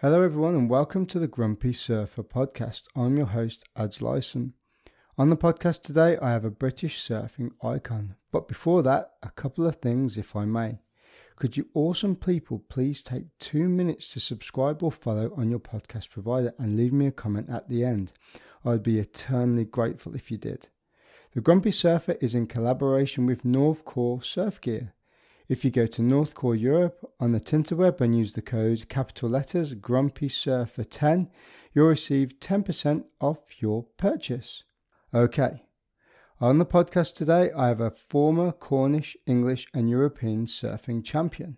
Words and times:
Hello, 0.00 0.22
everyone, 0.22 0.54
and 0.54 0.70
welcome 0.70 1.06
to 1.06 1.18
the 1.18 1.26
Grumpy 1.26 1.72
Surfer 1.72 2.22
podcast. 2.22 2.82
I'm 2.94 3.16
your 3.16 3.26
host, 3.26 3.64
Ads 3.74 4.00
Lyson. 4.00 4.54
On 5.18 5.28
the 5.28 5.36
podcast 5.36 5.82
today, 5.82 6.16
I 6.22 6.30
have 6.30 6.44
a 6.44 6.52
British 6.52 7.04
surfing 7.04 7.50
icon. 7.64 8.14
But 8.30 8.46
before 8.46 8.84
that, 8.84 9.14
a 9.24 9.32
couple 9.32 9.66
of 9.66 9.74
things, 9.74 10.16
if 10.16 10.36
I 10.36 10.44
may. 10.44 10.78
Could 11.34 11.56
you 11.56 11.66
awesome 11.74 12.14
people 12.14 12.62
please 12.68 13.02
take 13.02 13.24
two 13.40 13.68
minutes 13.68 14.12
to 14.12 14.20
subscribe 14.20 14.84
or 14.84 14.92
follow 14.92 15.34
on 15.36 15.50
your 15.50 15.58
podcast 15.58 16.10
provider 16.10 16.54
and 16.60 16.76
leave 16.76 16.92
me 16.92 17.08
a 17.08 17.10
comment 17.10 17.48
at 17.50 17.68
the 17.68 17.82
end? 17.82 18.12
I 18.64 18.68
would 18.68 18.84
be 18.84 19.00
eternally 19.00 19.64
grateful 19.64 20.14
if 20.14 20.30
you 20.30 20.38
did. 20.38 20.68
The 21.32 21.40
Grumpy 21.40 21.72
Surfer 21.72 22.16
is 22.20 22.36
in 22.36 22.46
collaboration 22.46 23.26
with 23.26 23.42
Northcore 23.42 24.24
Surf 24.24 24.60
Gear. 24.60 24.94
If 25.48 25.64
you 25.64 25.70
go 25.70 25.86
to 25.86 26.02
Northcore 26.02 26.60
Europe 26.60 27.10
on 27.18 27.32
the 27.32 27.40
Tinterweb 27.40 28.02
and 28.02 28.14
use 28.14 28.34
the 28.34 28.42
code 28.42 28.86
capital 28.90 29.30
letters 29.30 29.72
Grumpy 29.72 30.28
Surfer 30.28 30.84
10, 30.84 31.30
you'll 31.72 31.86
receive 31.86 32.38
10% 32.38 33.04
off 33.18 33.38
your 33.58 33.84
purchase. 33.96 34.64
Okay. 35.14 35.62
On 36.38 36.58
the 36.58 36.66
podcast 36.66 37.14
today, 37.14 37.50
I 37.56 37.68
have 37.68 37.80
a 37.80 37.90
former 37.90 38.52
Cornish, 38.52 39.16
English, 39.24 39.66
and 39.72 39.88
European 39.88 40.44
surfing 40.44 41.02
champion. 41.02 41.56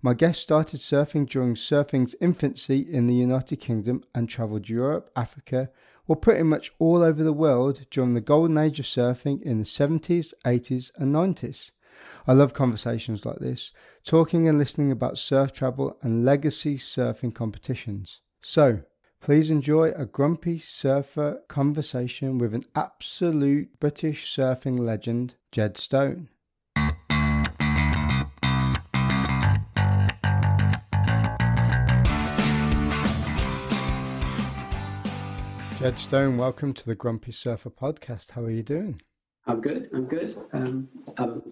My 0.00 0.14
guest 0.14 0.40
started 0.40 0.78
surfing 0.78 1.28
during 1.28 1.56
surfing's 1.56 2.14
infancy 2.20 2.78
in 2.78 3.08
the 3.08 3.14
United 3.14 3.56
Kingdom 3.56 4.04
and 4.14 4.28
travelled 4.28 4.68
Europe, 4.68 5.10
Africa, 5.16 5.70
or 6.06 6.14
pretty 6.14 6.44
much 6.44 6.70
all 6.78 7.02
over 7.02 7.24
the 7.24 7.32
world 7.32 7.86
during 7.90 8.14
the 8.14 8.20
golden 8.20 8.56
age 8.56 8.78
of 8.78 8.86
surfing 8.86 9.42
in 9.42 9.58
the 9.58 9.64
70s, 9.64 10.32
80s, 10.44 10.92
and 10.94 11.12
90s. 11.12 11.72
I 12.26 12.32
love 12.32 12.54
conversations 12.54 13.24
like 13.24 13.38
this, 13.38 13.72
talking 14.04 14.48
and 14.48 14.58
listening 14.58 14.90
about 14.90 15.18
surf 15.18 15.52
travel 15.52 15.96
and 16.02 16.24
legacy 16.24 16.78
surfing 16.78 17.34
competitions. 17.34 18.20
So, 18.40 18.80
please 19.20 19.50
enjoy 19.50 19.90
a 19.90 20.06
grumpy 20.06 20.58
surfer 20.58 21.42
conversation 21.48 22.38
with 22.38 22.54
an 22.54 22.64
absolute 22.74 23.78
British 23.80 24.34
surfing 24.34 24.78
legend, 24.78 25.34
Jed 25.52 25.76
Stone. 25.78 26.28
Jed 35.78 35.98
Stone, 35.98 36.36
welcome 36.36 36.72
to 36.72 36.86
the 36.86 36.94
Grumpy 36.96 37.30
Surfer 37.30 37.70
podcast. 37.70 38.32
How 38.32 38.42
are 38.42 38.50
you 38.50 38.64
doing? 38.64 39.00
I'm 39.46 39.60
good. 39.60 39.88
I'm 39.94 40.06
good. 40.06 40.36
Um, 40.52 40.88
I'm 41.18 41.42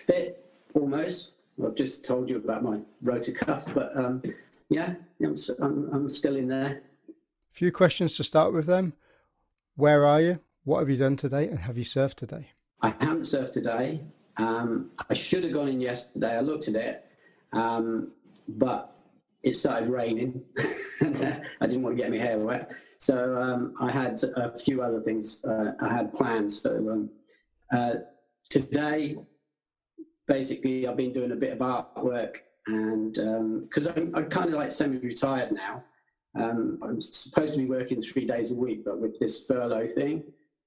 fit 0.00 0.44
almost. 0.74 1.32
I've 1.64 1.74
just 1.74 2.04
told 2.04 2.28
you 2.28 2.36
about 2.36 2.62
my 2.62 2.78
rotor 3.02 3.32
cuff, 3.32 3.74
but 3.74 3.96
um, 3.96 4.22
yeah, 4.68 4.94
I'm, 5.22 5.34
I'm, 5.60 5.90
I'm 5.92 6.08
still 6.08 6.36
in 6.36 6.48
there. 6.48 6.82
A 7.08 7.54
few 7.54 7.72
questions 7.72 8.16
to 8.16 8.24
start 8.24 8.52
with 8.52 8.66
them. 8.66 8.92
Where 9.76 10.04
are 10.04 10.20
you? 10.20 10.40
What 10.64 10.80
have 10.80 10.90
you 10.90 10.96
done 10.96 11.16
today? 11.16 11.48
And 11.48 11.60
have 11.60 11.78
you 11.78 11.84
surfed 11.84 12.14
today? 12.14 12.48
I 12.82 12.94
haven't 13.00 13.22
surfed 13.22 13.52
today. 13.52 14.00
Um, 14.36 14.90
I 15.10 15.14
should 15.14 15.42
have 15.44 15.52
gone 15.52 15.68
in 15.68 15.80
yesterday. 15.80 16.36
I 16.36 16.40
looked 16.40 16.68
at 16.68 16.76
it, 16.76 17.04
um, 17.52 18.12
but 18.46 18.94
it 19.42 19.56
started 19.56 19.88
raining. 19.88 20.42
I 21.00 21.66
didn't 21.66 21.82
want 21.82 21.96
to 21.96 22.02
get 22.02 22.10
my 22.10 22.18
hair 22.18 22.38
wet. 22.38 22.72
So 22.98 23.40
um, 23.40 23.74
I 23.80 23.90
had 23.90 24.20
a 24.36 24.56
few 24.56 24.82
other 24.82 25.00
things 25.00 25.44
uh, 25.44 25.72
I 25.80 25.92
had 25.92 26.12
planned. 26.12 26.52
So 26.52 26.70
um, 26.90 27.10
uh, 27.72 27.94
today, 28.48 29.16
basically, 30.28 30.86
I've 30.86 30.96
been 30.96 31.12
doing 31.12 31.32
a 31.32 31.36
bit 31.36 31.52
of 31.52 31.58
artwork, 31.58 32.36
and 32.66 33.14
because 33.64 33.88
um, 33.88 33.94
I'm, 33.96 34.14
I'm 34.14 34.30
kind 34.30 34.48
of 34.48 34.54
like 34.54 34.70
semi-retired 34.70 35.52
now, 35.52 35.82
um, 36.38 36.78
I'm 36.82 37.00
supposed 37.00 37.54
to 37.54 37.60
be 37.60 37.66
working 37.66 38.00
three 38.00 38.26
days 38.26 38.52
a 38.52 38.54
week, 38.54 38.84
but 38.84 39.00
with 39.00 39.18
this 39.18 39.46
furlough 39.46 39.88
thing, 39.88 40.22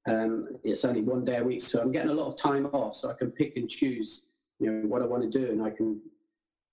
um, 0.10 0.48
it's 0.64 0.84
only 0.84 1.04
one 1.04 1.24
day 1.24 1.38
a 1.38 1.44
week. 1.44 1.62
So 1.62 1.80
I'm 1.82 1.92
getting 1.92 2.10
a 2.10 2.14
lot 2.14 2.28
of 2.28 2.38
time 2.38 2.66
off, 2.68 2.96
so 2.96 3.10
I 3.10 3.14
can 3.14 3.32
pick 3.32 3.56
and 3.56 3.70
choose, 3.70 4.28
you 4.60 4.72
know, 4.72 4.88
what 4.88 5.02
I 5.02 5.06
want 5.06 5.32
to 5.32 5.40
do, 5.40 5.52
and 5.52 5.62
I 5.64 5.70
can 5.70 6.02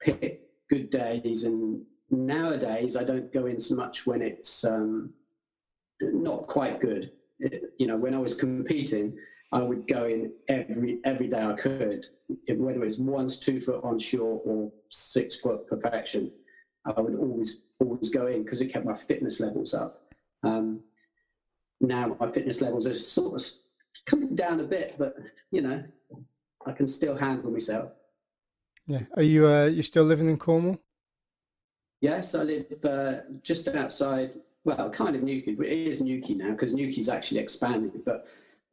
pick 0.01 0.43
good 0.71 0.91
days. 0.91 1.45
And 1.45 1.83
nowadays, 2.11 2.97
I 2.97 3.05
don't 3.05 3.33
go 3.33 3.47
in 3.47 3.61
so 3.61 3.75
much 3.75 4.07
when 4.07 4.23
it's 4.23 4.65
um, 4.65 5.13
not 6.01 6.47
quite 6.47 6.81
good. 6.81 7.13
It, 7.39 7.75
you 7.79 7.87
know, 7.87 7.97
when 7.97 8.15
I 8.15 8.19
was 8.19 8.35
competing, 8.35 9.17
I 9.51 9.63
would 9.63 9.89
go 9.89 10.05
in 10.05 10.33
every 10.49 10.99
every 11.05 11.29
day 11.29 11.43
I 11.43 11.55
could, 11.55 12.07
whether 12.49 12.85
it's 12.85 12.99
one 12.99 13.29
to 13.29 13.41
two 13.41 13.61
foot 13.61 13.83
onshore 13.83 14.43
or 14.45 14.71
six 14.91 15.41
foot 15.41 15.67
perfection. 15.67 16.31
I 16.85 17.01
would 17.01 17.15
always 17.15 17.63
always 17.81 18.11
go 18.11 18.27
in 18.27 18.45
because 18.45 18.61
it 18.61 18.73
kept 18.73 18.85
my 18.85 18.95
fitness 18.95 19.41
levels 19.41 19.73
up. 19.73 20.03
Um, 20.43 20.81
now 21.81 22.17
my 22.21 22.31
fitness 22.31 22.61
levels 22.61 22.87
are 22.87 22.95
sort 22.95 23.41
of 23.41 24.05
coming 24.05 24.35
down 24.35 24.61
a 24.61 24.65
bit, 24.65 24.97
but 24.99 25.17
you 25.51 25.63
know, 25.63 25.83
I 26.67 26.73
can 26.73 26.87
still 26.87 27.17
handle 27.17 27.51
myself. 27.51 27.93
Yeah. 28.87 29.03
Are 29.17 29.23
you 29.23 29.47
uh, 29.47 29.67
you 29.67 29.83
still 29.83 30.05
living 30.05 30.29
in 30.29 30.37
Cornwall? 30.37 30.79
Yes, 32.01 32.35
I 32.35 32.43
live 32.43 32.85
uh, 32.85 33.15
just 33.43 33.67
outside 33.69 34.35
well, 34.65 34.91
kind 34.91 35.17
of 35.17 35.23
Newquay. 35.23 35.53
It 35.53 35.89
is 35.89 36.03
Newquay 36.03 36.35
now 36.35 36.51
because 36.51 36.75
Newquay's 36.75 37.09
actually 37.09 37.41
expanded, 37.41 38.05
but 38.05 38.27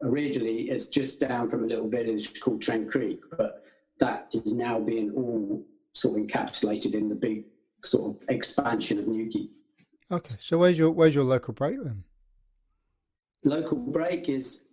originally 0.04 0.70
it's 0.70 0.88
just 0.88 1.20
down 1.20 1.50
from 1.50 1.64
a 1.64 1.68
little 1.68 1.88
village 1.88 2.40
called 2.40 2.62
Trencreek, 2.62 3.20
but 3.38 3.64
that 4.00 4.28
is 4.34 4.54
now 4.54 4.80
being 4.80 5.12
all 5.12 5.64
sort 5.94 6.20
of 6.20 6.26
encapsulated 6.26 6.94
in 6.94 7.10
the 7.10 7.16
big 7.16 7.46
sort 7.84 8.16
of 8.16 8.30
expansion 8.30 9.00
of 9.00 9.08
Newquay. 9.08 9.48
Okay, 10.12 10.36
so 10.40 10.58
where's 10.58 10.78
your 10.78 10.92
where's 10.92 11.16
your 11.16 11.24
local 11.24 11.54
break 11.54 11.84
then? 11.84 12.04
Local 13.44 13.78
break 13.78 14.30
is 14.30 14.66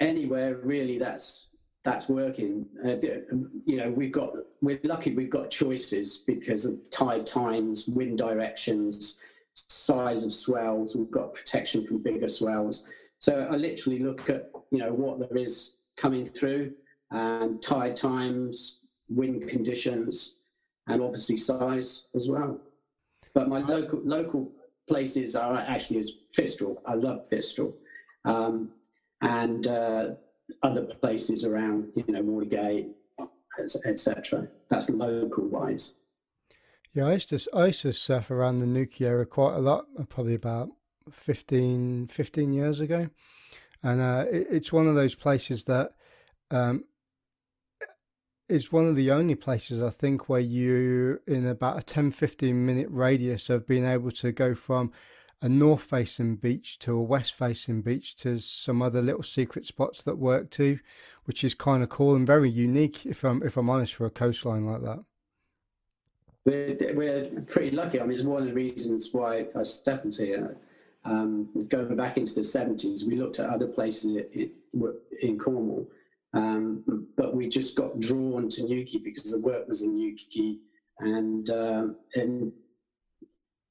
anywhere 0.00 0.56
really 0.56 0.98
that's 0.98 1.48
that's 1.82 2.08
working. 2.08 2.66
Uh, 2.84 2.96
you 3.64 3.76
know, 3.76 3.90
we've 3.90 4.12
got 4.12 4.32
we're 4.60 4.78
lucky 4.84 5.14
we've 5.14 5.30
got 5.30 5.50
choices 5.50 6.18
because 6.18 6.66
of 6.66 6.78
tide 6.90 7.26
times, 7.26 7.88
wind 7.88 8.18
directions, 8.18 9.18
size 9.54 10.24
of 10.24 10.32
swells. 10.32 10.94
We've 10.94 11.10
got 11.10 11.32
protection 11.32 11.84
from 11.86 12.02
bigger 12.02 12.28
swells. 12.28 12.86
So 13.20 13.46
I 13.50 13.56
literally 13.56 14.00
look 14.00 14.28
at 14.28 14.50
you 14.70 14.78
know 14.78 14.92
what 14.92 15.20
there 15.20 15.38
is 15.38 15.76
coming 15.96 16.24
through 16.24 16.72
and 17.10 17.62
tide 17.62 17.96
times, 17.96 18.80
wind 19.08 19.46
conditions, 19.46 20.36
and 20.86 21.02
obviously 21.02 21.36
size 21.36 22.08
as 22.14 22.28
well. 22.28 22.58
But 23.34 23.48
my 23.48 23.60
local 23.60 24.00
local 24.04 24.50
places 24.88 25.36
are 25.36 25.56
actually 25.56 25.98
is 25.98 26.16
Fistral. 26.36 26.78
I 26.86 26.94
love 26.94 27.20
Fistral, 27.30 27.74
um, 28.24 28.70
and 29.20 29.66
uh, 29.66 30.10
other 30.62 30.82
places 30.82 31.44
around 31.44 31.88
you 31.94 32.04
know 32.08 32.22
Watergate, 32.22 32.88
etc. 33.84 34.48
That's 34.70 34.88
local 34.88 35.46
wise. 35.46 35.96
Yeah, 36.94 37.06
I 37.06 37.12
used 37.12 37.28
to 37.28 37.38
I 37.54 37.66
used 37.66 37.82
to 37.82 37.92
surf 37.92 38.30
around 38.30 38.60
the 38.60 38.88
area 39.00 39.26
quite 39.26 39.56
a 39.56 39.60
lot, 39.60 39.84
probably 40.08 40.34
about 40.34 40.70
15, 41.10 42.06
15 42.06 42.52
years 42.52 42.80
ago, 42.80 43.08
and 43.82 44.00
uh, 44.00 44.24
it, 44.30 44.46
it's 44.50 44.72
one 44.72 44.86
of 44.86 44.94
those 44.94 45.14
places 45.14 45.64
that 45.64 45.92
um, 46.50 46.84
is 48.48 48.72
one 48.72 48.86
of 48.86 48.96
the 48.96 49.10
only 49.10 49.34
places 49.34 49.82
I 49.82 49.90
think 49.90 50.28
where 50.28 50.40
you 50.40 51.20
in 51.26 51.46
about 51.46 51.78
a 51.78 51.82
10, 51.82 52.10
15 52.10 52.66
minute 52.66 52.88
radius 52.90 53.48
of 53.48 53.66
being 53.66 53.84
able 53.84 54.10
to 54.12 54.32
go 54.32 54.54
from 54.54 54.92
a 55.42 55.48
north 55.48 55.82
facing 55.82 56.36
beach 56.36 56.78
to 56.80 56.94
a 56.94 57.02
west 57.02 57.32
facing 57.32 57.80
beach 57.80 58.14
to 58.16 58.38
some 58.38 58.82
other 58.82 59.00
little 59.00 59.22
secret 59.22 59.66
spots 59.66 60.02
that 60.02 60.18
work 60.18 60.50
too, 60.50 60.78
which 61.24 61.44
is 61.44 61.54
kind 61.54 61.82
of 61.82 61.88
cool 61.88 62.14
and 62.14 62.26
very 62.26 62.50
unique 62.50 63.06
if 63.06 63.24
I'm 63.24 63.42
if 63.42 63.56
I'm 63.56 63.70
honest 63.70 63.94
for 63.94 64.06
a 64.06 64.10
coastline 64.10 64.66
like 64.66 64.82
that 64.82 65.04
we're, 66.44 66.76
we're 66.94 67.30
pretty 67.46 67.70
lucky. 67.70 68.00
I 68.00 68.04
mean, 68.04 68.12
it's 68.12 68.24
one 68.24 68.42
of 68.42 68.48
the 68.48 68.54
reasons 68.54 69.10
why 69.12 69.46
I 69.56 69.62
stepped 69.62 70.16
here. 70.16 70.56
Um, 71.04 71.66
going 71.68 71.96
back 71.96 72.18
into 72.18 72.34
the 72.34 72.42
70s, 72.42 73.06
we 73.06 73.16
looked 73.16 73.38
at 73.38 73.48
other 73.48 73.66
places 73.66 74.16
in, 74.16 74.50
in 75.22 75.38
Cornwall, 75.38 75.88
um, 76.34 77.06
but 77.16 77.34
we 77.34 77.48
just 77.48 77.76
got 77.76 77.98
drawn 77.98 78.48
to 78.50 78.64
Newquay 78.64 78.98
because 78.98 79.32
the 79.32 79.40
work 79.40 79.66
was 79.66 79.82
in 79.82 79.96
Newquay 79.96 80.58
and, 80.98 81.48
um, 81.50 81.96
and 82.14 82.52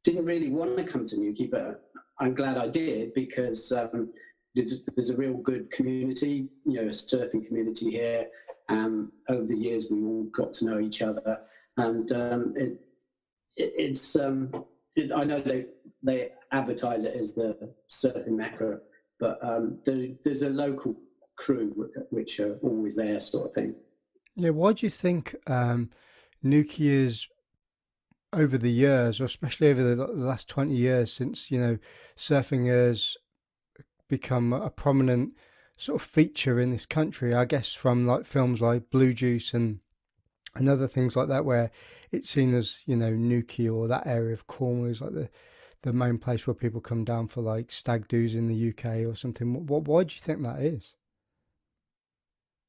didn't 0.04 0.26
really 0.26 0.50
want 0.50 0.76
to 0.78 0.84
come 0.84 1.06
to 1.06 1.20
Newquay, 1.20 1.48
but 1.48 1.90
I'm 2.20 2.34
glad 2.34 2.58
I 2.58 2.68
did 2.68 3.14
because 3.14 3.72
um, 3.72 4.12
there's, 4.56 4.84
there's, 4.96 5.12
a 5.12 5.18
real 5.18 5.36
good 5.36 5.70
community, 5.72 6.50
you 6.66 6.74
know, 6.74 6.88
a 6.88 6.92
surfing 6.92 7.46
community 7.46 7.92
here. 7.92 8.28
Um, 8.70 9.12
over 9.30 9.46
the 9.46 9.56
years, 9.56 9.90
we 9.92 10.04
all 10.04 10.24
got 10.36 10.54
to 10.56 10.66
know 10.66 10.80
each 10.80 11.02
other 11.02 11.40
and 11.80 12.12
um, 12.12 12.54
it, 12.58 12.80
it, 13.56 13.74
it's 13.78 14.16
it, 14.16 14.50
I 14.98 15.24
know 15.24 15.40
they 15.40 15.66
they 16.04 16.30
advertise 16.52 17.06
it 17.06 17.16
as 17.16 17.36
the 17.36 17.74
surfing 17.90 18.38
mecca, 18.38 18.80
but 19.20 19.40
um, 19.44 19.80
there, 19.86 20.10
there's 20.24 20.44
a 20.44 20.50
local 20.50 20.96
crew 21.38 21.90
which 22.10 22.40
are 22.40 22.58
always 22.62 22.98
there, 22.98 23.20
sort 23.20 23.48
of 23.48 23.54
thing. 23.54 23.76
Yeah, 24.36 24.52
why 24.52 24.74
do 24.74 24.86
you 24.86 24.90
think 24.90 25.36
um, 25.48 25.90
is 26.44 27.28
over 28.32 28.58
the 28.58 28.72
years, 28.72 29.20
or 29.20 29.26
especially 29.26 29.70
over 29.70 29.96
the 29.96 30.08
last 30.08 30.48
20 30.48 30.74
years 30.76 31.12
since, 31.12 31.50
you 31.50 31.60
know, 31.60 31.78
surfing 32.16 32.68
has 32.68 33.18
become 34.08 34.54
a 34.54 34.70
prominent 34.70 35.34
sort 35.78 36.02
of 36.02 36.08
feature 36.08 36.60
in 36.60 36.72
this 36.72 36.86
country, 36.86 37.34
I 37.34 37.46
guess 37.46 37.74
from 37.74 38.06
like 38.06 38.26
films 38.26 38.62
like 38.62 38.90
Blue 38.90 39.14
Juice 39.14 39.54
and 39.54 39.80
and 40.56 40.70
other 40.70 40.88
things 40.88 41.16
like 41.16 41.28
that, 41.28 41.46
where 41.46 41.72
it's 42.12 42.30
seen 42.30 42.54
as, 42.54 42.80
you 42.86 42.96
know, 42.96 43.12
Newquay 43.12 43.70
or 43.70 43.88
that 43.88 44.08
area 44.08 44.34
of 44.34 44.48
Cornwall 44.48 44.90
is 44.90 45.02
like 45.02 45.14
the 45.14 45.30
the 45.82 45.94
main 45.94 46.18
place 46.18 46.46
where 46.46 46.54
people 46.54 46.82
come 46.82 47.04
down 47.04 47.28
for 47.28 47.42
like 47.42 47.72
stag 47.72 48.08
doos 48.08 48.36
in 48.36 48.48
the 48.48 48.70
UK 48.70 49.10
or 49.10 49.16
something. 49.16 49.66
What, 49.66 49.84
why 49.84 50.04
do 50.04 50.14
you 50.14 50.20
think 50.20 50.42
that 50.44 50.60
is? 50.60 50.94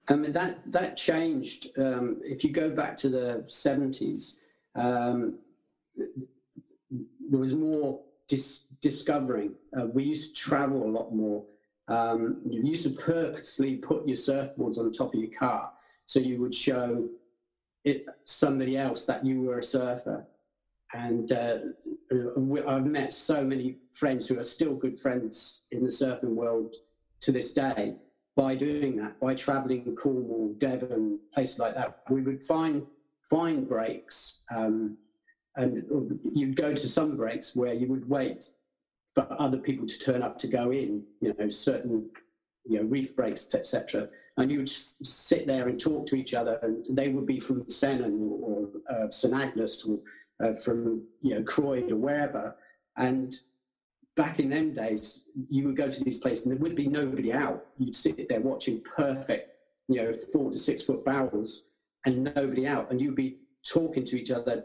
I 0.09 0.15
mean 0.15 0.33
that 0.33 0.61
that 0.67 0.97
changed. 0.97 1.69
Um, 1.79 2.21
if 2.25 2.43
you 2.45 2.51
go 2.51 2.71
back 2.71 2.97
to 2.99 3.09
the 3.09 3.45
seventies, 3.49 4.39
um, 4.75 5.39
there 5.97 7.41
was 7.41 7.55
more 7.55 8.01
dis- 8.29 8.67
discovering. 8.81 9.55
Uh, 9.77 9.87
we 9.87 10.05
used 10.05 10.35
to 10.35 10.43
travel 10.43 10.85
a 10.85 10.91
lot 10.91 11.15
more. 11.15 11.45
Um, 11.87 12.41
you 12.49 12.63
used 12.63 12.85
to 12.85 12.91
purposely 12.91 13.77
put 13.77 14.07
your 14.07 14.17
surfboards 14.17 14.79
on 14.79 14.87
the 14.87 14.97
top 14.97 15.15
of 15.15 15.21
your 15.21 15.31
car 15.37 15.73
so 16.07 16.19
you 16.19 16.41
would 16.41 16.55
show 16.55 17.09
it 17.85 18.07
somebody 18.25 18.77
else 18.77 19.05
that 19.07 19.25
you 19.25 19.43
were 19.43 19.59
a 19.59 19.63
surfer. 19.63 20.27
And 20.93 21.31
uh, 21.33 21.59
I've 22.67 22.87
met 22.87 23.13
so 23.13 23.45
many 23.45 23.77
friends 23.93 24.27
who 24.27 24.39
are 24.39 24.45
still 24.45 24.75
good 24.75 24.99
friends 24.99 25.65
in 25.71 25.85
the 25.85 25.91
surfing 25.91 26.35
world 26.35 26.75
to 27.21 27.33
this 27.33 27.53
day 27.53 27.95
by 28.37 28.55
doing 28.55 28.97
that, 28.97 29.21
by 29.21 29.35
traveling 29.35 29.95
Cornwall, 29.97 30.55
Devon, 30.59 31.21
places 31.33 31.59
like 31.59 31.75
that. 31.75 32.01
We 32.09 32.23
would 32.23 32.43
find 32.43 32.87
find 33.23 33.69
breaks, 33.69 34.41
um, 34.55 34.97
and 35.57 36.19
you'd 36.33 36.57
go 36.57 36.73
to 36.75 36.89
some 36.89 37.17
breaks 37.17 37.55
where 37.55 37.75
you 37.75 37.87
would 37.89 38.09
wait 38.09 38.51
for 39.15 39.27
other 39.39 39.59
people 39.59 39.87
to 39.87 39.99
turn 39.99 40.23
up 40.23 40.39
to 40.39 40.49
go 40.49 40.71
in. 40.71 41.05
You 41.21 41.35
know, 41.39 41.49
certain 41.49 42.11
you 42.67 42.79
know 42.79 42.85
reef 42.85 43.15
breaks, 43.15 43.47
etc. 43.55 44.09
And 44.41 44.51
you 44.51 44.59
would 44.59 44.69
sit 44.69 45.47
there 45.47 45.69
and 45.69 45.79
talk 45.79 46.07
to 46.09 46.17
each 46.17 46.35
other, 46.35 46.59
and 46.63 46.85
they 46.97 47.09
would 47.09 47.27
be 47.27 47.39
from 47.39 47.65
Sennen 47.65 48.19
or, 48.21 48.69
uh, 48.91 49.11
St 49.11 49.35
Agnes 49.35 49.87
or 49.87 49.99
uh, 50.43 50.55
from 50.55 51.03
you 51.23 51.35
know 51.35 51.43
Croyde 51.43 51.93
or 51.93 51.97
wherever, 51.97 52.57
and 52.97 53.35
back 54.21 54.39
in 54.39 54.51
them 54.51 54.75
days, 54.75 55.25
you 55.49 55.67
would 55.67 55.77
go 55.77 55.89
to 55.89 56.05
these 56.05 56.19
places 56.19 56.47
and 56.47 56.55
there 56.55 56.63
would 56.63 56.77
be 56.77 56.87
nobody 56.87 57.33
out. 57.33 57.67
You'd 57.79 57.97
sit 57.97 58.29
there 58.29 58.41
watching 58.41 58.83
perfect, 58.83 59.51
you 59.89 59.97
know, 59.97 60.13
four 60.13 60.51
to 60.51 60.59
six 60.59 60.85
foot 60.85 61.05
barrels 61.05 61.65
and 62.05 62.33
nobody 62.37 62.67
out. 62.67 62.91
And 62.91 63.01
you'd 63.01 63.15
be 63.15 63.39
talking 63.67 64.05
to 64.05 64.21
each 64.21 64.31
other, 64.31 64.65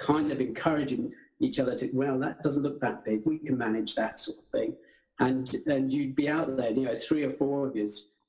kind 0.00 0.32
of 0.32 0.40
encouraging 0.40 1.12
each 1.40 1.60
other 1.60 1.76
to, 1.76 1.88
well, 1.92 2.18
that 2.18 2.42
doesn't 2.42 2.62
look 2.64 2.80
that 2.80 3.04
big. 3.04 3.22
We 3.24 3.38
can 3.38 3.56
manage 3.56 3.94
that 3.94 4.18
sort 4.18 4.38
of 4.38 4.44
thing. 4.50 4.74
And, 5.20 5.48
and 5.66 5.92
you'd 5.92 6.16
be 6.16 6.28
out 6.28 6.56
there, 6.56 6.70
you 6.70 6.82
know, 6.82 6.96
three 6.96 7.24
or 7.24 7.30
four 7.30 7.68
of 7.68 7.76
you. 7.76 7.88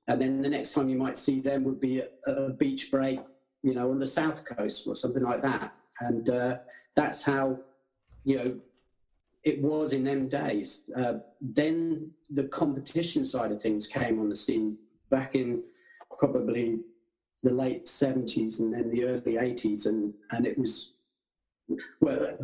And 0.10 0.20
then 0.20 0.42
the 0.42 0.50
next 0.50 0.74
time 0.74 0.90
you 0.90 0.98
might 0.98 1.20
see 1.20 1.40
them 1.40 1.64
would 1.66 1.80
be 1.80 2.02
a, 2.26 2.50
beach 2.50 2.90
break, 2.90 3.20
you 3.62 3.76
know, 3.76 3.92
on 3.92 4.00
the 4.00 4.08
south 4.08 4.44
coast 4.44 4.88
or 4.88 4.96
something 4.96 5.22
like 5.22 5.44
that. 5.44 5.72
And 6.00 6.28
uh, 6.32 6.58
that's 6.96 7.24
how, 7.24 7.60
you 8.24 8.38
know, 8.38 8.60
it 9.44 9.62
was 9.62 9.94
in 9.94 10.04
them 10.04 10.28
days. 10.28 10.90
Uh, 10.98 11.20
then 11.40 12.10
the 12.32 12.46
competition 12.46 13.24
side 13.24 13.52
of 13.52 13.62
things 13.62 13.86
came 13.86 14.20
on 14.20 14.30
the 14.30 14.36
scene 14.36 14.78
back 15.12 15.36
in 15.36 15.62
probably 16.18 16.80
the 17.44 17.54
late 17.54 17.86
70s 17.86 18.60
and 18.60 18.74
then 18.74 18.90
the 18.90 19.06
early 19.06 19.34
80s, 19.34 19.86
and, 19.86 20.14
and 20.32 20.46
it 20.48 20.58
was. 20.58 20.94
Well, 22.02 22.36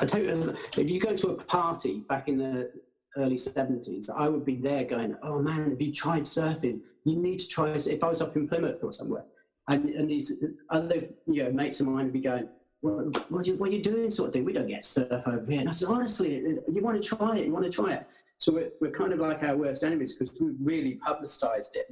I 0.00 0.04
tell 0.04 0.20
you, 0.20 0.56
if 0.76 0.90
you 0.90 0.98
go 0.98 1.14
to 1.14 1.28
a 1.28 1.34
party 1.44 2.00
back 2.08 2.26
in 2.28 2.38
the 2.38 2.72
early 3.16 3.36
70s, 3.36 4.10
I 4.14 4.28
would 4.28 4.44
be 4.44 4.56
there 4.56 4.84
going, 4.84 5.16
Oh 5.22 5.40
man, 5.40 5.70
have 5.70 5.80
you 5.80 5.92
tried 5.92 6.22
surfing? 6.22 6.80
You 7.04 7.16
need 7.16 7.38
to 7.40 7.48
try. 7.48 7.70
If 7.70 8.02
I 8.02 8.08
was 8.08 8.20
up 8.20 8.36
in 8.36 8.48
Plymouth 8.48 8.82
or 8.82 8.92
somewhere, 8.92 9.24
and, 9.68 9.88
and 9.90 10.08
these 10.08 10.44
other 10.70 11.08
you 11.26 11.44
know, 11.44 11.52
mates 11.52 11.80
of 11.80 11.88
mine 11.88 12.04
would 12.04 12.12
be 12.12 12.20
going, 12.20 12.48
what, 12.80 13.30
what, 13.30 13.46
are 13.46 13.50
you, 13.50 13.56
what, 13.56 13.70
are 13.70 13.72
you, 13.72 13.82
doing 13.82 14.10
sort 14.10 14.28
of 14.28 14.32
thing. 14.32 14.44
We 14.44 14.52
don't 14.52 14.68
get 14.68 14.84
surf 14.84 15.26
over 15.26 15.44
here. 15.50 15.60
And 15.60 15.68
I 15.68 15.72
said, 15.72 15.88
honestly, 15.88 16.36
you 16.36 16.82
want 16.82 17.02
to 17.02 17.16
try 17.16 17.38
it, 17.38 17.46
you 17.46 17.52
want 17.52 17.64
to 17.64 17.70
try 17.70 17.94
it. 17.94 18.06
So 18.38 18.52
we're, 18.52 18.70
we're 18.80 18.92
kind 18.92 19.12
of 19.12 19.18
like 19.18 19.42
our 19.42 19.56
worst 19.56 19.82
enemies 19.82 20.12
because 20.12 20.38
we 20.40 20.52
really 20.60 20.94
publicized 20.94 21.74
it 21.74 21.90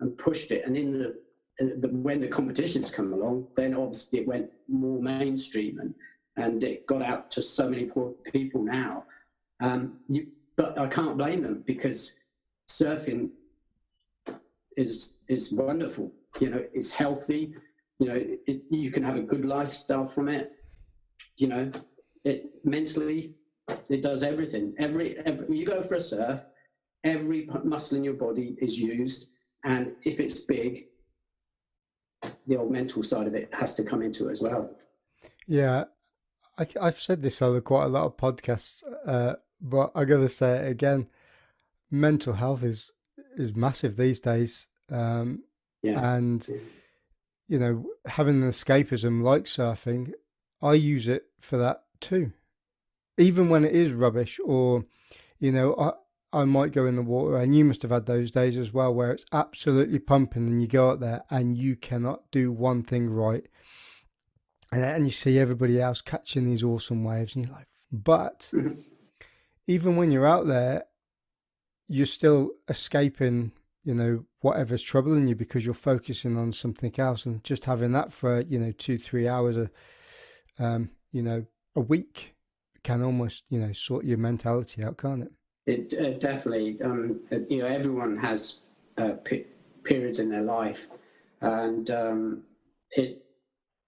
and, 0.00 0.16
pushed 0.16 0.52
it. 0.52 0.64
And 0.64 0.76
in 0.76 0.98
the, 0.98 1.16
the, 1.58 1.88
when 1.88 2.20
the 2.20 2.28
competitions 2.28 2.90
come 2.90 3.12
along, 3.12 3.48
then 3.56 3.74
obviously 3.74 4.20
it 4.20 4.28
went 4.28 4.50
more 4.68 5.00
mainstream 5.00 5.80
and, 5.80 5.94
and 6.36 6.62
it 6.62 6.86
got 6.86 7.02
out 7.02 7.30
to 7.32 7.42
so 7.42 7.68
many 7.68 7.90
people 8.32 8.62
now. 8.62 9.04
Um, 9.60 9.98
you, 10.08 10.28
but 10.58 10.76
I 10.76 10.88
can't 10.88 11.16
blame 11.16 11.42
them 11.42 11.62
because 11.64 12.16
surfing 12.68 13.30
is 14.76 15.14
is 15.28 15.52
wonderful. 15.52 16.12
You 16.40 16.50
know, 16.50 16.64
it's 16.74 16.92
healthy. 16.92 17.54
You 18.00 18.08
know 18.08 18.20
it, 18.46 18.62
you 18.68 18.90
can 18.90 19.04
have 19.04 19.16
a 19.16 19.22
good 19.22 19.44
lifestyle 19.44 20.04
from 20.04 20.28
it. 20.28 20.52
You 21.36 21.46
know 21.46 21.70
it 22.24 22.46
mentally 22.64 23.34
it 23.88 24.02
does 24.02 24.22
everything. 24.22 24.74
Every, 24.78 25.18
every 25.24 25.56
you 25.56 25.64
go 25.64 25.80
for 25.80 25.94
a 25.94 26.00
surf 26.00 26.44
every 27.04 27.48
muscle 27.62 27.96
in 27.96 28.02
your 28.02 28.14
body 28.14 28.56
is 28.60 28.78
used. 28.78 29.28
And 29.64 29.92
if 30.04 30.18
it's 30.20 30.40
big 30.40 30.86
the 32.48 32.56
old 32.56 32.72
mental 32.72 33.04
side 33.04 33.28
of 33.28 33.34
it 33.34 33.48
has 33.54 33.76
to 33.76 33.84
come 33.84 34.02
into 34.02 34.28
it 34.28 34.32
as 34.32 34.42
well. 34.42 34.70
Yeah 35.46 35.84
I, 36.58 36.66
have 36.86 36.98
said 36.98 37.22
this 37.22 37.40
on 37.40 37.60
quite 37.60 37.84
a 37.84 37.88
lot 37.88 38.06
of 38.06 38.16
podcasts 38.16 38.82
uh, 39.06 39.34
but 39.60 39.90
i 39.94 40.04
gotta 40.04 40.28
say 40.28 40.58
it 40.58 40.70
again 40.70 41.06
mental 41.90 42.34
health 42.34 42.62
is 42.62 42.90
is 43.36 43.54
massive 43.54 43.96
these 43.96 44.20
days 44.20 44.66
um, 44.90 45.42
yeah. 45.82 46.14
and 46.14 46.48
you 47.48 47.58
know, 47.58 47.86
having 48.06 48.42
an 48.42 48.48
escapism 48.48 49.22
like 49.22 49.44
surfing, 49.44 50.12
I 50.62 50.74
use 50.74 51.08
it 51.08 51.24
for 51.40 51.56
that 51.56 51.82
too. 52.00 52.32
Even 53.16 53.48
when 53.48 53.64
it 53.64 53.74
is 53.74 53.92
rubbish, 53.92 54.38
or, 54.44 54.84
you 55.40 55.50
know, 55.50 55.74
I, 55.74 56.40
I 56.40 56.44
might 56.44 56.72
go 56.72 56.86
in 56.86 56.94
the 56.94 57.02
water, 57.02 57.36
and 57.36 57.56
you 57.56 57.64
must 57.64 57.82
have 57.82 57.90
had 57.90 58.06
those 58.06 58.30
days 58.30 58.56
as 58.56 58.72
well 58.72 58.94
where 58.94 59.10
it's 59.10 59.24
absolutely 59.32 59.98
pumping, 59.98 60.46
and 60.46 60.60
you 60.60 60.68
go 60.68 60.90
out 60.90 61.00
there 61.00 61.24
and 61.30 61.56
you 61.56 61.74
cannot 61.74 62.30
do 62.30 62.52
one 62.52 62.82
thing 62.82 63.08
right. 63.08 63.44
And, 64.70 64.84
and 64.84 65.06
you 65.06 65.10
see 65.10 65.38
everybody 65.38 65.80
else 65.80 66.02
catching 66.02 66.44
these 66.44 66.62
awesome 66.62 67.02
waves, 67.02 67.34
and 67.34 67.46
you're 67.46 67.56
like, 67.56 67.66
but 67.90 68.52
even 69.68 69.94
when 69.94 70.10
you're 70.10 70.26
out 70.26 70.48
there, 70.48 70.84
you're 71.86 72.06
still 72.06 72.50
escaping 72.68 73.52
you 73.84 73.94
know 73.94 74.24
whatever's 74.40 74.82
troubling 74.82 75.26
you 75.26 75.34
because 75.34 75.64
you're 75.64 75.72
focusing 75.72 76.36
on 76.36 76.52
something 76.52 76.92
else 76.98 77.24
and 77.24 77.42
just 77.42 77.64
having 77.64 77.92
that 77.92 78.12
for 78.12 78.42
you 78.42 78.58
know 78.58 78.70
two 78.72 78.98
three 78.98 79.26
hours 79.26 79.56
a 79.56 79.70
um, 80.58 80.90
you 81.10 81.22
know 81.22 81.46
a 81.74 81.80
week 81.80 82.34
can 82.84 83.02
almost 83.02 83.44
you 83.48 83.58
know 83.58 83.72
sort 83.72 84.04
your 84.04 84.18
mentality 84.18 84.84
out 84.84 84.98
can't 84.98 85.22
it? 85.22 85.32
It 85.66 85.94
uh, 85.98 86.18
definitely 86.18 86.78
um, 86.84 87.20
you 87.48 87.60
know 87.60 87.66
everyone 87.66 88.18
has 88.18 88.60
uh, 88.98 89.12
p- 89.24 89.46
periods 89.84 90.18
in 90.18 90.28
their 90.28 90.42
life 90.42 90.88
and 91.40 91.90
um, 91.90 92.42
it 92.90 93.24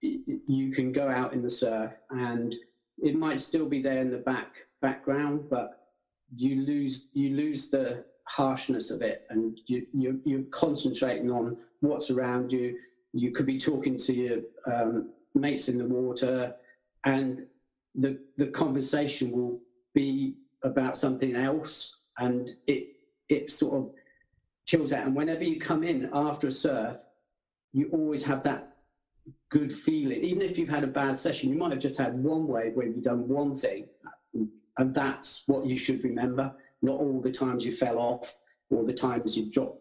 you 0.01 0.71
can 0.71 0.91
go 0.91 1.09
out 1.09 1.33
in 1.33 1.43
the 1.43 1.49
surf 1.49 2.01
and 2.09 2.55
it 2.97 3.15
might 3.15 3.39
still 3.39 3.67
be 3.67 3.83
there 3.83 4.01
in 4.01 4.09
the 4.09 4.17
back 4.17 4.55
background 4.81 5.45
but 5.47 5.80
you 6.35 6.65
lose 6.65 7.09
you 7.13 7.35
lose 7.35 7.69
the 7.69 8.03
harshness 8.25 8.91
of 8.91 9.01
it 9.01 9.25
and 9.29 9.59
you, 9.67 9.85
you, 9.93 10.21
you're 10.23 10.43
concentrating 10.51 11.29
on 11.29 11.57
what's 11.81 12.09
around 12.09 12.51
you. 12.51 12.77
You 13.13 13.31
could 13.31 13.45
be 13.45 13.59
talking 13.59 13.97
to 13.97 14.13
your 14.13 14.39
um, 14.71 15.09
mates 15.35 15.67
in 15.67 15.77
the 15.77 15.85
water 15.85 16.55
and 17.03 17.45
the, 17.95 18.19
the 18.37 18.47
conversation 18.47 19.31
will 19.31 19.59
be 19.93 20.35
about 20.63 20.95
something 20.95 21.35
else 21.35 21.97
and 22.17 22.49
it, 22.67 22.95
it 23.27 23.51
sort 23.51 23.83
of 23.83 23.93
chills 24.65 24.93
out. 24.93 25.07
And 25.07 25.15
whenever 25.15 25.43
you 25.43 25.59
come 25.59 25.83
in 25.83 26.09
after 26.13 26.47
a 26.47 26.51
surf, 26.51 27.03
you 27.73 27.89
always 27.91 28.23
have 28.25 28.43
that 28.43 28.75
good 29.49 29.73
feeling. 29.73 30.23
Even 30.23 30.41
if 30.43 30.57
you've 30.57 30.69
had 30.69 30.83
a 30.83 30.87
bad 30.87 31.19
session, 31.19 31.49
you 31.49 31.57
might 31.57 31.71
have 31.71 31.79
just 31.79 31.97
had 31.97 32.13
one 32.13 32.47
wave 32.47 32.75
where 32.75 32.87
you've 32.87 33.03
done 33.03 33.27
one 33.27 33.57
thing, 33.57 33.87
and 34.81 34.95
that's 34.95 35.43
what 35.47 35.65
you 35.65 35.77
should 35.77 36.03
remember 36.03 36.53
not 36.81 36.99
all 36.99 37.21
the 37.21 37.31
times 37.31 37.63
you 37.65 37.71
fell 37.71 37.99
off 37.99 38.39
or 38.71 38.83
the 38.83 38.93
times 38.93 39.37
you 39.37 39.51
dropped 39.51 39.77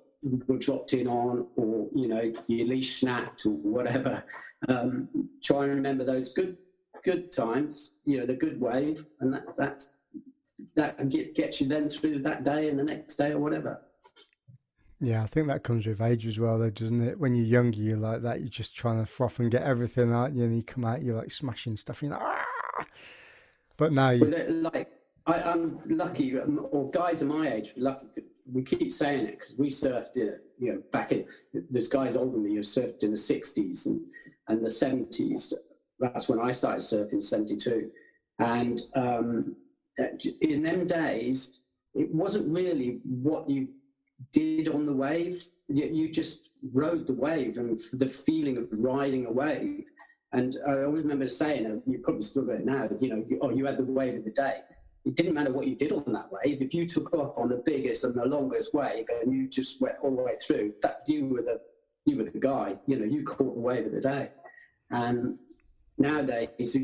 were 0.47 0.59
dropped 0.59 0.93
in 0.93 1.09
on 1.09 1.47
or 1.57 1.89
you 1.95 2.07
know 2.07 2.31
your 2.47 2.67
leash 2.67 3.01
snapped 3.01 3.47
or 3.47 3.53
whatever 3.53 4.23
um, 4.69 5.09
try 5.43 5.65
and 5.65 5.75
remember 5.75 6.05
those 6.05 6.35
good 6.35 6.59
good 7.03 7.33
times 7.33 7.97
you 8.05 8.19
know 8.19 8.27
the 8.27 8.35
good 8.35 8.61
wave 8.61 9.07
and 9.21 9.33
that 9.33 9.45
that's 9.57 9.99
that 10.77 11.09
get, 11.09 11.35
gets 11.35 11.63
you 11.63 11.67
then 11.67 11.89
through 11.89 12.19
that 12.19 12.45
day 12.45 12.69
and 12.69 12.79
the 12.79 12.85
next 12.85 13.17
day 13.17 13.33
or 13.33 13.39
whatever 13.39 13.81
yeah, 15.03 15.23
I 15.23 15.27
think 15.27 15.47
that 15.47 15.63
comes 15.63 15.87
with 15.87 16.03
age 16.03 16.27
as 16.27 16.39
well, 16.39 16.59
though, 16.59 16.69
doesn't 16.69 17.01
it? 17.01 17.19
When 17.19 17.35
you're 17.35 17.47
younger, 17.47 17.79
you're 17.79 17.97
like 17.97 18.21
that. 18.21 18.41
You're 18.41 18.51
just 18.51 18.77
trying 18.77 19.01
to 19.01 19.07
froth 19.07 19.39
and 19.39 19.51
get 19.51 19.63
everything 19.63 20.13
out, 20.13 20.33
and 20.33 20.55
you 20.55 20.63
come 20.63 20.85
out, 20.85 21.01
you're 21.01 21.17
like 21.17 21.31
smashing 21.31 21.79
stuff. 21.79 22.03
And 22.03 22.11
you're 22.11 22.19
like, 22.19 22.29
ah! 22.29 22.85
But 23.81 23.93
now 23.93 24.11
you 24.11 24.33
uh, 24.33 24.45
like 24.53 24.89
I, 25.27 25.35
I'm 25.43 25.81
lucky, 25.87 26.39
um, 26.39 26.67
or 26.71 26.91
guys 26.91 27.23
of 27.23 27.29
my 27.29 27.53
age, 27.53 27.73
lucky. 27.77 28.07
We 28.53 28.63
keep 28.63 28.91
saying 28.91 29.27
it 29.27 29.39
because 29.39 29.55
we 29.57 29.69
surfed 29.69 30.17
it, 30.17 30.43
you 30.59 30.73
know, 30.73 30.83
back 30.93 31.13
in. 31.13 31.25
There's 31.71 31.89
guys 31.89 32.17
older 32.17 32.33
than 32.33 32.45
me 32.45 32.57
who 32.57 32.61
surfed 32.61 33.03
in 33.03 33.11
the 33.11 33.17
'60s 33.17 33.87
and 33.87 34.01
and 34.49 34.65
the 34.65 34.69
'70s. 34.69 35.53
That's 35.99 36.29
when 36.29 36.41
I 36.41 36.51
started 36.51 36.81
surfing, 36.81 37.23
'72, 37.23 37.91
and 38.39 38.81
um, 38.95 39.57
in 40.41 40.63
them 40.63 40.87
days, 40.87 41.65
it 41.95 42.13
wasn't 42.15 42.53
really 42.55 43.01
what 43.05 43.49
you 43.49 43.69
did 44.33 44.69
on 44.69 44.87
the 44.87 44.93
wave. 44.93 45.43
You, 45.69 45.87
you 45.87 46.09
just 46.11 46.51
rode 46.73 47.07
the 47.07 47.15
wave 47.15 47.57
and 47.59 47.79
the 47.93 48.09
feeling 48.09 48.57
of 48.59 48.69
riding 48.73 49.27
a 49.27 49.33
wave. 49.33 49.87
And 50.33 50.57
I 50.67 50.83
always 50.83 51.03
remember 51.03 51.29
saying, 51.29 51.67
and 51.67 51.83
you 51.87 51.99
probably 51.99 52.23
still 52.23 52.45
got 52.45 52.57
it 52.57 52.65
now, 52.65 52.89
you 53.01 53.09
know, 53.09 53.25
you, 53.29 53.39
oh, 53.43 53.51
you 53.51 53.67
had 53.67 53.79
the 53.79 53.85
wave 53.85 54.17
of 54.17 54.25
the 54.25 54.31
day 54.31 54.61
it 55.05 55.17
didn't 55.17 55.35
matter 55.35 55.53
what 55.53 55.67
you 55.67 55.77
did 55.77 55.93
on 55.93 56.05
that 56.13 56.31
wave. 56.31 56.61
If 56.61 56.75
you 56.75 56.87
took 56.87 57.13
off 57.15 57.33
on 57.37 57.49
the 57.49 57.63
biggest 57.65 58.05
and 58.05 58.15
the 58.15 58.27
longest 58.27 58.75
wave 58.75 59.07
and 59.23 59.33
you 59.33 59.49
just 59.49 59.81
went 59.81 59.97
all 60.03 60.15
the 60.15 60.23
way 60.23 60.35
through, 60.37 60.75
that 60.83 61.03
you 61.07 61.27
were 61.27 61.43
the 61.43 61.61
you 62.07 62.19
were 62.19 62.25
the 62.25 62.39
guy. 62.39 62.77
You 62.87 62.99
know, 62.99 63.05
you 63.05 63.25
caught 63.25 63.55
the 63.55 63.61
wave 63.61 63.87
of 63.87 63.93
the 63.93 64.01
day. 64.01 64.31
And 64.91 65.39
nowadays, 65.97 66.77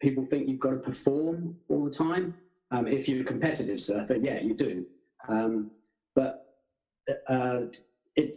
people 0.00 0.24
think 0.24 0.48
you've 0.48 0.60
got 0.60 0.70
to 0.70 0.76
perform 0.76 1.56
all 1.68 1.84
the 1.84 1.90
time. 1.90 2.34
Um, 2.70 2.86
if 2.86 3.08
you're 3.08 3.22
a 3.22 3.24
competitive 3.24 3.80
surfer, 3.80 4.16
yeah, 4.16 4.40
you 4.40 4.54
do. 4.54 4.86
Um, 5.28 5.70
but 6.14 6.46
uh, 7.28 7.60
it, 8.16 8.36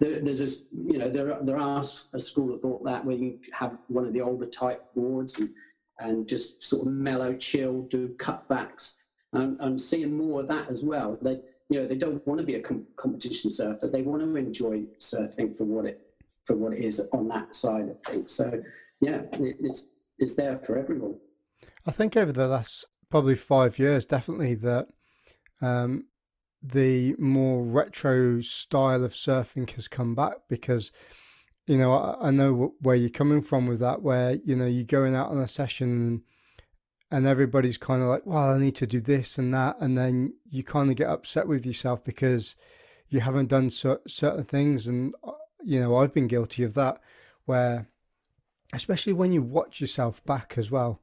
there, 0.00 0.20
there's 0.20 0.40
a, 0.40 0.66
you 0.72 0.98
know, 0.98 1.08
there, 1.08 1.38
there 1.42 1.58
are 1.58 1.80
a 1.80 2.20
school 2.20 2.52
of 2.52 2.60
thought 2.60 2.84
that 2.84 3.04
where 3.04 3.16
you 3.16 3.38
have 3.52 3.78
one 3.88 4.06
of 4.06 4.12
the 4.12 4.20
older 4.20 4.46
type 4.46 4.84
boards 4.94 5.38
and 5.38 5.50
and 5.98 6.28
just 6.28 6.62
sort 6.62 6.86
of 6.86 6.92
mellow, 6.92 7.34
chill, 7.34 7.82
do 7.82 8.08
cutbacks. 8.16 8.96
And 9.32 9.56
I'm 9.60 9.78
seeing 9.78 10.16
more 10.16 10.40
of 10.40 10.48
that 10.48 10.70
as 10.70 10.84
well. 10.84 11.18
They, 11.20 11.40
you 11.68 11.80
know, 11.80 11.86
they 11.86 11.96
don't 11.96 12.24
want 12.26 12.40
to 12.40 12.46
be 12.46 12.54
a 12.54 12.60
com- 12.60 12.86
competition 12.96 13.50
surfer. 13.50 13.88
They 13.88 14.02
want 14.02 14.22
to 14.22 14.36
enjoy 14.36 14.82
surfing 14.98 15.56
for 15.56 15.64
what 15.64 15.86
it 15.86 16.00
for 16.44 16.56
what 16.56 16.74
it 16.74 16.84
is 16.84 17.08
on 17.12 17.28
that 17.28 17.54
side 17.54 17.88
of 17.88 18.00
things. 18.02 18.32
So, 18.32 18.62
yeah, 19.00 19.22
it, 19.32 19.56
it's 19.60 19.90
it's 20.18 20.34
there 20.34 20.58
for 20.58 20.78
everyone. 20.78 21.16
I 21.86 21.90
think 21.90 22.16
over 22.16 22.32
the 22.32 22.48
last 22.48 22.84
probably 23.10 23.34
five 23.34 23.78
years, 23.78 24.04
definitely 24.04 24.54
that 24.56 24.88
um, 25.60 26.06
the 26.66 27.14
more 27.18 27.62
retro 27.62 28.40
style 28.40 29.04
of 29.04 29.12
surfing 29.12 29.70
has 29.70 29.86
come 29.86 30.14
back 30.14 30.34
because 30.48 30.90
you 31.66 31.78
know, 31.78 31.92
I, 31.92 32.28
I, 32.28 32.30
know 32.30 32.74
where 32.80 32.96
you're 32.96 33.10
coming 33.10 33.42
from 33.42 33.66
with 33.66 33.80
that, 33.80 34.02
where, 34.02 34.38
you 34.44 34.54
know, 34.54 34.66
you're 34.66 34.84
going 34.84 35.14
out 35.14 35.30
on 35.30 35.38
a 35.38 35.48
session 35.48 36.22
and, 37.10 37.26
everybody's 37.26 37.78
kind 37.78 38.02
of 38.02 38.08
like, 38.08 38.26
well, 38.26 38.50
I 38.50 38.58
need 38.58 38.74
to 38.76 38.86
do 38.86 39.00
this 39.00 39.38
and 39.38 39.54
that. 39.54 39.76
And 39.80 39.96
then 39.96 40.34
you 40.50 40.64
kind 40.64 40.90
of 40.90 40.96
get 40.96 41.08
upset 41.08 41.46
with 41.46 41.64
yourself 41.64 42.02
because 42.02 42.56
you 43.08 43.20
haven't 43.20 43.48
done 43.48 43.70
cer- 43.70 44.00
certain 44.08 44.44
things. 44.44 44.88
And, 44.88 45.14
uh, 45.22 45.32
you 45.64 45.78
know, 45.80 45.96
I've 45.96 46.12
been 46.12 46.26
guilty 46.26 46.64
of 46.64 46.74
that, 46.74 47.00
where, 47.44 47.88
especially 48.72 49.12
when 49.12 49.30
you 49.30 49.42
watch 49.42 49.80
yourself 49.80 50.24
back 50.24 50.54
as 50.58 50.72
well, 50.72 51.02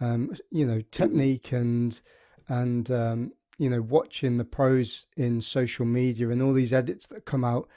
um, 0.00 0.30
you 0.50 0.64
know, 0.64 0.80
technique 0.92 1.50
and, 1.50 2.00
and, 2.48 2.90
um, 2.90 3.32
you 3.58 3.68
know, 3.68 3.82
watching 3.82 4.38
the 4.38 4.44
pros 4.44 5.06
in 5.16 5.40
social 5.42 5.84
media 5.84 6.30
and 6.30 6.40
all 6.40 6.52
these 6.52 6.72
edits 6.72 7.06
that 7.08 7.24
come 7.24 7.44
out, 7.44 7.68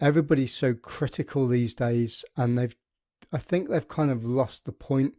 everybody's 0.00 0.54
so 0.54 0.74
critical 0.74 1.46
these 1.46 1.74
days, 1.74 2.24
and 2.36 2.58
they've, 2.58 2.74
I 3.32 3.38
think 3.38 3.68
they've 3.68 3.86
kind 3.86 4.10
of 4.10 4.24
lost 4.24 4.64
the 4.64 4.72
point 4.72 5.14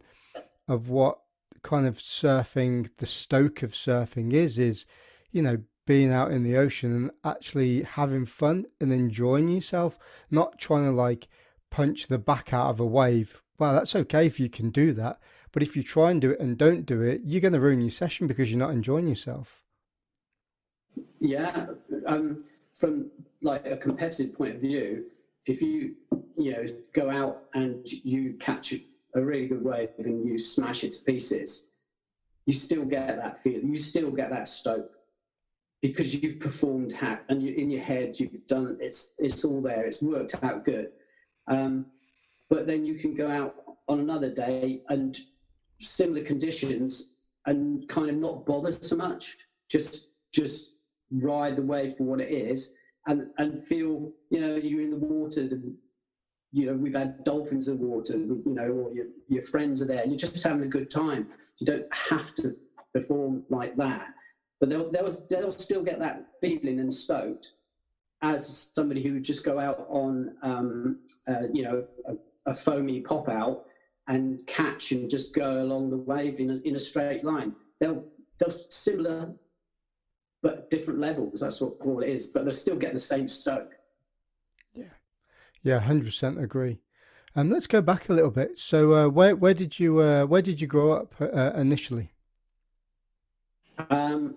of 0.68 0.88
what 0.88 1.18
kind 1.62 1.86
of 1.86 1.98
surfing, 1.98 2.90
the 2.98 3.06
stoke 3.06 3.62
of 3.62 3.72
surfing 3.72 4.32
is, 4.32 4.58
is, 4.58 4.84
you 5.30 5.42
know, 5.42 5.58
being 5.86 6.12
out 6.12 6.30
in 6.30 6.42
the 6.42 6.56
ocean 6.56 6.92
and 6.94 7.10
actually 7.24 7.82
having 7.82 8.26
fun 8.26 8.66
and 8.80 8.92
enjoying 8.92 9.48
yourself, 9.48 9.98
not 10.30 10.58
trying 10.58 10.84
to 10.84 10.92
like 10.92 11.28
punch 11.70 12.08
the 12.08 12.18
back 12.18 12.52
out 12.52 12.70
of 12.70 12.80
a 12.80 12.86
wave. 12.86 13.42
Well, 13.58 13.74
that's 13.74 13.94
okay 13.94 14.26
if 14.26 14.38
you 14.38 14.48
can 14.48 14.70
do 14.70 14.92
that. 14.94 15.20
But 15.52 15.62
if 15.62 15.76
you 15.76 15.82
try 15.82 16.10
and 16.10 16.20
do 16.20 16.30
it 16.30 16.40
and 16.40 16.56
don't 16.56 16.86
do 16.86 17.02
it, 17.02 17.20
you're 17.24 17.40
going 17.40 17.52
to 17.52 17.60
ruin 17.60 17.80
your 17.80 17.90
session 17.90 18.26
because 18.26 18.50
you're 18.50 18.58
not 18.58 18.70
enjoying 18.70 19.06
yourself. 19.08 19.61
Yeah. 21.22 21.68
Um, 22.06 22.44
from 22.74 23.10
like 23.42 23.64
a 23.64 23.76
competitive 23.76 24.34
point 24.34 24.56
of 24.56 24.60
view, 24.60 25.04
if 25.46 25.62
you 25.62 25.94
you 26.36 26.52
know 26.52 26.64
go 26.92 27.10
out 27.10 27.44
and 27.54 27.86
you 27.86 28.34
catch 28.40 28.74
a 29.14 29.20
really 29.20 29.46
good 29.46 29.62
wave 29.62 29.90
and 29.98 30.26
you 30.26 30.36
smash 30.36 30.82
it 30.82 30.94
to 30.94 31.04
pieces, 31.04 31.68
you 32.44 32.52
still 32.52 32.84
get 32.84 33.16
that 33.16 33.38
feel. 33.38 33.60
You 33.62 33.78
still 33.78 34.10
get 34.10 34.30
that 34.30 34.48
stoke 34.48 34.90
because 35.80 36.12
you've 36.14 36.40
performed 36.40 36.92
hat 36.92 37.24
and 37.28 37.40
you 37.40 37.54
in 37.54 37.70
your 37.70 37.82
head 37.82 38.18
you've 38.18 38.46
done 38.48 38.76
it's 38.80 39.14
it's 39.18 39.44
all 39.44 39.62
there. 39.62 39.86
It's 39.86 40.02
worked 40.02 40.34
out 40.42 40.64
good. 40.64 40.88
Um, 41.46 41.86
but 42.50 42.66
then 42.66 42.84
you 42.84 42.96
can 42.96 43.14
go 43.14 43.30
out 43.30 43.54
on 43.88 44.00
another 44.00 44.34
day 44.34 44.82
and 44.88 45.16
similar 45.78 46.24
conditions 46.24 47.14
and 47.46 47.88
kind 47.88 48.10
of 48.10 48.16
not 48.16 48.44
bother 48.44 48.72
so 48.72 48.96
much. 48.96 49.36
Just 49.68 50.08
just 50.32 50.72
ride 51.20 51.56
the 51.56 51.62
wave 51.62 51.94
for 51.94 52.04
what 52.04 52.20
it 52.20 52.30
is 52.30 52.72
and 53.06 53.28
and 53.38 53.58
feel 53.58 54.12
you 54.30 54.40
know 54.40 54.56
you're 54.56 54.80
in 54.80 54.90
the 54.90 54.96
water 54.96 55.40
and 55.40 55.74
you 56.52 56.66
know 56.66 56.74
we've 56.74 56.94
had 56.94 57.24
dolphins 57.24 57.68
in 57.68 57.78
the 57.78 57.86
water 57.86 58.16
you 58.16 58.42
know 58.46 58.68
or 58.68 58.92
your, 58.94 59.06
your 59.28 59.42
friends 59.42 59.82
are 59.82 59.86
there 59.86 60.02
and 60.02 60.10
you're 60.10 60.18
just 60.18 60.44
having 60.44 60.62
a 60.62 60.68
good 60.68 60.90
time. 60.90 61.28
You 61.58 61.66
don't 61.66 61.94
have 61.94 62.34
to 62.36 62.56
perform 62.92 63.44
like 63.48 63.76
that. 63.76 64.08
But 64.60 64.68
they'll, 64.68 64.90
they'll, 64.90 65.12
they'll 65.28 65.52
still 65.52 65.82
get 65.82 65.98
that 65.98 66.26
feeling 66.40 66.78
and 66.78 66.92
stoked 66.92 67.54
as 68.22 68.70
somebody 68.74 69.02
who 69.02 69.14
would 69.14 69.24
just 69.24 69.44
go 69.44 69.58
out 69.58 69.86
on 69.88 70.36
um, 70.42 71.00
uh, 71.26 71.48
you 71.52 71.64
know 71.64 71.84
a, 72.06 72.50
a, 72.50 72.54
foamy 72.54 73.00
pop 73.00 73.28
out 73.28 73.64
and 74.06 74.46
catch 74.46 74.92
and 74.92 75.10
just 75.10 75.34
go 75.34 75.60
along 75.62 75.90
the 75.90 75.96
wave 75.96 76.38
in 76.38 76.50
a, 76.50 76.56
in 76.64 76.76
a 76.76 76.80
straight 76.80 77.24
line. 77.24 77.56
They'll 77.80 78.04
they'll 78.38 78.52
similar 78.52 79.34
but 80.42 80.68
different 80.70 81.00
levels. 81.00 81.40
That's 81.40 81.60
what 81.60 81.74
all 81.80 82.00
it 82.00 82.08
is. 82.08 82.26
But 82.26 82.44
they'll 82.44 82.52
still 82.52 82.76
get 82.76 82.92
the 82.92 82.98
same 82.98 83.28
stoke. 83.28 83.76
Yeah, 84.74 84.90
yeah, 85.62 85.78
hundred 85.78 86.06
percent 86.06 86.42
agree. 86.42 86.80
Um, 87.34 87.48
let's 87.48 87.66
go 87.66 87.80
back 87.80 88.10
a 88.10 88.12
little 88.12 88.30
bit. 88.30 88.58
So, 88.58 88.92
uh, 88.94 89.08
where 89.08 89.34
where 89.36 89.54
did 89.54 89.78
you 89.78 90.00
uh, 90.00 90.26
where 90.26 90.42
did 90.42 90.60
you 90.60 90.66
grow 90.66 90.92
up 90.92 91.14
uh, 91.20 91.52
initially? 91.54 92.10
Um, 93.88 94.36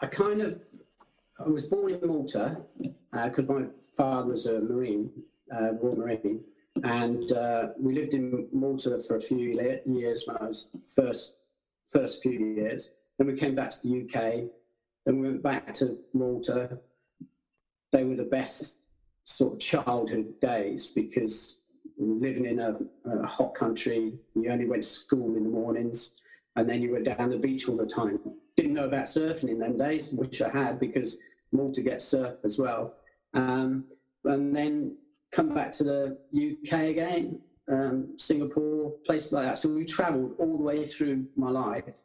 I 0.00 0.06
kind 0.06 0.40
of 0.40 0.62
I 1.38 1.48
was 1.48 1.66
born 1.66 1.92
in 1.92 2.06
Malta 2.06 2.62
because 3.12 3.50
uh, 3.50 3.52
my 3.52 3.66
father 3.96 4.30
was 4.30 4.46
a 4.46 4.60
Marine, 4.60 5.10
uh, 5.54 5.72
Royal 5.74 5.96
Marine, 5.96 6.40
and 6.84 7.30
uh, 7.32 7.68
we 7.78 7.94
lived 7.94 8.14
in 8.14 8.48
Malta 8.52 8.98
for 9.06 9.16
a 9.16 9.20
few 9.20 9.38
years 9.84 10.24
when 10.26 10.36
I 10.38 10.46
was 10.46 10.70
first 10.94 11.36
first 11.88 12.22
few 12.22 12.32
years. 12.32 12.94
Then 13.18 13.26
we 13.26 13.34
came 13.34 13.54
back 13.54 13.70
to 13.70 13.76
the 13.82 14.02
UK 14.04 14.50
then 15.04 15.20
we 15.20 15.28
went 15.28 15.42
back 15.42 15.74
to 15.74 15.98
Malta. 16.12 16.78
They 17.92 18.04
were 18.04 18.16
the 18.16 18.24
best 18.24 18.82
sort 19.24 19.54
of 19.54 19.60
childhood 19.60 20.40
days 20.40 20.86
because 20.86 21.60
living 21.98 22.46
in 22.46 22.60
a, 22.60 22.76
a, 23.08 23.26
hot 23.26 23.54
country, 23.54 24.14
you 24.34 24.50
only 24.50 24.66
went 24.66 24.82
to 24.82 24.88
school 24.88 25.36
in 25.36 25.44
the 25.44 25.48
mornings 25.48 26.22
and 26.56 26.68
then 26.68 26.82
you 26.82 26.90
were 26.90 27.00
down 27.00 27.30
the 27.30 27.36
beach 27.36 27.68
all 27.68 27.76
the 27.76 27.86
time. 27.86 28.18
Didn't 28.56 28.74
know 28.74 28.84
about 28.84 29.04
surfing 29.04 29.50
in 29.50 29.58
them 29.58 29.78
days, 29.78 30.12
which 30.12 30.42
I 30.42 30.48
had 30.48 30.80
because 30.80 31.20
Malta 31.52 31.82
gets 31.82 32.04
surf 32.04 32.36
as 32.44 32.58
well. 32.58 32.94
Um, 33.34 33.84
and 34.24 34.54
then 34.54 34.96
come 35.32 35.54
back 35.54 35.72
to 35.72 35.84
the 35.84 36.18
UK 36.40 36.72
again, 36.90 37.40
um, 37.70 38.14
Singapore, 38.16 38.92
places 39.06 39.32
like 39.32 39.44
that. 39.44 39.58
So 39.58 39.70
we 39.70 39.84
travelled 39.84 40.34
all 40.38 40.56
the 40.58 40.64
way 40.64 40.84
through 40.84 41.26
my 41.36 41.50
life. 41.50 41.96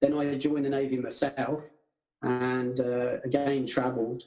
Then 0.00 0.16
I 0.18 0.34
joined 0.36 0.64
the 0.64 0.70
Navy 0.70 0.96
myself 0.96 1.70
and 2.22 2.80
uh, 2.80 3.18
again 3.24 3.66
travelled 3.66 4.24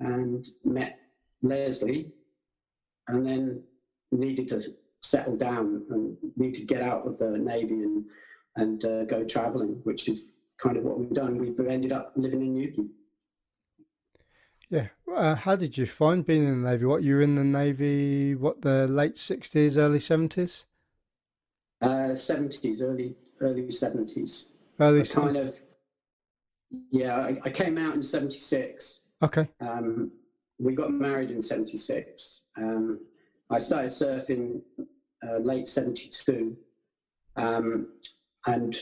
and 0.00 0.46
met 0.64 0.98
Leslie, 1.42 2.12
and 3.08 3.26
then 3.26 3.62
needed 4.12 4.48
to 4.48 4.62
settle 5.02 5.36
down 5.36 5.84
and 5.90 6.16
need 6.36 6.54
to 6.54 6.64
get 6.66 6.82
out 6.82 7.06
of 7.06 7.18
the 7.18 7.30
navy 7.30 7.82
and 7.82 8.04
and 8.56 8.84
uh, 8.84 9.04
go 9.04 9.24
travelling, 9.24 9.80
which 9.84 10.08
is 10.08 10.24
kind 10.60 10.76
of 10.76 10.82
what 10.82 10.98
we've 10.98 11.12
done. 11.12 11.38
We've 11.38 11.58
ended 11.66 11.92
up 11.92 12.12
living 12.16 12.42
in 12.42 12.54
Newquay. 12.54 12.86
Yeah. 14.68 14.88
Uh, 15.14 15.34
how 15.34 15.56
did 15.56 15.78
you 15.78 15.86
find 15.86 16.26
being 16.26 16.46
in 16.46 16.62
the 16.62 16.70
navy? 16.70 16.84
What 16.84 17.02
you 17.02 17.14
were 17.14 17.22
in 17.22 17.36
the 17.36 17.44
navy? 17.44 18.34
What 18.34 18.62
the 18.62 18.86
late 18.86 19.16
sixties, 19.16 19.78
early 19.78 20.00
seventies? 20.00 20.66
Uh, 21.80 22.14
seventies, 22.14 22.82
early 22.82 23.16
early 23.40 23.70
seventies. 23.70 24.48
Early 24.78 25.04
kind 25.04 25.36
of 25.36 25.54
yeah, 26.90 27.16
I, 27.16 27.38
I 27.44 27.50
came 27.50 27.78
out 27.78 27.94
in 27.94 28.02
76. 28.02 29.02
Okay. 29.22 29.48
Um, 29.60 30.10
we 30.58 30.74
got 30.74 30.90
married 30.90 31.30
in 31.30 31.40
76. 31.40 32.44
Um, 32.56 33.00
I 33.50 33.58
started 33.58 33.90
surfing 33.90 34.60
uh, 35.26 35.38
late 35.38 35.68
72. 35.68 36.56
Um, 37.36 37.88
and 38.46 38.76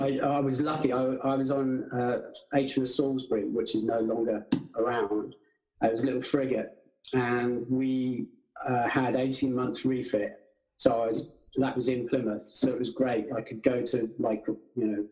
I, 0.00 0.18
I, 0.18 0.40
was 0.40 0.60
lucky. 0.60 0.92
I, 0.92 1.02
I 1.02 1.34
was 1.34 1.50
on 1.50 1.88
uh, 1.92 2.18
HMS 2.54 2.88
Salisbury, 2.88 3.44
which 3.48 3.74
is 3.74 3.84
no 3.84 4.00
longer 4.00 4.46
around. 4.76 5.34
It 5.82 5.90
was 5.90 6.02
a 6.02 6.06
little 6.06 6.20
frigate, 6.20 6.76
and 7.12 7.66
we 7.68 8.26
uh, 8.68 8.88
had 8.88 9.16
18 9.16 9.54
months 9.54 9.84
refit. 9.84 10.40
So 10.76 11.02
I 11.02 11.06
was 11.06 11.32
that 11.56 11.74
was 11.74 11.88
in 11.88 12.08
Plymouth, 12.08 12.42
so 12.42 12.68
it 12.68 12.78
was 12.78 12.92
great. 12.92 13.26
I 13.36 13.40
could 13.40 13.62
go 13.62 13.82
to 13.82 14.10
like 14.18 14.44
you 14.46 14.86
know 14.86 15.04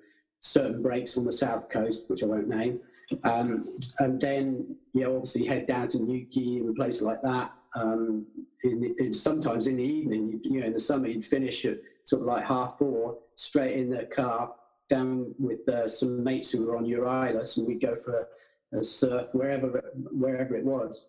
certain 0.47 0.83
breaks 0.83 1.17
on 1.19 1.25
the 1.25 1.33
south 1.33 1.69
coast, 1.71 2.09
which 2.09 2.23
I 2.23 2.26
won't 2.26 2.49
name, 2.49 2.81
um, 3.25 3.79
and 3.99 4.21
then 4.21 4.76
you 4.93 5.03
know 5.03 5.15
obviously 5.15 5.47
head 5.47 5.67
down 5.67 5.88
to 5.88 5.99
Newquay 5.99 6.59
and 6.59 6.75
places 6.75 7.03
like 7.03 7.23
that. 7.23 7.53
Um, 7.75 8.26
in, 8.65 8.95
in, 8.99 9.12
sometimes 9.12 9.67
in 9.67 9.76
the 9.76 9.85
evening, 9.85 10.41
you 10.43 10.61
know, 10.61 10.67
in 10.67 10.73
the 10.73 10.81
summer, 10.81 11.09
you'd 11.09 11.25
finish 11.25 11.67
at 11.67 11.79
sort 12.05 12.23
of 12.23 12.29
like 12.29 12.45
half 12.45 12.76
four, 12.79 13.19
straight 13.35 13.79
in 13.79 13.91
the 13.91 14.05
car 14.05 14.55
down 14.88 15.35
with 15.38 15.69
uh, 15.69 15.88
some 15.88 16.23
mates 16.23 16.50
who 16.53 16.65
were 16.65 16.76
on 16.76 16.87
Euryalus, 16.87 17.59
and 17.59 17.67
we'd 17.67 17.81
go 17.81 17.95
for 17.95 18.26
a, 18.73 18.79
a 18.79 18.85
surf 18.85 19.26
wherever 19.33 19.93
wherever 20.11 20.57
it 20.57 20.65
was. 20.65 21.07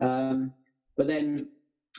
Um, 0.00 0.52
but 0.96 1.06
then 1.06 1.48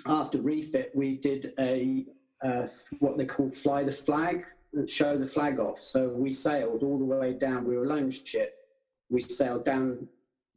after 0.05 0.41
refit, 0.41 0.91
we 0.93 1.17
did 1.17 1.53
a 1.59 2.05
uh, 2.43 2.67
what 2.99 3.17
they 3.17 3.25
call 3.25 3.49
fly 3.49 3.83
the 3.83 3.91
flag, 3.91 4.45
show 4.87 5.17
the 5.17 5.27
flag 5.27 5.59
off. 5.59 5.79
So 5.79 6.09
we 6.09 6.31
sailed 6.31 6.83
all 6.83 6.97
the 6.97 7.05
way 7.05 7.33
down. 7.33 7.65
We 7.65 7.77
were 7.77 7.85
a 7.85 7.87
lone 7.87 8.11
ship. 8.11 8.55
We 9.09 9.21
sailed 9.21 9.65
down 9.65 10.07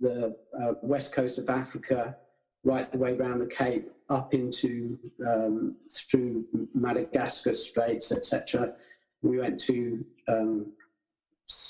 the 0.00 0.37
uh, 0.61 0.75
west 0.83 1.14
coast 1.14 1.38
of 1.38 1.49
Africa, 1.49 2.16
right 2.62 2.90
the 2.90 2.99
way 2.99 3.16
around 3.16 3.40
the 3.40 3.47
Cape, 3.47 3.90
up 4.09 4.35
into 4.35 4.99
um, 5.26 5.76
through 5.90 6.44
Madagascar 6.75 7.52
Straits, 7.52 8.12
etc. 8.12 8.75
We 9.23 9.38
went 9.38 9.59
to 9.61 10.04
um, 10.28 10.73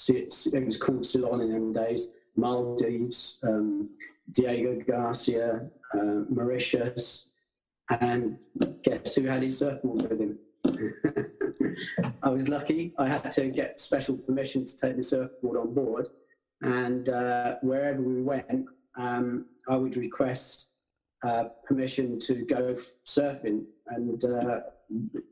it 0.08 0.64
was 0.64 0.76
called 0.76 1.04
Ceylon 1.04 1.40
in 1.40 1.52
them 1.52 1.72
days, 1.72 2.12
Maldives, 2.36 3.40
um, 3.42 3.90
Diego 4.30 4.80
Garcia, 4.86 5.68
uh, 5.94 6.22
Mauritius, 6.28 7.28
and 8.00 8.38
guess 8.82 9.14
who 9.14 9.24
had 9.24 9.42
his 9.42 9.58
surfboard 9.58 10.02
with 10.02 10.20
him? 10.20 10.38
I 12.22 12.28
was 12.28 12.48
lucky. 12.48 12.92
I 12.98 13.08
had 13.08 13.30
to 13.32 13.48
get 13.48 13.80
special 13.80 14.16
permission 14.16 14.64
to 14.64 14.76
take 14.76 14.96
the 14.96 15.02
surfboard 15.02 15.58
on 15.58 15.74
board, 15.74 16.06
and 16.62 17.08
uh, 17.08 17.56
wherever 17.62 18.00
we 18.02 18.22
went, 18.22 18.66
um, 18.96 19.46
I 19.68 19.76
would 19.76 19.96
request 19.96 20.70
uh, 21.26 21.44
permission 21.66 22.18
to 22.20 22.34
go 22.44 22.74
surfing. 23.04 23.64
And 23.88 24.24
uh, 24.24 24.60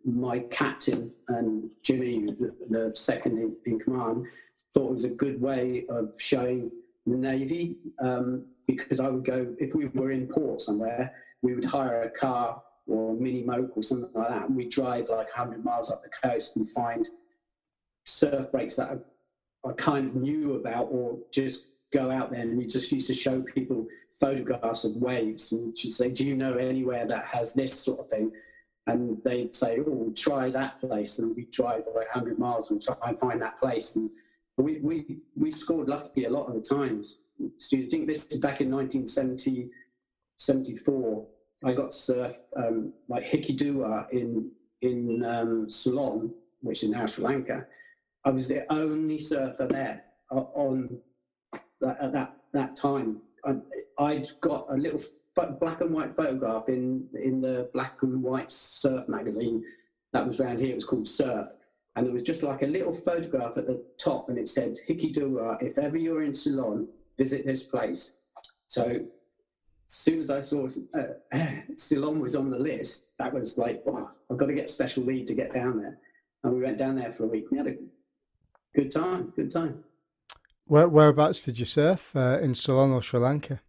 my 0.04 0.40
captain 0.40 1.12
and 1.28 1.70
Jimmy, 1.82 2.34
the, 2.68 2.92
second 2.94 3.38
in, 3.38 3.56
in, 3.64 3.78
command, 3.78 4.26
thought 4.74 4.90
it 4.90 4.92
was 4.92 5.04
a 5.04 5.10
good 5.10 5.40
way 5.40 5.84
of 5.88 6.14
showing 6.20 6.70
the 7.06 7.16
Navy 7.16 7.76
um, 7.98 8.44
because 8.66 9.00
I 9.00 9.08
would 9.08 9.24
go 9.24 9.54
if 9.58 9.74
we 9.74 9.86
were 9.86 10.10
in 10.10 10.26
port 10.26 10.60
somewhere 10.60 11.14
we 11.42 11.54
would 11.54 11.64
hire 11.64 12.02
a 12.02 12.10
car 12.10 12.62
or 12.86 13.14
mini 13.14 13.42
moke 13.42 13.76
or 13.76 13.82
something 13.82 14.10
like 14.14 14.28
that, 14.28 14.46
and 14.46 14.56
we'd 14.56 14.70
drive 14.70 15.08
like 15.08 15.36
100 15.36 15.64
miles 15.64 15.90
up 15.90 16.02
the 16.02 16.28
coast 16.28 16.56
and 16.56 16.68
find 16.68 17.08
surf 18.04 18.50
breaks 18.50 18.76
that 18.76 19.04
I, 19.64 19.72
kind 19.72 20.08
of 20.08 20.16
knew 20.16 20.54
about, 20.54 20.88
or 20.90 21.18
just 21.32 21.70
go 21.92 22.10
out 22.10 22.30
there 22.32 22.40
and 22.40 22.56
we 22.56 22.66
just 22.66 22.90
used 22.90 23.06
to 23.06 23.14
show 23.14 23.40
people 23.42 23.86
photographs 24.18 24.84
of 24.84 24.96
waves 24.96 25.52
and 25.52 25.76
just 25.76 25.96
say, 25.98 26.10
"Do 26.10 26.26
you 26.26 26.34
know 26.34 26.54
anywhere 26.54 27.06
that 27.06 27.26
has 27.26 27.54
this 27.54 27.72
sort 27.72 28.00
of 28.00 28.08
thing?" 28.08 28.32
And 28.86 29.22
they'd 29.22 29.54
say, 29.54 29.78
"Oh, 29.78 29.84
we'll 29.86 30.14
try 30.14 30.50
that 30.50 30.80
place," 30.80 31.18
and 31.18 31.36
we'd 31.36 31.50
drive 31.50 31.86
like 31.94 32.08
100 32.12 32.38
miles 32.38 32.70
and 32.70 32.82
try 32.82 32.96
and 33.06 33.16
find 33.18 33.40
that 33.42 33.60
place. 33.60 33.94
And 33.96 34.10
we 34.56 34.80
we 34.80 35.20
we 35.36 35.50
scored 35.50 35.88
lucky 35.88 36.24
a 36.24 36.30
lot 36.30 36.46
of 36.48 36.54
the 36.54 36.60
times. 36.60 37.18
So 37.58 37.76
you 37.76 37.84
think 37.84 38.06
this 38.06 38.26
is 38.26 38.38
back 38.38 38.60
in 38.60 38.70
1970? 38.70 39.70
74, 41.62 41.70
I 41.70 41.74
got 41.74 41.90
to 41.92 41.96
surf 41.96 42.36
um, 42.56 42.92
like 43.08 43.24
Hikkaduwa 43.24 44.10
in 44.10 44.50
in 44.82 45.24
um, 45.24 45.70
Ceylon, 45.70 46.32
which 46.60 46.82
is 46.82 46.90
now 46.90 47.06
Sri 47.06 47.24
Lanka. 47.24 47.66
I 48.24 48.30
was 48.30 48.48
the 48.48 48.70
only 48.72 49.20
surfer 49.20 49.66
there 49.66 50.04
on 50.30 50.98
at 51.82 52.12
that 52.12 52.36
that 52.52 52.76
time. 52.76 53.20
I, 53.44 53.56
would 53.98 54.30
got 54.40 54.66
a 54.70 54.76
little 54.76 55.00
black 55.60 55.80
and 55.80 55.92
white 55.92 56.12
photograph 56.12 56.68
in 56.68 57.08
in 57.14 57.40
the 57.40 57.68
black 57.72 58.02
and 58.02 58.22
white 58.22 58.52
surf 58.52 59.08
magazine 59.08 59.64
that 60.12 60.26
was 60.26 60.40
around 60.40 60.58
here. 60.58 60.70
It 60.70 60.74
was 60.74 60.84
called 60.84 61.08
Surf, 61.08 61.48
and 61.96 62.06
it 62.06 62.12
was 62.12 62.22
just 62.22 62.42
like 62.42 62.62
a 62.62 62.66
little 62.66 62.92
photograph 62.92 63.56
at 63.56 63.66
the 63.66 63.82
top, 63.98 64.28
and 64.28 64.38
it 64.38 64.48
said 64.48 64.76
Hikkaduwa. 64.88 65.62
If 65.62 65.78
ever 65.78 65.96
you're 65.96 66.22
in 66.22 66.34
Ceylon, 66.34 66.88
visit 67.18 67.44
this 67.44 67.64
place. 67.64 68.16
So 68.66 69.04
as 69.92 69.96
soon 69.98 70.20
as 70.20 70.30
I 70.30 70.40
saw 70.40 70.66
uh, 70.94 71.38
Ceylon 71.76 72.18
was 72.18 72.34
on 72.34 72.48
the 72.48 72.58
list, 72.58 73.12
that 73.18 73.30
was 73.30 73.58
like, 73.58 73.82
oh, 73.86 74.10
I've 74.30 74.38
got 74.38 74.46
to 74.46 74.54
get 74.54 74.70
special 74.70 75.04
lead 75.04 75.26
to 75.26 75.34
get 75.34 75.52
down 75.52 75.82
there. 75.82 75.98
And 76.42 76.54
we 76.54 76.62
went 76.62 76.78
down 76.78 76.96
there 76.96 77.12
for 77.12 77.24
a 77.24 77.26
week. 77.26 77.50
We 77.50 77.58
had 77.58 77.66
a 77.66 77.74
good 78.74 78.90
time, 78.90 79.34
good 79.36 79.50
time. 79.50 79.84
Where, 80.64 80.88
whereabouts 80.88 81.42
did 81.42 81.58
you 81.58 81.66
surf? 81.66 82.16
Uh, 82.16 82.38
in 82.40 82.54
Ceylon 82.54 82.92
or 82.92 83.02
Sri 83.02 83.20
Lanka? 83.20 83.60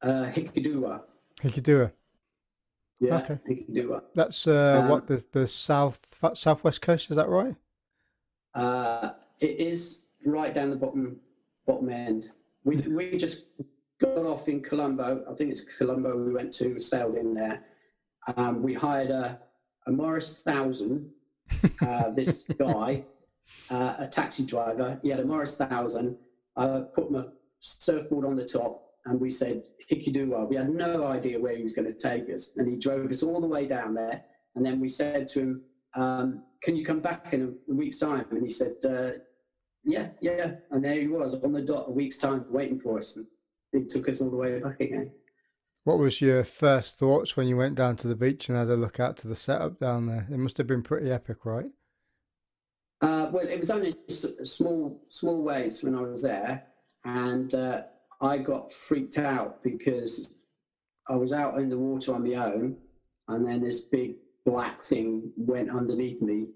Uh, 0.00 0.32
Hikkaduwa. 0.32 1.02
Hikkaduwa. 1.42 1.92
Yeah, 2.98 3.16
okay. 3.18 3.38
Hikkaduwa. 3.46 4.00
That's 4.14 4.46
uh, 4.46 4.80
um, 4.82 4.88
what 4.88 5.06
the 5.06 5.22
the 5.32 5.46
south 5.46 6.00
southwest 6.32 6.80
coast. 6.80 7.10
Is 7.10 7.16
that 7.16 7.28
right? 7.28 7.54
Uh, 8.54 9.10
it 9.38 9.60
is 9.60 10.06
right 10.24 10.54
down 10.54 10.70
the 10.70 10.76
bottom 10.76 11.16
bottom 11.66 11.90
end. 11.90 12.30
We 12.64 12.76
we 12.76 13.16
just 13.18 13.48
got 14.04 14.24
off 14.24 14.48
in 14.48 14.60
Colombo. 14.60 15.24
I 15.30 15.34
think 15.34 15.50
it's 15.50 15.64
Colombo 15.64 16.16
we 16.16 16.32
went 16.32 16.52
to, 16.54 16.78
sailed 16.78 17.16
in 17.16 17.34
there. 17.34 17.64
Um, 18.36 18.62
we 18.62 18.74
hired 18.74 19.10
a, 19.10 19.38
a 19.86 19.90
Morris 19.90 20.40
Thousand, 20.40 21.10
uh, 21.80 22.10
this 22.10 22.44
guy, 22.58 23.04
uh, 23.70 23.94
a 23.98 24.08
taxi 24.08 24.44
driver. 24.44 24.98
He 25.02 25.08
had 25.10 25.20
a 25.20 25.24
Morris 25.24 25.56
Thousand. 25.56 26.16
I 26.56 26.82
put 26.94 27.10
my 27.10 27.24
surfboard 27.60 28.26
on 28.26 28.36
the 28.36 28.44
top 28.44 28.82
and 29.06 29.20
we 29.20 29.30
said, 29.30 29.64
Hikkaduwa. 29.90 30.48
We 30.48 30.56
had 30.56 30.70
no 30.70 31.06
idea 31.06 31.40
where 31.40 31.56
he 31.56 31.62
was 31.62 31.74
going 31.74 31.92
to 31.92 31.98
take 31.98 32.30
us. 32.30 32.54
And 32.56 32.68
he 32.68 32.78
drove 32.78 33.10
us 33.10 33.22
all 33.22 33.40
the 33.40 33.46
way 33.46 33.66
down 33.66 33.94
there. 33.94 34.24
And 34.54 34.64
then 34.64 34.80
we 34.80 34.88
said 34.88 35.28
to 35.28 35.40
him, 35.40 35.62
um, 35.94 36.42
Can 36.62 36.76
you 36.76 36.84
come 36.84 37.00
back 37.00 37.32
in 37.32 37.42
a, 37.42 37.72
a 37.72 37.74
week's 37.74 37.98
time? 37.98 38.24
And 38.30 38.42
he 38.42 38.50
said, 38.50 38.76
uh, 38.84 39.18
Yeah, 39.84 40.08
yeah. 40.20 40.52
And 40.70 40.82
there 40.82 40.98
he 41.00 41.08
was 41.08 41.34
on 41.42 41.52
the 41.52 41.60
dot, 41.60 41.86
a 41.88 41.90
week's 41.90 42.16
time, 42.16 42.46
waiting 42.48 42.78
for 42.78 42.98
us. 42.98 43.16
And 43.16 43.26
he 43.74 43.84
took 43.84 44.08
us 44.08 44.20
all 44.20 44.30
the 44.30 44.36
way 44.36 44.58
back 44.60 44.80
again. 44.80 45.10
What 45.84 45.98
was 45.98 46.20
your 46.20 46.44
first 46.44 46.98
thoughts 46.98 47.36
when 47.36 47.46
you 47.46 47.56
went 47.56 47.74
down 47.74 47.96
to 47.96 48.08
the 48.08 48.14
beach 48.14 48.48
and 48.48 48.56
had 48.56 48.68
a 48.68 48.76
look 48.76 48.98
out 48.98 49.18
to 49.18 49.28
the 49.28 49.36
setup 49.36 49.78
down 49.78 50.06
there? 50.06 50.26
It 50.30 50.38
must 50.38 50.56
have 50.56 50.66
been 50.66 50.82
pretty 50.82 51.10
epic, 51.10 51.44
right? 51.44 51.70
Uh, 53.02 53.28
well, 53.30 53.46
it 53.46 53.58
was 53.58 53.70
only 53.70 53.94
small 54.08 55.04
small 55.08 55.42
waves 55.42 55.82
when 55.82 55.94
I 55.94 56.00
was 56.00 56.22
there, 56.22 56.64
and 57.04 57.54
uh, 57.54 57.82
I 58.22 58.38
got 58.38 58.72
freaked 58.72 59.18
out 59.18 59.62
because 59.62 60.36
I 61.06 61.16
was 61.16 61.34
out 61.34 61.58
in 61.58 61.68
the 61.68 61.76
water 61.76 62.14
on 62.14 62.26
my 62.26 62.36
own, 62.36 62.78
and 63.28 63.46
then 63.46 63.62
this 63.62 63.82
big 63.82 64.14
black 64.46 64.82
thing 64.82 65.32
went 65.36 65.68
underneath 65.68 66.22
me, 66.22 66.46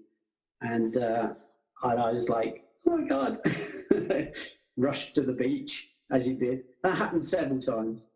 and 0.61 0.97
uh, 0.97 1.33
I 1.83 2.11
was 2.11 2.29
like, 2.29 2.63
"Oh 2.87 2.97
my 2.97 3.07
god!" 3.07 3.37
Rushed 4.77 5.13
to 5.15 5.21
the 5.21 5.33
beach, 5.33 5.91
as 6.11 6.27
you 6.27 6.35
did. 6.35 6.63
That 6.83 6.95
happened 6.95 7.25
several 7.25 7.59
times. 7.59 8.09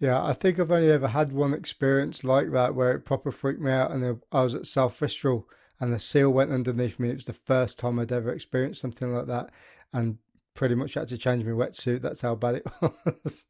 Yeah, 0.00 0.22
I 0.22 0.32
think 0.32 0.58
I've 0.58 0.70
only 0.70 0.90
ever 0.90 1.08
had 1.08 1.32
one 1.32 1.54
experience 1.54 2.24
like 2.24 2.50
that 2.50 2.74
where 2.74 2.92
it 2.92 3.04
proper 3.04 3.30
freaked 3.30 3.60
me 3.60 3.70
out, 3.70 3.92
and 3.92 4.20
I 4.32 4.42
was 4.42 4.54
at 4.54 4.66
South 4.66 4.98
Fistral 4.98 5.44
and 5.82 5.92
the 5.92 5.98
seal 5.98 6.30
went 6.30 6.52
underneath 6.52 7.00
me. 7.00 7.10
It 7.10 7.16
was 7.16 7.24
the 7.24 7.32
first 7.32 7.76
time 7.76 7.98
I'd 7.98 8.12
ever 8.12 8.32
experienced 8.32 8.80
something 8.80 9.12
like 9.12 9.26
that, 9.26 9.50
and 9.92 10.18
pretty 10.54 10.76
much 10.76 10.94
had 10.94 11.08
to 11.08 11.18
change 11.18 11.44
my 11.44 11.50
wetsuit. 11.50 12.02
That's 12.02 12.20
how 12.20 12.36
bad 12.36 12.54
it 12.56 12.66
was. 12.80 13.46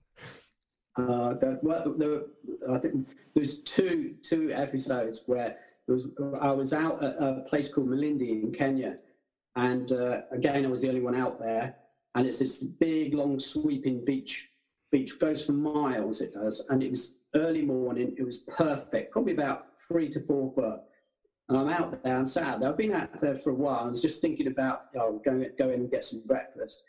Uh, 0.96 1.34
well, 1.62 1.94
there 1.98 2.08
were, 2.08 2.22
I 2.70 2.78
think 2.78 3.06
there's 3.34 3.62
two 3.62 4.14
two 4.22 4.50
episodes 4.50 5.24
where 5.26 5.56
was, 5.86 6.08
I 6.40 6.52
was 6.52 6.72
out 6.72 7.04
at 7.04 7.16
a 7.18 7.44
place 7.48 7.72
called 7.72 7.88
Malindi 7.88 8.42
in 8.42 8.50
Kenya, 8.50 8.96
and 9.54 9.92
uh, 9.92 10.22
again 10.30 10.64
I 10.64 10.68
was 10.68 10.80
the 10.80 10.88
only 10.88 11.02
one 11.02 11.14
out 11.14 11.38
there, 11.38 11.76
and 12.14 12.26
it's 12.26 12.38
this 12.38 12.56
big, 12.62 13.14
long, 13.14 13.38
sweeping 13.38 14.04
beach. 14.04 14.50
Beach 14.90 15.18
goes 15.18 15.46
for 15.46 15.52
miles. 15.52 16.20
It 16.20 16.34
does, 16.34 16.66
and 16.68 16.82
it 16.82 16.90
was 16.90 17.18
early 17.34 17.62
morning. 17.62 18.14
It 18.18 18.24
was 18.24 18.38
perfect, 18.38 19.12
probably 19.12 19.32
about 19.32 19.66
three 19.88 20.08
to 20.10 20.20
four 20.20 20.52
foot. 20.52 20.80
And 21.48 21.58
I'm 21.58 21.68
out 21.68 22.02
there. 22.02 22.16
I'm 22.16 22.24
there. 22.24 22.68
I've 22.68 22.76
been 22.76 22.94
out 22.94 23.18
there 23.20 23.34
for 23.34 23.50
a 23.50 23.54
while. 23.54 23.80
I 23.80 23.86
was 23.86 24.00
just 24.00 24.20
thinking 24.20 24.46
about 24.46 24.86
oh, 24.98 25.20
going 25.24 25.46
go 25.58 25.68
in 25.70 25.80
and 25.80 25.90
get 25.90 26.04
some 26.04 26.22
breakfast. 26.26 26.84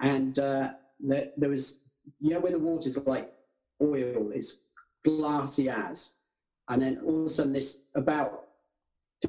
And 0.00 0.38
uh, 0.38 0.70
there, 1.00 1.28
there 1.36 1.50
was, 1.50 1.82
you 2.20 2.30
know, 2.30 2.40
where 2.40 2.52
the 2.52 2.58
water's 2.58 2.98
like 3.06 3.32
oil, 3.82 4.30
it's 4.34 4.62
glassy 5.04 5.68
as. 5.68 6.14
And 6.68 6.82
then 6.82 7.00
all 7.04 7.20
of 7.20 7.26
a 7.26 7.28
sudden, 7.28 7.52
this 7.52 7.82
about 7.94 8.44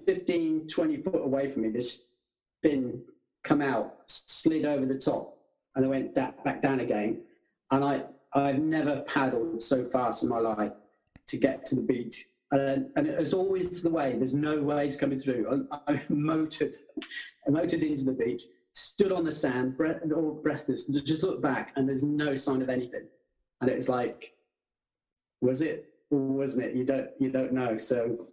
15, 0.05 0.67
20 0.67 0.97
foot 0.97 1.23
away 1.23 1.47
from 1.47 1.63
me, 1.63 1.69
this 1.69 2.15
fin 2.61 3.01
come 3.43 3.61
out, 3.61 3.93
slid 4.07 4.65
over 4.65 4.85
the 4.85 4.97
top, 4.97 5.37
and 5.75 5.85
I 5.85 5.87
went 5.87 6.15
back 6.15 6.61
down 6.61 6.79
again. 6.79 7.21
And 7.71 7.83
I, 7.83 8.03
I've 8.33 8.59
never 8.59 9.01
paddled 9.01 9.61
so 9.63 9.83
fast 9.83 10.23
in 10.23 10.29
my 10.29 10.39
life 10.39 10.73
to 11.27 11.37
get 11.37 11.65
to 11.67 11.75
the 11.75 11.83
beach. 11.83 12.25
And, 12.51 12.89
and 12.95 13.07
it's 13.07 13.33
always 13.33 13.81
the 13.83 13.91
way. 13.91 14.13
There's 14.13 14.33
no 14.33 14.61
waves 14.61 14.95
coming 14.95 15.19
through. 15.19 15.67
I, 15.71 15.93
I 15.93 16.01
motored, 16.09 16.75
I 17.47 17.51
motored 17.51 17.83
into 17.83 18.05
the 18.05 18.13
beach, 18.13 18.43
stood 18.71 19.11
on 19.11 19.23
the 19.23 19.31
sand, 19.31 19.77
breath, 19.77 20.01
all 20.15 20.39
breathless, 20.41 20.85
just 20.85 21.21
looked 21.21 21.43
back, 21.43 21.73
and 21.75 21.87
there's 21.87 22.03
no 22.03 22.33
sign 22.35 22.61
of 22.61 22.69
anything. 22.69 23.05
And 23.61 23.69
it 23.69 23.75
was 23.75 23.89
like, 23.89 24.33
was 25.41 25.61
it 25.61 25.85
or 26.09 26.19
wasn't 26.19 26.65
it? 26.65 26.75
You 26.75 26.85
don't, 26.85 27.09
you 27.19 27.29
don't 27.29 27.53
know. 27.53 27.77
So, 27.77 28.27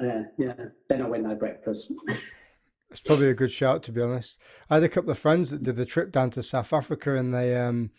uh, 0.00 0.24
yeah. 0.36 0.54
Then 0.88 1.02
I 1.02 1.08
went 1.08 1.22
and 1.22 1.30
had 1.30 1.38
breakfast. 1.38 1.90
It's 2.94 3.02
probably 3.02 3.28
a 3.28 3.34
good 3.34 3.50
shout, 3.50 3.82
to 3.82 3.92
be 3.92 4.00
honest. 4.00 4.38
I 4.70 4.74
had 4.74 4.84
a 4.84 4.88
couple 4.88 5.10
of 5.10 5.18
friends 5.18 5.50
that 5.50 5.64
did 5.64 5.74
the 5.74 5.84
trip 5.84 6.12
down 6.12 6.30
to 6.30 6.44
South 6.44 6.72
Africa, 6.72 7.16
and 7.16 7.34
they 7.34 7.56
um, 7.56 7.90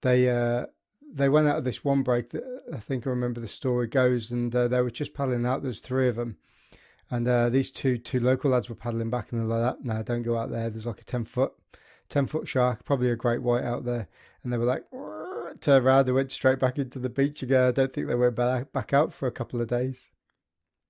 they 0.00 0.28
uh, 0.28 0.66
they 1.14 1.28
went 1.28 1.46
out 1.46 1.58
of 1.58 1.64
this 1.64 1.84
one 1.84 2.02
break 2.02 2.30
that 2.30 2.42
I 2.74 2.78
think 2.78 3.06
I 3.06 3.10
remember 3.10 3.40
the 3.40 3.46
story 3.46 3.86
goes, 3.86 4.32
and 4.32 4.54
uh, 4.54 4.66
they 4.66 4.82
were 4.82 4.90
just 4.90 5.14
paddling 5.14 5.46
out. 5.46 5.62
There's 5.62 5.80
three 5.80 6.08
of 6.08 6.16
them, 6.16 6.38
and 7.08 7.28
uh, 7.28 7.50
these 7.50 7.70
two 7.70 7.98
two 7.98 8.18
local 8.18 8.50
lads 8.50 8.68
were 8.68 8.74
paddling 8.74 9.10
back, 9.10 9.30
and 9.30 9.40
they're 9.40 9.58
like, 9.58 9.80
"No, 9.84 10.02
don't 10.02 10.22
go 10.22 10.36
out 10.36 10.50
there. 10.50 10.68
There's 10.70 10.86
like 10.86 11.00
a 11.00 11.04
ten 11.04 11.22
foot 11.22 11.52
ten 12.08 12.26
foot 12.26 12.48
shark, 12.48 12.84
probably 12.84 13.10
a 13.10 13.16
great 13.16 13.42
white 13.42 13.62
out 13.62 13.84
there." 13.84 14.08
And 14.42 14.52
they 14.52 14.58
were 14.58 14.64
like, 14.64 14.82
"Turn 15.60 15.84
around." 15.84 16.06
They 16.06 16.12
went 16.12 16.32
straight 16.32 16.58
back 16.58 16.78
into 16.78 16.98
the 16.98 17.08
beach 17.08 17.44
again. 17.44 17.68
I 17.68 17.70
don't 17.70 17.92
think 17.92 18.08
they 18.08 18.16
went 18.16 18.34
back 18.34 18.72
back 18.72 18.92
out 18.92 19.12
for 19.12 19.28
a 19.28 19.32
couple 19.32 19.60
of 19.60 19.68
days. 19.68 20.10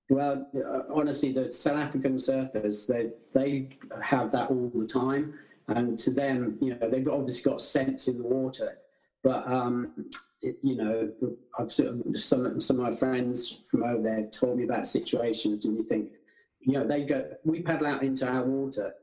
Well, 0.09 0.47
uh, 0.55 0.93
honestly, 0.93 1.31
the 1.31 1.51
South 1.51 1.77
African 1.77 2.15
surfers 2.15 2.87
they 2.87 3.11
they 3.33 3.69
have 4.03 4.31
that 4.31 4.49
all 4.49 4.71
the 4.73 4.85
time, 4.85 5.33
and 5.67 5.97
to 5.99 6.11
them, 6.11 6.57
you 6.61 6.75
know, 6.75 6.89
they've 6.89 7.07
obviously 7.07 7.49
got 7.49 7.61
sense 7.61 8.07
in 8.07 8.17
the 8.17 8.23
water. 8.23 8.77
But 9.23 9.47
um, 9.47 10.09
it, 10.41 10.57
you 10.61 10.75
know, 10.75 11.11
I've 11.57 11.71
some 11.71 12.19
some 12.59 12.79
of 12.79 12.91
my 12.91 12.91
friends 12.91 13.61
from 13.69 13.83
over 13.83 14.03
there 14.03 14.25
told 14.25 14.57
me 14.57 14.65
about 14.65 14.85
situations, 14.85 15.65
and 15.65 15.77
you 15.77 15.83
think, 15.83 16.11
you 16.59 16.73
know, 16.73 16.85
they 16.85 17.05
go, 17.05 17.31
we 17.45 17.61
paddle 17.61 17.87
out 17.87 18.03
into 18.03 18.27
our 18.27 18.43
water, 18.43 18.93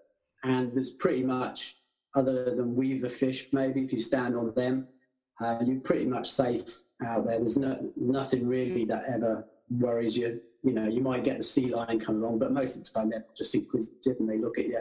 and 0.45 0.73
there's 0.75 0.91
pretty 0.91 1.23
much 1.23 1.77
other 2.15 2.55
than 2.55 2.75
weaver 2.75 3.09
fish, 3.09 3.49
maybe 3.53 3.83
if 3.83 3.93
you 3.93 4.01
stand 4.01 4.37
on 4.37 4.53
them, 4.55 4.89
uh, 5.41 5.59
you're 5.65 5.81
pretty 5.81 6.05
much 6.05 6.31
safe 6.31 6.83
out 7.07 7.27
there. 7.27 7.39
There's 7.39 7.57
no 7.57 7.91
nothing 7.97 8.47
really 8.47 8.85
that 8.87 9.05
ever 9.09 9.47
worries 9.71 10.17
you 10.17 10.41
you 10.63 10.73
know, 10.73 10.87
you 10.87 11.01
might 11.01 11.25
get 11.25 11.39
the 11.39 11.43
sea 11.43 11.73
lion 11.75 12.01
come 12.01 12.23
along, 12.23 12.39
but 12.39 12.53
most 12.53 12.77
of 12.77 12.85
the 12.85 12.91
time 12.91 13.11
they're 13.11 13.25
just 13.37 13.55
inquisitive 13.55 14.17
and 14.21 14.29
they 14.29 14.39
look 14.39 14.59
at 14.59 14.67
you. 14.67 14.81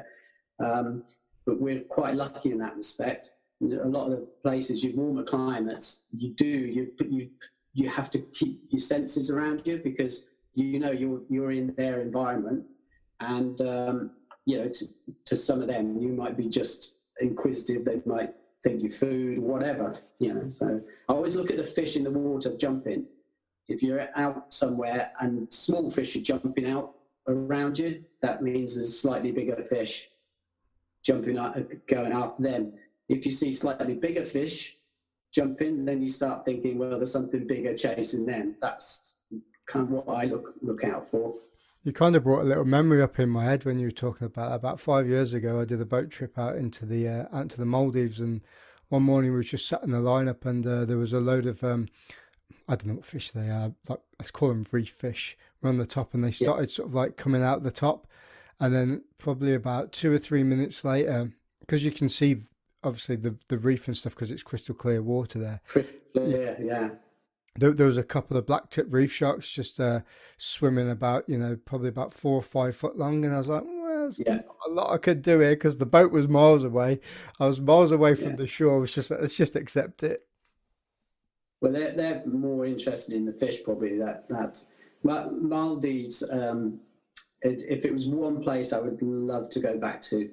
Um, 0.63 1.03
but 1.45 1.59
we're 1.59 1.81
quite 1.81 2.15
lucky 2.15 2.51
in 2.51 2.59
that 2.59 2.75
respect. 2.75 3.33
A 3.61 3.87
lot 3.87 4.05
of 4.05 4.11
the 4.11 4.27
places, 4.43 4.83
you 4.83 4.93
warmer 4.95 5.23
climates, 5.23 6.03
you 6.15 6.29
do 6.33 6.45
you 6.45 6.91
you 7.09 7.29
you 7.73 7.89
have 7.89 8.09
to 8.11 8.19
keep 8.19 8.61
your 8.69 8.79
senses 8.79 9.29
around 9.29 9.63
you 9.65 9.81
because 9.83 10.29
you 10.53 10.79
know 10.79 10.91
you're 10.91 11.21
you're 11.29 11.51
in 11.51 11.73
their 11.75 11.99
environment, 11.99 12.63
and 13.19 13.59
um, 13.61 14.11
you 14.45 14.59
know 14.59 14.69
to, 14.69 14.85
to 15.25 15.35
some 15.35 15.61
of 15.61 15.67
them 15.67 15.97
you 15.99 16.09
might 16.09 16.37
be 16.37 16.47
just 16.47 16.95
inquisitive. 17.19 17.83
They 17.83 18.01
might 18.05 18.33
think 18.63 18.81
you 18.81 18.89
food, 18.89 19.39
whatever. 19.39 19.97
You 20.19 20.35
know, 20.35 20.49
so 20.49 20.81
I 21.09 21.13
always 21.13 21.35
look 21.35 21.51
at 21.51 21.57
the 21.57 21.63
fish 21.63 21.97
in 21.97 22.05
the 22.05 22.11
water 22.11 22.55
jumping 22.55 23.07
if 23.69 23.83
you're 23.83 24.07
out 24.15 24.53
somewhere 24.53 25.11
and 25.21 25.51
small 25.53 25.89
fish 25.89 26.15
are 26.15 26.21
jumping 26.21 26.69
out 26.69 26.95
around 27.27 27.77
you, 27.77 28.03
that 28.21 28.41
means 28.41 28.75
there's 28.75 28.99
slightly 28.99 29.31
bigger 29.31 29.63
fish 29.63 30.09
jumping 31.03 31.37
out, 31.37 31.57
going 31.87 32.11
after 32.11 32.43
them. 32.43 32.73
If 33.07 33.25
you 33.25 33.31
see 33.31 33.51
slightly 33.51 33.93
bigger 33.93 34.25
fish 34.25 34.75
jumping, 35.31 35.85
then 35.85 36.01
you 36.01 36.09
start 36.09 36.45
thinking, 36.45 36.77
well, 36.77 36.97
there's 36.97 37.11
something 37.11 37.45
bigger 37.47 37.75
chasing 37.75 38.25
them. 38.25 38.55
That's 38.59 39.17
kind 39.67 39.85
of 39.85 39.91
what 39.91 40.09
I 40.09 40.25
look 40.25 40.55
look 40.61 40.83
out 40.83 41.05
for. 41.05 41.35
You 41.83 41.93
kind 41.93 42.15
of 42.15 42.23
brought 42.23 42.41
a 42.41 42.49
little 42.49 42.65
memory 42.65 43.01
up 43.01 43.19
in 43.19 43.29
my 43.29 43.45
head 43.45 43.63
when 43.63 43.79
you 43.79 43.87
were 43.87 43.91
talking 43.91 44.27
about 44.27 44.53
about 44.53 44.79
five 44.79 45.07
years 45.07 45.33
ago. 45.33 45.61
I 45.61 45.65
did 45.65 45.79
a 45.79 45.85
boat 45.85 46.09
trip 46.09 46.37
out 46.37 46.55
into 46.55 46.85
the 46.85 47.07
uh, 47.07 47.25
out 47.31 47.49
to 47.49 47.57
the 47.57 47.65
Maldives, 47.65 48.19
and 48.19 48.41
one 48.89 49.03
morning 49.03 49.31
we 49.31 49.37
were 49.37 49.43
just 49.43 49.67
sat 49.67 49.83
in 49.83 49.91
the 49.91 49.99
lineup, 49.99 50.45
and 50.45 50.65
uh, 50.65 50.85
there 50.85 50.97
was 50.97 51.13
a 51.13 51.19
load 51.19 51.45
of 51.45 51.63
um, 51.63 51.87
I 52.67 52.75
don't 52.75 52.87
know 52.87 52.93
what 52.95 53.05
fish 53.05 53.31
they 53.31 53.49
are. 53.49 53.73
Like 53.87 53.99
let's 54.19 54.31
call 54.31 54.49
them 54.49 54.65
reef 54.71 54.89
fish. 54.89 55.37
We're 55.61 55.69
on 55.69 55.77
the 55.77 55.85
top, 55.85 56.13
and 56.13 56.23
they 56.23 56.31
started 56.31 56.69
yeah. 56.69 56.75
sort 56.75 56.89
of 56.89 56.95
like 56.95 57.17
coming 57.17 57.43
out 57.43 57.63
the 57.63 57.71
top, 57.71 58.07
and 58.59 58.73
then 58.73 59.03
probably 59.17 59.53
about 59.53 59.91
two 59.91 60.13
or 60.13 60.17
three 60.17 60.43
minutes 60.43 60.83
later, 60.83 61.31
because 61.59 61.83
you 61.83 61.91
can 61.91 62.09
see 62.09 62.43
obviously 62.83 63.15
the 63.15 63.35
the 63.47 63.57
reef 63.57 63.87
and 63.87 63.97
stuff 63.97 64.15
because 64.15 64.31
it's 64.31 64.43
crystal 64.43 64.75
clear 64.75 65.01
water 65.01 65.39
there. 65.39 65.61
Yeah, 66.13 66.55
yeah. 66.59 66.89
There, 67.55 67.71
there 67.71 67.87
was 67.87 67.97
a 67.97 68.03
couple 68.03 68.37
of 68.37 68.45
black 68.45 68.69
tip 68.69 68.87
reef 68.89 69.11
sharks 69.11 69.49
just 69.49 69.79
uh, 69.79 70.01
swimming 70.37 70.89
about, 70.89 71.27
you 71.27 71.37
know, 71.37 71.57
probably 71.65 71.89
about 71.89 72.13
four 72.13 72.35
or 72.35 72.41
five 72.41 72.75
foot 72.75 72.97
long, 72.97 73.25
and 73.25 73.33
I 73.33 73.37
was 73.37 73.49
like, 73.49 73.63
well, 73.65 74.09
yeah. 74.25 74.41
a 74.67 74.71
lot 74.71 74.91
I 74.91 74.97
could 74.97 75.21
do 75.21 75.39
here 75.39 75.51
because 75.51 75.77
the 75.77 75.85
boat 75.85 76.11
was 76.11 76.27
miles 76.27 76.63
away. 76.63 76.99
I 77.39 77.47
was 77.47 77.59
miles 77.59 77.91
away 77.91 78.15
from 78.15 78.31
yeah. 78.31 78.35
the 78.37 78.47
shore. 78.47 78.77
I 78.77 78.79
was 78.79 78.93
just 78.93 79.11
let's 79.11 79.35
just 79.35 79.55
accept 79.55 80.03
it. 80.03 80.25
Well, 81.61 81.73
they're, 81.73 81.93
they're 81.93 82.23
more 82.25 82.65
interested 82.65 83.15
in 83.15 83.25
the 83.25 83.33
fish 83.33 83.63
probably. 83.63 83.97
That 83.97 84.27
that 84.29 84.63
but 85.03 85.33
Maldives. 85.33 86.23
Um, 86.29 86.79
it, 87.41 87.63
if 87.69 87.85
it 87.85 87.93
was 87.93 88.07
one 88.07 88.43
place 88.43 88.73
I 88.73 88.79
would 88.79 89.01
love 89.01 89.49
to 89.51 89.59
go 89.59 89.77
back 89.77 90.01
to, 90.03 90.29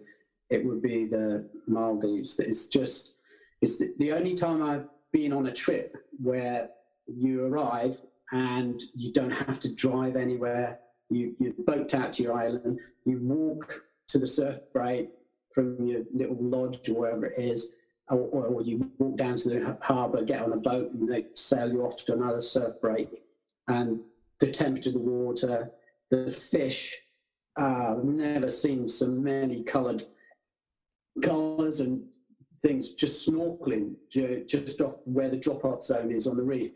it 0.50 0.64
would 0.64 0.82
be 0.82 1.06
the 1.06 1.48
Maldives. 1.66 2.38
It's 2.40 2.68
just 2.68 3.16
it's 3.60 3.78
the, 3.78 3.94
the 3.98 4.12
only 4.12 4.34
time 4.34 4.62
I've 4.62 4.88
been 5.12 5.32
on 5.32 5.46
a 5.46 5.52
trip 5.52 5.96
where 6.20 6.70
you 7.06 7.44
arrive 7.44 7.96
and 8.32 8.80
you 8.94 9.12
don't 9.12 9.30
have 9.30 9.60
to 9.60 9.74
drive 9.74 10.16
anywhere. 10.16 10.80
You 11.10 11.34
you 11.38 11.54
boat 11.58 11.94
out 11.94 12.12
to 12.14 12.22
your 12.22 12.34
island. 12.34 12.80
You 13.04 13.20
walk 13.22 13.82
to 14.08 14.18
the 14.18 14.26
surf 14.26 14.60
break 14.72 15.10
from 15.52 15.86
your 15.86 16.02
little 16.12 16.36
lodge 16.38 16.88
or 16.88 17.00
wherever 17.00 17.26
it 17.26 17.42
is, 17.42 17.72
or, 18.08 18.18
or 18.18 18.62
you 18.62 18.90
walk 18.98 19.16
down 19.16 19.36
to 19.36 19.48
the 19.48 19.78
harbour, 19.82 20.22
get 20.24 20.42
on 20.42 20.52
a 20.52 20.56
boat, 20.56 20.92
and 20.92 21.08
they 21.08 21.26
sail 21.34 21.70
you 21.70 21.84
off 21.84 21.96
to 22.04 22.14
another 22.14 22.40
surf 22.40 22.80
break. 22.80 23.08
And 23.68 24.00
the 24.40 24.50
temperature 24.50 24.90
of 24.90 24.94
the 24.94 25.00
water, 25.00 25.72
the 26.10 26.30
fish. 26.30 26.94
Uh, 27.58 27.96
never 28.04 28.50
seen 28.50 28.86
so 28.86 29.08
many 29.08 29.62
coloured 29.62 30.04
colours 31.22 31.80
and 31.80 32.04
things. 32.60 32.92
Just 32.92 33.28
snorkeling, 33.28 33.94
just 34.10 34.80
off 34.80 34.96
where 35.06 35.30
the 35.30 35.38
drop-off 35.38 35.82
zone 35.82 36.12
is 36.12 36.26
on 36.26 36.36
the 36.36 36.42
reef, 36.42 36.72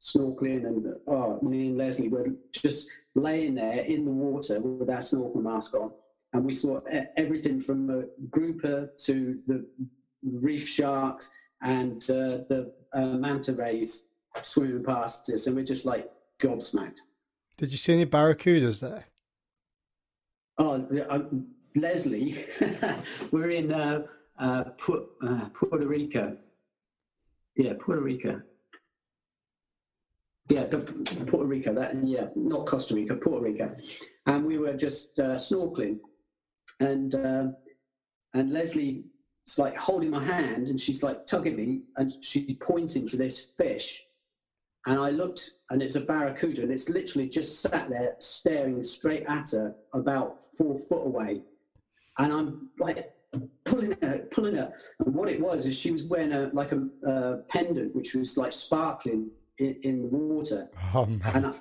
snorkeling, 0.00 0.66
and 0.66 0.94
oh, 1.06 1.38
me 1.42 1.68
and 1.68 1.78
Leslie 1.78 2.08
were 2.08 2.28
just 2.50 2.90
laying 3.14 3.54
there 3.54 3.80
in 3.80 4.06
the 4.06 4.10
water 4.10 4.58
with 4.58 4.88
our 4.88 5.02
snorkel 5.02 5.42
mask 5.42 5.74
on, 5.74 5.92
and 6.32 6.44
we 6.44 6.52
saw 6.52 6.80
everything 7.18 7.60
from 7.60 7.90
a 7.90 8.04
grouper 8.30 8.90
to 9.04 9.38
the 9.46 9.66
reef 10.22 10.68
sharks 10.68 11.32
and 11.62 12.02
uh, 12.10 12.42
the 12.48 12.72
uh, 12.92 13.06
manta 13.06 13.52
rays 13.52 14.08
swimming 14.42 14.84
past 14.84 15.28
us, 15.30 15.46
and 15.46 15.56
we're 15.56 15.64
just 15.64 15.86
like 15.86 16.10
gobsmacked. 16.38 17.00
Did 17.56 17.70
you 17.70 17.78
see 17.78 17.94
any 17.94 18.06
barracudas 18.06 18.80
there? 18.80 19.04
Oh, 20.58 20.86
uh, 21.08 21.20
Leslie, 21.76 22.44
we're 23.30 23.50
in 23.50 23.72
uh, 23.72 24.02
uh, 24.38 24.64
uh, 25.26 25.48
Puerto 25.54 25.86
Rico. 25.86 26.36
Yeah, 27.56 27.74
Puerto 27.78 28.02
Rico. 28.02 28.42
Yeah, 30.48 30.64
Puerto 30.64 31.46
Rico. 31.46 31.72
That 31.72 32.06
yeah, 32.06 32.26
not 32.34 32.66
Costa 32.66 32.94
Rica, 32.94 33.14
Puerto 33.14 33.40
Rico, 33.40 33.74
and 34.26 34.44
we 34.44 34.58
were 34.58 34.74
just 34.74 35.16
snorkeling, 35.16 36.00
and 36.80 37.14
and 37.14 38.52
Leslie 38.52 39.04
it's 39.44 39.58
like 39.58 39.76
holding 39.76 40.10
my 40.10 40.22
hand 40.22 40.68
and 40.68 40.80
she's 40.80 41.02
like 41.02 41.26
tugging 41.26 41.56
me 41.56 41.82
and 41.96 42.12
she's 42.24 42.56
pointing 42.56 43.06
to 43.08 43.16
this 43.16 43.52
fish. 43.56 44.04
And 44.86 44.98
I 44.98 45.10
looked 45.10 45.52
and 45.70 45.82
it's 45.82 45.96
a 45.96 46.00
barracuda 46.00 46.62
and 46.62 46.72
it's 46.72 46.88
literally 46.88 47.28
just 47.28 47.60
sat 47.60 47.88
there 47.88 48.16
staring 48.18 48.82
straight 48.82 49.24
at 49.28 49.50
her 49.50 49.74
about 49.92 50.44
four 50.44 50.78
foot 50.78 51.06
away. 51.06 51.42
And 52.18 52.32
I'm 52.32 52.70
like 52.78 53.12
pulling 53.64 53.96
her, 54.02 54.18
pulling 54.30 54.56
her. 54.56 54.72
And 55.00 55.14
what 55.14 55.28
it 55.28 55.40
was 55.40 55.66
is 55.66 55.78
she 55.78 55.90
was 55.90 56.06
wearing 56.06 56.32
a 56.32 56.50
like 56.52 56.72
a, 56.72 57.42
pendant 57.48 57.94
which 57.94 58.14
was 58.14 58.36
like 58.36 58.52
sparkling 58.52 59.30
in, 59.58 59.76
in 59.82 60.02
the 60.02 60.08
water. 60.08 60.68
Oh. 60.94 61.04
And, 61.04 61.46
I, 61.46 61.52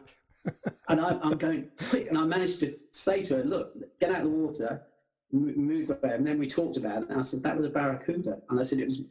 and 0.87 1.01
I, 1.01 1.19
I'm 1.23 1.37
going 1.37 1.69
quick 1.89 2.09
and 2.09 2.17
I 2.17 2.25
managed 2.25 2.59
to 2.61 2.75
say 2.91 3.23
to 3.23 3.37
her, 3.37 3.43
look, 3.43 3.73
get 3.99 4.11
out 4.11 4.17
of 4.17 4.23
the 4.23 4.29
water 4.29 4.83
move 5.31 5.89
away. 5.89 6.13
And 6.13 6.25
then 6.25 6.39
we 6.39 6.47
talked 6.47 6.77
about 6.77 7.03
it. 7.03 7.09
And 7.09 7.17
I 7.19 7.21
said, 7.21 7.43
that 7.43 7.57
was 7.57 7.65
a 7.65 7.69
barracuda. 7.69 8.39
And 8.49 8.59
I 8.59 8.63
said, 8.63 8.79
it 8.79 8.85
was 8.85 9.03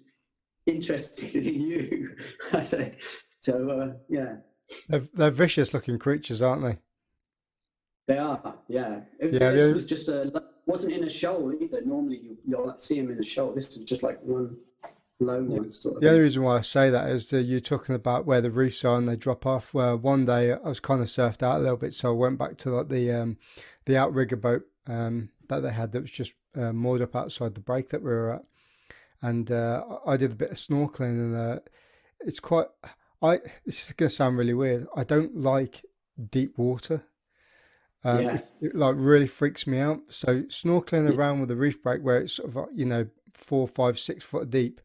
interested 0.67 1.47
in 1.47 1.61
you. 1.61 2.17
I 2.53 2.61
said, 2.63 2.97
so 3.39 3.71
uh, 3.71 3.93
yeah. 4.09 4.37
They're, 4.89 5.09
they're 5.15 5.31
vicious 5.31 5.75
looking 5.75 5.99
creatures, 5.99 6.43
aren't 6.43 6.63
they? 6.63 6.79
They 8.07 8.19
are, 8.19 8.57
yeah. 8.69 9.01
It, 9.19 9.35
Yeah, 9.35 9.51
this 9.51 9.73
was 9.73 9.87
just 9.87 10.09
a 10.09 10.33
wasn't 10.67 10.95
in 10.95 11.05
a 11.05 11.09
shoal 11.11 11.53
either. 11.61 11.83
Normally 11.83 12.19
you 12.19 12.37
you'll 12.47 12.75
see 12.79 13.01
them 13.01 13.11
in 13.11 13.19
a 13.19 13.23
shoal. 13.23 13.53
This 13.55 13.75
was 13.75 13.85
just 13.85 14.03
like 14.03 14.21
one 14.23 14.57
lone 15.19 15.49
one 15.49 15.73
sort 15.73 15.97
of 15.97 16.01
The 16.03 16.11
thing. 16.11 16.21
reason 16.21 16.43
why 16.43 16.59
I 16.59 16.61
say 16.63 16.91
that 16.91 17.11
is 17.11 17.29
that 17.31 17.43
you're 17.43 17.61
talking 17.61 17.95
about 17.95 18.27
where 18.27 18.41
the 18.41 18.51
reefs 18.51 18.85
are 18.85 18.97
and 18.97 19.09
they 19.09 19.17
drop 19.17 19.47
off. 19.47 19.75
Where 19.75 19.97
one 19.97 20.27
day 20.27 20.53
I 20.53 20.57
was 20.69 20.81
kind 20.81 21.01
of 21.03 21.09
surfed 21.09 21.43
out 21.43 21.59
a 21.59 21.63
little 21.63 21.77
bit, 21.77 21.95
so 21.95 22.09
I 22.11 22.13
went 22.13 22.39
back 22.39 22.57
to 22.59 22.71
like 22.71 22.89
the 22.89 23.13
um, 23.13 23.39
the 23.87 23.97
outrigger 23.97 24.37
boat 24.37 24.63
um, 24.87 25.31
that 25.51 25.61
they 25.61 25.73
had 25.73 25.93
that 25.93 26.03
was 26.03 26.11
just 26.11 26.33
uh, 26.57 26.73
moored 26.73 27.03
up 27.03 27.15
outside 27.15 27.55
the 27.55 27.61
break 27.61 27.91
that 27.91 28.03
we 28.03 28.11
were 28.11 28.35
at, 28.35 28.45
and 29.23 29.51
uh, 29.51 29.85
I 30.07 30.17
did 30.17 30.33
a 30.33 30.37
bit 30.37 30.51
of 30.51 30.57
snorkeling 30.57 31.11
and 31.21 31.37
uh, 31.37 31.59
it's 32.21 32.41
quite. 32.41 32.67
I 33.23 33.41
this 33.67 33.87
is 33.87 33.93
gonna 33.93 34.09
sound 34.11 34.39
really 34.39 34.55
weird. 34.55 34.87
I 34.97 35.05
don't 35.05 35.37
like 35.37 35.85
deep 36.31 36.57
water. 36.59 37.05
Um, 38.03 38.23
Yeah. 38.25 38.35
it, 38.37 38.45
it 38.63 38.75
like 38.75 38.95
really 38.97 39.27
freaks 39.27 39.67
me 39.67 39.79
out. 39.79 40.01
So 40.09 40.43
snorkeling 40.45 41.15
around 41.15 41.41
with 41.41 41.51
a 41.51 41.57
reef 41.57 41.83
break 41.83 42.01
where 42.03 42.19
it's 42.23 42.33
sort 42.35 42.57
of 42.57 42.69
you 42.75 42.87
know 42.87 43.09
four, 43.35 43.69
five, 43.69 43.99
six 43.99 44.25
foot 44.25 44.49
deep, 44.51 44.81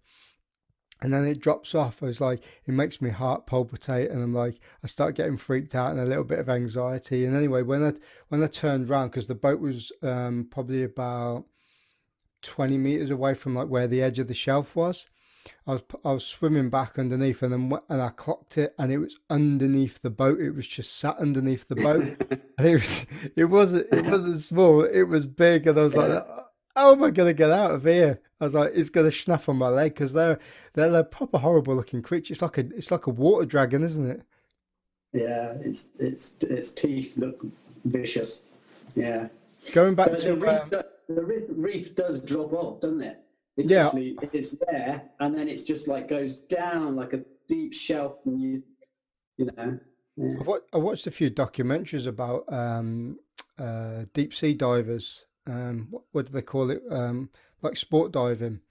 and 1.02 1.14
then 1.14 1.26
it 1.26 1.40
drops 1.40 1.76
off. 1.76 2.02
I 2.02 2.08
was 2.08 2.22
like, 2.22 2.44
it 2.66 2.72
makes 2.72 3.02
my 3.02 3.10
heart 3.10 3.46
palpitate, 3.46 4.10
and 4.10 4.24
I'm 4.24 4.34
like, 4.34 4.60
I 4.84 4.88
start 4.88 5.16
getting 5.16 5.38
freaked 5.38 5.76
out 5.76 5.92
and 5.92 6.00
a 6.00 6.06
little 6.06 6.24
bit 6.24 6.40
of 6.40 6.50
anxiety. 6.50 7.26
And 7.26 7.36
anyway, 7.36 7.62
when 7.62 7.84
I 7.86 7.94
when 8.30 8.44
I 8.44 8.48
turned 8.48 8.90
round 8.90 9.12
because 9.12 9.28
the 9.28 9.36
boat 9.36 9.60
was 9.60 9.92
um, 10.02 10.48
probably 10.50 10.84
about 10.84 11.46
twenty 12.42 12.78
meters 12.78 13.10
away 13.10 13.34
from 13.34 13.56
like 13.56 13.68
where 13.68 13.88
the 13.88 14.02
edge 14.02 14.20
of 14.20 14.28
the 14.28 14.34
shelf 14.34 14.76
was. 14.76 15.06
I 15.68 15.74
was 15.74 15.84
I 16.04 16.12
was 16.12 16.26
swimming 16.26 16.70
back 16.70 16.98
underneath, 16.98 17.44
and 17.44 17.54
then 17.54 17.80
and 17.90 18.02
I 18.02 18.10
clocked 18.10 18.58
it, 18.58 18.74
and 18.80 18.92
it 18.92 18.98
was 18.98 19.16
underneath 19.30 20.02
the 20.02 20.10
boat. 20.10 20.40
It 20.40 20.52
was 20.56 20.66
just 20.66 20.98
sat 20.98 21.18
underneath 21.18 21.68
the 21.68 21.76
boat, 21.76 22.04
and 22.58 22.68
it 22.68 22.74
was 22.74 23.06
it 23.36 23.46
wasn't 23.46 23.88
it 23.94 24.06
wasn't 24.06 24.40
small. 24.40 24.84
It 24.84 25.04
was 25.04 25.26
big, 25.28 25.68
and 25.68 25.80
I 25.80 25.84
was 25.84 25.96
like, 25.96 26.10
Yeah. 26.10 26.40
"How 26.76 26.92
am 26.92 27.04
I 27.04 27.12
gonna 27.12 27.34
get 27.34 27.52
out 27.52 27.72
of 27.72 27.84
here?" 27.84 28.22
I 28.40 28.46
was 28.46 28.54
like, 28.54 28.72
"It's 28.76 28.90
gonna 28.90 29.12
snap 29.12 29.48
on 29.48 29.58
my 29.58 29.70
leg 29.70 29.94
because 29.94 30.14
they're 30.14 30.40
they're 30.74 30.94
a 30.94 31.04
proper 31.04 31.38
horrible 31.38 31.76
looking 31.76 32.02
creature. 32.02 32.34
It's 32.34 32.42
like 32.42 32.58
a 32.58 32.68
it's 32.76 32.92
like 32.92 33.08
a 33.08 33.12
water 33.12 33.46
dragon, 33.46 33.84
isn't 33.84 34.10
it?" 34.10 34.22
Yeah, 35.14 35.54
it's 35.62 35.92
it's 36.00 36.38
its 36.44 36.72
teeth 36.72 37.18
look 37.18 37.46
vicious. 37.86 38.48
Yeah. 38.96 39.30
Going 39.74 39.96
back 39.96 40.10
But 40.10 40.20
to 40.22 40.28
the 40.28 40.36
reef, 40.36 40.62
um, 40.62 40.70
the 40.70 41.24
reef, 41.24 41.44
reef 41.50 41.96
does 41.96 42.22
drop 42.22 42.54
off, 42.54 42.82
doesn't 42.82 43.02
it? 43.02 43.20
It 43.58 43.70
Yeah. 43.70 43.88
Actually, 43.88 44.18
it's 44.34 44.58
there, 44.58 45.10
and 45.20 45.34
then 45.34 45.48
it's 45.48 45.64
just 45.64 45.88
like 45.88 46.10
goes 46.10 46.38
down 46.38 46.96
like 46.96 47.14
a 47.14 47.24
deep 47.48 47.74
shelf, 47.74 48.18
and 48.26 48.42
you, 48.42 48.64
you 49.38 49.46
know. 49.46 49.80
Yeah. 50.18 50.58
I 50.74 50.78
watched 50.78 51.08
a 51.08 51.12
few 51.12 51.30
documentaries 51.30 52.08
about 52.08 52.52
um, 52.52 53.20
uh, 53.58 54.06
deep 54.14 54.34
sea 54.34 54.54
divers. 54.54 55.26
Um, 55.48 55.88
what, 55.92 56.04
what 56.12 56.26
do 56.26 56.34
they 56.34 56.42
call 56.42 56.70
it? 56.70 56.82
Um, 56.90 57.30
like 57.62 57.78
sport 57.78 58.12
diving, 58.12 58.62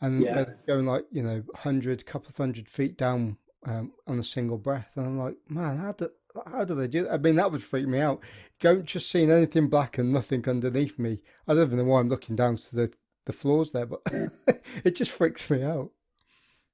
and 0.00 0.22
Yeah. 0.22 0.44
going 0.66 0.86
like 0.86 1.04
you 1.10 1.22
know, 1.22 1.42
hundred, 1.54 2.04
couple 2.06 2.28
of 2.28 2.36
hundred 2.36 2.68
feet 2.68 2.96
down 2.96 3.36
um, 3.66 3.92
on 4.06 4.18
a 4.18 4.24
single 4.24 4.58
breath. 4.58 4.90
And 4.96 5.06
I'm 5.06 5.18
like, 5.18 5.36
man, 5.48 5.78
how 5.78 5.92
do 5.92 6.10
how 6.46 6.64
do 6.64 6.74
they 6.74 6.88
do 6.88 7.04
that? 7.04 7.12
I 7.12 7.16
mean, 7.18 7.36
that 7.36 7.50
would 7.52 7.62
freak 7.62 7.86
me 7.86 8.00
out. 8.00 8.20
Going 8.60 8.84
just 8.84 9.10
seeing 9.10 9.30
anything 9.30 9.68
black 9.68 9.98
and 9.98 10.12
nothing 10.12 10.48
underneath 10.48 10.98
me. 10.98 11.20
I 11.46 11.54
don't 11.54 11.66
even 11.66 11.78
know 11.78 11.84
why 11.84 12.00
I'm 12.00 12.08
looking 12.08 12.36
down 12.36 12.56
to 12.56 12.76
the 12.76 12.92
the 13.26 13.32
floors 13.32 13.72
there, 13.72 13.86
but 13.86 14.02
it 14.84 14.96
just 14.96 15.10
freaks 15.10 15.48
me 15.50 15.62
out. 15.62 15.90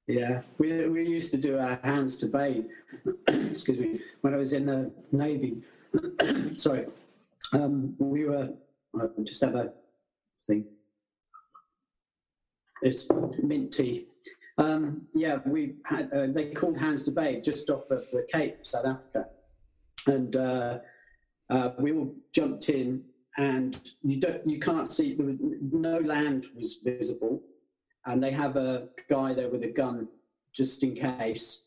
Yeah, 0.07 0.41
we, 0.57 0.87
we 0.89 1.07
used 1.07 1.31
to 1.31 1.37
do 1.37 1.57
our 1.57 1.79
hands 1.83 2.17
to 2.17 2.25
bathe. 2.25 2.65
Excuse 3.27 3.79
me. 3.79 4.01
When 4.21 4.33
I 4.33 4.37
was 4.37 4.51
in 4.51 4.65
the 4.65 4.91
navy, 5.11 5.61
sorry, 6.55 6.87
um, 7.53 7.95
we 7.99 8.25
were. 8.25 8.49
I'll 8.99 9.23
just 9.23 9.43
have 9.43 9.55
a 9.55 9.71
thing. 10.45 10.65
It's 12.81 13.07
mint 13.41 13.73
tea. 13.73 14.07
Um, 14.57 15.03
yeah, 15.13 15.39
we 15.45 15.75
had. 15.85 16.11
Uh, 16.11 16.27
they 16.27 16.51
called 16.51 16.77
hands 16.77 17.03
to 17.03 17.11
bathe 17.11 17.43
just 17.43 17.69
off 17.69 17.89
of 17.89 18.05
the 18.11 18.27
Cape, 18.31 18.57
South 18.63 18.85
Africa, 18.85 19.25
and 20.07 20.35
uh, 20.35 20.79
uh, 21.49 21.69
we 21.79 21.93
all 21.93 22.13
jumped 22.33 22.69
in, 22.69 23.03
and 23.37 23.79
you 24.03 24.19
don't, 24.19 24.47
you 24.47 24.59
can't 24.59 24.91
see. 24.91 25.17
No 25.17 25.99
land 25.99 26.47
was 26.55 26.79
visible 26.83 27.41
and 28.05 28.23
they 28.23 28.31
have 28.31 28.55
a 28.55 28.87
guy 29.09 29.33
there 29.33 29.49
with 29.49 29.63
a 29.63 29.69
gun 29.69 30.07
just 30.53 30.83
in 30.83 30.95
case. 30.95 31.63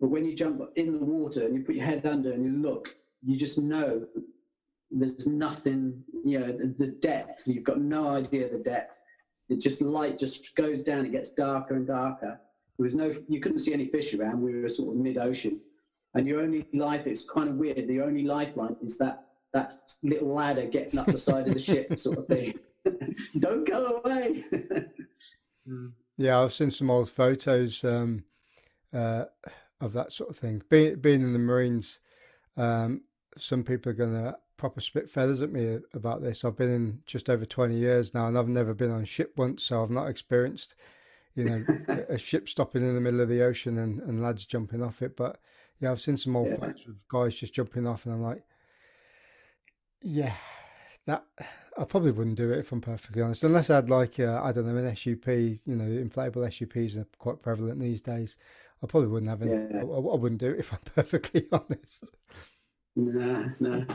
But 0.00 0.08
when 0.08 0.24
you 0.24 0.34
jump 0.34 0.60
in 0.76 0.92
the 0.92 1.04
water 1.04 1.46
and 1.46 1.54
you 1.54 1.62
put 1.62 1.76
your 1.76 1.86
head 1.86 2.06
under 2.06 2.32
and 2.32 2.44
you 2.44 2.60
look, 2.60 2.96
you 3.24 3.36
just 3.36 3.58
know 3.58 4.06
there's 4.92 5.26
nothing, 5.26 6.04
you 6.24 6.38
know, 6.38 6.52
the, 6.52 6.66
the 6.66 6.88
depth, 6.88 7.46
you've 7.46 7.64
got 7.64 7.80
no 7.80 8.08
idea 8.08 8.48
the 8.48 8.58
depth. 8.58 9.02
It 9.48 9.60
just 9.60 9.82
light 9.82 10.18
just 10.18 10.54
goes 10.54 10.82
down, 10.82 11.06
it 11.06 11.12
gets 11.12 11.32
darker 11.32 11.74
and 11.74 11.86
darker. 11.86 12.40
There 12.78 12.84
was 12.84 12.94
no, 12.94 13.12
you 13.28 13.40
couldn't 13.40 13.58
see 13.58 13.72
any 13.72 13.84
fish 13.84 14.14
around, 14.14 14.40
we 14.40 14.60
were 14.60 14.68
sort 14.68 14.94
of 14.94 15.02
mid 15.02 15.18
ocean. 15.18 15.60
And 16.14 16.26
your 16.26 16.40
only 16.40 16.66
life, 16.74 17.06
it's 17.06 17.28
kind 17.28 17.48
of 17.48 17.56
weird, 17.56 17.88
the 17.88 18.02
only 18.02 18.24
lifeline 18.24 18.76
is 18.82 18.98
that, 18.98 19.24
that 19.52 19.74
little 20.02 20.34
ladder 20.34 20.66
getting 20.66 20.98
up 20.98 21.06
the 21.06 21.16
side 21.16 21.48
of 21.48 21.54
the 21.54 21.60
ship 21.60 21.98
sort 21.98 22.18
of 22.18 22.26
thing. 22.26 22.54
Don't 23.38 23.66
go 23.66 24.02
away. 24.04 24.44
Yeah, 26.18 26.40
I've 26.40 26.52
seen 26.52 26.70
some 26.70 26.90
old 26.90 27.08
photos 27.08 27.82
um, 27.84 28.24
uh, 28.92 29.24
of 29.80 29.92
that 29.94 30.12
sort 30.12 30.30
of 30.30 30.36
thing. 30.36 30.62
Being 30.68 30.96
being 30.96 31.22
in 31.22 31.32
the 31.32 31.38
Marines, 31.38 31.98
um, 32.56 33.02
some 33.38 33.64
people 33.64 33.90
are 33.90 33.94
going 33.94 34.12
to 34.12 34.36
proper 34.62 34.80
spit 34.80 35.10
feathers 35.10 35.42
at 35.42 35.50
me 35.52 35.80
about 35.92 36.22
this. 36.22 36.44
I've 36.44 36.56
been 36.56 36.70
in 36.72 37.00
just 37.04 37.28
over 37.28 37.44
twenty 37.44 37.76
years 37.78 38.14
now, 38.14 38.28
and 38.28 38.38
I've 38.38 38.48
never 38.48 38.74
been 38.74 38.92
on 38.92 39.02
a 39.02 39.04
ship 39.06 39.32
once, 39.36 39.64
so 39.64 39.82
I've 39.82 39.90
not 39.90 40.06
experienced, 40.06 40.76
you 41.34 41.42
know, 41.44 41.64
a- 42.08 42.16
ship 42.16 42.48
stopping 42.48 42.82
in 42.82 42.94
the 42.94 43.00
middle 43.00 43.20
of 43.20 43.28
the 43.28 43.42
ocean 43.42 43.76
and, 43.76 43.98
and 44.02 44.22
lads 44.22 44.44
jumping 44.46 44.80
off 44.80 45.02
it. 45.02 45.16
But 45.16 45.38
yeah, 45.80 45.90
I've 45.90 46.00
seen 46.00 46.16
some 46.16 46.36
old 46.36 46.46
Yeah. 46.50 46.58
photos 46.58 46.86
with 46.86 47.08
guys 47.08 47.34
just 47.34 47.54
jumping 47.54 47.88
off, 47.88 48.06
and 48.06 48.14
I'm 48.14 48.22
like, 48.22 48.44
yeah, 50.00 50.34
that 51.06 51.24
I 51.76 51.82
probably 51.82 52.12
wouldn't 52.12 52.36
do 52.36 52.52
it 52.52 52.60
if 52.60 52.70
I'm 52.70 52.80
perfectly 52.80 53.20
honest, 53.20 53.42
unless 53.42 53.68
I 53.68 53.74
had 53.74 53.90
like 53.90 54.20
uh, 54.20 54.40
I 54.44 54.52
don't 54.52 54.66
know 54.66 54.76
an 54.76 54.94
SUP. 54.94 55.26
You 55.26 55.58
know, 55.66 55.84
inflatable 56.06 56.46
SUPs 56.52 56.96
are 56.96 57.06
quite 57.18 57.42
prevalent 57.42 57.80
these 57.80 58.00
days. 58.00 58.36
I 58.80 58.86
probably 58.86 59.08
wouldn't 59.08 59.30
have 59.30 59.42
any. 59.42 59.50
Yeah. 59.52 59.80
I, 59.80 59.82
I 59.82 60.16
wouldn't 60.16 60.40
do 60.40 60.50
it 60.52 60.60
if 60.60 60.72
I'm 60.72 60.78
perfectly 60.94 61.48
honest. 61.50 62.04
No, 62.96 63.50
no. 63.60 63.86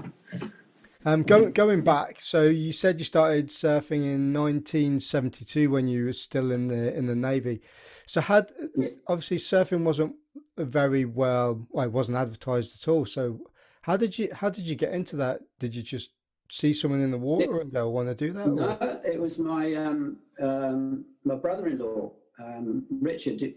Um, 1.05 1.23
going 1.23 1.51
going 1.51 1.83
back, 1.83 2.19
so 2.19 2.43
you 2.43 2.73
said 2.73 2.99
you 2.99 3.05
started 3.05 3.47
surfing 3.49 4.03
in 4.03 4.33
1972 4.33 5.69
when 5.69 5.87
you 5.87 6.05
were 6.05 6.13
still 6.13 6.51
in 6.51 6.67
the 6.67 6.95
in 6.97 7.05
the 7.05 7.15
navy. 7.15 7.61
So 8.05 8.19
had 8.21 8.51
obviously 9.07 9.37
surfing 9.37 9.83
wasn't 9.83 10.15
very 10.57 11.05
well, 11.05 11.65
well, 11.69 11.85
it 11.85 11.91
wasn't 11.91 12.17
advertised 12.17 12.81
at 12.81 12.87
all. 12.91 13.05
So 13.05 13.39
how 13.83 13.95
did 13.95 14.17
you 14.17 14.29
how 14.33 14.49
did 14.49 14.65
you 14.65 14.75
get 14.75 14.91
into 14.91 15.15
that? 15.17 15.41
Did 15.59 15.75
you 15.75 15.83
just 15.83 16.09
see 16.49 16.73
someone 16.73 17.01
in 17.01 17.11
the 17.11 17.17
water 17.17 17.61
and 17.61 17.71
go, 17.71 17.89
want 17.89 18.09
to 18.09 18.15
do 18.15 18.33
that"? 18.33 18.47
or- 18.47 18.55
No, 18.55 19.01
it 19.05 19.19
was 19.19 19.39
my 19.39 19.73
um, 19.75 20.17
um, 20.41 21.05
my 21.23 21.35
brother-in-law, 21.35 22.11
um, 22.43 22.85
Richard. 23.01 23.53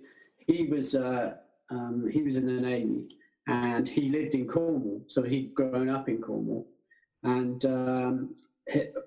He 0.47 0.67
was 0.67 0.95
uh, 0.95 1.35
um, 1.71 2.09
he 2.13 2.23
was 2.23 2.37
in 2.37 2.47
the 2.47 2.61
navy, 2.61 3.09
and 3.47 3.89
he 3.89 4.09
lived 4.09 4.35
in 4.35 4.47
Cornwall, 4.47 5.03
so 5.07 5.23
he'd 5.23 5.55
grown 5.55 5.89
up 5.89 6.09
in 6.09 6.21
Cornwall. 6.21 6.67
And 7.23 7.65
um, 7.65 8.37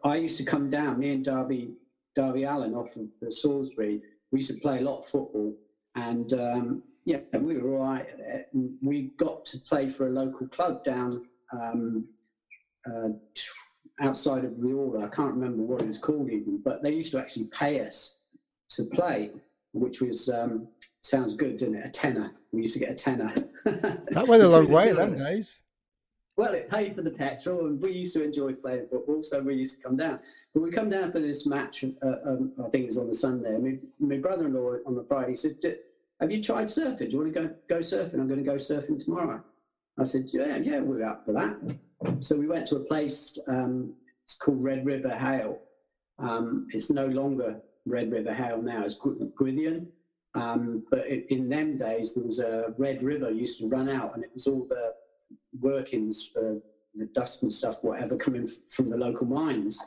I 0.04 0.16
used 0.18 0.38
to 0.38 0.46
come 0.46 0.70
down. 0.70 1.00
Me 1.00 1.12
and 1.12 1.26
Darby 1.26 1.74
Darby 2.16 2.46
Allen 2.46 2.76
off 2.76 2.96
of 2.96 3.08
the 3.22 3.32
Salisbury. 3.32 4.02
We 4.32 4.40
used 4.40 4.54
to 4.54 4.60
play 4.60 4.80
a 4.80 4.82
lot 4.82 5.00
of 5.00 5.06
football, 5.06 5.56
and 5.96 6.32
um, 6.34 6.84
yeah, 7.06 7.20
we 7.34 7.58
were 7.58 7.78
all 7.78 7.84
right. 7.84 8.08
We 8.82 9.14
got 9.18 9.46
to 9.46 9.60
play 9.60 9.90
for 9.90 10.08
a 10.08 10.12
local 10.12 10.48
club 10.48 10.84
down. 10.84 11.26
Um, 11.52 12.08
uh, 12.86 13.10
outside 14.02 14.44
of 14.46 14.52
Riora. 14.54 15.06
I 15.06 15.16
can't 15.16 15.34
remember 15.34 15.64
what 15.64 15.82
it 15.82 15.88
was 15.88 15.98
called 15.98 16.30
even, 16.30 16.62
but 16.64 16.82
they 16.82 16.92
used 16.92 17.12
to 17.12 17.20
actually 17.20 17.46
pay 17.46 17.86
us 17.86 18.18
to 18.72 18.84
play, 18.86 19.32
which 19.72 20.02
was 20.02 20.30
um, 20.30 20.68
sounds 21.04 21.36
good, 21.36 21.58
doesn't 21.58 21.76
it? 21.76 21.86
A 21.88 21.92
tenner. 21.92 22.32
We 22.52 22.62
used 22.62 22.74
to 22.74 22.80
get 22.80 22.92
a 22.92 22.96
tenner. 22.96 23.34
That 23.66 24.26
went 24.28 24.44
a 24.44 24.50
long 24.50 24.70
way 24.70 24.84
two 24.84 24.90
in 24.92 25.00
of 25.00 25.10
them 25.12 25.20
days. 25.20 25.60
Well, 26.36 26.54
it 26.54 26.70
paid 26.70 26.96
for 26.96 27.04
the 27.04 27.12
petrol, 27.12 27.68
and 27.68 27.80
we 27.80 27.92
used 27.92 28.16
to 28.16 28.24
enjoy 28.24 28.54
playing 28.54 28.88
football, 28.90 29.22
so 29.22 29.40
we 29.42 29.54
used 29.56 29.78
to 29.78 29.84
come 29.84 29.98
down. 29.98 30.20
But 30.54 30.64
we 30.64 30.72
come 30.72 30.90
down 30.90 31.12
for 31.12 31.20
this 31.20 31.46
match. 31.46 31.84
Uh, 32.02 32.08
um, 32.26 32.54
I 32.58 32.70
think 32.70 32.84
it 32.84 32.88
was 32.88 32.98
on 32.98 33.08
the 33.08 33.14
Sunday. 33.14 33.54
And 33.54 33.64
my, 33.64 33.78
my 34.00 34.18
brother-in-law 34.18 34.78
on 34.88 34.96
the 34.96 35.04
Friday 35.04 35.36
said, 35.36 35.60
"D- 35.62 35.76
"Have 36.20 36.32
you 36.32 36.42
tried 36.42 36.68
surfing? 36.68 36.98
Do 36.98 37.06
you 37.10 37.18
want 37.20 37.34
to 37.34 37.40
go 37.42 37.56
go 37.70 37.78
surfing? 37.80 38.16
I'm 38.16 38.28
going 38.28 38.44
to 38.44 38.46
go 38.46 38.56
surfing 38.56 39.04
tomorrow." 39.04 39.44
I 40.00 40.06
said, 40.06 40.24
"Yeah, 40.34 40.58
yeah, 40.58 40.80
we're 40.80 41.06
up 41.06 41.24
for 41.24 41.34
that." 41.34 41.78
So 42.22 42.36
we 42.36 42.48
went 42.48 42.66
to 42.68 42.78
a 42.78 42.80
place. 42.80 43.38
Um, 43.48 43.94
it's 44.24 44.36
called 44.36 44.64
Red 44.64 44.86
River 44.88 45.16
Hayle. 45.16 45.60
Um, 46.18 46.68
it's 46.72 46.90
no 46.90 47.06
longer 47.06 47.62
Red 47.86 48.12
River 48.12 48.34
Hayle 48.34 48.62
now. 48.62 48.84
It's 48.84 48.98
Gw- 49.00 49.32
Gwithian. 49.34 49.86
Um, 50.36 50.84
but 50.90 51.02
i 51.02 51.24
in 51.30 51.50
them 51.50 51.78
days, 51.78 52.14
there 52.14 52.24
was 52.24 52.40
a 52.40 52.74
Red 52.78 53.04
River 53.04 53.30
used 53.30 53.60
to 53.60 53.68
run 53.68 53.90
out, 53.90 54.16
and 54.16 54.24
it 54.24 54.32
was 54.34 54.48
all 54.48 54.66
the 54.68 54.94
workings 55.60 56.28
for 56.28 56.60
the 56.96 57.06
dust 57.06 57.44
and 57.44 57.54
stuff, 57.54 57.84
whatever, 57.84 58.18
coming 58.18 58.46
from 58.70 58.90
the 58.90 58.98
local 58.98 59.28
mines. 59.28 59.80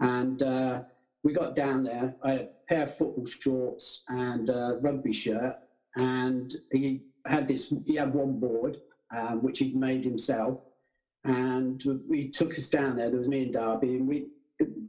And 0.00 0.42
uh, 0.42 0.82
we 1.22 1.32
got 1.32 1.54
down 1.54 1.82
there. 1.84 2.14
I 2.22 2.30
had 2.30 2.40
a 2.40 2.48
pair 2.68 2.82
of 2.82 2.94
football 2.94 3.26
shorts 3.26 4.04
and 4.08 4.48
a 4.48 4.78
rugby 4.80 5.12
shirt, 5.12 5.56
and 5.96 6.52
he 6.72 7.02
had 7.26 7.46
this. 7.46 7.72
He 7.86 7.96
had 7.96 8.14
one 8.14 8.40
board 8.40 8.78
um, 9.16 9.42
which 9.42 9.58
he'd 9.58 9.76
made 9.76 10.04
himself, 10.04 10.66
and 11.24 11.82
he 12.10 12.28
took 12.28 12.52
us 12.52 12.68
down 12.68 12.96
there. 12.96 13.10
There 13.10 13.18
was 13.18 13.28
me 13.28 13.42
and 13.42 13.52
Darby, 13.52 13.96
and 13.96 14.08
we 14.08 14.26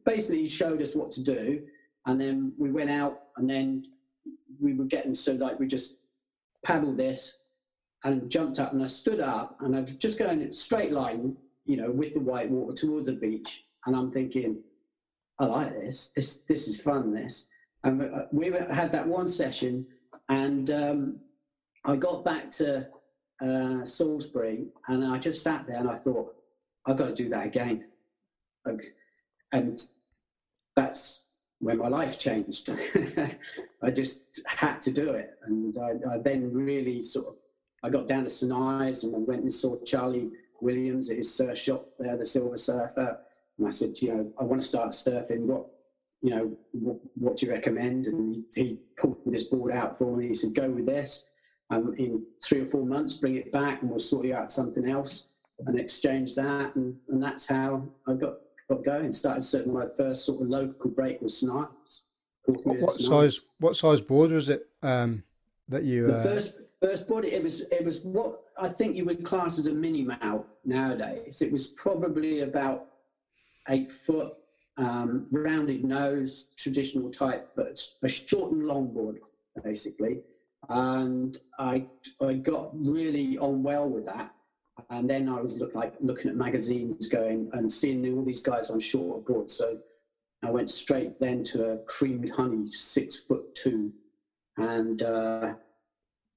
basically 0.06 0.48
showed 0.50 0.82
us 0.82 0.96
what 0.96 1.12
to 1.14 1.24
do, 1.24 1.64
and 2.06 2.20
then 2.20 2.54
we 2.58 2.72
went 2.72 2.90
out, 2.90 3.24
and 3.38 3.50
then 3.50 3.84
we 4.60 4.74
were 4.74 4.86
getting 4.86 5.16
so 5.16 5.34
like 5.34 5.60
we 5.60 5.68
just 5.68 5.98
paddled 6.66 6.98
this 6.98 7.38
and 8.04 8.30
jumped 8.30 8.60
up, 8.60 8.74
and 8.74 8.84
I 8.84 8.86
stood 8.88 9.20
up, 9.20 9.58
and 9.62 9.76
I 9.76 9.82
was 9.82 9.96
just 9.96 10.20
going 10.20 10.52
straight 10.52 10.92
line, 10.92 11.38
you 11.66 11.78
know, 11.78 11.90
with 11.90 12.14
the 12.14 12.20
white 12.20 12.50
water 12.50 12.76
towards 12.76 13.08
the 13.08 13.14
beach, 13.14 13.66
and 13.86 13.96
I'm 13.96 14.12
thinking, 14.12 14.62
I 15.40 15.46
like 15.46 15.74
this. 15.74 16.12
This 16.16 16.42
this 16.42 16.68
is 16.68 16.82
fun. 16.82 17.14
This, 17.14 17.48
and 17.84 18.28
we 18.32 18.52
had 18.52 18.92
that 18.92 19.08
one 19.08 19.28
session, 19.28 19.86
and 20.30 20.70
um, 20.72 21.20
I 21.86 21.96
got 21.96 22.24
back 22.24 22.52
to 22.52 22.88
uh, 23.42 23.86
Salisbury, 23.86 24.68
and 24.88 25.06
I 25.06 25.18
just 25.18 25.44
sat 25.44 25.68
there 25.68 25.80
and 25.80 25.90
I 25.90 25.96
thought, 25.96 26.36
I've 26.86 26.98
got 26.98 27.10
to 27.10 27.14
do 27.14 27.30
that 27.30 27.46
again. 27.46 27.86
And 29.52 29.84
that's 30.76 31.26
when 31.64 31.78
my 31.78 31.88
life 31.88 32.20
changed. 32.20 32.70
I 33.82 33.90
just 33.90 34.42
had 34.46 34.82
to 34.82 34.92
do 34.92 35.12
it. 35.12 35.32
And 35.46 35.76
I, 35.78 36.14
I, 36.14 36.18
then 36.18 36.54
really 36.54 37.02
sort 37.02 37.28
of, 37.28 37.36
I 37.84 37.90
got 37.90 38.08
down 38.08 38.26
to 38.26 38.30
St 38.30 38.52
Ives 38.52 39.04
and 39.04 39.16
I 39.16 39.20
went 39.20 39.42
and 39.42 39.52
saw 39.52 39.82
Charlie 39.84 40.30
Williams 40.62 41.10
at 41.10 41.18
his 41.18 41.34
surf 41.34 41.58
shop 41.58 41.88
there, 42.00 42.18
the 42.18 42.26
Silver 42.26 42.58
Surfer. 42.58 43.18
And 43.58 43.68
I 43.68 43.70
said, 43.70 44.02
you 44.02 44.14
know, 44.14 44.34
I 44.40 44.44
want 44.44 44.62
to 44.62 44.68
start 44.68 44.90
surfing. 44.90 45.42
What, 45.42 45.68
you 46.22 46.32
know, 46.32 46.58
what, 46.72 46.98
what 47.16 47.38
do 47.38 47.46
you 47.46 47.52
recommend? 47.52 48.08
And 48.08 48.36
he, 48.36 48.62
he 48.62 48.80
pulled 48.98 49.18
this 49.26 49.46
board 49.46 49.72
out 49.72 49.98
for 49.98 50.16
me. 50.16 50.28
He 50.30 50.34
said, 50.34 50.54
go 50.54 50.70
with 50.70 50.86
this 50.86 51.26
um, 51.70 51.96
in 51.98 52.24
three 52.44 52.62
or 52.62 52.66
four 52.66 52.86
months, 52.86 53.16
bring 53.18 53.36
it 53.36 53.52
back, 53.52 53.82
and 53.82 53.90
we'll 53.90 54.00
sort 54.00 54.26
you 54.26 54.36
out 54.36 54.52
something 54.52 54.90
else 54.90 55.28
and 55.66 55.80
exchange 55.80 56.36
that. 56.36 56.76
And, 56.76 56.96
and 57.10 57.22
that's 57.22 57.48
how 57.48 57.88
I 58.08 58.14
got 58.14 58.36
got 58.76 58.84
going. 58.84 59.12
Started 59.12 59.44
setting 59.44 59.74
my 59.74 59.88
first 59.98 60.26
sort 60.26 60.42
of 60.42 60.48
local 60.50 60.90
break 60.90 61.22
with 61.22 61.32
snipes. 61.32 62.04
What, 62.46 62.80
what 62.80 62.92
size? 62.92 63.42
What 63.60 63.76
size 63.76 64.02
board 64.02 64.32
was 64.32 64.50
it 64.50 64.68
um, 64.82 65.24
that 65.70 65.84
you? 65.84 66.08
The 66.08 66.18
uh... 66.18 66.24
first 66.24 66.58
first 66.82 67.08
board. 67.08 67.26
It 67.26 67.44
was 67.44 67.62
it 67.72 67.84
was 67.84 68.04
what 68.04 68.42
I 68.58 68.70
think 68.70 68.96
you 68.96 69.06
would 69.06 69.24
class 69.24 69.60
as 69.60 69.68
a 69.68 69.74
mini 69.74 70.04
mal 70.04 70.46
nowadays. 70.66 71.42
It 71.42 71.52
was 71.52 71.68
probably 71.68 72.42
about 72.42 72.86
eight 73.70 73.92
foot, 73.92 74.34
um, 74.78 75.28
rounded 75.32 75.84
nose, 75.84 76.48
traditional 76.58 77.10
type, 77.10 77.52
but 77.56 77.80
a 78.02 78.10
short 78.10 78.52
and 78.52 78.66
long 78.66 78.94
board 78.94 79.20
basically 79.64 80.20
and 80.70 81.38
I 81.60 81.86
I 82.22 82.34
got 82.34 82.70
really 82.74 83.38
on 83.38 83.64
well 83.64 83.90
with 83.90 84.06
that. 84.06 84.34
And 84.90 85.10
then 85.10 85.30
I 85.30 85.40
was 85.40 85.60
look, 85.60 85.76
like 85.76 85.94
looking 86.00 86.30
at 86.30 86.38
magazines, 86.38 87.08
going 87.08 87.50
and 87.54 87.72
seeing 87.72 88.12
all 88.14 88.24
these 88.24 88.42
guys 88.42 88.70
on 88.70 88.80
shorter 88.80 89.22
boards. 89.22 89.54
So 89.54 89.80
I 90.44 90.50
went 90.50 90.70
straight 90.70 91.20
then 91.20 91.44
to 91.46 91.72
a 91.72 91.78
creamed 91.78 92.30
honey 92.30 92.66
six 92.66 93.20
foot 93.20 93.56
two, 93.56 93.94
and 94.58 95.02
uh, 95.02 95.54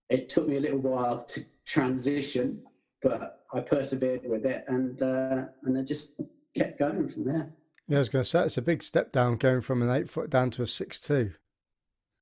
it 0.09 0.29
took 0.29 0.49
me 0.49 0.57
a 0.57 0.61
little 0.61 0.79
while 0.79 1.19
to 1.19 1.41
transition, 1.65 2.63
but 3.03 3.45
I 3.53 3.61
persevered 3.61 4.29
with 4.29 4.45
it, 4.45 4.65
and 4.69 5.01
uh, 5.03 5.45
and 5.65 5.79
I 5.79 5.83
just 5.83 6.21
kept 6.55 6.79
going 6.79 7.09
from 7.09 7.25
there. 7.25 7.53
Yeah, 7.89 7.97
I 7.97 8.01
was 8.01 8.09
going 8.09 8.25
to 8.25 8.29
say 8.31 8.45
it's 8.45 8.59
a 8.59 8.63
big 8.63 8.83
step 8.83 9.13
down 9.13 9.37
going 9.37 9.61
from 9.61 9.83
an 9.83 9.91
eight 9.91 10.09
foot 10.09 10.29
down 10.31 10.51
to 10.53 10.63
a 10.63 10.67
six 10.67 11.01
two. 11.01 11.33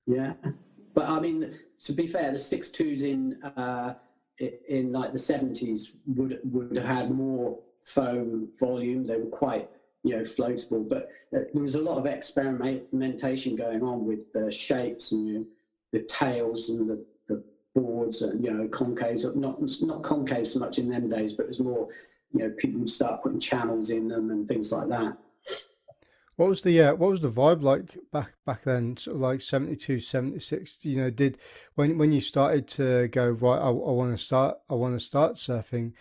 Yeah, 0.06 0.34
but 0.94 1.08
I 1.08 1.20
mean, 1.20 1.54
to 1.84 1.92
be 1.92 2.06
fair, 2.06 2.32
the 2.32 2.38
six 2.38 2.70
twos 2.70 3.02
in 3.02 3.42
uh, 3.42 3.94
in 4.38 4.92
like 4.92 5.12
the 5.12 5.18
seventies 5.18 5.94
would 6.06 6.40
would 6.44 6.76
have 6.76 6.86
had 6.86 7.10
more 7.10 7.58
foam 7.82 8.48
volume. 8.58 9.04
They 9.04 9.16
were 9.16 9.26
quite 9.26 9.68
you 10.02 10.16
know 10.16 10.22
floatable, 10.22 10.88
but 10.88 11.10
uh, 11.34 11.40
there 11.52 11.62
was 11.62 11.74
a 11.74 11.82
lot 11.82 11.98
of 11.98 12.06
experimentation 12.06 13.56
going 13.56 13.82
on 13.82 14.04
with 14.04 14.32
the 14.32 14.50
shapes 14.50 15.12
and 15.12 15.28
you 15.28 15.38
know, 15.38 15.46
the 15.92 16.02
tails 16.02 16.70
and 16.70 16.90
the, 16.90 17.04
the 17.28 17.42
boards 17.74 18.22
and 18.22 18.44
you 18.44 18.52
know 18.52 18.68
concaves. 18.68 19.24
Not 19.36 19.60
not 19.82 20.02
concaves 20.02 20.46
so 20.46 20.60
much 20.60 20.78
in 20.78 20.88
them 20.88 21.08
days, 21.08 21.32
but 21.32 21.44
it 21.44 21.48
was 21.48 21.60
more 21.60 21.88
you 22.32 22.40
know 22.40 22.50
people 22.58 22.80
would 22.80 22.90
start 22.90 23.22
putting 23.22 23.40
channels 23.40 23.90
in 23.90 24.08
them 24.08 24.30
and 24.30 24.48
things 24.48 24.72
like 24.72 24.88
that. 24.88 25.16
What 26.36 26.48
was 26.48 26.62
the 26.62 26.80
uh, 26.80 26.94
what 26.94 27.10
was 27.10 27.20
the 27.20 27.30
vibe 27.30 27.62
like 27.62 27.96
back 28.12 28.32
back 28.44 28.64
then? 28.64 28.96
Sort 28.96 29.16
of 29.16 29.20
like 29.20 29.40
72, 29.40 30.00
76? 30.00 30.78
You 30.82 30.96
know, 30.96 31.10
did 31.10 31.38
when 31.74 31.96
when 31.96 32.12
you 32.12 32.20
started 32.20 32.66
to 32.68 33.08
go 33.08 33.30
right? 33.30 33.58
I, 33.58 33.68
I 33.68 33.70
want 33.70 34.16
to 34.16 34.22
start. 34.22 34.58
I 34.68 34.74
want 34.74 34.98
to 34.98 35.04
start 35.04 35.36
surfing. 35.36 35.92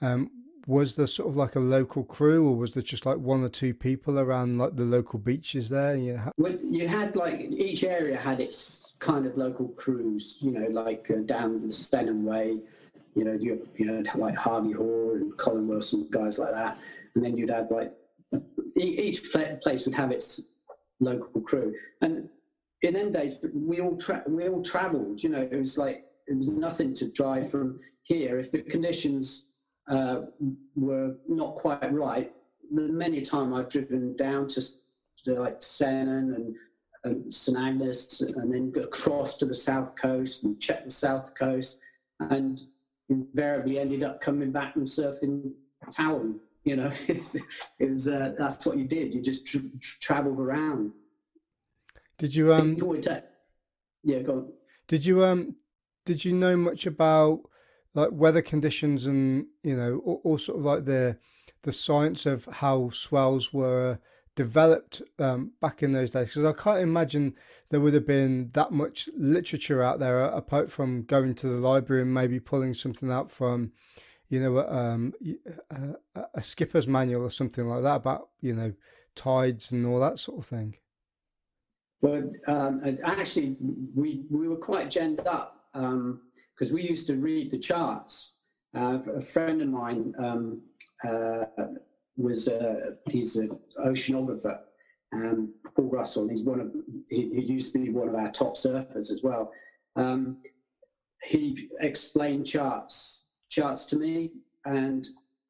Um, 0.00 0.30
was 0.66 0.96
there 0.96 1.06
sort 1.06 1.28
of 1.28 1.36
like 1.36 1.56
a 1.56 1.60
local 1.60 2.04
crew, 2.04 2.48
or 2.48 2.56
was 2.56 2.74
there 2.74 2.82
just 2.82 3.04
like 3.04 3.18
one 3.18 3.42
or 3.42 3.48
two 3.48 3.74
people 3.74 4.18
around 4.18 4.58
like 4.58 4.76
the 4.76 4.84
local 4.84 5.18
beaches 5.18 5.68
there? 5.68 5.96
You, 5.96 6.20
well, 6.38 6.56
you 6.70 6.88
had 6.88 7.16
like 7.16 7.40
each 7.40 7.84
area 7.84 8.16
had 8.16 8.40
its 8.40 8.94
kind 9.00 9.26
of 9.26 9.36
local 9.36 9.68
crews. 9.68 10.38
You 10.40 10.52
know, 10.52 10.68
like 10.68 11.10
uh, 11.10 11.20
down 11.24 11.60
the 11.60 11.72
Stenham 11.72 12.24
Way. 12.24 12.60
You 13.16 13.24
know, 13.24 13.32
you 13.32 13.68
you 13.76 13.86
know 13.86 14.02
like 14.14 14.36
Harvey 14.36 14.72
Hoare 14.72 15.16
and 15.16 15.36
Colin 15.36 15.66
Wilson, 15.66 16.06
guys 16.10 16.38
like 16.38 16.52
that, 16.52 16.78
and 17.14 17.24
then 17.24 17.36
you'd 17.36 17.50
have 17.50 17.70
like 17.70 17.92
each 18.76 19.32
place 19.62 19.86
would 19.86 19.94
have 19.94 20.10
its 20.10 20.42
local 21.00 21.40
crew. 21.42 21.74
And 22.00 22.28
in 22.82 22.94
them 22.94 23.12
days, 23.12 23.38
we 23.52 23.80
all 23.80 23.96
tra- 23.96 24.24
we 24.26 24.48
all 24.48 24.62
travelled. 24.62 25.22
You 25.22 25.30
know, 25.30 25.42
it 25.42 25.56
was 25.56 25.78
like 25.78 26.04
it 26.26 26.36
was 26.36 26.48
nothing 26.48 26.94
to 26.94 27.10
drive 27.10 27.50
from 27.50 27.80
here. 28.02 28.38
If 28.38 28.52
the 28.52 28.62
conditions 28.62 29.48
uh, 29.88 30.22
were 30.76 31.16
not 31.28 31.56
quite 31.56 31.92
right, 31.92 32.32
many 32.70 33.22
time 33.22 33.54
I've 33.54 33.70
driven 33.70 34.16
down 34.16 34.48
to, 34.48 34.62
to 35.24 35.40
like 35.40 35.60
Sennen 35.60 36.34
and, 36.34 36.54
and 37.04 37.34
St 37.34 37.58
Agnes, 37.58 38.20
and 38.20 38.52
then 38.52 38.72
across 38.82 39.36
to 39.38 39.46
the 39.46 39.54
south 39.54 39.94
coast 39.96 40.44
and 40.44 40.60
check 40.60 40.84
the 40.84 40.90
south 40.90 41.34
coast, 41.34 41.80
and 42.20 42.62
invariably 43.08 43.78
ended 43.78 44.02
up 44.02 44.20
coming 44.20 44.50
back 44.50 44.76
and 44.76 44.86
surfing 44.86 45.52
Towan 45.90 46.40
you 46.64 46.76
know, 46.76 46.90
it 47.08 47.16
was, 47.16 47.42
it 47.78 47.90
was 47.90 48.08
uh, 48.08 48.32
that's 48.38 48.66
what 48.66 48.78
you 48.78 48.84
did. 48.84 49.14
You 49.14 49.22
just 49.22 49.46
tra- 49.46 49.60
traveled 50.00 50.40
around. 50.40 50.92
Did 52.18 52.34
you 52.34 52.52
um? 52.52 52.76
Yeah, 54.02 54.20
go 54.20 54.32
on. 54.32 54.52
Did 54.88 55.04
you 55.04 55.24
um? 55.24 55.56
Did 56.04 56.24
you 56.24 56.32
know 56.32 56.56
much 56.56 56.86
about 56.86 57.40
like 57.94 58.10
weather 58.12 58.42
conditions 58.42 59.06
and 59.06 59.46
you 59.62 59.76
know, 59.76 60.00
or, 60.04 60.20
or 60.24 60.38
sort 60.38 60.58
of 60.58 60.64
like 60.64 60.84
the 60.84 61.18
the 61.62 61.72
science 61.72 62.26
of 62.26 62.44
how 62.46 62.90
swells 62.90 63.52
were 63.52 63.98
developed 64.36 65.00
um, 65.18 65.52
back 65.60 65.82
in 65.82 65.92
those 65.92 66.10
days? 66.10 66.28
Because 66.28 66.44
I 66.44 66.52
can't 66.52 66.80
imagine 66.80 67.34
there 67.70 67.80
would 67.80 67.94
have 67.94 68.06
been 68.06 68.50
that 68.54 68.72
much 68.72 69.08
literature 69.16 69.82
out 69.82 69.98
there 69.98 70.20
apart 70.24 70.70
from 70.70 71.02
going 71.02 71.34
to 71.36 71.48
the 71.48 71.58
library 71.58 72.02
and 72.02 72.12
maybe 72.12 72.40
pulling 72.40 72.74
something 72.74 73.10
out 73.10 73.30
from 73.30 73.72
you 74.34 74.40
know, 74.40 74.58
um, 74.68 75.14
a, 76.16 76.22
a, 76.34 76.42
skipper's 76.42 76.88
manual 76.88 77.22
or 77.22 77.30
something 77.30 77.68
like 77.68 77.82
that 77.82 77.96
about, 77.96 78.30
you 78.40 78.52
know, 78.52 78.72
tides 79.14 79.70
and 79.70 79.86
all 79.86 80.00
that 80.00 80.18
sort 80.18 80.40
of 80.40 80.46
thing? 80.46 80.74
Well, 82.02 82.32
um, 82.48 82.98
actually, 83.04 83.56
we, 83.94 84.24
we 84.28 84.48
were 84.48 84.56
quite 84.56 84.90
genned 84.90 85.24
up 85.24 85.66
because 85.72 86.70
um, 86.70 86.74
we 86.74 86.82
used 86.82 87.06
to 87.06 87.14
read 87.14 87.52
the 87.52 87.58
charts. 87.58 88.34
Uh, 88.76 88.98
a 89.16 89.20
friend 89.20 89.62
of 89.62 89.68
mine 89.68 90.12
um, 90.18 90.62
uh, 91.08 91.44
was 92.16 92.48
a, 92.48 92.96
he's 93.08 93.36
an 93.36 93.56
oceanographer, 93.86 94.58
um, 95.12 95.54
Paul 95.76 95.90
Russell. 95.90 96.28
He's 96.28 96.42
one 96.42 96.58
of 96.58 96.72
he, 97.08 97.30
he, 97.36 97.40
used 97.40 97.72
to 97.74 97.78
be 97.78 97.90
one 97.90 98.08
of 98.08 98.16
our 98.16 98.32
top 98.32 98.56
surfers 98.56 99.12
as 99.12 99.20
well. 99.22 99.52
Um, 99.94 100.38
he 101.22 101.68
explained 101.80 102.46
charts 102.46 103.23
charts 103.54 103.84
to 103.86 103.96
me, 103.96 104.32
and 104.64 105.06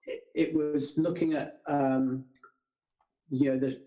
it, 0.07 0.25
it 0.35 0.55
was 0.55 0.99
looking 0.99 1.35
at 1.35 1.61
um, 1.67 2.25
you 3.31 3.51
know 3.51 3.59
the 3.59 3.81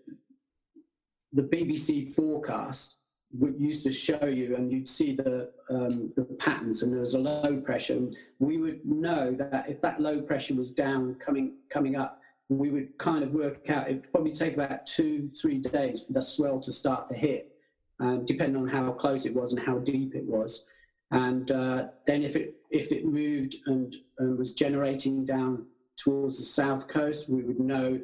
the 1.32 1.42
BBC 1.42 2.14
forecast 2.14 3.00
would 3.32 3.60
used 3.60 3.84
to 3.84 3.92
show 3.92 4.24
you, 4.24 4.56
and 4.56 4.72
you'd 4.72 4.88
see 4.88 5.14
the 5.14 5.50
um, 5.70 6.12
the 6.16 6.24
patterns, 6.24 6.82
and 6.82 6.92
there 6.92 7.00
was 7.00 7.14
a 7.14 7.18
low 7.18 7.60
pressure. 7.60 8.00
We 8.38 8.58
would 8.58 8.84
know 8.84 9.34
that 9.38 9.66
if 9.68 9.80
that 9.82 10.00
low 10.00 10.20
pressure 10.22 10.54
was 10.54 10.70
down 10.70 11.14
coming 11.16 11.56
coming 11.70 11.96
up, 11.96 12.20
we 12.48 12.70
would 12.70 12.96
kind 12.98 13.22
of 13.22 13.32
work 13.32 13.70
out. 13.70 13.88
It'd 13.88 14.10
probably 14.10 14.32
take 14.32 14.54
about 14.54 14.86
two 14.86 15.28
three 15.28 15.58
days 15.58 16.06
for 16.06 16.14
the 16.14 16.22
swell 16.22 16.58
to 16.60 16.72
start 16.72 17.06
to 17.08 17.14
hit, 17.14 17.52
um, 18.00 18.24
depending 18.24 18.60
on 18.60 18.68
how 18.68 18.90
close 18.92 19.26
it 19.26 19.34
was 19.34 19.52
and 19.52 19.62
how 19.64 19.78
deep 19.78 20.14
it 20.14 20.24
was. 20.24 20.66
And 21.10 21.50
uh, 21.50 21.88
then 22.06 22.22
if 22.22 22.36
it 22.36 22.57
if 22.70 22.92
it 22.92 23.04
moved 23.04 23.56
and, 23.66 23.94
and 24.18 24.38
was 24.38 24.54
generating 24.54 25.24
down 25.24 25.66
towards 25.96 26.38
the 26.38 26.44
south 26.44 26.88
coast, 26.88 27.30
we 27.30 27.42
would 27.42 27.60
know 27.60 28.00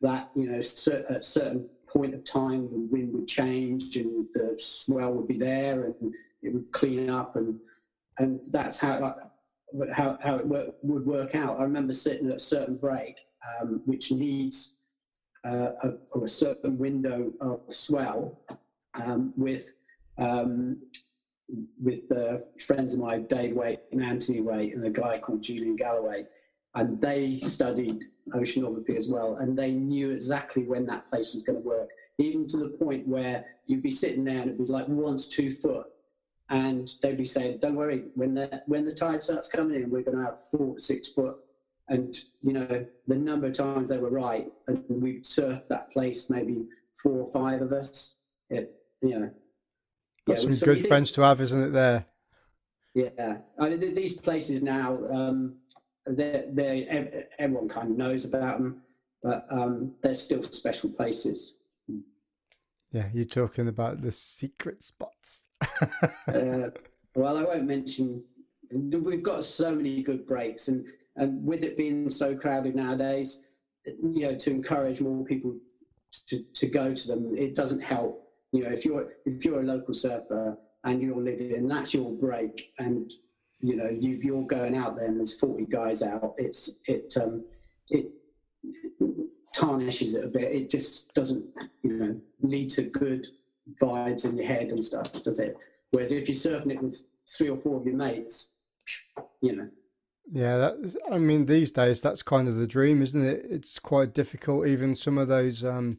that 0.00 0.30
you 0.34 0.48
know 0.48 0.58
at 0.58 1.10
a 1.10 1.22
certain 1.22 1.68
point 1.88 2.14
of 2.14 2.24
time 2.24 2.68
the 2.70 2.88
wind 2.90 3.12
would 3.12 3.26
change 3.26 3.96
and 3.96 4.26
the 4.34 4.54
swell 4.58 5.12
would 5.12 5.26
be 5.26 5.36
there 5.36 5.84
and 5.84 6.14
it 6.42 6.52
would 6.52 6.70
clean 6.70 7.10
up 7.10 7.34
and 7.36 7.58
and 8.18 8.40
that's 8.50 8.78
how 8.78 9.16
how, 9.94 10.18
how 10.22 10.36
it 10.36 10.46
work, 10.46 10.74
would 10.82 11.04
work 11.04 11.34
out. 11.34 11.58
I 11.58 11.62
remember 11.62 11.92
sitting 11.92 12.28
at 12.28 12.36
a 12.36 12.38
certain 12.38 12.76
break, 12.76 13.20
um, 13.60 13.82
which 13.84 14.10
needs 14.10 14.76
uh, 15.46 15.72
a, 15.82 16.18
a, 16.20 16.28
certain 16.28 16.78
window 16.78 17.32
of 17.40 17.60
swell 17.68 18.40
um, 18.94 19.32
with 19.36 19.74
um, 20.18 20.78
with 21.82 22.12
friends 22.60 22.94
of 22.94 23.00
mine, 23.00 23.26
Dave 23.26 23.54
Waite 23.54 23.80
and 23.92 24.02
Anthony 24.02 24.40
Waite, 24.40 24.74
and 24.74 24.84
a 24.84 24.90
guy 24.90 25.18
called 25.18 25.42
Julian 25.42 25.76
Galloway, 25.76 26.26
and 26.74 27.00
they 27.00 27.38
studied 27.38 28.04
oceanography 28.34 28.96
as 28.96 29.08
well, 29.08 29.36
and 29.36 29.58
they 29.58 29.72
knew 29.72 30.10
exactly 30.10 30.64
when 30.64 30.86
that 30.86 31.08
place 31.10 31.34
was 31.34 31.42
going 31.42 31.60
to 31.60 31.66
work, 31.66 31.88
even 32.18 32.46
to 32.48 32.58
the 32.58 32.68
point 32.68 33.06
where 33.06 33.44
you'd 33.66 33.82
be 33.82 33.90
sitting 33.90 34.24
there 34.24 34.40
and 34.40 34.50
it'd 34.50 34.58
be 34.58 34.72
like 34.72 34.88
once 34.88 35.28
two 35.28 35.50
foot, 35.50 35.86
and 36.50 36.90
they'd 37.02 37.16
be 37.16 37.24
saying, 37.24 37.58
"Don't 37.58 37.76
worry, 37.76 38.04
when 38.14 38.34
the 38.34 38.62
when 38.66 38.84
the 38.84 38.94
tide 38.94 39.22
starts 39.22 39.48
coming 39.48 39.82
in, 39.82 39.90
we're 39.90 40.02
going 40.02 40.18
to 40.18 40.24
have 40.24 40.38
four 40.50 40.74
to 40.74 40.80
six 40.80 41.08
foot." 41.08 41.36
And 41.88 42.14
you 42.42 42.52
know 42.52 42.86
the 43.06 43.16
number 43.16 43.46
of 43.46 43.54
times 43.54 43.88
they 43.88 43.98
were 43.98 44.10
right, 44.10 44.50
and 44.66 44.84
we'd 44.88 45.24
surfed 45.24 45.68
that 45.68 45.90
place 45.90 46.28
maybe 46.28 46.66
four 46.90 47.20
or 47.20 47.32
five 47.32 47.62
of 47.62 47.72
us. 47.72 48.16
It, 48.50 48.74
you 49.02 49.18
know, 49.18 49.30
that's 50.28 50.44
yeah, 50.44 50.50
some 50.50 50.74
good 50.74 50.86
friends 50.86 51.10
to 51.12 51.22
have, 51.22 51.40
isn't 51.40 51.62
it? 51.62 51.70
There. 51.70 52.06
Yeah, 52.94 53.38
I 53.58 53.68
mean, 53.68 53.94
these 53.94 54.14
places 54.18 54.62
now, 54.62 54.98
um, 55.12 55.56
they 56.06 56.44
they 56.52 57.26
everyone 57.38 57.68
kind 57.68 57.90
of 57.90 57.96
knows 57.96 58.24
about 58.24 58.58
them, 58.58 58.82
but 59.22 59.46
um, 59.50 59.94
they're 60.02 60.14
still 60.14 60.42
special 60.42 60.90
places. 60.90 61.56
Yeah, 62.90 63.08
you're 63.12 63.26
talking 63.26 63.68
about 63.68 64.00
the 64.00 64.10
secret 64.10 64.82
spots. 64.82 65.48
uh, 65.80 66.70
well, 67.14 67.36
I 67.36 67.44
won't 67.44 67.66
mention. 67.66 68.24
We've 68.70 69.22
got 69.22 69.44
so 69.44 69.74
many 69.74 70.02
good 70.02 70.26
breaks, 70.26 70.68
and 70.68 70.86
and 71.16 71.44
with 71.44 71.64
it 71.64 71.76
being 71.76 72.08
so 72.08 72.36
crowded 72.36 72.74
nowadays, 72.74 73.42
you 73.84 74.22
know, 74.22 74.34
to 74.36 74.50
encourage 74.50 75.00
more 75.00 75.24
people 75.24 75.56
to, 76.28 76.42
to 76.54 76.66
go 76.66 76.94
to 76.94 77.06
them, 77.06 77.36
it 77.36 77.54
doesn't 77.54 77.80
help 77.80 78.27
you 78.52 78.64
know, 78.64 78.70
if 78.70 78.84
you're 78.84 79.12
if 79.24 79.44
you're 79.44 79.60
a 79.60 79.64
local 79.64 79.94
surfer 79.94 80.56
and 80.84 81.02
you're 81.02 81.20
living, 81.20 81.68
that's 81.68 81.94
your 81.94 82.12
break, 82.12 82.72
and 82.78 83.12
you 83.60 83.76
know 83.76 83.88
you 83.88 84.18
you're 84.22 84.46
going 84.46 84.76
out 84.76 84.96
there 84.96 85.06
and 85.06 85.16
there's 85.16 85.38
40 85.38 85.66
guys 85.66 86.02
out. 86.02 86.34
It's 86.38 86.70
it 86.86 87.14
um 87.20 87.44
it 87.88 88.06
tarnishes 89.54 90.14
it 90.14 90.24
a 90.24 90.28
bit. 90.28 90.54
It 90.54 90.70
just 90.70 91.12
doesn't 91.14 91.44
you 91.82 91.92
know 91.92 92.20
lead 92.40 92.70
to 92.70 92.82
good 92.82 93.26
vibes 93.82 94.24
in 94.24 94.36
your 94.38 94.46
head 94.46 94.70
and 94.70 94.82
stuff, 94.82 95.12
does 95.22 95.40
it? 95.40 95.56
Whereas 95.90 96.12
if 96.12 96.28
you're 96.28 96.36
surfing 96.36 96.72
it 96.72 96.82
with 96.82 97.08
three 97.36 97.50
or 97.50 97.56
four 97.56 97.78
of 97.78 97.86
your 97.86 97.96
mates, 97.96 98.52
you 99.42 99.56
know. 99.56 99.68
Yeah, 100.30 100.58
that, 100.58 100.96
I 101.10 101.18
mean, 101.18 101.46
these 101.46 101.70
days 101.70 102.02
that's 102.02 102.22
kind 102.22 102.48
of 102.48 102.56
the 102.56 102.66
dream, 102.66 103.00
isn't 103.02 103.24
it? 103.24 103.46
It's 103.48 103.78
quite 103.78 104.12
difficult. 104.12 104.66
Even 104.66 104.94
some 104.94 105.16
of 105.16 105.28
those 105.28 105.64
um, 105.64 105.98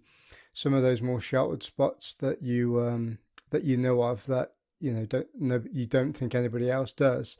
some 0.54 0.74
of 0.74 0.82
those 0.82 1.02
more 1.02 1.22
sheltered 1.22 1.64
spots 1.64 2.14
that 2.20 2.41
you 2.41 2.82
um, 2.82 3.20
that 3.50 3.64
you 3.64 3.78
know 3.78 4.02
of 4.02 4.26
that 4.28 4.54
you 4.80 4.91
know 4.93 5.06
don't 5.06 5.28
know 5.39 5.62
you 5.72 5.86
don't 5.86 6.14
think 6.14 6.34
anybody 6.36 6.70
else 6.70 6.91
does. 6.91 7.38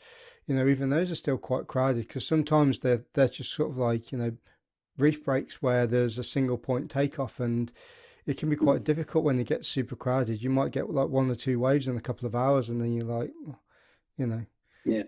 You 0.48 0.56
know, 0.56 0.68
even 0.68 0.90
those 0.90 1.12
are 1.12 1.16
still 1.16 1.38
quite 1.38 1.68
crowded 1.68 2.08
because 2.08 2.28
sometimes 2.28 2.80
they're 2.80 3.06
they're 3.14 3.30
just 3.30 3.54
sort 3.54 3.72
of 3.72 3.78
like 3.78 4.12
you 4.12 4.18
know 4.18 4.34
reef 4.98 5.24
breaks 5.24 5.62
where 5.62 5.88
there's 5.88 6.18
a 6.18 6.24
single 6.24 6.58
point 6.58 6.92
takeoff 6.92 7.40
and 7.40 7.72
it 8.30 8.38
can 8.38 8.50
be 8.50 8.56
quite 8.56 8.84
difficult 8.84 9.24
when 9.24 9.38
they 9.38 9.44
get 9.44 9.66
super 9.66 9.96
crowded. 9.96 10.44
You 10.44 10.52
might 10.52 10.72
get 10.72 10.90
like 10.92 11.10
one 11.10 11.32
or 11.32 11.36
two 11.36 11.60
waves 11.60 11.88
in 11.88 11.98
a 11.98 12.02
couple 12.02 12.28
of 12.28 12.36
hours, 12.36 12.70
and 12.70 12.80
then 12.80 12.94
you're 12.94 13.06
like, 13.06 13.32
you 14.18 14.28
know. 14.28 14.46
Yeah, 14.86 15.04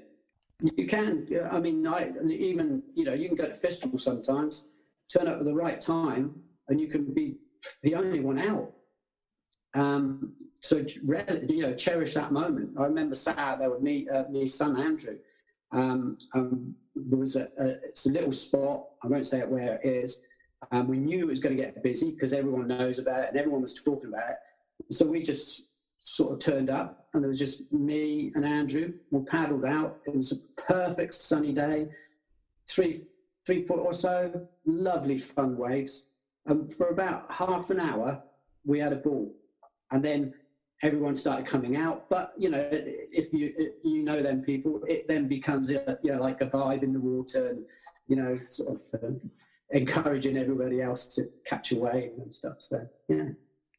you 0.59 0.87
can. 0.87 1.27
I 1.51 1.59
mean, 1.59 1.85
I, 1.85 2.11
even 2.27 2.81
you 2.95 3.05
know, 3.05 3.13
you 3.13 3.27
can 3.27 3.37
go 3.37 3.45
to 3.45 3.51
Fistral 3.51 3.99
sometimes, 3.99 4.69
turn 5.07 5.27
up 5.27 5.37
at 5.37 5.45
the 5.45 5.53
right 5.53 5.79
time, 5.79 6.33
and 6.67 6.81
you 6.81 6.87
can 6.87 7.13
be 7.13 7.35
the 7.83 7.95
only 7.95 8.19
one 8.19 8.39
out. 8.39 8.71
Um, 9.73 10.33
so 10.61 10.77
you 10.77 11.61
know, 11.61 11.73
cherish 11.73 12.13
that 12.13 12.31
moment. 12.31 12.71
I 12.77 12.83
remember 12.83 13.15
sat 13.15 13.37
out 13.37 13.59
there 13.59 13.71
with 13.71 13.81
me, 13.81 14.07
uh, 14.09 14.23
my 14.31 14.45
son 14.45 14.79
Andrew. 14.79 15.17
Um, 15.71 16.17
um, 16.33 16.75
there 16.95 17.19
was 17.19 17.35
a, 17.35 17.47
a, 17.57 17.67
it's 17.85 18.05
a 18.05 18.11
little 18.11 18.31
spot. 18.31 18.85
I 19.03 19.07
won't 19.07 19.25
say 19.25 19.39
it 19.39 19.49
where 19.49 19.75
it 19.75 19.87
is. 19.87 20.21
Um, 20.71 20.87
we 20.87 20.97
knew 20.97 21.23
it 21.23 21.27
was 21.27 21.39
going 21.39 21.57
to 21.57 21.63
get 21.63 21.81
busy 21.81 22.11
because 22.11 22.33
everyone 22.33 22.67
knows 22.67 22.99
about 22.99 23.21
it 23.21 23.29
and 23.29 23.37
everyone 23.37 23.61
was 23.61 23.73
talking 23.73 24.09
about 24.09 24.31
it. 24.31 24.93
So 24.93 25.05
we 25.05 25.21
just 25.23 25.69
sort 25.97 26.33
of 26.33 26.39
turned 26.39 26.69
up, 26.69 27.07
and 27.13 27.23
there 27.23 27.29
was 27.29 27.39
just 27.39 27.71
me 27.71 28.31
and 28.35 28.45
Andrew. 28.45 28.93
We 29.11 29.21
paddled 29.23 29.65
out. 29.65 29.99
It 30.05 30.15
was 30.15 30.31
a 30.31 30.61
perfect 30.61 31.13
sunny 31.13 31.53
day, 31.53 31.87
three 32.69 33.01
three 33.45 33.65
foot 33.65 33.79
or 33.79 33.93
so, 33.93 34.47
lovely 34.65 35.17
fun 35.17 35.57
waves. 35.57 36.07
And 36.45 36.71
for 36.71 36.87
about 36.89 37.31
half 37.31 37.69
an 37.69 37.79
hour, 37.79 38.23
we 38.65 38.79
had 38.79 38.93
a 38.93 38.97
ball. 38.97 39.33
And 39.91 40.03
then 40.03 40.33
everyone 40.83 41.15
started 41.15 41.45
coming 41.45 41.75
out. 41.77 42.09
But, 42.09 42.33
you 42.37 42.49
know, 42.49 42.67
if 42.71 43.33
you 43.33 43.53
you 43.83 44.03
know 44.03 44.21
them 44.21 44.41
people, 44.41 44.81
it 44.87 45.07
then 45.07 45.27
becomes, 45.27 45.69
you 45.69 45.81
know, 46.03 46.21
like 46.21 46.41
a 46.41 46.47
vibe 46.47 46.83
in 46.83 46.93
the 46.93 46.99
water 46.99 47.49
and, 47.49 47.65
you 48.07 48.15
know, 48.15 48.35
sort 48.35 48.81
of 48.93 49.03
uh, 49.03 49.19
encouraging 49.69 50.37
everybody 50.37 50.81
else 50.81 51.05
to 51.15 51.29
catch 51.45 51.71
a 51.71 51.75
wave 51.77 52.11
and 52.17 52.33
stuff. 52.33 52.57
So, 52.59 52.87
yeah. 53.07 53.29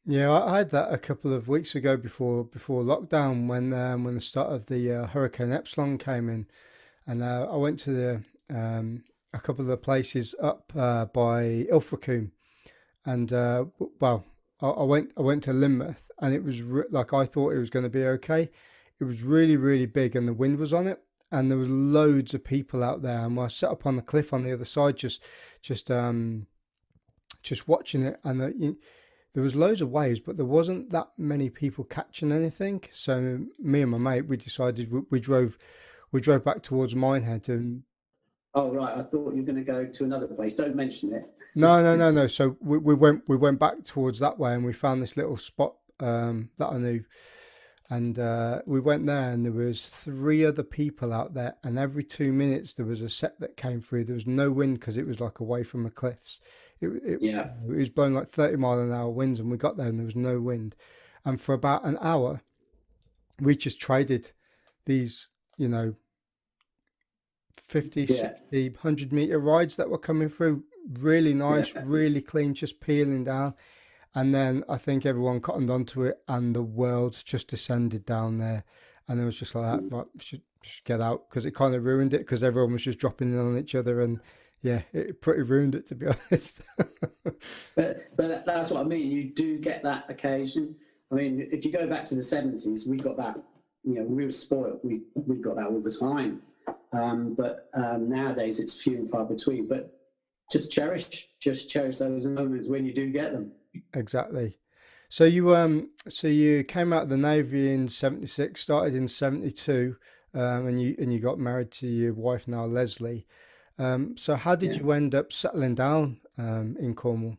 Yeah, 0.05 0.31
I 0.31 0.57
had 0.57 0.71
that 0.71 0.91
a 0.91 0.97
couple 0.97 1.33
of 1.33 1.47
weeks 1.47 1.75
ago 1.75 1.95
before 1.95 2.43
before 2.43 2.83
lockdown 2.83 3.47
when 3.47 3.71
um, 3.71 4.03
when 4.03 4.15
the 4.15 4.21
start 4.21 4.51
of 4.51 4.65
the 4.65 4.91
uh, 4.91 5.07
Hurricane 5.07 5.53
Epsilon 5.53 5.97
came 5.97 6.27
in, 6.27 6.47
and 7.07 7.23
uh, 7.23 7.47
I 7.49 7.55
went 7.55 7.79
to 7.81 7.91
the 7.91 8.23
um, 8.53 9.05
a 9.33 9.39
couple 9.39 9.61
of 9.61 9.69
the 9.69 9.77
places 9.77 10.35
up 10.41 10.73
uh, 10.75 11.05
by 11.05 11.65
Ilfracombe, 11.71 12.31
and 13.05 13.31
uh, 13.33 13.65
well, 13.99 14.23
I, 14.61 14.67
I, 14.67 14.83
went 14.83 15.11
I 15.17 15.21
went 15.21 15.43
to 15.43 15.51
Lynmouth, 15.51 16.03
and 16.19 16.33
it 16.33 16.43
was 16.43 16.61
re- 16.61 16.83
like 16.89 17.13
I 17.13 17.25
thought 17.25 17.53
it 17.53 17.59
was 17.59 17.69
going 17.69 17.83
to 17.83 17.89
be 17.89 18.05
okay. 18.05 18.49
It 18.99 19.03
was 19.03 19.21
really 19.21 19.57
really 19.57 19.85
big, 19.85 20.15
and 20.15 20.27
the 20.27 20.33
wind 20.33 20.57
was 20.57 20.73
on 20.73 20.87
it, 20.87 21.01
and 21.31 21.49
there 21.49 21.57
were 21.57 21.65
loads 21.65 22.33
of 22.33 22.43
people 22.43 22.83
out 22.83 23.01
there. 23.01 23.25
And 23.25 23.39
I 23.39 23.47
sat 23.47 23.71
up 23.71 23.85
on 23.85 23.95
the 23.95 24.01
cliff 24.01 24.33
on 24.33 24.43
the 24.43 24.53
other 24.53 24.65
side, 24.65 24.97
just 24.97 25.23
just 25.61 25.91
um 25.91 26.47
just 27.41 27.67
watching 27.67 28.03
it, 28.03 28.19
and 28.23 28.41
the, 28.41 28.53
you, 28.57 28.77
there 29.33 29.43
was 29.43 29.55
loads 29.55 29.81
of 29.81 29.89
waves, 29.89 30.19
but 30.19 30.37
there 30.37 30.45
wasn't 30.45 30.91
that 30.91 31.09
many 31.17 31.49
people 31.49 31.83
catching 31.83 32.31
anything. 32.31 32.83
So 32.91 33.45
me 33.59 33.81
and 33.81 33.91
my 33.91 33.97
mate, 33.97 34.27
we 34.27 34.37
decided 34.37 34.91
we, 34.91 35.01
we 35.09 35.19
drove 35.19 35.57
we 36.11 36.21
drove 36.21 36.43
back 36.43 36.61
towards 36.63 36.95
Minehead 36.95 37.49
and. 37.49 37.83
Oh 38.55 38.71
right, 38.71 38.95
I 38.95 39.01
thought 39.01 39.33
you 39.33 39.41
were 39.41 39.51
going 39.51 39.55
to 39.55 39.63
go 39.63 39.85
to 39.85 40.03
another 40.03 40.27
place. 40.27 40.53
Don't 40.53 40.75
mention 40.75 41.11
it. 41.11 41.25
No, 41.55 41.81
no, 41.83 41.95
no, 41.95 42.11
no. 42.11 42.27
So 42.27 42.57
we, 42.61 42.77
we 42.77 42.93
went 42.93 43.23
we 43.27 43.37
went 43.37 43.59
back 43.59 43.83
towards 43.83 44.19
that 44.19 44.39
way, 44.39 44.53
and 44.53 44.65
we 44.65 44.73
found 44.73 45.01
this 45.01 45.17
little 45.17 45.37
spot 45.37 45.75
um, 45.99 46.49
that 46.57 46.67
I 46.67 46.77
knew, 46.77 47.03
and 47.89 48.17
uh, 48.17 48.61
we 48.65 48.79
went 48.79 49.05
there, 49.05 49.31
and 49.31 49.45
there 49.45 49.51
was 49.51 49.89
three 49.89 50.45
other 50.45 50.63
people 50.63 51.13
out 51.13 51.33
there, 51.33 51.55
and 51.63 51.77
every 51.77 52.03
two 52.03 52.33
minutes 52.33 52.73
there 52.73 52.85
was 52.85 53.01
a 53.01 53.09
set 53.09 53.39
that 53.39 53.57
came 53.57 53.81
through. 53.81 54.05
There 54.05 54.15
was 54.15 54.27
no 54.27 54.51
wind 54.51 54.79
because 54.79 54.97
it 54.97 55.07
was 55.07 55.19
like 55.19 55.39
away 55.39 55.63
from 55.63 55.83
the 55.83 55.91
cliffs. 55.91 56.39
It, 56.81 56.87
it, 57.05 57.19
yeah, 57.21 57.51
it 57.67 57.75
was 57.75 57.89
blowing 57.89 58.13
like 58.13 58.29
thirty 58.29 58.57
mile 58.57 58.79
an 58.79 58.91
hour 58.91 59.09
winds, 59.09 59.39
and 59.39 59.51
we 59.51 59.57
got 59.57 59.77
there, 59.77 59.87
and 59.87 59.99
there 59.99 60.05
was 60.05 60.15
no 60.15 60.39
wind, 60.39 60.75
and 61.23 61.39
for 61.39 61.53
about 61.53 61.85
an 61.85 61.97
hour, 62.01 62.41
we 63.39 63.55
just 63.55 63.79
traded 63.79 64.31
these, 64.85 65.29
you 65.57 65.67
know, 65.67 65.95
50, 67.57 68.01
yeah. 68.01 68.35
60, 68.51 68.69
100 68.69 69.13
meter 69.13 69.39
rides 69.39 69.75
that 69.77 69.89
were 69.89 69.97
coming 69.97 70.29
through 70.29 70.63
really 70.99 71.33
nice, 71.33 71.73
yeah. 71.73 71.83
really 71.85 72.21
clean, 72.21 72.53
just 72.53 72.79
peeling 72.79 73.23
down. 73.23 73.53
And 74.15 74.33
then 74.33 74.63
I 74.69 74.77
think 74.77 75.05
everyone 75.05 75.41
cottoned 75.41 75.69
onto 75.69 76.03
it, 76.03 76.19
and 76.27 76.55
the 76.55 76.61
world 76.61 77.19
just 77.23 77.47
descended 77.47 78.05
down 78.05 78.37
there. 78.37 78.63
And 79.07 79.19
it 79.19 79.25
was 79.25 79.37
just 79.37 79.55
like 79.55 79.81
that, 79.81 79.95
right, 79.95 80.05
should, 80.19 80.41
should 80.61 80.83
get 80.85 81.01
out 81.01 81.29
because 81.29 81.45
it 81.45 81.55
kind 81.55 81.75
of 81.75 81.83
ruined 81.83 82.13
it 82.13 82.19
because 82.19 82.43
everyone 82.43 82.73
was 82.73 82.83
just 82.83 82.99
dropping 82.99 83.33
in 83.33 83.39
on 83.39 83.57
each 83.57 83.75
other. 83.75 84.01
And 84.01 84.19
yeah, 84.61 84.81
it 84.93 85.19
pretty 85.19 85.41
ruined 85.41 85.75
it 85.75 85.87
to 85.87 85.95
be 85.95 86.07
honest. 86.31 86.61
but 87.75 87.97
but 88.15 88.45
that's 88.45 88.71
what 88.71 88.81
I 88.81 88.83
mean. 88.83 89.11
You 89.11 89.25
do 89.25 89.57
get 89.57 89.83
that 89.83 90.05
occasion. 90.09 90.75
I 91.11 91.15
mean, 91.15 91.47
if 91.51 91.65
you 91.65 91.71
go 91.71 91.85
back 91.87 92.05
to 92.05 92.15
the 92.15 92.23
seventies, 92.23 92.87
we 92.87 92.97
got 92.97 93.17
that. 93.17 93.37
You 93.83 93.95
know, 93.95 94.03
we 94.03 94.23
were 94.23 94.31
spoiled. 94.31 94.79
We 94.83 95.01
we 95.15 95.37
got 95.37 95.57
that 95.57 95.67
all 95.67 95.81
the 95.81 95.91
time. 95.91 96.41
Um, 96.93 97.33
but 97.33 97.69
um, 97.73 98.07
nowadays, 98.07 98.59
it's 98.59 98.81
few 98.81 98.97
and 98.97 99.09
far 99.09 99.25
between. 99.25 99.67
But 99.67 99.91
just 100.53 100.71
cherish, 100.71 101.27
just 101.39 101.69
cherish 101.69 101.97
those 101.97 102.27
moments 102.27 102.69
when 102.69 102.85
you 102.85 102.93
do 102.93 103.09
get 103.09 103.33
them. 103.33 103.51
Exactly. 103.93 104.59
So 105.09 105.25
you 105.25 105.55
um, 105.55 105.89
so 106.07 106.27
you 106.27 106.63
came 106.63 106.93
out 106.93 107.03
of 107.03 107.09
the 107.09 107.17
navy 107.17 107.73
in 107.73 107.89
'76, 107.89 108.61
started 108.61 108.95
in 108.95 109.07
'72, 109.07 109.95
um, 110.33 110.67
and 110.67 110.81
you 110.81 110.95
and 110.99 111.11
you 111.11 111.19
got 111.19 111.39
married 111.39 111.71
to 111.71 111.87
your 111.87 112.13
wife 112.13 112.47
now, 112.47 112.65
Leslie. 112.65 113.25
Um, 113.79 114.15
so, 114.17 114.35
how 114.35 114.55
did 114.55 114.75
yeah. 114.75 114.81
you 114.81 114.91
end 114.91 115.15
up 115.15 115.33
settling 115.33 115.75
down 115.75 116.21
um, 116.37 116.77
in 116.79 116.93
Cornwall? 116.93 117.37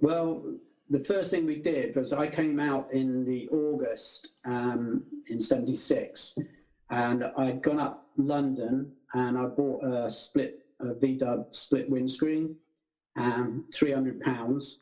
Well, 0.00 0.54
the 0.90 0.98
first 0.98 1.30
thing 1.30 1.46
we 1.46 1.60
did 1.60 1.94
was 1.96 2.12
I 2.12 2.26
came 2.26 2.58
out 2.58 2.92
in 2.92 3.24
the 3.24 3.48
August 3.48 4.34
um, 4.44 5.04
in 5.28 5.40
'76, 5.40 6.38
and 6.90 7.24
I'd 7.36 7.62
gone 7.62 7.80
up 7.80 8.08
London 8.16 8.92
and 9.14 9.38
I 9.38 9.46
bought 9.46 9.84
a 9.84 10.10
split 10.10 10.65
a 10.80 10.94
V-dub 10.94 11.54
split 11.54 11.88
windscreen, 11.88 12.56
um, 13.16 13.64
300 13.74 14.20
pounds. 14.20 14.80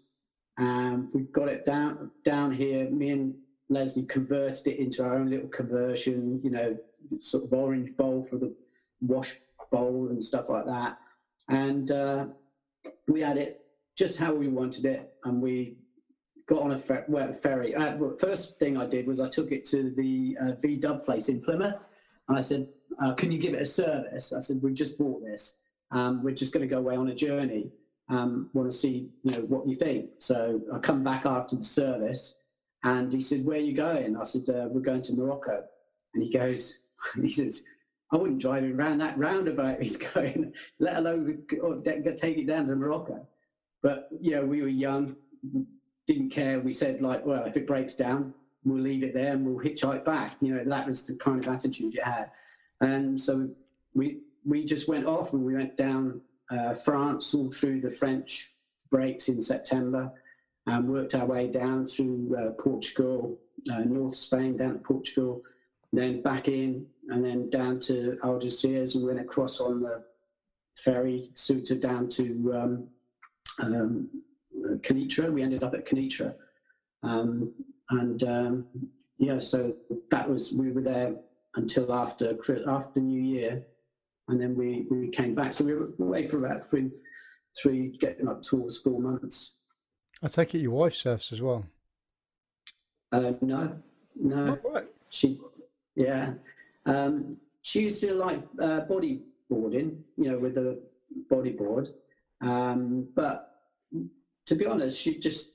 And 0.56 1.08
we 1.12 1.22
got 1.22 1.48
it 1.48 1.64
down 1.64 2.12
down 2.24 2.52
here. 2.52 2.88
Me 2.88 3.10
and 3.10 3.34
Leslie 3.68 4.04
converted 4.04 4.66
it 4.68 4.78
into 4.78 5.02
our 5.02 5.16
own 5.16 5.28
little 5.28 5.48
conversion, 5.48 6.40
you 6.44 6.50
know, 6.50 6.76
sort 7.18 7.44
of 7.44 7.52
orange 7.52 7.96
bowl 7.96 8.22
for 8.22 8.36
the 8.36 8.54
wash 9.00 9.36
bowl 9.70 10.08
and 10.10 10.22
stuff 10.22 10.48
like 10.48 10.66
that. 10.66 10.98
And 11.48 11.90
uh, 11.90 12.26
we 13.08 13.20
had 13.20 13.36
it 13.36 13.64
just 13.96 14.18
how 14.18 14.34
we 14.34 14.48
wanted 14.48 14.84
it, 14.84 15.12
and 15.24 15.42
we 15.42 15.76
got 16.46 16.62
on 16.62 16.72
a 16.72 16.78
fer- 16.78 17.04
well, 17.08 17.32
ferry. 17.32 17.74
Uh, 17.74 17.96
first 18.18 18.58
thing 18.58 18.76
I 18.76 18.86
did 18.86 19.06
was 19.06 19.20
I 19.20 19.28
took 19.28 19.52
it 19.52 19.64
to 19.66 19.90
the 19.90 20.36
uh, 20.40 20.52
V 20.60 20.76
Dub 20.76 21.04
place 21.04 21.28
in 21.28 21.40
Plymouth, 21.40 21.84
and 22.28 22.36
I 22.36 22.40
said, 22.40 22.68
uh, 23.02 23.14
"Can 23.14 23.30
you 23.30 23.38
give 23.38 23.54
it 23.54 23.62
a 23.62 23.66
service?" 23.66 24.32
I 24.32 24.40
said, 24.40 24.60
"We've 24.62 24.74
just 24.74 24.98
bought 24.98 25.22
this. 25.24 25.58
Um, 25.94 26.22
we're 26.22 26.34
just 26.34 26.52
going 26.52 26.68
to 26.68 26.72
go 26.72 26.78
away 26.78 26.96
on 26.96 27.08
a 27.08 27.14
journey. 27.14 27.70
Um, 28.10 28.50
want 28.52 28.70
to 28.70 28.76
see, 28.76 29.08
you 29.22 29.32
know, 29.32 29.40
what 29.42 29.66
you 29.66 29.74
think." 29.74 30.10
So 30.18 30.60
I 30.72 30.78
come 30.78 31.02
back 31.02 31.24
after 31.24 31.56
the 31.56 31.64
service, 31.64 32.36
and 32.82 33.10
he 33.12 33.20
said, 33.20 33.44
"Where 33.44 33.56
are 33.56 33.60
you 33.60 33.72
going?" 33.72 34.16
I 34.16 34.24
said, 34.24 34.48
uh, 34.50 34.68
"We're 34.68 34.80
going 34.80 35.02
to 35.02 35.14
Morocco." 35.14 35.64
And 36.12 36.22
he 36.22 36.30
goes, 36.30 36.82
he 37.20 37.30
says, 37.30 37.64
"I 38.12 38.16
wouldn't 38.16 38.40
drive 38.40 38.64
around 38.64 38.98
that 38.98 39.16
roundabout 39.16 39.80
he's 39.80 39.96
going, 39.96 40.52
let 40.78 40.96
alone 40.98 41.44
take 41.86 42.38
it 42.38 42.46
down 42.46 42.66
to 42.66 42.76
Morocco." 42.76 43.26
But 43.82 44.08
you 44.20 44.32
know, 44.32 44.44
we 44.44 44.62
were 44.62 44.68
young, 44.68 45.16
didn't 46.06 46.30
care. 46.30 46.60
We 46.60 46.72
said 46.72 47.00
like, 47.00 47.24
well, 47.24 47.44
if 47.44 47.56
it 47.56 47.66
breaks 47.66 47.94
down, 47.94 48.34
we'll 48.64 48.82
leave 48.82 49.02
it 49.02 49.14
there 49.14 49.32
and 49.32 49.44
we'll 49.44 49.62
hitchhike 49.64 50.04
back. 50.04 50.36
You 50.40 50.54
know, 50.54 50.64
that 50.64 50.86
was 50.86 51.02
the 51.02 51.16
kind 51.16 51.44
of 51.44 51.52
attitude 51.52 51.94
you 51.94 52.02
had. 52.02 52.30
And 52.80 53.20
so 53.20 53.50
we 53.94 54.20
we 54.44 54.64
just 54.64 54.88
went 54.88 55.06
off 55.06 55.32
and 55.32 55.44
we 55.44 55.54
went 55.54 55.76
down 55.76 56.20
uh, 56.50 56.74
France 56.74 57.34
all 57.34 57.50
through 57.50 57.80
the 57.80 57.90
French 57.90 58.52
breaks 58.90 59.28
in 59.28 59.40
September 59.40 60.12
and 60.66 60.88
worked 60.88 61.14
our 61.14 61.26
way 61.26 61.48
down 61.48 61.84
through 61.84 62.36
uh, 62.38 62.50
Portugal, 62.62 63.38
uh, 63.72 63.80
North 63.80 64.14
Spain, 64.14 64.56
down 64.56 64.74
to 64.74 64.78
Portugal, 64.78 65.42
then 65.92 66.22
back 66.22 66.48
in 66.48 66.86
and 67.08 67.24
then 67.24 67.50
down 67.50 67.80
to 67.80 68.18
Algeciras 68.22 68.94
and 68.94 69.06
went 69.06 69.20
across 69.20 69.60
on 69.60 69.80
the 69.80 70.02
ferry, 70.76 71.22
Ceuta 71.34 71.80
down 71.80 72.08
to 72.08 72.52
um, 72.54 72.88
um, 73.62 74.08
Kenitra. 74.78 75.32
We 75.32 75.42
ended 75.42 75.62
up 75.62 75.74
at 75.74 75.86
Kenitra. 75.86 76.34
Um, 77.02 77.52
and 77.90 78.22
um, 78.24 78.66
yeah, 79.18 79.38
so 79.38 79.74
that 80.10 80.28
was, 80.28 80.52
we 80.52 80.72
were 80.72 80.80
there 80.80 81.14
until 81.56 81.92
after 81.92 82.36
after 82.66 83.00
New 83.00 83.22
Year. 83.22 83.64
And 84.28 84.40
then 84.40 84.54
we, 84.54 84.86
we 84.90 85.08
came 85.08 85.34
back. 85.34 85.52
So 85.52 85.64
we 85.64 85.74
were 85.74 85.90
away 85.98 86.26
for 86.26 86.44
about 86.44 86.64
three, 86.64 86.90
three 87.60 87.96
getting 87.98 88.28
up 88.28 88.42
towards 88.42 88.78
four 88.78 89.00
months. 89.00 89.54
I 90.22 90.28
take 90.28 90.54
it 90.54 90.60
your 90.60 90.72
wife 90.72 90.94
surfs 90.94 91.32
as 91.32 91.42
well. 91.42 91.66
Uh, 93.12 93.32
no, 93.42 93.78
no. 94.16 94.58
Right. 94.64 94.86
She, 95.10 95.40
yeah. 95.94 96.34
Um, 96.86 97.36
she 97.62 97.82
used 97.82 98.00
to 98.00 98.14
like 98.14 98.42
uh, 98.60 98.82
bodyboarding, 98.88 99.98
you 100.16 100.30
know, 100.30 100.38
with 100.38 100.56
a 100.58 100.78
bodyboard. 101.30 101.88
Um, 102.40 103.08
but 103.14 103.60
to 104.46 104.54
be 104.54 104.66
honest, 104.66 105.00
she 105.00 105.18
just 105.18 105.54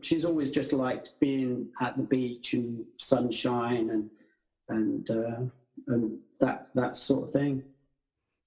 she's 0.00 0.24
always 0.24 0.52
just 0.52 0.72
liked 0.72 1.18
being 1.20 1.68
at 1.80 1.96
the 1.96 2.02
beach 2.02 2.52
and 2.54 2.84
sunshine 2.98 3.90
and 3.90 4.10
and 4.68 5.10
uh, 5.10 5.40
and 5.88 6.18
that 6.40 6.68
that 6.74 6.96
sort 6.96 7.24
of 7.24 7.30
thing. 7.30 7.62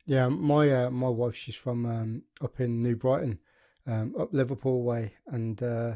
Yeah, 0.06 0.28
my 0.28 0.72
uh, 0.72 0.90
my 0.92 1.10
wife, 1.10 1.36
she's 1.36 1.56
from 1.56 1.86
um, 1.86 2.24
up 2.42 2.60
in 2.60 2.82
New 2.82 2.96
Brighton, 2.96 3.40
um, 3.88 4.14
up 4.20 4.34
Liverpool 4.34 4.84
way, 4.84 5.14
and 5.28 5.62
uh, 5.64 5.96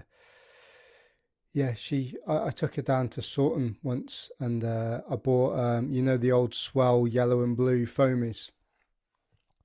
yeah, 1.54 1.74
she 1.76 2.16
I, 2.28 2.48
I, 2.48 2.50
took 2.50 2.76
her 2.76 2.82
down 2.82 3.10
to 3.10 3.22
Saunton 3.22 3.78
once, 3.84 4.32
and 4.40 4.64
uh, 4.64 5.02
I 5.10 5.16
bought 5.16 5.60
um, 5.60 5.94
you 5.94 6.02
know 6.02 6.18
the 6.18 6.32
old 6.32 6.56
swell 6.56 7.08
yellow 7.08 7.44
and 7.44 7.56
blue 7.56 7.86
foamies. 7.86 8.50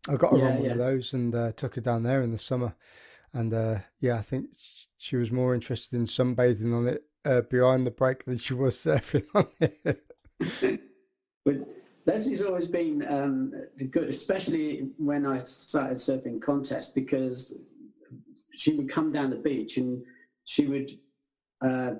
I 0.06 0.16
got 0.16 0.32
her 0.32 0.38
yeah, 0.38 0.48
on 0.48 0.54
one 0.56 0.64
yeah. 0.64 0.72
of 0.72 0.78
those 0.78 1.14
and 1.14 1.34
uh, 1.34 1.52
took 1.52 1.76
her 1.76 1.80
down 1.80 2.02
there 2.02 2.20
in 2.20 2.30
the 2.30 2.38
summer 2.38 2.74
and 3.34 3.52
uh, 3.52 3.78
yeah, 4.00 4.16
I 4.16 4.22
think 4.22 4.50
she 4.96 5.16
was 5.16 5.32
more 5.32 5.54
interested 5.54 5.96
in 5.96 6.06
sunbathing 6.06 6.72
on 6.72 6.86
it 6.86 7.02
uh, 7.24 7.42
behind 7.42 7.84
the 7.84 7.90
break 7.90 8.24
than 8.24 8.38
she 8.38 8.54
was 8.54 8.76
surfing 8.84 9.26
on 9.34 9.48
it. 9.60 10.04
Leslie's 12.06 12.42
always 12.42 12.68
been 12.68 13.06
um, 13.08 13.52
good, 13.90 14.08
especially 14.08 14.90
when 14.98 15.26
I 15.26 15.38
started 15.44 15.96
surfing 15.96 16.40
contests, 16.40 16.90
because 16.90 17.54
she 18.52 18.74
would 18.74 18.88
come 18.88 19.10
down 19.12 19.30
the 19.30 19.36
beach 19.36 19.78
and 19.78 20.02
she 20.44 20.66
would 20.66 20.90
uh, 21.64 21.92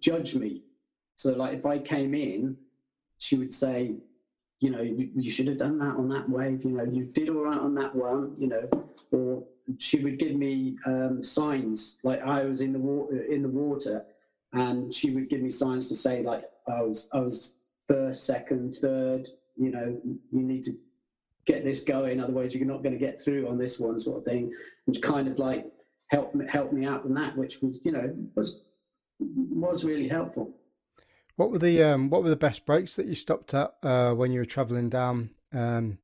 judge 0.00 0.34
me. 0.34 0.62
So, 1.16 1.32
like, 1.32 1.54
if 1.54 1.66
I 1.66 1.78
came 1.78 2.14
in, 2.14 2.56
she 3.18 3.36
would 3.36 3.52
say, 3.52 3.96
you 4.60 4.70
know, 4.70 4.80
you, 4.80 5.10
you, 5.14 5.30
should 5.30 5.48
have 5.48 5.58
done 5.58 5.78
that 5.78 5.96
on 5.96 6.08
that 6.08 6.28
wave. 6.28 6.64
You 6.64 6.70
know, 6.70 6.84
you 6.84 7.04
did 7.04 7.28
all 7.28 7.44
right 7.44 7.58
on 7.58 7.74
that 7.74 7.94
one. 7.94 8.34
You 8.38 8.48
know, 8.48 8.88
or 9.10 9.44
she 9.78 10.02
would 10.02 10.18
give 10.18 10.34
me 10.34 10.76
um, 10.86 11.22
signs 11.22 11.98
like 12.02 12.22
I 12.22 12.44
was 12.44 12.60
in 12.60 12.72
the 12.72 12.78
water 12.78 13.22
in 13.22 13.42
the 13.42 13.48
water, 13.48 14.04
and 14.52 14.92
she 14.92 15.10
would 15.10 15.28
give 15.28 15.40
me 15.40 15.50
signs 15.50 15.88
to 15.88 15.94
say 15.94 16.22
like 16.22 16.44
I 16.68 16.82
was 16.82 17.08
I 17.12 17.20
was 17.20 17.56
first, 17.86 18.24
second, 18.24 18.74
third. 18.74 19.28
You 19.56 19.70
know, 19.70 20.00
you 20.04 20.42
need 20.42 20.64
to 20.64 20.72
get 21.44 21.64
this 21.64 21.82
going, 21.82 22.20
otherwise 22.20 22.54
you're 22.54 22.66
not 22.66 22.82
going 22.82 22.98
to 22.98 23.04
get 23.04 23.20
through 23.20 23.48
on 23.48 23.58
this 23.58 23.78
one, 23.78 23.98
sort 23.98 24.18
of 24.18 24.24
thing. 24.24 24.52
Which 24.84 25.02
kind 25.02 25.28
of 25.28 25.38
like 25.38 25.66
helped 26.08 26.36
help 26.50 26.72
me 26.72 26.86
out 26.86 27.04
in 27.04 27.14
that, 27.14 27.36
which 27.36 27.60
was 27.62 27.80
you 27.84 27.92
know 27.92 28.14
was 28.34 28.62
was 29.18 29.84
really 29.84 30.08
helpful. 30.08 30.54
What 31.36 31.50
were 31.50 31.58
the 31.58 31.82
um, 31.82 32.10
what 32.10 32.22
were 32.22 32.30
the 32.30 32.36
best 32.36 32.66
breaks 32.66 32.96
that 32.96 33.06
you 33.06 33.14
stopped 33.14 33.54
at 33.54 33.74
uh, 33.82 34.12
when 34.12 34.32
you 34.32 34.40
were 34.40 34.46
travelling 34.46 34.88
down 34.88 35.30
um, 35.52 35.98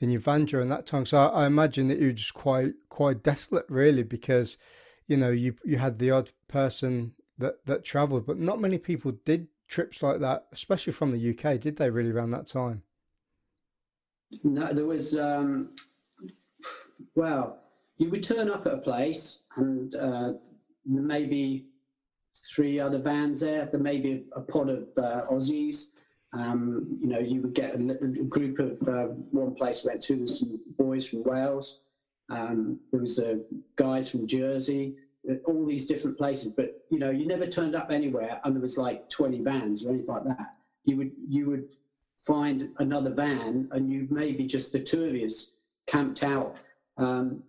in 0.00 0.10
your 0.10 0.20
van 0.20 0.44
during 0.44 0.68
that 0.68 0.86
time. 0.86 1.06
So 1.06 1.18
I, 1.18 1.44
I 1.44 1.46
imagine 1.46 1.88
that 1.88 1.98
you 1.98 2.06
were 2.08 2.12
just 2.12 2.34
quite 2.34 2.72
quite 2.88 3.22
desolate, 3.22 3.66
really, 3.68 4.02
because 4.02 4.58
you 5.06 5.16
know 5.16 5.30
you 5.30 5.54
you 5.64 5.78
had 5.78 5.98
the 5.98 6.10
odd 6.10 6.32
person 6.48 7.14
that 7.38 7.64
that 7.66 7.84
travelled, 7.84 8.26
but 8.26 8.38
not 8.38 8.60
many 8.60 8.78
people 8.78 9.12
did 9.24 9.48
trips 9.72 10.02
like 10.02 10.20
that, 10.20 10.46
especially 10.52 10.92
from 10.92 11.12
the 11.12 11.30
UK. 11.30 11.60
Did 11.60 11.76
they 11.76 11.90
really 11.90 12.10
around 12.10 12.30
that 12.30 12.46
time? 12.46 12.82
No, 14.44 14.72
there 14.72 14.86
was. 14.86 15.18
Um, 15.18 15.70
well, 17.14 17.58
you 17.98 18.10
would 18.10 18.22
turn 18.22 18.50
up 18.50 18.66
at 18.66 18.74
a 18.74 18.78
place 18.78 19.42
and 19.56 19.94
uh, 19.94 20.32
maybe 20.86 21.66
three 22.54 22.78
other 22.78 22.98
vans 22.98 23.40
there, 23.40 23.68
but 23.70 23.80
maybe 23.80 24.24
a, 24.36 24.40
a 24.40 24.42
pod 24.42 24.68
of 24.68 24.88
uh, 24.96 25.22
Aussies 25.30 25.92
um, 26.34 26.98
you 27.00 27.08
know, 27.08 27.18
you 27.18 27.42
would 27.42 27.54
get 27.54 27.74
a, 27.74 27.78
group 28.24 28.58
of 28.58 28.80
uh, 28.88 29.08
one 29.30 29.54
place 29.54 29.84
went 29.84 30.02
to 30.04 30.26
some 30.26 30.60
boys 30.78 31.06
from 31.06 31.24
Wales. 31.24 31.80
Um, 32.30 32.80
there 32.90 33.00
was 33.00 33.18
uh, 33.18 33.36
guys 33.76 34.10
from 34.10 34.26
Jersey, 34.26 34.96
all 35.44 35.66
these 35.66 35.86
different 35.86 36.18
places. 36.18 36.52
But 36.52 36.84
you 36.90 36.98
know, 36.98 37.10
you 37.10 37.26
never 37.26 37.46
turned 37.46 37.74
up 37.74 37.90
anywhere 37.90 38.40
and 38.44 38.54
there 38.54 38.62
was 38.62 38.78
like 38.78 39.08
20 39.08 39.42
vans 39.42 39.86
or 39.86 39.90
anything 39.90 40.06
like 40.06 40.24
that. 40.24 40.56
You 40.84 40.96
would 40.96 41.12
you 41.28 41.50
would 41.50 41.70
find 42.16 42.70
another 42.78 43.10
van 43.10 43.68
and 43.72 43.90
you 43.90 44.06
maybe 44.10 44.46
just 44.46 44.72
the 44.72 44.80
two 44.80 45.04
of 45.04 45.14
you 45.14 45.28
camped 45.86 46.22
out. 46.22 46.56
Um, 46.96 47.42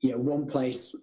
you 0.00 0.12
know, 0.12 0.18
one 0.18 0.46
place 0.46 0.94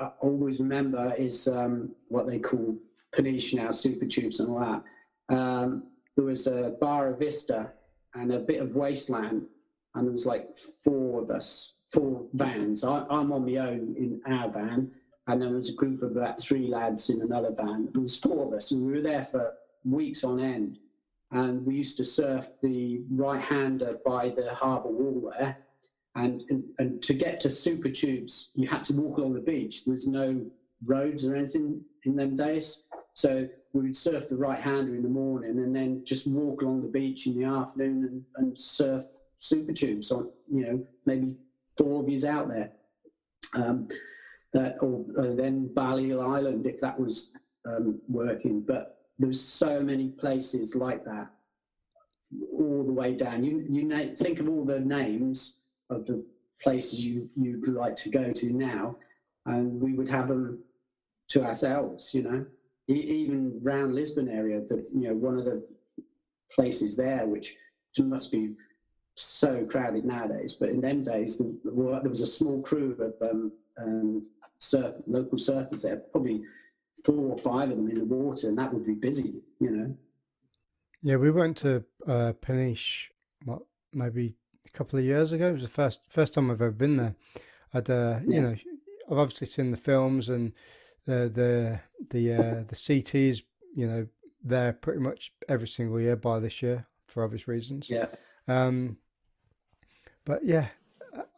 I 0.00 0.10
always 0.20 0.60
remember 0.60 1.14
is 1.14 1.48
um, 1.48 1.90
what 2.08 2.26
they 2.26 2.38
call 2.38 2.76
Peniche 3.12 3.54
now, 3.54 3.70
super 3.70 4.06
tubes 4.06 4.40
and 4.40 4.50
all 4.50 4.60
that. 4.60 5.34
Um, 5.34 5.84
there 6.16 6.24
was 6.24 6.46
a 6.46 6.76
bar, 6.80 7.04
Barra 7.04 7.16
Vista 7.16 7.72
and 8.14 8.32
a 8.32 8.38
bit 8.38 8.60
of 8.60 8.74
wasteland, 8.74 9.46
and 9.94 10.06
there 10.06 10.12
was 10.12 10.26
like 10.26 10.56
four 10.56 11.22
of 11.22 11.30
us, 11.30 11.74
four 11.86 12.26
vans. 12.32 12.84
I, 12.84 13.04
am 13.10 13.32
on 13.32 13.44
my 13.44 13.56
own 13.56 13.94
in 13.96 14.20
our 14.26 14.50
van, 14.50 14.90
and 15.30 15.40
then 15.40 15.50
there 15.50 15.56
was 15.56 15.68
a 15.68 15.74
group 15.74 16.02
of 16.02 16.16
about 16.16 16.40
three 16.40 16.66
lads 16.66 17.08
in 17.08 17.22
another 17.22 17.52
van. 17.52 17.88
There 17.92 18.02
was 18.02 18.16
four 18.16 18.48
of 18.48 18.52
us, 18.52 18.72
and 18.72 18.84
we 18.84 18.92
were 18.92 19.00
there 19.00 19.22
for 19.22 19.54
weeks 19.84 20.24
on 20.24 20.40
end. 20.40 20.78
And 21.30 21.64
we 21.64 21.76
used 21.76 21.96
to 21.98 22.04
surf 22.04 22.48
the 22.62 23.02
right-hander 23.08 23.98
by 24.04 24.30
the 24.30 24.52
harbour 24.52 24.88
wall 24.88 25.32
there. 25.38 25.58
And, 26.16 26.42
and, 26.50 26.64
and 26.80 27.02
to 27.04 27.14
get 27.14 27.38
to 27.40 27.50
Super 27.50 27.90
Tubes, 27.90 28.50
you 28.56 28.66
had 28.66 28.82
to 28.86 28.92
walk 28.94 29.18
along 29.18 29.34
the 29.34 29.40
beach. 29.40 29.84
There 29.84 29.92
was 29.92 30.08
no 30.08 30.44
roads 30.84 31.24
or 31.24 31.36
anything 31.36 31.82
in 32.04 32.16
them 32.16 32.34
days. 32.34 32.82
So 33.14 33.48
we 33.72 33.82
would 33.82 33.96
surf 33.96 34.28
the 34.28 34.36
right 34.36 34.58
hander 34.58 34.96
in 34.96 35.02
the 35.04 35.08
morning 35.08 35.58
and 35.58 35.76
then 35.76 36.04
just 36.04 36.26
walk 36.26 36.62
along 36.62 36.82
the 36.82 36.88
beach 36.88 37.28
in 37.28 37.38
the 37.38 37.44
afternoon 37.44 38.04
and, 38.04 38.24
and 38.34 38.58
surf 38.58 39.04
super 39.38 39.72
tubes 39.72 40.10
on, 40.10 40.28
you 40.52 40.66
know, 40.66 40.84
maybe 41.06 41.36
four 41.76 42.02
of 42.02 42.08
yous 42.08 42.24
out 42.24 42.48
there. 42.48 42.72
Um, 43.54 43.88
that 44.52 44.76
or 44.80 45.04
uh, 45.18 45.34
then 45.34 45.70
Baleal 45.74 46.22
Island 46.36 46.66
if 46.66 46.80
that 46.80 46.98
was 46.98 47.32
um, 47.66 48.00
working. 48.08 48.60
But 48.60 48.98
there's 49.18 49.40
so 49.40 49.82
many 49.82 50.08
places 50.08 50.74
like 50.74 51.04
that 51.04 51.30
all 52.52 52.84
the 52.84 52.92
way 52.92 53.14
down. 53.14 53.44
You 53.44 53.66
you 53.68 53.84
na- 53.84 54.14
think 54.16 54.40
of 54.40 54.48
all 54.48 54.64
the 54.64 54.80
names 54.80 55.58
of 55.88 56.06
the 56.06 56.24
places 56.62 57.04
you 57.04 57.28
you'd 57.36 57.68
like 57.68 57.96
to 57.96 58.10
go 58.10 58.32
to 58.32 58.52
now, 58.52 58.96
and 59.46 59.80
we 59.80 59.94
would 59.94 60.08
have 60.08 60.28
them 60.28 60.62
to 61.28 61.44
ourselves. 61.44 62.14
You 62.14 62.22
know, 62.22 62.46
e- 62.88 62.94
even 62.94 63.60
round 63.62 63.94
Lisbon 63.94 64.28
area. 64.28 64.60
That 64.60 64.86
you 64.94 65.08
know 65.08 65.14
one 65.14 65.38
of 65.38 65.44
the 65.44 65.62
places 66.54 66.96
there 66.96 67.26
which 67.26 67.56
must 67.98 68.32
be 68.32 68.54
so 69.14 69.64
crowded 69.66 70.04
nowadays. 70.04 70.54
But 70.54 70.70
in 70.70 70.80
them 70.80 71.02
days, 71.02 71.38
there, 71.38 71.50
there 71.64 72.10
was 72.10 72.20
a 72.20 72.26
small 72.26 72.62
crew 72.62 72.96
of 72.98 73.30
um, 73.30 73.52
um, 73.78 74.26
surf, 74.60 74.94
local 75.06 75.38
surfers 75.38 75.82
there, 75.82 75.96
probably 75.96 76.42
four 77.04 77.32
or 77.32 77.36
five 77.36 77.70
of 77.70 77.76
them 77.76 77.90
in 77.90 77.98
the 77.98 78.04
water, 78.04 78.48
and 78.48 78.58
that 78.58 78.72
would 78.72 78.86
be 78.86 78.94
busy, 78.94 79.42
you 79.58 79.70
know. 79.70 79.96
Yeah, 81.02 81.16
we 81.16 81.30
went 81.30 81.56
to 81.58 81.84
uh, 82.06 82.34
Peniche, 82.40 83.10
what, 83.44 83.62
maybe 83.92 84.36
a 84.66 84.70
couple 84.70 84.98
of 84.98 85.04
years 85.04 85.32
ago. 85.32 85.48
It 85.48 85.54
was 85.54 85.62
the 85.62 85.68
first 85.68 86.00
first 86.08 86.34
time 86.34 86.50
I've 86.50 86.60
ever 86.60 86.70
been 86.70 86.98
there. 86.98 87.14
I'd, 87.72 87.88
uh, 87.88 88.20
yeah. 88.26 88.34
you 88.36 88.40
know, 88.42 88.56
I've 89.10 89.18
obviously 89.18 89.46
seen 89.46 89.70
the 89.70 89.76
films 89.76 90.28
and 90.28 90.52
the 91.06 91.30
the 91.34 91.80
the 92.10 92.34
uh, 92.34 92.64
the 92.68 92.76
CTs, 92.76 93.42
you 93.74 93.86
know, 93.86 94.06
there 94.44 94.74
pretty 94.74 95.00
much 95.00 95.32
every 95.48 95.68
single 95.68 96.00
year 96.00 96.16
by 96.16 96.38
this 96.38 96.60
year 96.60 96.86
for 97.06 97.24
obvious 97.24 97.48
reasons. 97.48 97.88
Yeah. 97.88 98.06
Um, 98.46 98.98
but 100.24 100.44
yeah, 100.44 100.68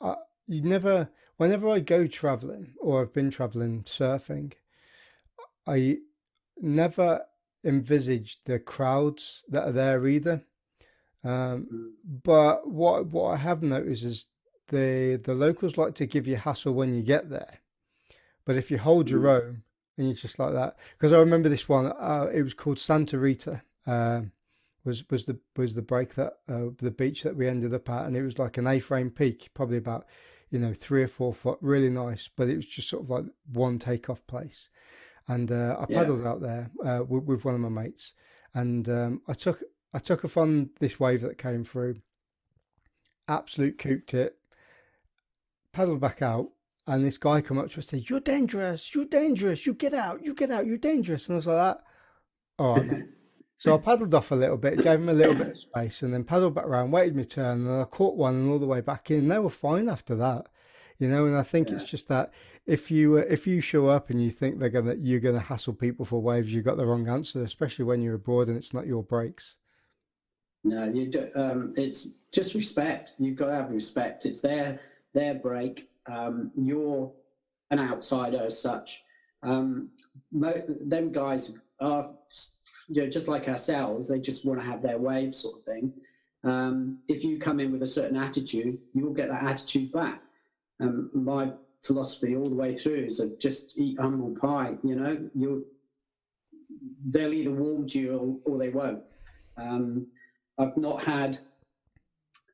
I, 0.01 0.17
you 0.49 0.63
never. 0.63 1.09
Whenever 1.43 1.69
I 1.69 1.81
go 1.81 2.07
traveling 2.07 2.75
or 2.79 3.01
I've 3.01 3.13
been 3.13 3.33
traveling 3.33 3.83
surfing, 3.83 4.53
I 5.67 5.97
never 6.61 7.23
envisage 7.65 8.39
the 8.45 8.61
crowds 8.61 9.43
that 9.49 9.65
are 9.65 9.73
there 9.73 10.07
either. 10.07 10.45
Um, 11.25 11.67
mm. 11.73 11.91
but 12.23 12.71
what 12.71 13.07
what 13.07 13.33
I 13.33 13.37
have 13.39 13.61
noticed 13.61 14.05
is 14.05 14.27
the 14.69 15.21
the 15.21 15.35
locals 15.35 15.77
like 15.77 15.97
to 15.97 16.07
give 16.07 16.29
you 16.29 16.37
hassle 16.37 16.75
when 16.75 16.95
you 16.95 17.03
get 17.03 17.29
there, 17.29 17.59
but 18.45 18.55
if 18.55 18.71
you 18.71 18.79
hold 18.79 19.11
your 19.11 19.23
mm. 19.23 19.35
own 19.35 19.63
and 19.99 20.07
you're 20.07 20.15
just 20.15 20.39
like 20.39 20.53
that, 20.53 20.77
because 20.97 21.13
I 21.13 21.19
remember 21.19 21.49
this 21.49 21.69
one. 21.69 21.87
Uh, 21.87 22.31
it 22.33 22.43
was 22.43 22.55
called 22.55 22.79
Santa 22.79 23.19
Rita. 23.19 23.63
Uh, 23.85 24.21
was 24.85 25.11
was 25.11 25.27
the 25.27 25.41
was 25.57 25.75
the 25.75 25.83
break 25.83 26.15
that 26.15 26.35
uh, 26.49 26.67
the 26.79 26.93
beach 26.93 27.25
that 27.25 27.35
we 27.35 27.49
ended 27.49 27.75
up 27.75 27.91
at, 27.91 28.07
and 28.07 28.17
it 28.17 28.23
was 28.23 28.39
like 28.39 28.59
an 28.59 28.69
A-frame 28.69 29.11
peak, 29.11 29.51
probably 29.55 29.79
about 29.79 30.07
you 30.53 30.59
know 30.59 30.75
three 30.75 31.03
or 31.03 31.09
four 31.09 31.33
foot, 31.33 31.59
really 31.61 31.91
nice. 31.91 32.29
But 32.37 32.49
it 32.49 32.57
was 32.57 32.67
just 32.67 32.89
sort 32.89 33.03
of 33.03 33.11
like 33.11 33.25
one 33.51 33.79
takeoff 33.79 34.25
place, 34.27 34.69
and 35.27 35.51
uh, 35.51 35.77
I 35.81 35.87
paddled 35.87 36.23
yeah. 36.23 36.29
out 36.29 36.41
there 36.43 36.71
uh, 36.85 37.03
with, 37.03 37.25
with, 37.25 37.45
one 37.45 37.55
of 37.55 37.61
my 37.61 37.69
mates, 37.69 38.13
and 38.55 38.89
um, 38.89 39.23
I 39.27 39.33
took 39.33 39.63
I 39.93 39.99
took 39.99 40.25
off 40.25 40.37
on 40.37 40.71
this 40.79 41.01
wave 41.01 41.23
that 41.23 41.39
came 41.39 41.65
through. 41.65 41.97
Absolute 43.27 43.79
cooped 43.79 44.15
it. 44.15 44.37
Paddled 45.73 46.01
back 46.01 46.21
out, 46.21 46.51
and 46.87 47.05
this 47.05 47.17
guy 47.17 47.41
come 47.41 47.59
up 47.59 47.71
to 47.71 47.81
us 47.81 47.91
and 47.91 48.03
said, 48.03 48.11
"You're 48.11 48.21
dangerous. 48.21 48.95
You're 48.95 49.07
dangerous. 49.07 49.67
You 49.67 49.73
get 49.73 49.95
out. 49.95 50.23
You 50.23 50.35
get 50.35 50.51
out. 50.51 50.67
You're 50.67 50.77
dangerous." 50.77 51.29
And 51.29 51.35
I 51.35 51.37
was 51.37 51.47
like, 51.47 51.57
"That, 51.57 51.85
all 52.59 52.77
right, 52.77 52.87
mate." 52.87 53.05
So 53.63 53.77
I 53.77 53.79
paddled 53.79 54.13
off 54.13 54.33
a 54.33 54.35
little 54.35 54.57
bit, 54.57 54.83
gave 54.83 54.99
him 54.99 55.09
a 55.09 55.13
little 55.13 55.37
bit 55.37 55.51
of 55.51 55.57
space, 55.57 56.03
and 56.03 56.13
then 56.13 56.25
paddled 56.25 56.57
back 56.57 56.65
around, 56.65 56.91
waited 56.91 57.15
my 57.15 57.23
turn, 57.23 57.65
and 57.65 57.81
I 57.81 57.85
caught 57.85 58.17
one 58.17 58.35
and 58.35 58.51
all 58.51 58.59
the 58.59 58.67
way 58.67 58.81
back 58.81 59.09
in. 59.09 59.29
They 59.29 59.39
were 59.39 59.51
fine 59.51 59.89
after 59.89 60.17
that, 60.17 60.49
you 60.99 61.07
know. 61.07 61.27
And 61.27 61.37
I 61.37 61.45
think 61.45 61.69
yeah. 61.69 61.77
it's 61.77 61.85
just 61.85 62.09
that 62.09 62.33
if 62.67 62.91
you 62.91 63.19
uh, 63.19 63.25
if 63.29 63.47
you 63.47 63.61
show 63.61 63.87
up 63.87 64.11
and 64.11 64.21
you 64.21 64.33
think 64.33 64.59
they're 64.59 64.69
gonna 64.69 64.97
you're 64.99 65.21
gonna 65.21 65.39
hassle 65.39 65.75
people 65.75 66.05
for 66.05 66.21
waves, 66.21 66.53
you 66.53 66.61
got 66.61 66.77
the 66.77 66.85
wrong 66.85 67.09
answer, 67.09 67.41
especially 67.45 67.85
when 67.85 68.03
you're 68.03 68.17
abroad 68.17 68.49
and 68.49 68.57
it's 68.57 68.75
not 68.75 68.89
your 68.89 69.05
breaks. 69.05 69.55
No, 70.65 70.83
you 70.93 71.07
do, 71.07 71.31
um, 71.37 71.73
it's 71.77 72.09
just 72.33 72.57
respect. 72.57 73.15
You've 73.21 73.37
got 73.37 73.47
to 73.47 73.55
have 73.55 73.71
respect. 73.71 74.27
It's 74.27 74.41
their 74.41 74.81
their 75.15 75.35
break. 75.35 75.89
Um, 76.11 76.51
you're 76.57 77.13
an 77.71 77.79
outsider 77.79 78.43
as 78.43 78.61
such. 78.61 79.05
Um, 79.45 79.91
mo- 80.33 80.65
them 80.67 81.13
guys 81.13 81.57
are 81.79 82.13
you 82.93 83.03
know, 83.03 83.09
just 83.09 83.27
like 83.27 83.49
ourselves, 83.49 84.07
they 84.07 84.21
just 84.21 84.45
want 84.45 84.61
to 84.61 84.67
have 84.67 84.83
their 84.83 84.99
way, 84.99 85.33
sort 85.33 85.59
of 85.59 85.65
thing. 85.65 85.93
Um, 86.45 86.99
if 87.09 87.25
you 87.25 87.39
come 87.39 87.59
in 87.59 87.73
with 87.73 87.83
a 87.83 87.87
certain 87.87 88.19
attitude, 88.19 88.79
you 88.93 89.05
will 89.07 89.15
get 89.15 89.29
that 89.29 89.45
attitude 89.45 89.93
back. 89.93 90.21
Um, 90.79 91.11
my 91.15 91.53
philosophy 91.83 92.37
all 92.37 92.51
the 92.51 92.55
way 92.55 92.75
through 92.75 93.05
is 93.05 93.17
that 93.19 93.41
just 93.41 93.79
eat 93.79 93.99
humble 93.99 94.37
pie. 94.39 94.75
You 94.85 94.97
know, 94.97 95.29
you 95.35 95.65
they'll 97.07 97.33
either 97.33 97.51
warm 97.51 97.87
to 97.89 97.99
you 97.99 98.41
or, 98.45 98.53
or 98.53 98.59
they 98.59 98.69
won't. 98.69 99.03
Um, 99.57 100.09
I've 100.59 100.77
not 100.77 101.05
had. 101.05 101.39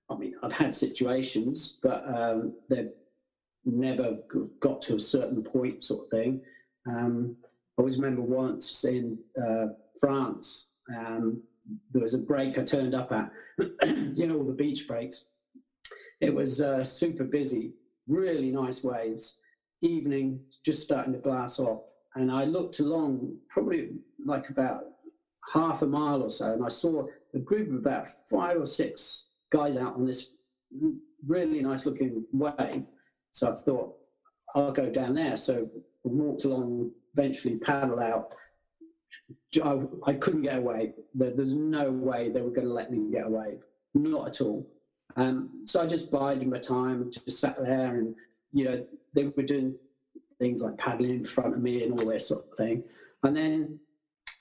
I 0.08 0.16
mean, 0.16 0.34
I've 0.42 0.52
had 0.52 0.74
situations, 0.74 1.78
but 1.82 2.04
um, 2.06 2.54
they've 2.70 2.92
never 3.64 4.18
got 4.60 4.82
to 4.82 4.94
a 4.94 5.00
certain 5.00 5.42
point, 5.42 5.84
sort 5.84 6.04
of 6.04 6.10
thing. 6.10 6.40
Um, 6.86 7.36
I 7.78 7.82
always 7.82 7.98
remember 7.98 8.22
once 8.22 8.84
in 8.84 9.18
uh, 9.40 9.66
France, 10.00 10.72
um, 10.96 11.42
there 11.92 12.02
was 12.02 12.14
a 12.14 12.18
break 12.18 12.58
I 12.58 12.62
turned 12.62 12.94
up 12.94 13.12
at, 13.12 13.30
you 14.14 14.26
know, 14.26 14.38
all 14.38 14.44
the 14.44 14.52
beach 14.52 14.86
breaks. 14.88 15.28
It 16.20 16.34
was 16.34 16.60
uh, 16.60 16.82
super 16.82 17.24
busy, 17.24 17.74
really 18.06 18.50
nice 18.50 18.82
waves, 18.82 19.38
evening, 19.82 20.40
just 20.64 20.82
starting 20.82 21.12
to 21.12 21.18
glass 21.18 21.58
off. 21.58 21.82
And 22.14 22.32
I 22.32 22.44
looked 22.44 22.80
along, 22.80 23.36
probably 23.48 23.90
like 24.24 24.48
about 24.48 24.80
half 25.52 25.82
a 25.82 25.86
mile 25.86 26.22
or 26.22 26.30
so, 26.30 26.52
and 26.52 26.64
I 26.64 26.68
saw 26.68 27.06
a 27.34 27.38
group 27.38 27.68
of 27.68 27.76
about 27.76 28.08
five 28.30 28.56
or 28.56 28.66
six 28.66 29.28
guys 29.52 29.76
out 29.76 29.94
on 29.94 30.06
this 30.06 30.32
really 31.26 31.60
nice 31.60 31.86
looking 31.86 32.24
wave. 32.32 32.84
So 33.32 33.48
I 33.48 33.52
thought, 33.52 33.94
I'll 34.54 34.72
go 34.72 34.90
down 34.90 35.14
there. 35.14 35.36
So 35.36 35.68
I 35.74 36.08
walked 36.08 36.44
along 36.44 36.90
eventually 37.16 37.56
paddle 37.56 38.00
out. 38.00 38.32
I, 39.62 39.80
I 40.06 40.12
couldn't 40.14 40.42
get 40.42 40.58
away. 40.58 40.92
There's 41.14 41.54
no 41.54 41.90
way 41.90 42.30
they 42.30 42.40
were 42.40 42.50
going 42.50 42.66
to 42.66 42.72
let 42.72 42.90
me 42.90 43.10
get 43.10 43.26
away. 43.26 43.58
Not 43.94 44.28
at 44.28 44.40
all. 44.40 44.66
Um, 45.16 45.62
so 45.64 45.82
I 45.82 45.86
just 45.86 46.12
bided 46.12 46.48
my 46.48 46.58
time, 46.58 47.10
just 47.10 47.40
sat 47.40 47.56
there, 47.58 47.96
and 47.96 48.14
you 48.52 48.64
know 48.64 48.86
they 49.14 49.24
were 49.24 49.42
doing 49.42 49.74
things 50.38 50.62
like 50.62 50.78
paddling 50.78 51.10
in 51.10 51.24
front 51.24 51.54
of 51.54 51.62
me 51.62 51.82
and 51.82 51.98
all 51.98 52.06
this 52.06 52.28
sort 52.28 52.44
of 52.50 52.56
thing. 52.56 52.84
And 53.22 53.36
then 53.36 53.80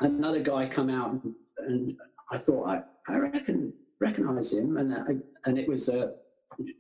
another 0.02 0.40
guy 0.40 0.68
come 0.68 0.90
out, 0.90 1.20
and, 1.58 1.98
I 2.30 2.38
thought 2.38 2.68
I, 2.68 2.82
I 3.08 3.18
reckon 3.18 3.72
recognize 4.02 4.52
him, 4.52 4.78
and 4.78 4.94
I, 4.94 5.16
and 5.46 5.58
it 5.58 5.68
was 5.68 5.88
uh, 5.88 6.12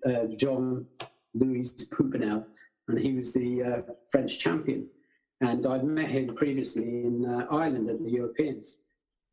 uh, 0.05 0.25
John 0.35 0.85
Louis 1.33 1.69
Poupinel, 1.89 2.43
and 2.89 2.97
he 2.97 3.13
was 3.13 3.33
the 3.33 3.63
uh, 3.63 3.93
French 4.11 4.39
champion. 4.39 4.87
And 5.41 5.65
I'd 5.65 5.83
met 5.83 6.09
him 6.09 6.33
previously 6.35 6.83
in 6.83 7.25
uh, 7.25 7.45
Ireland 7.51 7.89
at 7.89 8.03
the 8.03 8.09
Europeans. 8.09 8.79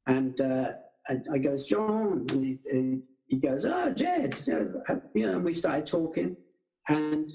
And, 0.06 0.38
uh, 0.40 0.72
and 1.08 1.26
I 1.32 1.38
goes, 1.38 1.66
John, 1.66 2.26
and 2.30 2.58
he, 2.70 3.00
he 3.26 3.36
goes, 3.36 3.64
oh, 3.64 3.90
Jed, 3.90 4.38
you 4.46 5.26
know, 5.26 5.32
and 5.32 5.44
we 5.44 5.52
started 5.52 5.86
talking. 5.86 6.36
And 6.88 7.30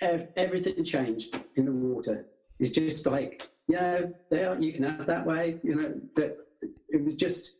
ev- 0.00 0.28
everything 0.36 0.82
changed 0.84 1.36
in 1.56 1.66
the 1.66 1.72
water. 1.72 2.26
It's 2.58 2.70
just 2.70 3.06
like, 3.06 3.50
you 3.68 3.76
yeah, 3.76 4.02
there, 4.30 4.58
you 4.60 4.72
can 4.72 4.84
have 4.84 5.06
that 5.06 5.26
way, 5.26 5.60
you 5.62 5.74
know, 5.74 5.94
that 6.16 6.38
it 6.88 7.04
was 7.04 7.16
just, 7.16 7.58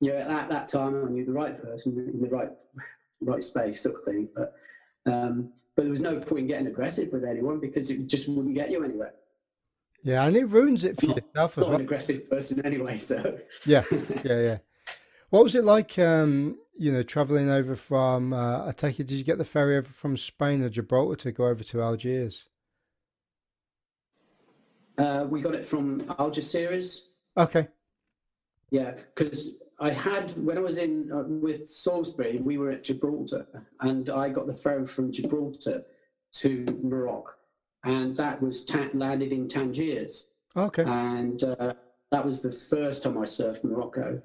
you 0.00 0.12
know, 0.12 0.18
at 0.18 0.48
that 0.50 0.68
time 0.68 1.04
I 1.06 1.10
knew 1.10 1.24
the 1.24 1.32
right 1.32 1.60
person 1.62 1.96
in 1.98 2.20
the 2.20 2.28
right, 2.28 2.50
right 3.20 3.42
space 3.42 3.82
sort 3.82 3.96
of 3.96 4.04
thing. 4.04 4.28
But, 4.34 4.54
um, 5.06 5.52
but 5.74 5.82
there 5.82 5.90
was 5.90 6.02
no 6.02 6.18
point 6.18 6.40
in 6.40 6.46
getting 6.48 6.66
aggressive 6.66 7.12
with 7.12 7.24
anyone 7.24 7.60
because 7.60 7.90
it 7.90 8.06
just 8.06 8.28
wouldn't 8.28 8.54
get 8.54 8.70
you 8.70 8.84
anywhere. 8.84 9.14
Yeah, 10.06 10.24
and 10.24 10.36
it 10.36 10.44
ruins 10.44 10.84
it 10.84 11.00
for 11.00 11.06
not, 11.06 11.16
yourself 11.16 11.58
as 11.58 11.64
well. 11.64 11.74
an 11.74 11.80
aggressive 11.80 12.30
person 12.30 12.64
anyway, 12.64 12.96
so 12.96 13.40
yeah, 13.64 13.82
yeah, 14.24 14.40
yeah. 14.40 14.58
What 15.30 15.42
was 15.42 15.56
it 15.56 15.64
like? 15.64 15.98
Um, 15.98 16.58
you 16.78 16.92
know, 16.92 17.02
traveling 17.02 17.50
over 17.50 17.74
from. 17.74 18.32
Uh, 18.32 18.68
I 18.68 18.70
take 18.70 19.00
it. 19.00 19.08
Did 19.08 19.16
you 19.16 19.24
get 19.24 19.38
the 19.38 19.44
ferry 19.44 19.76
over 19.76 19.88
from 19.88 20.16
Spain 20.16 20.62
or 20.62 20.68
Gibraltar 20.68 21.16
to 21.16 21.32
go 21.32 21.48
over 21.48 21.64
to 21.64 21.82
Algiers? 21.82 22.44
Uh, 24.96 25.26
we 25.28 25.40
got 25.40 25.56
it 25.56 25.66
from 25.66 26.02
Algeciras. 26.02 27.06
Okay. 27.36 27.66
Yeah, 28.70 28.92
because 28.92 29.56
I 29.80 29.90
had 29.90 30.30
when 30.36 30.56
I 30.56 30.60
was 30.60 30.78
in 30.78 31.10
uh, 31.12 31.24
with 31.26 31.66
Salisbury, 31.66 32.38
we 32.38 32.58
were 32.58 32.70
at 32.70 32.84
Gibraltar, 32.84 33.48
and 33.80 34.08
I 34.08 34.28
got 34.28 34.46
the 34.46 34.52
ferry 34.54 34.86
from 34.86 35.10
Gibraltar 35.10 35.82
to 36.34 36.80
Morocco 36.80 37.32
and 37.86 38.16
that 38.16 38.42
was 38.42 38.64
ta- 38.64 38.90
landed 38.94 39.32
in 39.32 39.48
Tangiers. 39.48 40.28
Okay. 40.56 40.84
And 40.84 41.42
uh, 41.44 41.74
that 42.10 42.24
was 42.24 42.40
the 42.42 42.52
first 42.52 43.02
time 43.02 43.18
I 43.18 43.22
surfed 43.22 43.64
Morocco. 43.64 44.20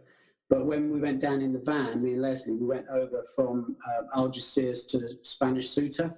But 0.50 0.66
when 0.66 0.92
we 0.92 1.00
went 1.00 1.22
down 1.22 1.42
in 1.42 1.54
the 1.54 1.60
van, 1.60 2.04
me 2.04 2.14
and 2.14 2.22
Leslie, 2.22 2.56
we 2.56 2.66
went 2.66 2.88
over 2.90 3.24
from 3.36 3.76
uh, 3.88 4.20
Algeciras 4.20 4.88
to 4.90 4.98
Spanish 5.22 5.70
Ceuta, 5.74 6.14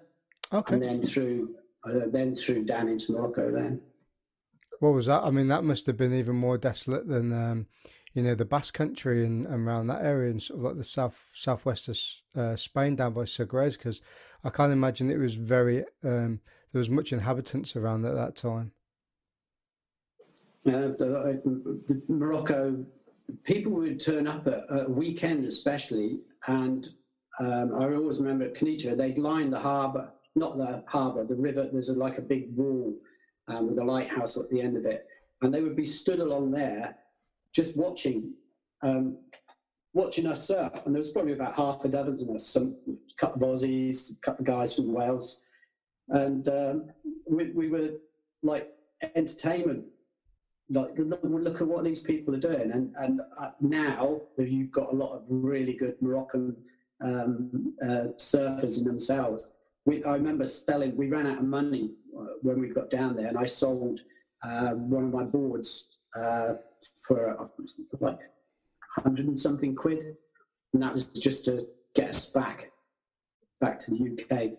Okay. 0.52 0.74
and 0.74 0.84
then 0.84 1.02
through 1.02 1.56
uh, 1.86 2.08
then 2.08 2.34
through 2.34 2.64
down 2.64 2.88
into 2.88 3.12
Morocco. 3.12 3.52
Then 3.52 3.82
What 4.80 4.94
was 4.94 5.06
that? 5.08 5.24
I 5.24 5.32
mean, 5.32 5.48
that 5.50 5.64
must 5.64 5.86
have 5.88 5.98
been 5.98 6.14
even 6.14 6.36
more 6.36 6.58
desolate 6.58 7.08
than, 7.08 7.34
um, 7.34 7.68
you 8.14 8.24
know, 8.24 8.36
the 8.36 8.46
Basque 8.46 8.74
Country 8.74 9.26
and, 9.26 9.46
and 9.46 9.68
around 9.68 9.88
that 9.88 10.04
area 10.04 10.32
and 10.32 10.42
sort 10.42 10.60
of 10.60 10.64
like 10.66 10.78
the 10.78 10.84
south 10.84 11.18
southwest 11.34 11.88
of 11.90 11.98
uh, 12.36 12.56
Spain 12.56 12.96
down 12.96 13.14
by 13.14 13.26
Sagres, 13.26 13.76
because 13.78 14.02
I 14.44 14.50
can't 14.50 14.72
imagine 14.74 15.10
it 15.12 15.18
was 15.18 15.36
very 15.36 15.84
um, 16.04 16.40
there 16.74 16.80
was 16.80 16.90
much 16.90 17.14
inhabitants 17.14 17.76
around 17.76 18.04
at 18.06 18.16
that 18.16 18.36
time. 18.36 18.72
uh, 20.66 21.40
the 21.88 22.02
Morocco 22.08 22.84
people 23.44 23.74
would 23.74 24.04
turn 24.04 24.28
up 24.28 24.48
at 24.48 24.66
a 24.70 24.90
weekend, 24.90 25.46
especially, 25.46 26.20
and 26.48 26.88
um, 27.40 27.76
I 27.76 27.94
always 27.94 28.20
remember 28.20 28.46
at 28.46 28.56
Kenitra, 28.56 28.98
they'd 28.98 29.18
line 29.18 29.50
the 29.52 29.60
harbour, 29.60 30.10
not 30.36 30.58
the 30.58 30.84
harbour, 30.88 31.24
the 31.26 31.36
river. 31.36 31.70
There's 31.72 31.90
a, 31.90 31.94
like 31.94 32.18
a 32.18 32.22
big 32.22 32.56
wall 32.56 32.96
um, 33.48 33.68
with 33.70 33.78
a 33.78 33.84
lighthouse 33.84 34.38
at 34.38 34.50
the 34.50 34.62
end 34.62 34.78
of 34.78 34.86
it, 34.86 35.06
and 35.42 35.54
they 35.54 35.62
would 35.62 35.76
be 35.76 35.86
stood 35.86 36.20
along 36.20 36.52
there, 36.52 36.96
just 37.54 37.78
watching, 37.78 38.34
um, 38.82 39.18
watching 39.94 40.26
us 40.26 40.48
surf. 40.48 40.74
And 40.86 40.96
there 40.96 41.00
was 41.00 41.12
probably 41.12 41.34
about 41.34 41.56
half 41.56 41.84
a 41.86 41.88
dozen 41.88 42.30
of 42.30 42.36
us, 42.36 42.48
some 42.48 42.78
couple 43.18 43.44
of 43.44 43.60
Aussies, 43.60 44.20
couple 44.22 44.42
of 44.44 44.48
guys 44.48 44.74
from 44.74 44.94
Wales, 44.94 45.40
and 46.10 46.48
um, 46.48 46.90
we, 47.30 47.52
we 47.52 47.70
were 47.70 47.92
like 48.42 48.70
entertainment. 49.16 49.86
Like 50.70 50.92
look, 50.98 51.62
at 51.62 51.68
what 51.68 51.84
these 51.84 52.02
people 52.02 52.34
are 52.36 52.40
doing. 52.40 52.72
And 52.72 52.94
and 52.98 53.22
uh, 53.40 53.52
now 53.62 54.22
you've 54.38 54.72
got 54.72 54.92
a 54.92 54.96
lot 54.96 55.14
of 55.16 55.24
really 55.28 55.74
good 55.74 55.96
moroccan 56.02 56.56
um, 57.04 57.74
uh, 57.84 58.08
surfers 58.18 58.78
in 58.78 58.86
themselves 58.86 59.52
we, 59.86 60.02
i 60.06 60.14
remember 60.14 60.46
selling 60.46 60.96
we 60.96 61.10
ran 61.10 61.28
out 61.28 61.40
of 61.40 61.44
money 61.44 61.92
uh, 62.18 62.36
when 62.42 62.62
we 62.62 62.70
got 62.70 62.90
down 62.90 63.14
there 63.14 63.28
and 63.28 63.38
i 63.38 63.44
sold 63.44 64.00
uh, 64.44 64.72
one 64.72 65.06
of 65.06 65.14
my 65.14 65.24
boards 65.24 66.00
uh, 66.16 66.54
for 67.08 67.30
uh, 67.30 67.48
like 68.00 68.20
100 68.96 69.28
and 69.28 69.40
something 69.40 69.76
quid. 69.76 70.04
And 70.74 70.84
that 70.84 70.94
was 70.94 71.06
just 71.06 71.46
to 71.46 71.68
get 71.96 72.10
us 72.10 72.26
back 72.26 72.72
back 73.62 73.80
to 73.80 73.92
the 73.92 74.12
uk 74.12 74.52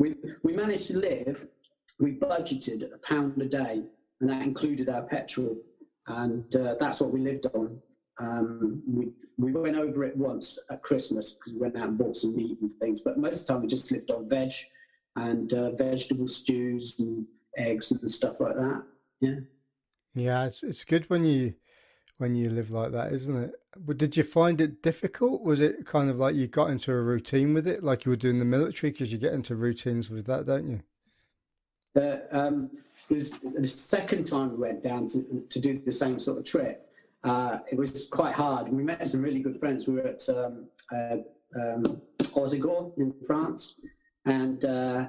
we, 0.00 0.16
we 0.42 0.52
managed 0.52 0.88
to 0.88 0.98
live 0.98 1.46
we 2.00 2.12
budgeted 2.12 2.92
a 2.92 2.98
pound 2.98 3.40
a 3.40 3.46
day 3.46 3.82
and 4.20 4.30
that 4.30 4.42
included 4.42 4.88
our 4.88 5.02
petrol, 5.02 5.56
and 6.06 6.54
uh, 6.56 6.74
that's 6.80 7.00
what 7.00 7.12
we 7.12 7.20
lived 7.20 7.46
on. 7.54 7.78
Um, 8.20 8.82
we 8.86 9.12
we 9.38 9.52
went 9.52 9.76
over 9.76 10.04
it 10.04 10.16
once 10.16 10.58
at 10.70 10.82
Christmas 10.82 11.32
because 11.32 11.54
we 11.54 11.60
went 11.60 11.76
out 11.76 11.88
and 11.88 11.98
bought 11.98 12.16
some 12.16 12.36
meat 12.36 12.58
and 12.60 12.70
things, 12.74 13.00
but 13.00 13.18
most 13.18 13.42
of 13.42 13.46
the 13.46 13.52
time 13.52 13.62
we 13.62 13.68
just 13.68 13.90
lived 13.90 14.10
on 14.10 14.28
veg 14.28 14.52
and 15.16 15.52
uh, 15.54 15.70
vegetable 15.70 16.26
stews 16.26 16.96
and 16.98 17.26
eggs 17.56 17.90
and 17.90 18.10
stuff 18.10 18.40
like 18.40 18.54
that. 18.54 18.82
Yeah. 19.20 19.40
Yeah, 20.14 20.44
it's 20.46 20.62
it's 20.62 20.84
good 20.84 21.08
when 21.08 21.24
you 21.24 21.54
when 22.20 22.34
you 22.34 22.50
live 22.50 22.70
like 22.70 22.92
that, 22.92 23.12
isn't 23.12 23.36
it? 23.36 23.54
But 23.76 23.96
did 23.96 24.16
you 24.16 24.22
find 24.22 24.60
it 24.60 24.82
difficult? 24.82 25.42
Was 25.42 25.60
it 25.60 25.86
kind 25.86 26.10
of 26.10 26.18
like 26.18 26.34
you 26.34 26.46
got 26.46 26.68
into 26.70 26.92
a 26.92 27.00
routine 27.00 27.54
with 27.54 27.66
it, 27.66 27.82
like 27.82 28.04
you 28.04 28.10
were 28.10 28.16
doing 28.16 28.38
the 28.38 28.44
military? 28.44 28.90
Because 28.90 29.10
you 29.10 29.18
get 29.18 29.32
into 29.32 29.54
routines 29.54 30.10
with 30.10 30.26
that, 30.26 30.44
don't 30.44 30.68
you? 30.68 30.80
The, 31.94 32.22
um, 32.30 32.70
it 33.08 33.14
was 33.14 33.30
the 33.40 33.64
second 33.64 34.26
time 34.26 34.52
we 34.52 34.58
went 34.58 34.82
down 34.82 35.08
to, 35.08 35.44
to 35.48 35.60
do 35.60 35.78
the 35.78 35.90
same 35.92 36.18
sort 36.18 36.38
of 36.38 36.44
trip. 36.44 36.88
Uh, 37.24 37.58
it 37.72 37.78
was 37.78 38.06
quite 38.08 38.34
hard. 38.34 38.68
We 38.68 38.82
met 38.82 39.06
some 39.06 39.22
really 39.22 39.40
good 39.40 39.58
friends. 39.58 39.88
We 39.88 39.94
were 39.94 40.06
at 40.06 40.28
um, 40.28 40.66
uh, 40.92 41.16
um, 41.58 42.02
in 42.96 43.14
France, 43.26 43.74
and 44.26 44.64
uh, 44.64 45.06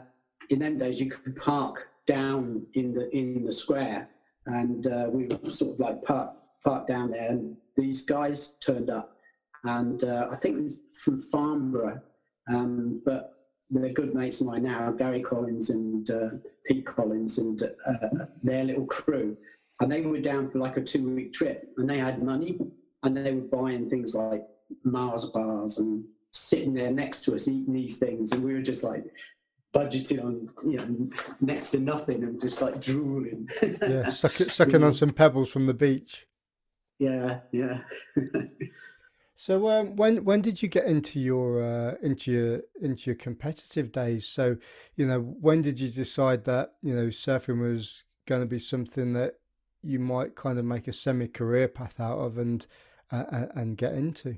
in 0.49 0.59
them 0.59 0.77
days 0.77 0.99
you 0.99 1.09
could 1.09 1.35
park 1.35 1.89
down 2.05 2.65
in 2.73 2.93
the 2.93 3.09
in 3.15 3.43
the 3.45 3.51
square, 3.51 4.09
and 4.45 4.87
uh, 4.87 5.07
we 5.09 5.25
were 5.25 5.49
sort 5.49 5.73
of 5.73 5.79
like 5.79 6.03
parked 6.03 6.40
parked 6.63 6.87
down 6.87 7.11
there. 7.11 7.29
And 7.29 7.57
these 7.75 8.05
guys 8.05 8.55
turned 8.65 8.89
up, 8.89 9.17
and 9.63 10.03
uh, 10.03 10.27
I 10.31 10.35
think 10.35 10.57
it 10.57 10.63
was 10.63 10.81
from 11.03 11.19
Farnborough, 11.19 12.01
um, 12.49 13.01
but 13.05 13.41
they're 13.71 13.93
good 13.93 14.13
mates 14.13 14.41
of 14.41 14.47
mine 14.47 14.63
now, 14.63 14.91
Gary 14.91 15.21
Collins 15.21 15.69
and 15.69 16.09
uh, 16.11 16.29
Pete 16.65 16.85
Collins 16.85 17.37
and 17.37 17.63
uh, 17.63 18.25
their 18.43 18.65
little 18.65 18.85
crew. 18.85 19.37
And 19.79 19.91
they 19.91 20.01
were 20.01 20.19
down 20.19 20.47
for 20.47 20.59
like 20.59 20.77
a 20.77 20.81
two 20.81 21.15
week 21.15 21.33
trip 21.33 21.69
and 21.77 21.89
they 21.89 21.97
had 21.97 22.21
money 22.21 22.59
and 23.03 23.17
they 23.17 23.31
were 23.31 23.41
buying 23.41 23.89
things 23.89 24.13
like 24.13 24.45
Mars 24.83 25.25
bars 25.25 25.79
and 25.79 26.03
sitting 26.33 26.73
there 26.73 26.91
next 26.91 27.23
to 27.25 27.35
us 27.35 27.47
eating 27.47 27.73
these 27.73 27.97
things. 27.97 28.31
And 28.31 28.43
we 28.43 28.53
were 28.53 28.61
just 28.61 28.83
like 28.83 29.05
budgeting 29.73 30.23
on, 30.23 30.49
you 30.69 30.77
know, 30.77 31.09
next 31.39 31.69
to 31.69 31.79
nothing 31.79 32.23
and 32.23 32.41
just 32.41 32.61
like 32.61 32.81
drooling. 32.81 33.49
Yeah, 33.81 34.09
suck, 34.09 34.33
sucking 34.33 34.83
on 34.83 34.93
some 34.93 35.11
pebbles 35.11 35.49
from 35.49 35.65
the 35.65 35.73
beach. 35.73 36.27
Yeah, 37.01 37.39
yeah. 37.51 37.79
So 39.33 39.69
um, 39.69 39.95
when 39.95 40.23
when 40.23 40.41
did 40.41 40.61
you 40.61 40.69
get 40.69 40.85
into 40.85 41.19
your 41.19 41.63
uh, 41.63 41.95
into 42.03 42.31
your 42.31 42.61
into 42.79 43.09
your 43.09 43.15
competitive 43.15 43.91
days? 43.91 44.27
So 44.27 44.57
you 44.95 45.07
know 45.07 45.19
when 45.19 45.63
did 45.63 45.79
you 45.79 45.89
decide 45.89 46.43
that 46.43 46.73
you 46.83 46.93
know 46.93 47.07
surfing 47.07 47.59
was 47.59 48.03
going 48.27 48.41
to 48.41 48.47
be 48.47 48.59
something 48.59 49.13
that 49.13 49.39
you 49.81 49.97
might 49.97 50.35
kind 50.35 50.59
of 50.59 50.65
make 50.65 50.87
a 50.87 50.93
semi 50.93 51.27
career 51.27 51.67
path 51.67 51.99
out 51.99 52.19
of 52.19 52.37
and 52.37 52.67
uh, 53.11 53.47
and 53.55 53.77
get 53.77 53.93
into? 53.93 54.37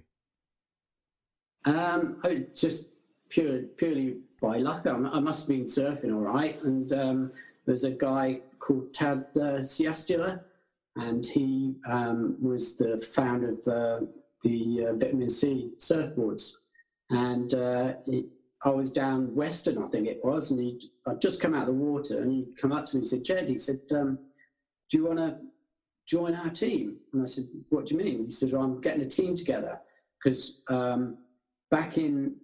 Um, 1.65 2.21
I 2.23 2.45
just 2.55 2.93
pure, 3.27 3.63
purely 3.77 4.19
by 4.41 4.57
luck. 4.57 4.87
I, 4.87 4.91
I 4.91 5.19
must 5.19 5.41
have 5.41 5.49
been 5.49 5.65
surfing 5.65 6.13
all 6.13 6.21
right. 6.21 6.61
And 6.63 6.91
um, 6.93 7.31
there's 7.65 7.83
a 7.83 7.91
guy 7.91 8.39
called 8.59 8.93
Tad 8.93 9.25
uh, 9.35 9.59
Siastula, 9.59 10.41
and 10.95 11.25
he 11.25 11.75
um, 11.89 12.37
was 12.41 12.75
the 12.77 12.97
founder 12.97 13.51
of 13.51 13.67
uh, 13.67 14.05
the 14.43 14.87
uh, 14.89 14.93
Vitamin 14.93 15.29
C 15.29 15.71
surfboards. 15.79 16.53
And 17.09 17.53
uh, 17.53 17.93
he, 18.05 18.27
I 18.63 18.69
was 18.69 18.91
down 18.93 19.35
Western, 19.35 19.81
I 19.81 19.87
think 19.87 20.07
it 20.07 20.23
was, 20.23 20.51
and 20.51 20.59
he 20.59 20.89
I'd 21.05 21.21
just 21.21 21.41
come 21.41 21.53
out 21.53 21.67
of 21.67 21.67
the 21.67 21.73
water, 21.73 22.21
and 22.21 22.31
he'd 22.31 22.57
come 22.57 22.71
up 22.71 22.85
to 22.85 22.95
me 22.95 23.01
and 23.01 23.07
said, 23.07 23.25
"Jed," 23.25 23.49
he 23.49 23.57
said, 23.57 23.81
um, 23.91 24.17
"Do 24.89 24.97
you 24.97 25.05
want 25.05 25.19
to 25.19 25.37
join 26.07 26.33
our 26.33 26.49
team?" 26.49 26.97
And 27.11 27.23
I 27.23 27.25
said, 27.25 27.47
"What 27.69 27.87
do 27.87 27.95
you 27.95 28.03
mean?" 28.03 28.25
He 28.25 28.31
said, 28.31 28.51
well, 28.51 28.63
"I'm 28.63 28.79
getting 28.79 29.01
a 29.01 29.09
team 29.09 29.35
together 29.35 29.79
because 30.23 30.61
um, 30.69 31.17
back 31.69 31.97
in 31.97 32.35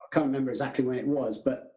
I 0.00 0.06
can't 0.10 0.26
remember 0.26 0.50
exactly 0.50 0.84
when 0.84 0.98
it 0.98 1.06
was, 1.06 1.42
but 1.42 1.74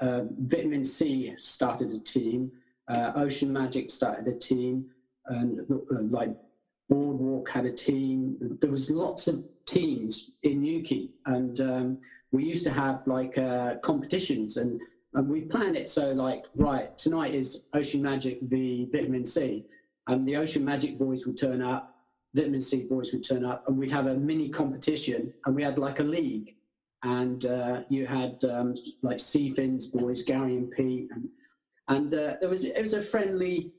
uh, 0.00 0.22
Vitamin 0.38 0.84
C 0.84 1.34
started 1.36 1.92
a 1.92 2.00
team, 2.00 2.50
uh, 2.88 3.12
Ocean 3.14 3.52
Magic 3.52 3.90
started 3.90 4.26
a 4.28 4.36
team, 4.36 4.90
and 5.26 5.60
uh, 5.70 6.02
like 6.10 6.30
Boardwalk 6.88 7.48
had 7.48 7.66
a 7.66 7.72
team. 7.72 8.36
There 8.60 8.70
was 8.70 8.90
lots 8.90 9.26
of 9.28 9.44
teams 9.66 10.30
in 10.42 10.62
Newquay, 10.62 11.08
and 11.26 11.60
um, 11.60 11.98
we 12.32 12.44
used 12.44 12.64
to 12.64 12.70
have 12.72 13.06
like 13.06 13.38
uh, 13.38 13.76
competitions, 13.76 14.56
and 14.56 14.80
and 15.14 15.28
we 15.28 15.42
planned 15.42 15.76
it 15.76 15.90
so 15.90 16.12
like 16.12 16.44
right 16.56 16.96
tonight 16.98 17.34
is 17.34 17.66
Ocean 17.72 18.02
Magic 18.02 18.38
the 18.48 18.88
Vitamin 18.92 19.24
C, 19.24 19.64
and 20.08 20.26
the 20.26 20.36
Ocean 20.36 20.64
Magic 20.64 20.98
boys 20.98 21.26
would 21.26 21.38
turn 21.38 21.62
up, 21.62 21.96
Vitamin 22.34 22.60
C 22.60 22.84
boys 22.84 23.12
would 23.12 23.26
turn 23.26 23.44
up, 23.44 23.64
and 23.66 23.78
we'd 23.78 23.90
have 23.90 24.06
a 24.06 24.14
mini 24.14 24.48
competition, 24.48 25.32
and 25.46 25.54
we 25.54 25.62
had 25.62 25.78
like 25.78 26.00
a 26.00 26.04
league, 26.04 26.54
and 27.02 27.46
uh, 27.46 27.82
you 27.88 28.06
had 28.06 28.44
um, 28.44 28.74
like 29.02 29.18
Seafins 29.18 29.90
boys, 29.90 30.22
Gary 30.22 30.56
and 30.56 30.70
Pete, 30.70 31.08
and 31.12 31.28
and 31.88 32.14
uh, 32.14 32.34
there 32.40 32.50
was 32.50 32.64
it 32.64 32.80
was 32.80 32.94
a 32.94 33.02
friendly 33.02 33.72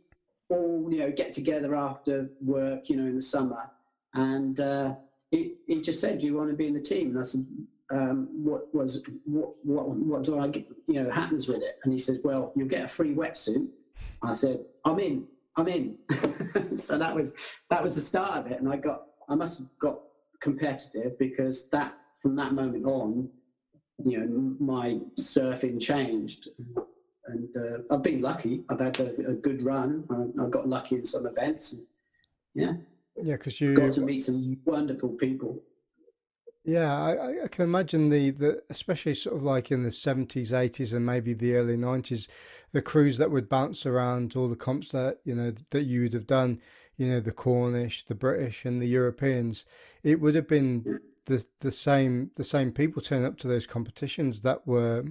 all 0.49 0.87
you 0.91 0.99
know 0.99 1.11
get 1.11 1.33
together 1.33 1.75
after 1.75 2.29
work, 2.41 2.89
you 2.89 2.97
know, 2.97 3.05
in 3.05 3.15
the 3.15 3.21
summer, 3.21 3.69
and 4.13 4.59
uh, 4.59 4.95
he, 5.31 5.55
he 5.67 5.81
just 5.81 5.99
said, 6.01 6.19
"Do 6.19 6.27
you 6.27 6.35
want 6.35 6.49
to 6.49 6.55
be 6.55 6.67
in 6.67 6.73
the 6.73 6.81
team?" 6.81 7.09
And 7.09 7.19
I 7.19 7.23
said, 7.23 7.45
um, 7.91 8.27
"What 8.31 8.73
was 8.73 9.03
what 9.25 9.53
what 9.63 9.89
what 9.89 10.23
do 10.23 10.39
I 10.39 10.47
get? 10.47 10.67
You 10.87 11.03
know, 11.03 11.09
happens 11.09 11.47
with 11.47 11.61
it?" 11.61 11.79
And 11.83 11.91
he 11.91 11.99
says, 11.99 12.21
"Well, 12.23 12.51
you'll 12.55 12.67
get 12.67 12.83
a 12.83 12.87
free 12.87 13.13
wetsuit." 13.13 13.67
I 14.21 14.33
said, 14.33 14.65
"I'm 14.83 14.99
in. 14.99 15.25
I'm 15.57 15.67
in." 15.67 15.97
so 16.77 16.97
that 16.97 17.15
was 17.15 17.35
that 17.69 17.81
was 17.81 17.95
the 17.95 18.01
start 18.01 18.37
of 18.37 18.51
it, 18.51 18.59
and 18.59 18.71
I 18.71 18.77
got 18.77 19.03
I 19.29 19.35
must 19.35 19.59
have 19.59 19.69
got 19.79 19.99
competitive 20.41 21.17
because 21.17 21.69
that 21.69 21.97
from 22.21 22.35
that 22.35 22.53
moment 22.53 22.85
on, 22.85 23.29
you 24.03 24.19
know, 24.19 24.55
my 24.59 24.99
surfing 25.19 25.79
changed 25.81 26.49
and 27.27 27.57
uh, 27.57 27.77
I've 27.93 28.03
been 28.03 28.21
lucky. 28.21 28.63
I've 28.69 28.79
had 28.79 28.99
a, 28.99 29.29
a 29.29 29.33
good 29.33 29.63
run. 29.63 30.03
I, 30.09 30.43
I, 30.43 30.49
got 30.49 30.67
lucky 30.67 30.95
in 30.95 31.05
some 31.05 31.25
events. 31.25 31.73
And, 31.73 31.87
yeah. 32.53 32.73
Yeah, 33.21 33.37
because 33.37 33.59
you 33.61 33.73
got 33.73 33.93
to 33.93 34.01
meet 34.01 34.23
some 34.23 34.57
wonderful 34.65 35.09
people. 35.09 35.61
Yeah, 36.63 36.91
I, 36.91 37.43
I, 37.43 37.47
can 37.47 37.63
imagine 37.63 38.09
the, 38.09 38.31
the 38.31 38.63
especially 38.71 39.13
sort 39.13 39.35
of 39.35 39.43
like 39.43 39.71
in 39.71 39.83
the 39.83 39.91
seventies, 39.91 40.51
eighties, 40.51 40.93
and 40.93 41.05
maybe 41.05 41.33
the 41.33 41.55
early 41.55 41.77
nineties, 41.77 42.27
the 42.71 42.81
crews 42.81 43.19
that 43.19 43.29
would 43.29 43.47
bounce 43.47 43.85
around 43.85 44.35
all 44.35 44.49
the 44.49 44.55
comps 44.55 44.89
that 44.89 45.19
you 45.23 45.35
know 45.35 45.53
that 45.69 45.83
you 45.83 46.01
would 46.01 46.13
have 46.13 46.25
done, 46.25 46.59
you 46.97 47.07
know, 47.07 47.19
the 47.19 47.31
Cornish, 47.31 48.05
the 48.05 48.15
British, 48.15 48.65
and 48.65 48.81
the 48.81 48.87
Europeans. 48.87 49.63
It 50.03 50.19
would 50.19 50.33
have 50.33 50.47
been 50.47 51.01
the 51.25 51.45
the 51.59 51.71
same 51.71 52.31
the 52.35 52.43
same 52.43 52.71
people 52.71 52.99
turning 52.99 53.27
up 53.27 53.37
to 53.39 53.47
those 53.47 53.67
competitions 53.67 54.41
that 54.41 54.65
were 54.65 55.05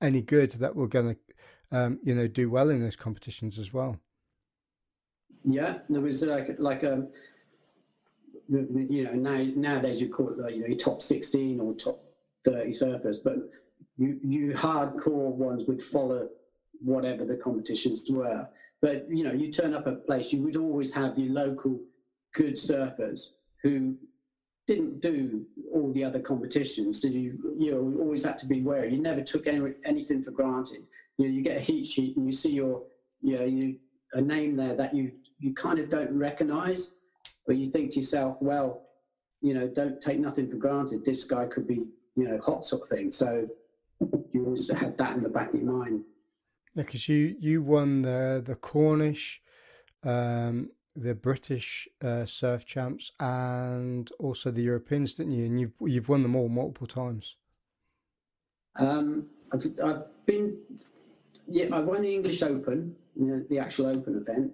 any 0.00 0.20
good 0.20 0.52
that 0.52 0.74
were 0.74 0.88
going 0.88 1.14
to 1.14 1.20
um, 1.72 1.98
you 2.02 2.14
know 2.14 2.26
do 2.26 2.50
well 2.50 2.70
in 2.70 2.80
those 2.80 2.96
competitions 2.96 3.58
as 3.58 3.72
well. 3.72 3.98
Yeah, 5.44 5.78
there 5.88 6.00
was 6.00 6.22
like 6.22 6.56
like 6.58 6.82
a 6.82 6.92
um, 6.92 7.08
you 8.48 9.04
know, 9.04 9.12
now 9.12 9.44
nowadays 9.56 10.00
you 10.00 10.08
call 10.08 10.30
it 10.30 10.38
like, 10.38 10.54
you 10.54 10.60
know, 10.60 10.66
your 10.66 10.78
top 10.78 11.02
16 11.02 11.60
or 11.60 11.74
top 11.74 12.02
30 12.44 12.70
surfers, 12.70 13.18
but 13.22 13.36
you, 13.98 14.18
you 14.22 14.52
hardcore 14.52 15.32
ones 15.32 15.66
would 15.66 15.82
follow 15.82 16.28
whatever 16.80 17.24
the 17.24 17.36
competitions 17.36 18.02
were. 18.10 18.48
But, 18.80 19.06
you 19.10 19.24
know, 19.24 19.32
you 19.32 19.52
turn 19.52 19.74
up 19.74 19.86
a 19.86 19.96
place, 19.96 20.32
you 20.32 20.42
would 20.42 20.56
always 20.56 20.94
have 20.94 21.16
the 21.16 21.28
local 21.28 21.80
good 22.32 22.54
surfers 22.54 23.32
who 23.62 23.96
didn't 24.66 25.00
do 25.00 25.44
all 25.72 25.92
the 25.92 26.04
other 26.04 26.20
competitions. 26.20 27.00
Did 27.00 27.14
you, 27.14 27.56
you 27.58 27.72
know, 27.72 28.00
always 28.00 28.24
had 28.24 28.38
to 28.38 28.46
be 28.46 28.62
wary. 28.62 28.94
You 28.94 29.02
never 29.02 29.22
took 29.22 29.46
any, 29.46 29.72
anything 29.84 30.22
for 30.22 30.30
granted. 30.30 30.84
You 31.18 31.26
know, 31.26 31.34
you 31.34 31.42
get 31.42 31.58
a 31.58 31.60
heat 31.60 31.86
sheet 31.86 32.16
and 32.16 32.26
you 32.26 32.32
see 32.32 32.52
your, 32.52 32.84
you 33.20 33.38
know, 33.38 33.44
you, 33.44 33.76
a 34.14 34.20
name 34.20 34.56
there 34.56 34.74
that 34.74 34.94
you, 34.94 35.12
you 35.38 35.52
kind 35.52 35.78
of 35.78 35.90
don't 35.90 36.12
recognize 36.16 36.94
but 37.48 37.56
you 37.56 37.66
think 37.66 37.90
to 37.92 38.00
yourself, 38.00 38.36
well, 38.42 38.82
you 39.40 39.54
know, 39.54 39.66
don't 39.66 40.00
take 40.00 40.20
nothing 40.20 40.50
for 40.50 40.56
granted. 40.56 41.04
This 41.04 41.24
guy 41.24 41.46
could 41.46 41.66
be, 41.66 41.82
you 42.14 42.28
know, 42.28 42.38
hot 42.44 42.64
sort 42.64 42.82
of 42.82 42.88
thing. 42.88 43.10
So 43.10 43.48
you 44.32 44.44
always 44.44 44.70
had 44.70 44.98
that 44.98 45.16
in 45.16 45.22
the 45.22 45.30
back 45.30 45.54
of 45.54 45.60
your 45.60 45.72
mind. 45.72 46.04
Yeah, 46.74 46.82
because 46.82 47.08
you 47.08 47.34
you 47.40 47.62
won 47.62 48.02
the 48.02 48.42
the 48.44 48.54
Cornish, 48.54 49.40
um, 50.04 50.70
the 50.94 51.14
British 51.14 51.88
uh, 52.04 52.26
surf 52.26 52.66
champs, 52.66 53.12
and 53.18 54.10
also 54.18 54.50
the 54.50 54.62
Europeans, 54.62 55.14
didn't 55.14 55.32
you? 55.32 55.46
And 55.46 55.58
you've 55.58 55.72
you've 55.80 56.08
won 56.10 56.22
them 56.22 56.36
all 56.36 56.50
multiple 56.50 56.86
times. 56.86 57.36
Um, 58.76 59.28
I've 59.52 59.66
I've 59.82 60.04
been, 60.26 60.58
yeah, 61.48 61.66
I 61.72 61.80
won 61.80 62.02
the 62.02 62.14
English 62.14 62.42
Open, 62.42 62.94
the, 63.16 63.46
the 63.48 63.58
actual 63.58 63.86
Open 63.86 64.16
event. 64.16 64.52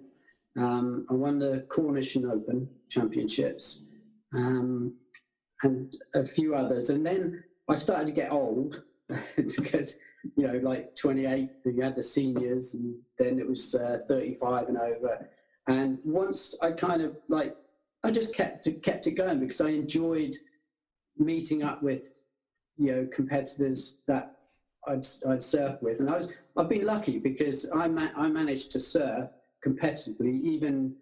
Um, 0.57 1.05
I 1.09 1.13
won 1.13 1.39
the 1.39 1.65
Cornish 1.69 2.15
Open 2.15 2.69
Championships 2.89 3.81
um, 4.33 4.95
and 5.63 5.93
a 6.13 6.25
few 6.25 6.55
others. 6.55 6.89
And 6.89 7.05
then 7.05 7.43
I 7.69 7.75
started 7.75 8.07
to 8.07 8.13
get 8.13 8.31
old 8.31 8.83
because, 9.35 9.99
you 10.37 10.47
know, 10.47 10.57
like 10.63 10.95
28, 10.95 11.49
you 11.65 11.81
had 11.81 11.95
the 11.95 12.03
seniors, 12.03 12.75
and 12.75 12.95
then 13.19 13.39
it 13.39 13.47
was 13.47 13.75
uh, 13.75 13.99
35 14.07 14.69
and 14.69 14.77
over. 14.77 15.29
And 15.67 15.99
once 16.05 16.57
I 16.61 16.71
kind 16.71 17.01
of 17.01 17.17
like, 17.27 17.55
I 18.03 18.11
just 18.11 18.35
kept 18.35 18.67
it, 18.67 18.83
kept 18.83 19.07
it 19.07 19.11
going 19.11 19.39
because 19.39 19.61
I 19.61 19.69
enjoyed 19.69 20.35
meeting 21.17 21.63
up 21.63 21.83
with, 21.83 22.23
you 22.77 22.91
know, 22.91 23.07
competitors 23.11 24.01
that 24.07 24.37
I'd, 24.87 25.05
I'd 25.27 25.43
surf 25.43 25.81
with. 25.81 25.99
And 25.99 26.09
I 26.09 26.17
was, 26.17 26.31
I've 26.57 26.69
been 26.69 26.85
lucky 26.85 27.19
because 27.19 27.69
I, 27.71 27.87
ma- 27.87 28.11
I 28.15 28.27
managed 28.27 28.71
to 28.73 28.79
surf 28.79 29.29
competitively, 29.65 30.41
even 30.43 30.95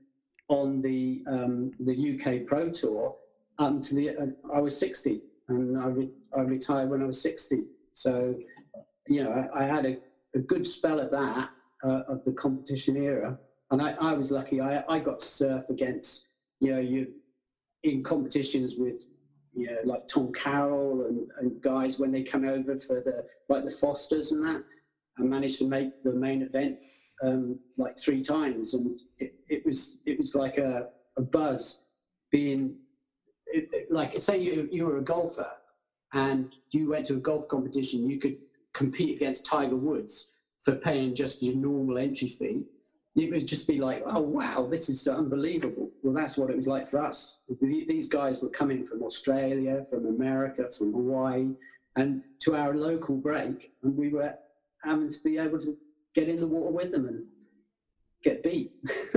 on 0.48 0.82
the 0.82 1.24
um, 1.28 1.72
the 1.80 1.96
UK 2.16 2.48
Pro 2.48 2.70
Tour. 2.72 3.16
Um, 3.60 3.82
to 3.82 3.96
the 3.96 4.10
uh, 4.10 4.26
I 4.54 4.60
was 4.60 4.78
60, 4.78 5.22
and 5.48 5.78
I, 5.78 5.86
re- 5.86 6.12
I 6.36 6.42
retired 6.42 6.90
when 6.90 7.04
I 7.04 7.06
was 7.06 7.22
60. 7.22 7.66
So, 7.92 8.36
you 9.08 9.24
know, 9.24 9.32
I, 9.32 9.64
I 9.64 9.68
had 9.68 9.86
a, 9.86 9.98
a, 10.34 10.40
good 10.40 10.66
spell 10.66 11.00
at 11.00 11.12
that 11.12 11.50
uh, 11.84 12.02
of 12.08 12.24
the 12.24 12.32
competition 12.32 12.98
era, 12.98 13.38
and 13.70 13.80
I, 13.80 13.92
I 14.02 14.14
was 14.14 14.32
lucky. 14.32 14.60
I, 14.60 14.84
I 14.90 14.98
got 14.98 15.20
to 15.20 15.26
surf 15.26 15.70
against 15.70 16.30
you 16.60 16.72
know 16.72 16.80
you 16.80 17.08
in 17.84 18.02
competitions 18.02 18.76
with 18.78 19.10
you 19.54 19.68
know 19.68 19.78
like 19.86 20.08
Tom 20.08 20.32
Carroll 20.34 21.06
and, 21.06 21.28
and 21.40 21.62
guys 21.62 22.00
when 22.00 22.12
they 22.12 22.24
come 22.24 22.46
over 22.46 22.76
for 22.76 23.02
the 23.02 23.26
like 23.50 23.66
the 23.66 23.72
Fosters 23.72 24.32
and 24.32 24.44
that. 24.46 24.64
I 25.18 25.24
managed 25.24 25.60
to 25.60 25.68
make 25.68 26.04
the 26.04 26.14
main 26.14 26.42
event 26.42 26.78
um, 27.24 27.60
like 27.78 27.98
three 27.98 28.22
times, 28.22 28.74
and 28.74 29.00
it, 29.20 29.36
it 29.48 29.66
was 29.66 30.00
it 30.06 30.18
was 30.18 30.36
like 30.36 30.58
a, 30.58 30.88
a 31.18 31.22
buzz 31.22 31.86
being 32.32 32.76
it, 33.48 33.70
it, 33.72 33.92
like 33.92 34.20
say 34.22 34.40
you 34.40 34.68
you 34.72 34.86
were 34.86 34.98
a 34.98 35.04
golfer 35.04 35.50
and 36.14 36.54
you 36.72 36.90
went 36.90 37.06
to 37.08 37.14
a 37.14 37.18
golf 37.20 37.48
competition, 37.48 38.08
you 38.08 38.20
could 38.20 38.38
compete 38.74 39.16
against 39.16 39.46
Tiger 39.46 39.76
Woods 39.76 40.34
for 40.60 40.76
paying 40.76 41.16
just 41.16 41.44
your 41.44 41.56
normal 41.56 41.98
entry 41.98 42.28
fee. 42.28 42.64
It 43.16 43.32
would 43.32 43.48
just 43.48 43.68
be 43.68 43.80
like, 43.80 44.04
oh 44.06 44.22
wow, 44.22 44.68
this 44.70 44.90
is 44.90 45.08
unbelievable. 45.08 45.92
Well, 46.02 46.14
that's 46.14 46.38
what 46.38 46.50
it 46.50 46.56
was 46.56 46.68
like 46.68 46.88
for 46.88 47.04
us. 47.04 47.42
These 47.60 48.10
guys 48.10 48.42
were 48.42 48.50
coming 48.50 48.84
from 48.84 49.04
Australia, 49.04 49.84
from 49.88 50.08
America, 50.08 50.68
from 50.70 50.94
Hawaii, 50.94 51.50
and 51.96 52.24
to 52.42 52.56
our 52.56 52.76
local 52.76 53.16
break, 53.18 53.72
and 53.84 53.96
we 53.96 54.10
were 54.10 54.36
having 54.84 55.10
to 55.10 55.24
be 55.24 55.38
able 55.38 55.60
to 55.60 55.78
get 56.14 56.30
in 56.30 56.40
the 56.40 56.48
water 56.48 56.74
with 56.74 56.92
them 56.92 57.08
and 57.08 57.26
get 58.24 58.44
beat. 58.44 58.72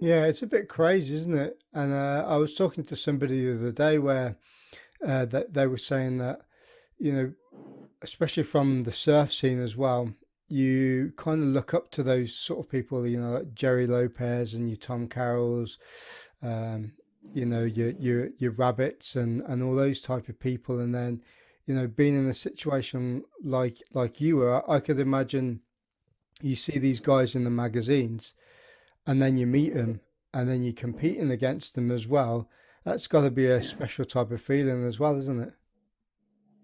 yeah, 0.00 0.24
it's 0.24 0.42
a 0.42 0.46
bit 0.46 0.68
crazy, 0.68 1.14
isn't 1.14 1.36
it? 1.36 1.62
And 1.72 1.92
uh, 1.92 2.24
I 2.26 2.36
was 2.36 2.54
talking 2.54 2.84
to 2.84 2.96
somebody 2.96 3.44
the 3.44 3.54
other 3.54 3.72
day 3.72 3.98
where 3.98 4.36
uh, 5.06 5.24
that 5.26 5.54
they 5.54 5.66
were 5.66 5.78
saying 5.78 6.18
that 6.18 6.42
you 7.02 7.12
know, 7.12 7.32
especially 8.00 8.44
from 8.44 8.82
the 8.82 8.92
surf 8.92 9.32
scene 9.32 9.60
as 9.60 9.76
well, 9.76 10.14
you 10.46 11.12
kind 11.16 11.42
of 11.42 11.48
look 11.48 11.74
up 11.74 11.90
to 11.90 12.02
those 12.04 12.32
sort 12.32 12.60
of 12.60 12.70
people, 12.70 13.06
you 13.08 13.20
know, 13.20 13.32
like 13.32 13.54
Gerry 13.54 13.88
Lopez 13.88 14.54
and 14.54 14.68
your 14.68 14.76
Tom 14.76 15.08
Carrolls, 15.08 15.78
um, 16.44 16.92
you 17.34 17.44
know, 17.44 17.64
your 17.64 17.90
your 17.90 18.28
your 18.38 18.52
rabbits 18.52 19.16
and 19.16 19.42
and 19.42 19.64
all 19.64 19.74
those 19.74 20.00
type 20.00 20.28
of 20.28 20.38
people, 20.38 20.78
and 20.78 20.94
then 20.94 21.22
you 21.66 21.74
know, 21.74 21.86
being 21.86 22.16
in 22.16 22.28
a 22.28 22.34
situation 22.34 23.24
like 23.42 23.78
like 23.92 24.20
you 24.20 24.36
were, 24.36 24.68
I 24.70 24.80
could 24.80 24.98
imagine 24.98 25.60
you 26.40 26.54
see 26.54 26.78
these 26.78 27.00
guys 27.00 27.34
in 27.34 27.44
the 27.44 27.50
magazines 27.50 28.34
and 29.06 29.22
then 29.22 29.36
you 29.36 29.46
meet 29.46 29.74
them 29.74 30.00
and 30.34 30.48
then 30.48 30.62
you're 30.62 30.72
competing 30.72 31.30
against 31.30 31.74
them 31.74 31.90
as 31.90 32.06
well. 32.06 32.48
That's 32.84 33.06
got 33.06 33.22
to 33.22 33.30
be 33.30 33.46
a 33.46 33.62
special 33.62 34.04
type 34.04 34.32
of 34.32 34.42
feeling 34.42 34.84
as 34.84 34.98
well 34.98 35.16
isn't 35.16 35.40
it? 35.40 35.52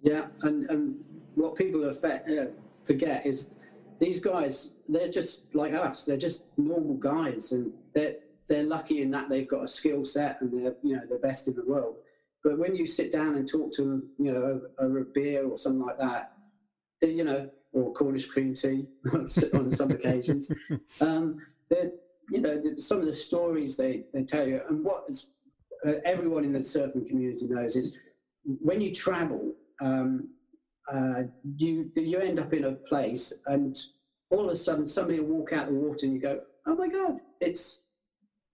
Yeah 0.03 0.27
and, 0.43 0.69
and 0.71 0.97
what 1.35 1.55
people 1.55 1.89
uh, 1.89 2.47
forget 2.85 3.25
is 3.25 3.55
these 4.01 4.21
guys 4.21 4.75
they're 4.89 5.11
just 5.11 5.55
like 5.55 5.75
us 5.75 6.05
they're 6.05 6.17
just 6.17 6.47
normal 6.57 6.95
guys 6.95 7.53
and 7.53 7.73
they're 7.95 8.17
they're 8.47 8.65
lucky 8.65 9.03
in 9.03 9.11
that 9.11 9.29
they've 9.29 9.49
got 9.49 9.65
a 9.65 9.69
skill 9.69 10.05
set 10.05 10.41
and 10.41 10.53
they're 10.53 10.75
you 10.83 10.97
know 10.97 11.03
the 11.09 11.17
best 11.17 11.49
in 11.49 11.55
the 11.55 11.65
world 11.65 11.97
but 12.49 12.59
when 12.59 12.75
you 12.75 12.87
sit 12.87 13.13
down 13.13 13.35
and 13.35 13.49
talk 13.49 13.73
to 13.73 13.83
them 13.83 14.11
you 14.19 14.33
know 14.33 14.61
over, 14.79 15.01
a 15.01 15.05
beer 15.05 15.47
or 15.47 15.59
something 15.59 15.85
like 15.85 15.99
that 15.99 16.33
you 17.03 17.25
know 17.25 17.49
or 17.73 17.93
Cornish 17.93 18.27
cream 18.27 18.55
tea 18.55 18.87
on 19.13 19.71
some 19.71 19.91
occasions. 19.91 20.51
Um, 21.01 21.41
you 22.31 22.41
know, 22.41 22.61
some 22.77 22.99
of 22.99 23.07
the 23.07 23.13
stories 23.13 23.77
they, 23.77 24.05
they 24.13 24.23
tell 24.23 24.47
you, 24.47 24.61
and 24.69 24.85
what 24.85 25.05
is, 25.09 25.31
uh, 25.87 25.93
everyone 26.05 26.45
in 26.45 26.53
the 26.53 26.59
surfing 26.61 27.07
community 27.07 27.47
knows 27.47 27.77
is 27.77 27.97
when 28.45 28.81
you 28.81 28.93
travel, 28.93 29.55
um, 29.81 30.29
uh, 30.93 31.23
you 31.57 31.91
you 31.95 32.19
end 32.19 32.41
up 32.41 32.53
in 32.53 32.65
a 32.65 32.73
place, 32.73 33.33
and 33.47 33.79
all 34.31 34.47
of 34.47 34.51
a 34.51 34.57
sudden 34.57 34.89
somebody 34.89 35.21
will 35.21 35.39
walk 35.39 35.53
out 35.53 35.67
the 35.67 35.75
water, 35.75 36.07
and 36.07 36.15
you 36.15 36.21
go, 36.21 36.41
"Oh 36.67 36.75
my 36.75 36.89
God, 36.89 37.21
it's 37.41 37.87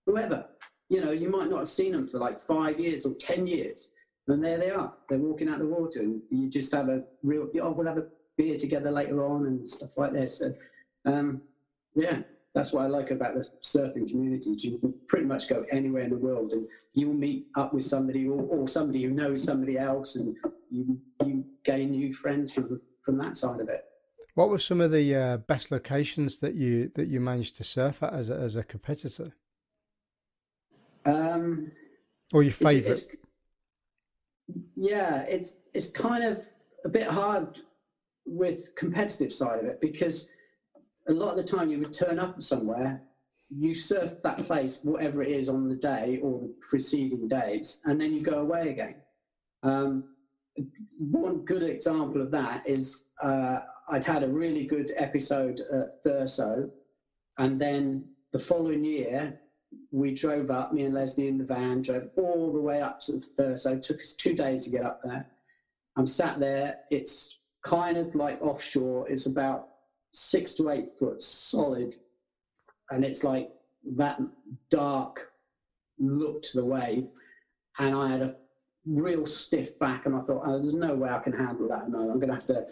whoever." 0.07 0.47
You 0.89 1.01
know, 1.01 1.13
you 1.13 1.29
might 1.29 1.49
not 1.49 1.61
have 1.61 1.69
seen 1.69 1.93
them 1.93 2.07
for 2.07 2.19
like 2.19 2.39
five 2.39 2.79
years 2.79 3.07
or 3.07 3.15
ten 3.15 3.47
years, 3.47 3.91
and 4.29 4.45
there 4.45 4.59
they 4.59 4.71
are. 4.71 4.93
They're 5.09 5.19
walking 5.19 5.49
out 5.49 5.59
the 5.59 5.67
water, 5.67 6.01
and 6.01 6.21
you 6.31 6.49
just 6.49 6.73
have 6.73 6.89
a 6.89 7.03
real. 7.23 7.49
Oh, 7.61 7.73
we'll 7.73 7.87
have 7.87 7.99
a 7.99 8.07
beer 8.37 8.59
together 8.59 8.91
later 8.91 9.25
on 9.25 9.47
and 9.47 9.67
stuff 9.67 9.97
like 9.97 10.13
this. 10.13 10.39
So, 10.39 10.55
um, 11.05 11.43
yeah, 11.95 12.19
that's 12.55 12.73
what 12.73 12.85
I 12.85 12.87
like 12.87 13.11
about 13.11 13.35
the 13.35 13.41
surfing 13.63 14.09
community. 14.09 14.51
You 14.51 14.79
can 14.79 14.95
pretty 15.09 15.27
much 15.27 15.49
go 15.49 15.65
anywhere 15.71 16.03
in 16.03 16.11
the 16.11 16.17
world 16.17 16.53
and 16.53 16.67
you'll 16.93 17.15
meet 17.15 17.47
up 17.57 17.75
with 17.75 17.85
somebody 17.85 18.29
or, 18.29 18.41
or 18.41 18.69
somebody 18.69 19.03
who 19.03 19.11
knows 19.11 19.43
somebody 19.43 19.79
else 19.79 20.17
and 20.17 20.37
you, 20.71 21.01
you 21.25 21.45
gain 21.65 21.91
new 21.91 22.13
friends 22.13 22.55
from, 22.55 22.81
from 23.03 23.19
that 23.19 23.37
side 23.37 23.61
of 23.61 23.69
it. 23.69 23.85
What 24.35 24.49
were 24.49 24.59
some 24.59 24.81
of 24.81 24.91
the 24.91 25.15
uh, 25.15 25.37
best 25.37 25.71
locations 25.71 26.41
that 26.41 26.55
you 26.55 26.91
that 26.97 27.07
you 27.07 27.21
managed 27.21 27.57
to 27.57 27.65
surf 27.65 28.03
at 28.03 28.13
as 28.13 28.31
a, 28.31 28.35
as 28.35 28.57
a 28.57 28.65
competitor? 28.65 29.33
Um, 31.05 31.73
or 32.33 32.43
your 32.43 32.53
it's, 32.61 33.17
yeah, 34.75 35.23
it's 35.23 35.59
it's 35.73 35.91
kind 35.91 36.25
of 36.25 36.45
a 36.85 36.89
bit 36.89 37.07
hard 37.07 37.61
with 38.27 38.75
competitive 38.77 39.33
side 39.33 39.61
of 39.61 39.67
it 39.67 39.81
because 39.81 40.31
a 41.09 41.13
lot 41.13 41.31
of 41.31 41.37
the 41.37 41.45
time 41.45 41.71
you 41.71 41.79
would 41.79 41.93
turn 41.93 42.19
up 42.19 42.43
somewhere, 42.43 43.03
you 43.51 43.75
surf 43.75 44.23
that 44.23 44.47
place, 44.47 44.81
whatever 44.83 45.23
it 45.23 45.31
is 45.31 45.49
on 45.49 45.69
the 45.69 45.77
day 45.77 46.19
or 46.23 46.41
the 46.41 46.55
preceding 46.69 47.29
days, 47.29 47.81
and 47.85 48.01
then 48.01 48.13
you 48.13 48.23
go 48.23 48.39
away 48.41 48.71
again. 48.71 48.97
Um, 49.63 50.05
one 50.99 51.45
good 51.45 51.63
example 51.63 52.23
of 52.23 52.31
that 52.31 52.67
is 52.67 53.07
uh, 53.23 53.59
I'd 53.89 54.05
had 54.05 54.23
a 54.23 54.29
really 54.29 54.65
good 54.65 54.93
episode 54.97 55.61
at 55.61 56.03
Thurso, 56.03 56.71
and 57.39 57.61
then 57.61 58.05
the 58.33 58.39
following 58.39 58.85
year 58.85 59.41
we 59.91 60.15
drove 60.15 60.51
up, 60.51 60.73
me 60.73 60.85
and 60.85 60.95
Leslie 60.95 61.29
in 61.29 61.39
the 61.39 61.45
van, 61.45 61.83
drove 61.83 62.09
all 62.17 62.53
the 62.53 62.61
way 62.61 62.81
up 62.81 63.01
to 63.01 63.13
the 63.13 63.19
Thurso. 63.19 63.77
It 63.77 63.83
took 63.83 64.01
us 64.01 64.15
two 64.15 64.35
days 64.35 64.65
to 64.65 64.71
get 64.71 64.85
up 64.85 65.01
there. 65.05 65.27
I'm 65.97 66.07
sat 66.07 66.41
there. 66.41 66.79
It's 66.91 67.39
kind 67.65 67.97
of 67.97 68.15
like 68.15 68.43
offshore. 68.43 69.09
It's 69.09 69.27
about 69.27 69.69
six 70.13 70.55
to 70.55 70.71
eight 70.71 70.91
foot 70.91 71.23
solid, 71.23 71.95
and 72.91 73.05
it's 73.05 73.25
like 73.25 73.51
that 73.97 74.21
dark 74.71 75.31
look 75.99 76.43
to 76.43 76.57
the 76.57 76.65
wave. 76.65 77.09
And 77.79 77.95
I 77.95 78.09
had 78.09 78.23
a 78.23 78.37
real 78.87 79.27
stiff 79.27 79.79
back, 79.79 80.07
and 80.07 80.15
I 80.15 80.21
thought, 80.21 80.43
oh, 80.45 80.61
there's 80.61 80.75
no 80.75 80.95
way 80.95 81.11
I 81.11 81.21
can 81.21 81.33
handle 81.33 81.69
that. 81.69 81.89
No, 81.89 82.11
I'm 82.11 82.19
going 82.19 82.29
to 82.29 82.35
have 82.35 82.47
to 82.49 82.67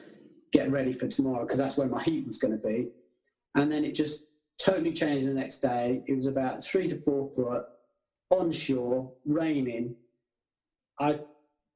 get 0.52 0.70
ready 0.70 0.92
for 0.92 1.08
tomorrow 1.08 1.44
because 1.44 1.58
that's 1.58 1.76
where 1.76 1.88
my 1.88 2.02
heat 2.02 2.26
was 2.26 2.38
going 2.38 2.52
to 2.52 2.66
be. 2.66 2.88
And 3.54 3.70
then 3.70 3.84
it 3.84 3.94
just 3.94 4.28
totally 4.62 4.92
changed 4.92 5.26
the 5.26 5.34
next 5.34 5.58
day. 5.58 6.02
It 6.06 6.14
was 6.14 6.26
about 6.26 6.62
three 6.62 6.88
to 6.88 6.96
four 6.96 7.30
foot 7.34 7.64
onshore, 8.30 9.12
raining. 9.24 9.96
I 10.98 11.20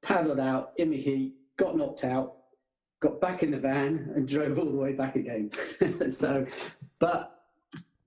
paddled 0.01 0.39
out 0.39 0.71
in 0.77 0.91
the 0.91 0.97
heat, 0.97 1.35
got 1.57 1.75
knocked 1.75 2.03
out, 2.03 2.35
got 2.99 3.19
back 3.19 3.43
in 3.43 3.51
the 3.51 3.59
van, 3.59 4.11
and 4.15 4.27
drove 4.27 4.57
all 4.57 4.71
the 4.71 4.77
way 4.77 4.93
back 4.93 5.15
again. 5.15 5.51
so, 6.09 6.45
but 6.99 7.33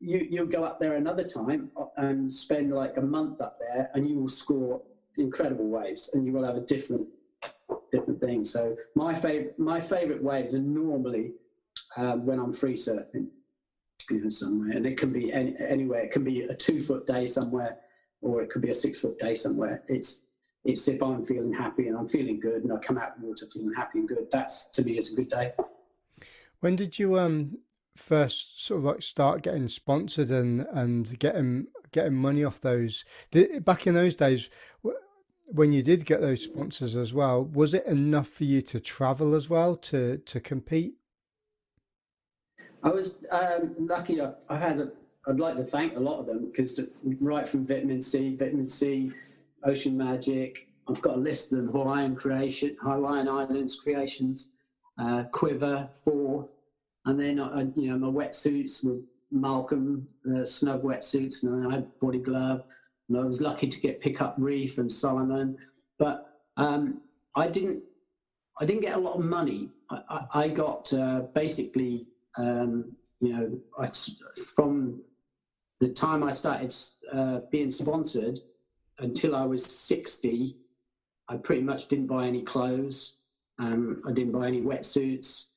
you 0.01 0.27
you'll 0.31 0.47
go 0.47 0.65
up 0.65 0.81
there 0.81 0.95
another 0.95 1.25
time 1.25 1.71
and 1.97 2.33
spend 2.33 2.73
like 2.73 2.97
a 2.97 3.03
month 3.03 3.41
up 3.41 3.59
there, 3.59 3.91
and 3.95 4.09
you 4.09 4.19
will 4.19 4.29
score 4.29 4.83
incredible 5.19 5.69
waves, 5.69 6.11
and 6.15 6.25
you 6.25 6.33
will 6.33 6.45
have 6.45 6.57
a 6.57 6.63
different 6.63 7.07
different 7.93 8.21
thing. 8.21 8.45
So 8.45 8.77
my 8.95 9.13
favorite 9.13 9.59
my 9.59 9.81
favorite 9.81 10.23
waves 10.23 10.55
are 10.55 10.61
normally 10.61 11.33
um, 11.97 12.25
when 12.25 12.39
I'm 12.39 12.53
free 12.53 12.75
surfing, 12.75 13.29
know, 14.19 14.31
somewhere, 14.31 14.77
and 14.77 14.87
it 14.87 14.97
can 14.97 15.13
be 15.13 15.33
any, 15.33 15.55
anywhere. 15.59 16.01
It 16.01 16.13
can 16.13 16.25
be 16.25 16.43
a 16.43 16.55
two 16.55 16.81
foot 16.81 17.07
day 17.07 17.27
somewhere, 17.27 17.77
or 18.21 18.43
it 18.43 18.51
could 18.51 18.63
be 18.63 18.71
a 18.71 18.75
six 18.75 19.01
foot 19.01 19.19
day 19.19 19.35
somewhere. 19.35 19.83
It's 19.89 20.25
it's 20.65 20.89
if 20.89 21.03
I'm 21.03 21.23
feeling 21.23 21.53
happy 21.53 21.89
and 21.89 21.97
I'm 21.97 22.07
feeling 22.07 22.41
good, 22.41 22.65
and 22.65 22.73
I 22.73 22.77
come 22.79 22.99
out 22.99 23.15
of 23.15 23.21
the 23.21 23.27
water 23.27 23.47
feeling 23.47 23.73
happy 23.75 24.01
and 24.01 24.09
good. 24.09 24.31
That's 24.31 24.71
to 24.71 24.83
me 24.83 24.99
is 24.99 25.13
a 25.13 25.17
good 25.17 25.31
day. 25.31 25.53
When 26.61 26.77
did 26.77 26.99
you 26.99 27.19
um 27.19 27.59
first 27.97 28.65
sort 28.65 28.79
of 28.79 28.85
like 28.85 29.03
start 29.03 29.43
getting 29.43 29.69
sponsored 29.69 30.31
and 30.31 30.63
and 30.73 31.19
getting 31.19 31.67
getting 31.93 32.15
money 32.15 32.45
off 32.45 32.61
those? 32.61 33.05
Did, 33.31 33.65
back 33.65 33.87
in 33.87 33.95
those 33.95 34.17
days, 34.17 34.51
when 35.53 35.73
you 35.73 35.83
did 35.83 36.05
get 36.05 36.21
those 36.21 36.45
sponsors 36.45 36.97
as 36.97 37.13
well, 37.13 37.45
was 37.45 37.75
it 37.75 37.85
enough 37.87 38.29
for 38.29 38.45
you 38.45 38.63
to 38.63 38.81
travel 38.81 39.35
as 39.35 39.49
well 39.49 39.77
to 39.77 40.19
to 40.19 40.41
compete? 40.41 40.95
I 42.83 42.89
was 42.89 43.25
um, 43.31 43.77
lucky. 43.79 44.21
I, 44.21 44.33
I 44.49 44.57
had. 44.57 44.79
A, 44.79 44.93
I'd 45.29 45.39
like 45.39 45.57
to 45.57 45.65
thank 45.65 45.97
a 45.97 46.01
lot 46.01 46.19
of 46.19 46.27
them 46.27 46.47
because 46.47 46.81
right 47.21 47.49
from 47.49 47.67
Vitamin 47.67 48.01
C, 48.01 48.37
Vitamin 48.37 48.67
C, 48.67 49.13
Ocean 49.65 49.97
Magic. 49.97 50.67
I've 50.89 51.03
got 51.03 51.17
a 51.17 51.21
list 51.21 51.53
of 51.53 51.59
them: 51.59 51.69
Hawaiian 51.69 52.17
Creation, 52.17 52.77
Hawaiian 52.83 53.29
Islands 53.29 53.77
Creations, 53.77 54.53
uh, 54.99 55.25
Quiver, 55.31 55.89
Fourth, 56.05 56.55
and 57.05 57.21
then 57.21 57.37
you 57.77 57.97
know 57.97 57.99
my 57.99 58.25
wetsuits 58.25 58.85
with 58.85 59.03
Malcolm, 59.31 60.09
uh, 60.27 60.45
Snugg 60.45 60.83
wetsuits, 60.83 61.43
and 61.43 61.59
then 61.59 61.71
I 61.71 61.75
had 61.77 62.01
body 62.01 62.19
glove 62.19 62.65
and 63.11 63.19
I 63.19 63.25
was 63.25 63.41
lucky 63.41 63.67
to 63.67 63.81
get 63.81 64.01
pick 64.01 64.23
up 64.23 64.37
Reef 64.39 64.79
and 64.79 64.91
Salomon, 64.91 65.59
but 65.99 66.39
um, 66.57 67.01
I 67.35 67.49
didn't. 67.49 67.83
I 68.61 68.65
didn't 68.67 68.83
get 68.83 68.97
a 68.97 69.01
lot 69.01 69.17
of 69.17 69.25
money. 69.25 69.71
I, 69.91 70.01
I, 70.09 70.27
I 70.43 70.49
got 70.49 70.93
uh, 70.93 71.23
basically, 71.35 72.07
um, 72.41 72.93
you 73.21 73.33
know, 73.33 73.59
I, 73.79 73.89
from 74.57 75.03
the 75.81 75.89
time 75.89 76.23
I 76.23 76.33
started 76.33 76.75
uh, 77.13 77.41
being 77.51 77.71
sponsored 77.71 78.41
until 78.99 79.37
I 79.37 79.45
was 79.45 79.65
60, 79.65 80.57
I 81.29 81.37
pretty 81.37 81.63
much 81.63 81.89
didn't 81.89 82.07
buy 82.07 82.27
any 82.27 82.43
clothes. 82.43 83.17
Um, 83.59 84.03
I 84.07 84.13
didn't 84.13 84.33
buy 84.33 84.47
any 84.47 84.63
wetsuits, 84.63 85.49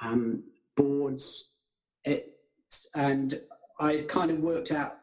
um, 0.00 0.44
boards, 0.76 1.50
it, 2.04 2.36
and 2.94 3.40
I 3.80 4.04
kind 4.08 4.30
of 4.30 4.38
worked 4.38 4.70
out 4.70 4.98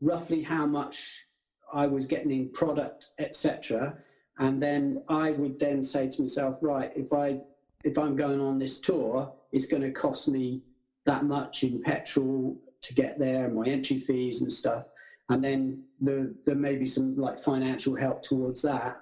roughly 0.00 0.42
how 0.42 0.66
much 0.66 1.24
I 1.72 1.88
was 1.88 2.06
getting 2.06 2.30
in 2.30 2.50
product, 2.50 3.08
etc. 3.18 3.98
And 4.38 4.62
then 4.62 5.02
I 5.08 5.32
would 5.32 5.58
then 5.58 5.82
say 5.82 6.08
to 6.10 6.22
myself, 6.22 6.60
right, 6.62 6.92
if 6.94 7.12
I 7.12 7.40
if 7.82 7.98
I'm 7.98 8.16
going 8.16 8.40
on 8.40 8.58
this 8.58 8.80
tour, 8.80 9.32
it's 9.52 9.66
going 9.66 9.82
to 9.82 9.90
cost 9.90 10.28
me 10.28 10.62
that 11.06 11.24
much 11.24 11.62
in 11.62 11.82
petrol 11.82 12.56
to 12.82 12.94
get 12.94 13.18
there 13.18 13.46
and 13.46 13.54
my 13.56 13.66
entry 13.66 13.98
fees 13.98 14.42
and 14.42 14.52
stuff. 14.52 14.84
And 15.28 15.42
then 15.42 15.82
there, 16.00 16.30
there 16.44 16.54
may 16.54 16.76
be 16.76 16.86
some 16.86 17.16
like 17.16 17.38
financial 17.38 17.96
help 17.96 18.22
towards 18.22 18.62
that. 18.62 19.00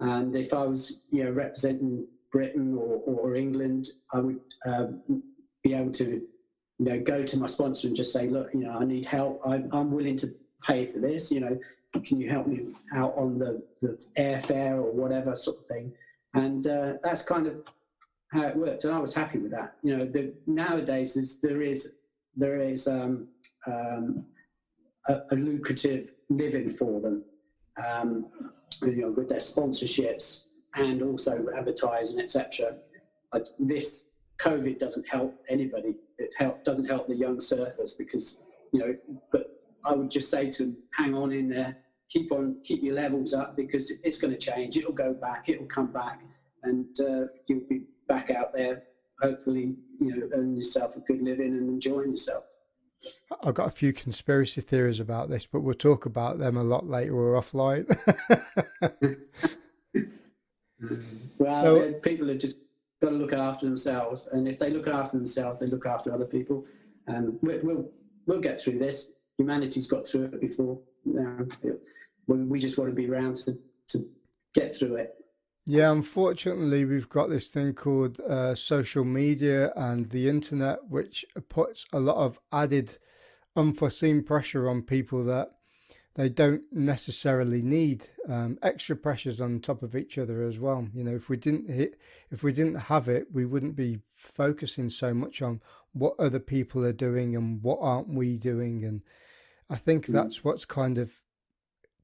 And 0.00 0.34
if 0.36 0.54
I 0.54 0.64
was, 0.64 1.02
you 1.10 1.24
know, 1.24 1.30
representing 1.30 2.06
Britain 2.32 2.74
or, 2.76 3.00
or 3.04 3.34
England, 3.34 3.88
I 4.12 4.20
would 4.20 4.40
um, 4.66 5.22
be 5.62 5.74
able 5.74 5.92
to, 5.92 6.22
you 6.78 6.84
know, 6.84 7.00
go 7.00 7.24
to 7.24 7.38
my 7.38 7.46
sponsor 7.46 7.88
and 7.88 7.96
just 7.96 8.12
say, 8.12 8.28
look, 8.28 8.50
you 8.54 8.60
know, 8.60 8.78
I 8.78 8.84
need 8.84 9.06
help. 9.06 9.40
I, 9.46 9.62
I'm 9.72 9.90
willing 9.90 10.16
to 10.18 10.28
pay 10.62 10.86
for 10.86 10.98
this. 10.98 11.30
You 11.30 11.40
know, 11.40 11.58
can 12.04 12.20
you 12.20 12.30
help 12.30 12.46
me 12.46 12.74
out 12.94 13.14
on 13.16 13.38
the, 13.38 13.62
the 13.82 13.98
airfare 14.18 14.76
or 14.76 14.92
whatever 14.92 15.34
sort 15.34 15.58
of 15.58 15.66
thing? 15.66 15.92
And 16.34 16.66
uh, 16.66 16.94
that's 17.02 17.22
kind 17.22 17.46
of 17.46 17.62
how 18.32 18.42
it 18.42 18.56
worked. 18.56 18.84
And 18.84 18.94
I 18.94 18.98
was 18.98 19.14
happy 19.14 19.38
with 19.38 19.52
that. 19.52 19.76
You 19.82 19.96
know, 19.96 20.06
the, 20.06 20.34
nowadays 20.46 21.14
there's, 21.14 21.40
there 21.40 21.62
is, 21.62 21.94
there 22.34 22.58
is 22.58 22.86
um, 22.86 23.28
um, 23.66 24.26
a, 25.08 25.20
a, 25.30 25.36
lucrative 25.36 26.14
living 26.28 26.68
for 26.68 27.00
them, 27.00 27.24
um, 27.84 28.26
you 28.82 29.02
know, 29.02 29.12
with 29.12 29.28
their 29.28 29.38
sponsorships 29.38 30.48
and 30.74 31.02
also 31.02 31.46
advertising, 31.56 32.20
etc. 32.20 32.74
This 33.58 34.10
COVID 34.38 34.78
doesn't 34.78 35.08
help 35.08 35.34
anybody. 35.48 35.96
It 36.18 36.34
help, 36.36 36.64
doesn't 36.64 36.86
help 36.86 37.06
the 37.06 37.16
young 37.16 37.38
surfers 37.38 37.96
because, 37.96 38.40
you 38.72 38.80
know, 38.80 38.96
but 39.32 39.60
I 39.84 39.94
would 39.94 40.10
just 40.10 40.30
say 40.30 40.50
to 40.50 40.64
them, 40.64 40.76
hang 40.92 41.14
on 41.14 41.32
in 41.32 41.48
there, 41.48 41.78
keep 42.08 42.32
on 42.32 42.56
keep 42.64 42.82
your 42.82 42.94
levels 42.94 43.34
up 43.34 43.56
because 43.56 43.92
it's 44.02 44.18
going 44.18 44.32
to 44.32 44.38
change. 44.38 44.76
It'll 44.76 44.92
go 44.92 45.14
back. 45.14 45.48
It'll 45.48 45.66
come 45.66 45.92
back, 45.92 46.20
and 46.62 46.86
uh, 47.00 47.26
you'll 47.48 47.66
be 47.68 47.82
back 48.08 48.30
out 48.30 48.52
there. 48.52 48.84
Hopefully, 49.20 49.76
you 49.98 50.16
know, 50.16 50.28
earning 50.34 50.56
yourself 50.56 50.96
a 50.96 51.00
good 51.00 51.22
living 51.22 51.48
and 51.48 51.68
enjoying 51.68 52.10
yourself. 52.10 52.44
I've 53.42 53.54
got 53.54 53.66
a 53.66 53.70
few 53.70 53.92
conspiracy 53.92 54.60
theories 54.60 55.00
about 55.00 55.28
this, 55.28 55.46
but 55.46 55.60
we'll 55.60 55.74
talk 55.74 56.06
about 56.06 56.38
them 56.38 56.56
a 56.56 56.62
lot 56.62 56.86
later 56.86 57.14
or 57.14 57.40
offline. 57.40 57.86
well, 61.38 61.62
so, 61.62 61.92
people 62.02 62.28
have 62.28 62.38
just 62.38 62.56
got 63.00 63.10
to 63.10 63.16
look 63.16 63.32
after 63.32 63.66
themselves, 63.66 64.28
and 64.28 64.48
if 64.48 64.58
they 64.58 64.70
look 64.70 64.88
after 64.88 65.16
themselves, 65.16 65.60
they 65.60 65.66
look 65.66 65.86
after 65.86 66.12
other 66.12 66.24
people. 66.24 66.64
And 67.06 67.38
we, 67.42 67.58
we'll 67.58 67.90
we'll 68.26 68.40
get 68.40 68.60
through 68.60 68.78
this. 68.78 69.12
Humanity's 69.38 69.86
got 69.86 70.06
through 70.06 70.24
it 70.24 70.40
before. 70.40 70.80
Know, 71.04 71.46
we 72.26 72.58
just 72.58 72.78
want 72.78 72.90
to 72.90 72.94
be 72.94 73.08
around 73.08 73.36
to, 73.36 73.58
to 73.88 74.08
get 74.54 74.74
through 74.74 74.96
it. 74.96 75.14
Yeah, 75.68 75.90
unfortunately, 75.90 76.84
we've 76.84 77.08
got 77.08 77.28
this 77.28 77.48
thing 77.48 77.74
called 77.74 78.20
uh, 78.20 78.54
social 78.54 79.04
media 79.04 79.72
and 79.74 80.08
the 80.10 80.28
internet, 80.28 80.88
which 80.88 81.24
puts 81.48 81.86
a 81.92 81.98
lot 81.98 82.16
of 82.16 82.38
added 82.52 82.98
unforeseen 83.56 84.22
pressure 84.22 84.68
on 84.68 84.82
people 84.82 85.24
that 85.24 85.50
they 86.14 86.28
don't 86.28 86.62
necessarily 86.70 87.62
need. 87.62 88.06
Um, 88.28 88.58
extra 88.62 88.94
pressures 88.94 89.40
on 89.40 89.58
top 89.58 89.82
of 89.82 89.96
each 89.96 90.18
other 90.18 90.44
as 90.44 90.60
well. 90.60 90.86
You 90.94 91.02
know, 91.02 91.16
if 91.16 91.28
we 91.28 91.36
didn't 91.36 91.68
hit, 91.68 91.98
if 92.30 92.44
we 92.44 92.52
didn't 92.52 92.82
have 92.82 93.08
it, 93.08 93.26
we 93.32 93.44
wouldn't 93.44 93.74
be 93.74 93.98
focusing 94.14 94.88
so 94.88 95.12
much 95.12 95.42
on 95.42 95.60
what 95.92 96.14
other 96.16 96.38
people 96.38 96.84
are 96.84 96.92
doing 96.92 97.34
and 97.34 97.60
what 97.60 97.78
aren't 97.80 98.08
we 98.08 98.36
doing. 98.36 98.84
And 98.84 99.02
I 99.68 99.74
think 99.74 100.06
mm. 100.06 100.12
that's 100.12 100.44
what's 100.44 100.64
kind 100.64 100.96
of 100.96 101.10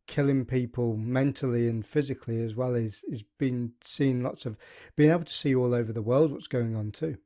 killing 0.07 0.45
people 0.45 0.97
mentally 0.97 1.69
and 1.69 1.87
physically 1.87 2.43
as 2.43 2.55
well 2.55 2.75
is 2.75 3.05
is 3.09 3.25
being 3.39 3.73
seen 3.83 4.23
lots 4.23 4.45
of 4.45 4.57
being 4.97 5.11
able 5.11 5.25
to 5.25 5.33
see 5.33 5.55
all 5.55 5.75
over 5.75 5.93
the 5.93 6.03
world 6.03 6.33
what's 6.33 6.49
going 6.49 6.75
on 6.75 6.91
too 6.91 7.17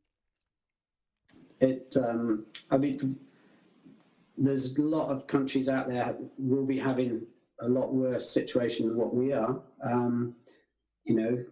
it 1.60 1.96
um 1.96 2.44
i 2.70 2.76
mean 2.76 3.18
there's 4.36 4.76
a 4.78 4.82
lot 4.82 5.08
of 5.08 5.26
countries 5.26 5.68
out 5.68 5.88
there 5.88 6.14
will 6.38 6.66
be 6.66 6.78
having 6.78 7.22
a 7.60 7.68
lot 7.68 7.92
worse 7.94 8.30
situation 8.30 8.88
than 8.88 8.96
what 8.96 9.14
we 9.14 9.32
are 9.32 9.58
um 9.82 10.34
you 11.04 11.14
know 11.14 11.44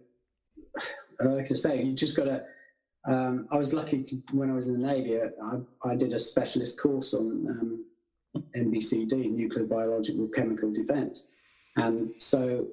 like 1.21 1.49
i 1.49 1.55
say 1.55 1.81
you 1.81 1.93
just 1.93 2.15
got 2.15 2.25
to 2.25 2.43
um, 3.07 3.47
I 3.51 3.57
was 3.57 3.73
lucky 3.73 4.23
when 4.31 4.49
I 4.49 4.53
was 4.53 4.67
in 4.67 4.81
the 4.81 4.87
Navy. 4.87 5.19
I, 5.19 5.87
I 5.87 5.95
did 5.95 6.13
a 6.13 6.19
specialist 6.19 6.79
course 6.81 7.13
on 7.13 7.47
um, 7.47 7.85
NBCD, 8.55 9.31
nuclear 9.31 9.65
biological 9.65 10.27
chemical 10.27 10.71
defense. 10.71 11.27
And 11.75 12.11
so 12.17 12.67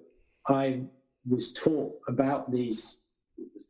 I 0.48 0.82
was 1.28 1.52
taught 1.52 1.92
about 2.08 2.50
these 2.50 3.02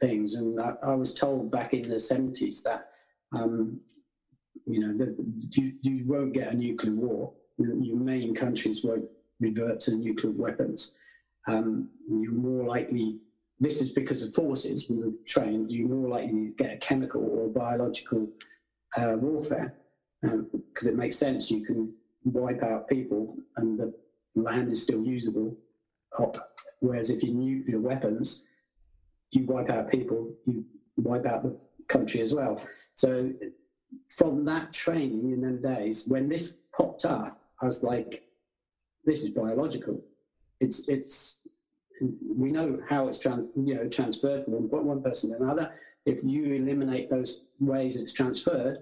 things, 0.01 0.35
and 0.35 0.61
I, 0.61 0.75
I 0.83 0.95
was 0.95 1.15
told 1.15 1.51
back 1.51 1.75
in 1.75 1.89
the 1.89 2.01
seventies 2.01 2.63
that 2.63 2.89
um, 3.35 3.79
you 4.67 4.81
know 4.81 5.15
you, 5.51 5.73
you 5.83 6.05
won't 6.07 6.35
get 6.35 6.53
a 6.53 6.57
nuclear 6.57 6.95
war. 6.95 7.33
Your 7.59 7.97
main 7.97 8.35
countries 8.35 8.85
won't 8.85 9.05
revert 9.41 9.81
to 9.83 9.95
nuclear 9.95 10.33
weapons. 10.33 10.95
Um, 11.47 11.89
you're 12.09 12.33
more 12.33 12.67
likely. 12.67 13.19
This 13.61 13.81
is 13.81 13.93
because 13.93 14.23
of 14.23 14.35
forces 14.35 14.91
we 14.91 14.99
were 14.99 15.13
trained. 15.25 15.71
You're 15.71 15.89
more 15.89 16.09
likely 16.09 16.47
to 16.47 16.55
get 16.59 16.73
a 16.73 16.79
chemical 16.79 17.23
or 17.23 17.49
biological 17.49 18.29
uh, 18.97 19.15
warfare 19.17 19.75
because 20.23 20.89
um, 20.89 20.95
it 20.95 20.97
makes 20.97 21.17
sense. 21.17 21.51
You 21.51 21.65
can 21.65 21.93
wipe 22.25 22.63
out 22.63 22.89
people, 22.89 23.37
and 23.57 23.79
the 23.79 23.93
land 24.35 24.71
is 24.71 24.83
still 24.83 25.03
usable. 25.03 25.57
Whereas 26.81 27.11
if 27.11 27.23
you 27.23 27.33
nuclear 27.33 27.81
weapons, 27.81 28.45
you 29.31 29.45
wipe 29.47 29.71
out 29.71 29.91
people, 29.91 30.33
you 30.47 30.65
wipe 30.97 31.27
out 31.27 31.43
the 31.43 31.59
country 31.89 32.21
as 32.21 32.35
well. 32.35 32.63
So 32.95 33.33
from 34.09 34.45
that 34.45 34.73
training 34.73 35.33
in 35.33 35.41
them 35.41 35.63
days, 35.63 36.07
when 36.07 36.29
this 36.29 36.59
popped 36.77 37.05
up, 37.05 37.41
I 37.61 37.67
was 37.67 37.83
like, 37.83 38.25
this 39.05 39.23
is 39.23 39.31
biological. 39.31 40.01
It's 40.61 40.89
it's 40.89 41.41
we 42.37 42.51
know 42.51 42.81
how 42.89 43.09
it's 43.09 43.19
trans, 43.19 43.49
you 43.57 43.75
know 43.75 43.89
transferred 43.89 44.45
from 44.45 44.55
one, 44.55 44.87
one 44.87 45.03
person 45.03 45.31
to 45.31 45.37
another. 45.37 45.73
If 46.05 46.25
you 46.25 46.55
eliminate 46.55 47.11
those 47.11 47.45
ways 47.61 48.01
it's 48.01 48.13
transferred, 48.13 48.79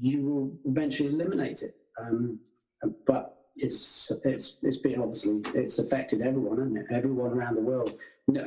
you 0.00 0.24
will 0.24 0.56
eventually 0.64 1.10
eliminate 1.10 1.62
it. 1.62 1.76
Um, 2.00 2.38
but 3.06 3.42
it's 3.56 4.10
it's 4.24 4.58
it's 4.62 4.78
been 4.78 5.00
obviously 5.00 5.42
it's 5.54 5.78
affected 5.78 6.22
everyone, 6.22 6.58
hasn't? 6.58 6.92
Everyone 6.92 7.32
around 7.32 7.56
the 7.56 7.60
world. 7.60 7.94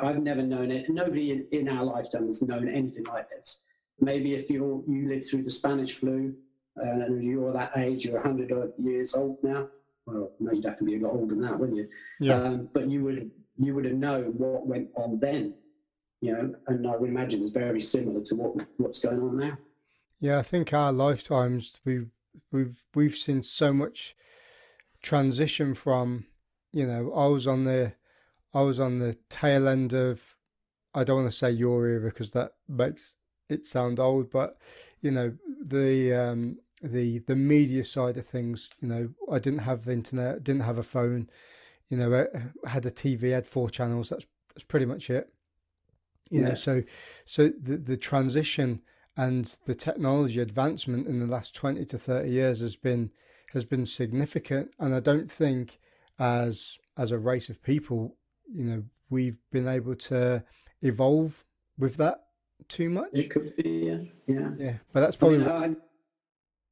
I've 0.02 0.22
never 0.22 0.42
known 0.42 0.72
it. 0.72 0.90
Nobody 0.90 1.32
in, 1.32 1.48
in 1.52 1.70
our 1.70 1.84
lifetime 1.84 2.26
has 2.26 2.42
known 2.42 2.68
anything 2.68 3.06
like 3.06 3.30
this. 3.30 3.62
Maybe 4.00 4.34
if 4.34 4.50
you 4.50 4.84
you 4.88 5.08
lived 5.08 5.26
through 5.30 5.44
the 5.44 5.52
Spanish 5.52 5.94
flu 5.94 6.34
uh, 6.80 6.90
and 6.90 7.24
you're 7.24 7.54
that 7.54 7.72
age, 7.78 8.06
you're 8.06 8.22
100 8.22 8.74
years 8.80 9.16
old 9.16 9.38
now. 9.44 9.68
Well, 10.06 10.32
no, 10.40 10.52
you'd 10.52 10.66
have 10.66 10.78
to 10.78 10.84
be 10.84 10.98
a 10.98 11.00
lot 11.00 11.14
older 11.14 11.34
than 11.34 11.44
that, 11.44 11.60
wouldn't 11.60 11.78
you? 11.78 11.88
Yeah. 12.20 12.36
Um, 12.36 12.70
but 12.74 12.90
you 12.90 13.04
would 13.04 13.32
you 13.58 13.74
would 13.76 13.86
have 13.86 13.96
known 13.96 14.26
what 14.38 14.68
went 14.68 14.90
on 14.96 15.20
then, 15.20 15.54
you 16.22 16.34
know. 16.34 16.56
And 16.68 16.88
I 16.88 16.96
would 16.96 17.10
imagine 17.10 17.42
it's 17.42 17.52
very 17.52 17.82
similar 17.82 18.22
to 18.22 18.36
what 18.36 18.68
what's 18.78 19.00
going 19.00 19.20
on 19.20 19.38
now. 19.38 19.58
Yeah, 20.20 20.40
I 20.40 20.42
think 20.42 20.74
our 20.74 20.92
lifetimes 20.92 21.80
we've 21.86 22.10
we've 22.52 22.84
we've 22.94 23.16
seen 23.16 23.44
so 23.44 23.74
much 23.74 24.16
transition 25.02 25.74
from, 25.74 26.26
you 26.72 26.86
know, 26.86 27.14
I 27.14 27.28
was 27.28 27.48
on 27.48 27.66
the 27.66 27.94
I 28.54 28.62
was 28.62 28.80
on 28.80 29.00
the 29.00 29.18
tail 29.30 29.68
end 29.68 29.94
of 29.94 30.38
I 30.94 31.04
don't 31.04 31.18
want 31.22 31.32
to 31.32 31.38
say 31.38 31.52
your 31.52 31.86
era 31.88 32.10
because 32.10 32.32
that 32.32 32.54
makes 32.68 33.18
it 33.50 33.66
sound 33.66 34.00
old, 34.00 34.30
but 34.32 34.58
you 35.02 35.12
know, 35.12 35.34
the 35.62 36.14
um 36.14 36.60
the 36.82 37.20
the 37.20 37.36
media 37.36 37.84
side 37.86 38.18
of 38.18 38.26
things, 38.26 38.70
you 38.82 38.88
know, 38.88 39.10
I 39.32 39.40
didn't 39.40 39.60
have 39.60 39.86
the 39.86 39.94
internet, 39.94 40.44
didn't 40.44 40.64
have 40.64 40.78
a 40.78 40.84
phone, 40.84 41.30
you 41.90 41.98
know, 41.98 42.26
I 42.66 42.70
had 42.70 42.86
a 42.86 42.92
TV, 42.92 43.32
had 43.32 43.48
four 43.48 43.70
channels, 43.70 44.10
that's 44.10 44.26
that's 44.54 44.64
pretty 44.64 44.86
much 44.86 45.10
it. 45.10 45.30
You 46.32 46.42
yeah. 46.42 46.50
know, 46.50 46.54
so 46.56 46.84
so 47.26 47.50
the 47.50 47.78
the 47.78 47.98
transition 47.98 48.82
and 49.18 49.60
the 49.66 49.76
technology 49.76 50.40
advancement 50.40 51.08
in 51.08 51.20
the 51.20 51.26
last 51.26 51.56
20 51.56 51.86
to 51.86 51.98
30 51.98 52.30
years 52.30 52.60
has 52.62 52.76
been 52.76 53.12
has 53.54 53.66
been 53.66 53.86
significant. 53.86 54.72
And 54.80 54.94
i 54.94 55.00
don't 55.00 55.32
think 55.32 55.80
as 56.20 56.78
as 56.98 57.12
a 57.12 57.18
race 57.18 57.50
of 57.50 57.62
people 57.62 58.16
you 58.54 58.64
know 58.64 58.84
we've 59.10 59.40
been 59.52 59.68
able 59.68 59.96
to 59.96 60.44
evolve 60.82 61.44
with 61.78 61.98
that 61.98 62.22
too 62.70 62.90
much. 62.90 63.10
It 63.14 63.30
could 63.30 63.56
be 63.56 63.70
yeah 63.88 64.34
yeah. 64.34 64.50
Yeah 64.58 64.74
but 64.94 65.02
that's 65.02 65.18
probably 65.18 65.46
I 65.46 65.68
mean, 65.68 65.78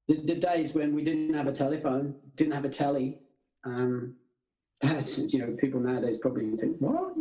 the, 0.07 0.15
the, 0.33 0.35
days 0.35 0.73
when 0.73 0.93
we 0.93 1.03
didn't 1.03 1.33
have 1.33 1.47
a 1.47 1.51
telephone 1.51 2.15
didn't 2.35 2.53
have 2.53 2.65
a 2.65 2.69
telly 2.69 3.19
um 3.63 4.15
as 4.81 5.33
you 5.33 5.39
know 5.39 5.55
people 5.59 5.79
nowadays 5.79 6.19
probably 6.19 6.55
think 6.57 6.77
what? 6.79 7.13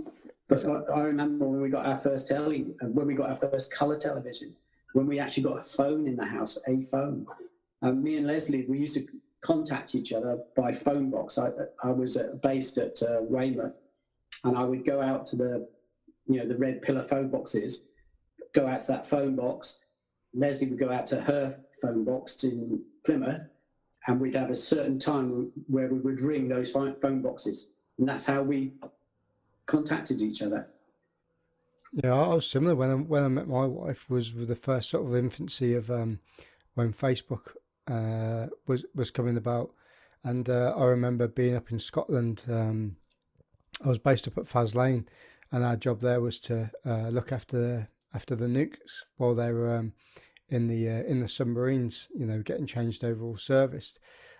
But 0.49 0.65
I, 0.65 0.73
I 0.95 1.01
remember 1.03 1.47
when 1.47 1.61
we 1.61 1.69
got 1.69 1.87
our 1.87 1.99
first 1.99 2.29
telly 2.29 2.67
when 2.81 3.07
we 3.07 3.15
got 3.15 3.31
our 3.31 3.37
first 3.37 3.73
color 3.73 3.97
television 3.97 4.55
when 4.93 5.07
we 5.07 5.19
actually 5.19 5.43
got 5.43 5.59
a 5.59 5.63
phone 5.63 6.07
in 6.07 6.17
the 6.17 6.25
house, 6.25 6.59
a 6.67 6.83
phone. 6.83 7.27
Um, 7.83 8.03
me 8.03 8.17
and 8.17 8.27
Leslie, 8.27 8.67
we 8.67 8.79
used 8.79 8.95
to 8.95 9.07
contact 9.41 9.95
each 9.95 10.13
other 10.13 10.39
by 10.57 10.73
phone 10.73 11.11
box. 11.11 11.39
I, 11.39 11.51
I 11.83 11.91
was 11.91 12.17
uh, 12.17 12.35
based 12.43 12.79
at 12.79 13.03
uh, 13.03 13.19
Weymouth, 13.23 13.75
and 14.45 14.57
I 14.57 14.65
would 14.65 14.85
go 14.85 15.01
out 15.01 15.27
to 15.27 15.37
the, 15.37 15.69
you 16.27 16.39
know, 16.39 16.47
the 16.47 16.57
red 16.57 16.83
pillar 16.83 17.03
phone 17.03 17.29
boxes, 17.29 17.87
go 18.55 18.67
out 18.67 18.83
to 18.83 18.93
that 18.93 19.07
phone 19.07 19.37
box. 19.37 19.85
Leslie 20.35 20.69
would 20.69 20.79
go 20.79 20.91
out 20.91 21.07
to 21.09 21.21
her 21.23 21.61
phone 21.81 22.05
box 22.05 22.43
in 22.45 22.83
Plymouth, 23.05 23.49
and 24.07 24.21
we'd 24.21 24.35
have 24.35 24.51
a 24.51 24.55
certain 24.55 24.99
time 24.99 25.51
where 25.67 25.89
we 25.89 25.99
would 25.99 26.21
ring 26.21 26.49
those 26.49 26.71
phone 26.71 27.23
boxes, 27.23 27.71
and 27.99 28.09
that's 28.09 28.27
how 28.27 28.43
we 28.43 28.73
contacted 29.67 30.21
each 30.23 30.43
other. 30.43 30.69
Yeah, 31.93 32.15
I 32.15 32.35
was 32.35 32.49
similar 32.49 32.75
when 32.75 32.91
I, 32.91 32.95
when 32.95 33.23
I 33.23 33.29
met 33.29 33.49
my 33.49 33.67
wife 33.67 34.09
was 34.09 34.35
with 34.35 34.49
the 34.49 34.57
first 34.57 34.89
sort 34.89 35.07
of 35.07 35.15
infancy 35.15 35.75
of 35.75 35.91
um, 35.91 36.21
when 36.75 36.95
Facebook 36.95 37.55
uh, 37.87 38.47
was 38.67 38.87
was 38.95 39.11
coming 39.11 39.37
about, 39.37 39.75
and 40.25 40.49
uh, 40.49 40.73
I 40.75 40.85
remember 40.85 41.29
being 41.29 41.55
up 41.55 41.71
in 41.71 41.79
Scotland. 41.79 42.45
Um, 42.49 42.97
I 43.85 43.89
was 43.89 43.99
based 43.99 44.27
up 44.27 44.39
at 44.39 44.45
Faslane, 44.45 45.07
and 45.51 45.65
our 45.65 45.77
job 45.77 46.01
there 46.01 46.21
was 46.23 46.41
to 46.41 46.71
uh, 46.87 47.09
look 47.09 47.31
after 47.31 47.89
after 48.15 48.35
the 48.35 48.47
nukes 48.47 49.03
while 49.19 49.35
they 49.35 49.53
were 49.53 49.77
um, 49.77 49.93
in 50.49 50.69
the 50.69 50.89
uh, 50.89 51.03
in 51.03 51.21
the 51.21 51.29
submarines, 51.29 52.09
you 52.15 52.25
know, 52.25 52.41
getting 52.41 52.67
changed 52.67 53.05
over 53.05 53.23
or 53.23 53.37
serviced. 53.37 53.99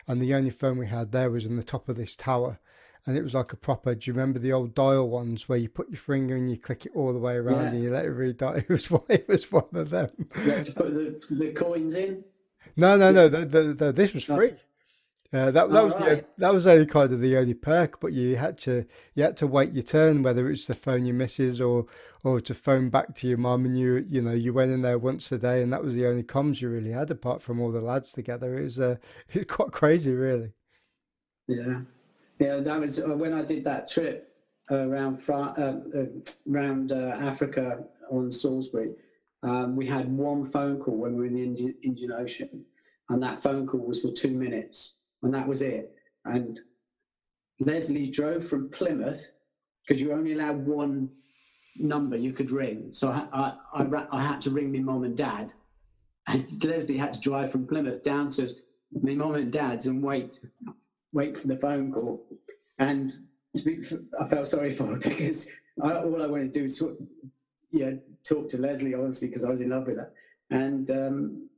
And 0.09 0.23
the 0.23 0.35
only 0.35 0.51
phone 0.51 0.79
we 0.79 0.87
had 0.87 1.13
there 1.13 1.31
was 1.31 1.45
in 1.45 1.57
the 1.57 1.63
top 1.63 1.89
of 1.89 1.97
this 1.97 2.17
tower, 2.17 2.61
and 3.07 3.17
it 3.17 3.23
was 3.23 3.35
like 3.35 3.53
a 3.53 3.57
proper. 3.57 3.95
Do 3.95 4.09
you 4.11 4.15
remember 4.15 4.39
the 4.39 4.53
old 4.53 4.75
dial 4.75 5.09
ones 5.09 5.49
where 5.49 5.59
you 5.59 5.69
put 5.69 5.91
your 5.91 5.99
finger 5.99 6.37
and 6.37 6.51
you 6.51 6.57
click 6.57 6.87
it 6.87 6.93
all 6.95 7.13
the 7.13 7.19
way 7.19 7.35
around 7.35 7.63
yeah. 7.63 7.69
and 7.71 7.83
you 7.83 7.91
let 7.91 8.05
it 8.05 8.11
read? 8.11 8.41
It 8.43 8.69
was 8.69 8.91
one. 8.91 9.03
It 9.09 9.29
was 9.29 9.51
one 9.51 9.69
of 9.75 9.91
them. 9.91 10.09
You 10.45 10.51
had 10.51 10.65
to 10.67 10.73
put 10.73 10.95
the, 10.95 11.21
the 11.31 11.53
coins 11.53 11.97
in. 11.97 12.25
No, 12.77 12.97
no, 12.97 13.11
no. 13.11 13.29
The, 13.29 13.45
the, 13.45 13.63
the, 13.75 13.93
this 13.93 14.15
was 14.15 14.25
free. 14.25 14.55
Uh, 15.33 15.51
that 15.51 15.71
that 15.71 15.81
oh, 15.81 15.87
was 15.87 15.95
right. 15.95 16.37
the, 16.37 16.43
that 16.43 16.53
was 16.53 16.67
only 16.67 16.85
kind 16.85 17.11
of 17.11 17.21
the 17.21 17.39
only 17.39 17.55
perk, 17.55 17.99
but 18.01 18.13
you 18.13 18.37
had 18.37 18.59
to 18.59 18.85
you 19.15 19.23
had 19.23 19.35
to 19.39 19.47
wait 19.47 19.73
your 19.73 19.83
turn, 19.83 20.23
whether 20.23 20.51
it's 20.51 20.67
to 20.67 20.75
phone 20.75 21.07
your 21.07 21.15
missus 21.15 21.59
or 21.59 21.87
or 22.23 22.39
to 22.39 22.53
phone 22.53 22.91
back 22.91 23.15
to 23.15 23.27
your 23.27 23.39
mum, 23.39 23.65
and 23.65 23.79
you 23.79 24.05
you 24.11 24.21
know 24.21 24.33
you 24.33 24.53
went 24.53 24.73
in 24.73 24.83
there 24.83 24.99
once 24.99 25.33
a 25.33 25.39
day, 25.39 25.63
and 25.63 25.73
that 25.73 25.83
was 25.83 25.95
the 25.95 26.07
only 26.07 26.23
comms 26.23 26.61
you 26.61 26.69
really 26.69 26.91
had 26.91 27.11
apart 27.11 27.41
from 27.41 27.61
all 27.61 27.73
the 27.73 27.81
lads 27.81 28.13
together. 28.13 28.59
It 28.59 28.65
was 28.65 28.79
uh, 28.79 28.97
it 29.33 29.39
was 29.39 29.57
quite 29.57 29.73
crazy, 29.73 30.13
really. 30.13 30.53
Yeah, 31.49 31.81
yeah, 32.43 32.57
that 32.59 32.81
was 32.81 32.99
uh, 32.99 33.17
when 33.17 33.33
I 33.33 33.43
did 33.43 33.63
that 33.65 33.89
trip 33.89 34.35
around 34.71 35.17
Fra- 35.17 35.55
uh, 35.57 35.99
uh, 35.99 36.07
around 36.51 36.91
uh, 36.91 37.17
Africa 37.21 37.85
on 38.11 38.33
Salisbury. 38.33 38.91
Um, 39.45 39.77
we 39.77 39.87
had 39.87 40.11
one 40.11 40.45
phone 40.45 40.79
call 40.81 40.97
when 40.97 41.15
we 41.15 41.21
were 41.21 41.27
in 41.27 41.35
the 41.35 41.43
Indian, 41.43 41.75
Indian 41.83 42.13
Ocean, 42.13 42.65
and 43.09 43.23
that 43.23 43.41
phone 43.41 43.67
call 43.67 43.81
was 43.81 44.01
for 44.03 44.11
two 44.11 44.31
minutes, 44.37 44.95
and 45.23 45.33
that 45.35 45.47
was 45.47 45.63
it. 45.63 45.95
And 46.25 46.59
Leslie 47.61 48.11
drove 48.11 48.47
from 48.47 48.71
Plymouth 48.71 49.33
because 49.87 50.01
you 50.01 50.13
only 50.13 50.33
allowed 50.33 50.67
one 50.67 51.11
number 51.77 52.17
you 52.17 52.33
could 52.33 52.51
ring. 52.51 52.89
So 52.93 53.11
I, 53.11 53.27
I, 53.33 53.85
I, 53.85 54.07
I 54.13 54.23
had 54.23 54.41
to 54.43 54.51
ring 54.51 54.73
my 54.73 54.79
mom 54.81 55.05
and 55.05 55.17
dad. 55.17 55.53
And 56.27 56.45
Leslie 56.65 56.99
had 56.99 57.13
to 57.15 57.21
drive 57.21 57.53
from 57.53 57.67
Plymouth 57.67 58.03
down 58.03 58.31
to 58.31 58.51
my 59.01 59.15
mom 59.15 59.35
and 59.35 59.53
dad's 59.53 59.87
and 59.87 60.03
wait 60.03 60.41
wait 61.13 61.39
for 61.39 61.49
the 61.49 61.57
phone 61.57 61.93
call. 61.93 62.25
And 62.79 63.13
be, 63.65 63.83
I 64.21 64.27
felt 64.27 64.49
sorry 64.49 64.71
for 64.71 64.87
her 64.87 64.97
because 64.99 65.51
I, 65.83 65.95
all 65.95 66.23
I 66.23 66.27
wanted 66.27 66.53
to 66.53 66.59
do 66.59 66.63
was 66.65 66.83
yeah, 67.71 67.93
talk 68.25 68.49
to 68.51 68.61
Leslie, 68.61 68.95
obviously, 68.95 69.29
because 69.29 69.45
I 69.45 69.51
was 69.51 69.61
in 69.61 69.71
love 69.71 69.87
with 69.87 69.97
her. 69.97 70.13
And 70.51 70.91
um, 70.91 71.49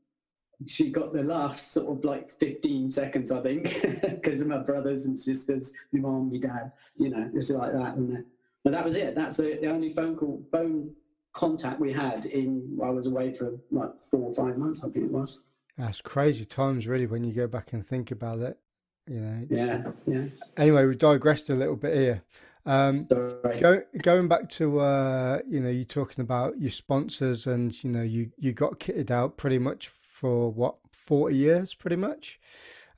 she 0.67 0.91
got 0.91 1.13
the 1.13 1.23
last 1.23 1.73
sort 1.73 1.99
of 1.99 2.05
like 2.05 2.31
15 2.31 2.91
seconds, 2.91 3.33
I 3.33 3.41
think, 3.41 3.65
because 4.03 4.41
of 4.41 4.49
my 4.49 4.59
brothers 4.59 5.07
and 5.07 5.19
sisters, 5.19 5.73
my 5.93 6.01
mom, 6.01 6.31
my 6.31 6.39
dad, 6.39 6.73
you 6.97 7.11
know, 7.11 7.31
it's 7.35 7.51
like 7.51 7.73
that. 7.73 7.97
And, 7.97 8.25
but 8.63 8.73
that 8.73 8.85
was 8.85 8.97
it. 8.97 9.15
That's 9.15 9.37
the, 9.37 9.59
the 9.61 9.69
only 9.69 9.93
phone 9.93 10.17
call, 10.17 10.43
phone 10.51 10.93
contact 11.33 11.81
we 11.81 11.93
had 11.93 12.27
in, 12.27 12.79
I 12.83 12.91
was 12.91 13.09
away 13.09 13.35
for 13.35 13.59
like 13.71 13.99
four 13.99 14.31
or 14.31 14.33
five 14.33 14.57
months, 14.57 14.85
I 14.85 14.91
think 14.91 15.07
it 15.07 15.13
was. 15.13 15.41
That's 15.77 16.01
crazy 16.01 16.45
times, 16.45 16.87
really, 16.87 17.07
when 17.07 17.25
you 17.25 17.33
go 17.33 17.49
back 17.49 17.73
and 17.73 17.85
think 17.85 18.13
about 18.13 18.39
it. 18.39 18.59
You 19.07 19.21
know. 19.21 19.47
Yeah. 19.51 19.83
Yeah. 20.07 20.25
Anyway, 20.57 20.87
we 20.87 20.97
digressed 20.97 21.51
a 21.51 21.55
little 21.55 21.77
bit 21.77 21.95
here. 21.95 22.23
Um, 22.67 23.05
go, 23.05 23.83
going 24.03 24.29
back 24.29 24.49
to 24.51 24.81
uh, 24.81 25.41
you 25.47 25.61
know, 25.61 25.69
you're 25.69 25.85
talking 25.85 26.23
about 26.23 26.59
your 26.59 26.71
sponsors, 26.71 27.47
and 27.47 27.85
you 27.85 27.91
know, 27.91 28.03
you 28.03 28.31
you 28.39 28.53
got 28.53 28.81
kitted 28.81 29.11
out 29.11 29.37
pretty 29.37 29.59
much 29.59 29.89
for 29.89 30.51
what 30.51 30.77
forty 30.93 31.37
years, 31.37 31.75
pretty 31.75 31.97
much. 31.97 32.41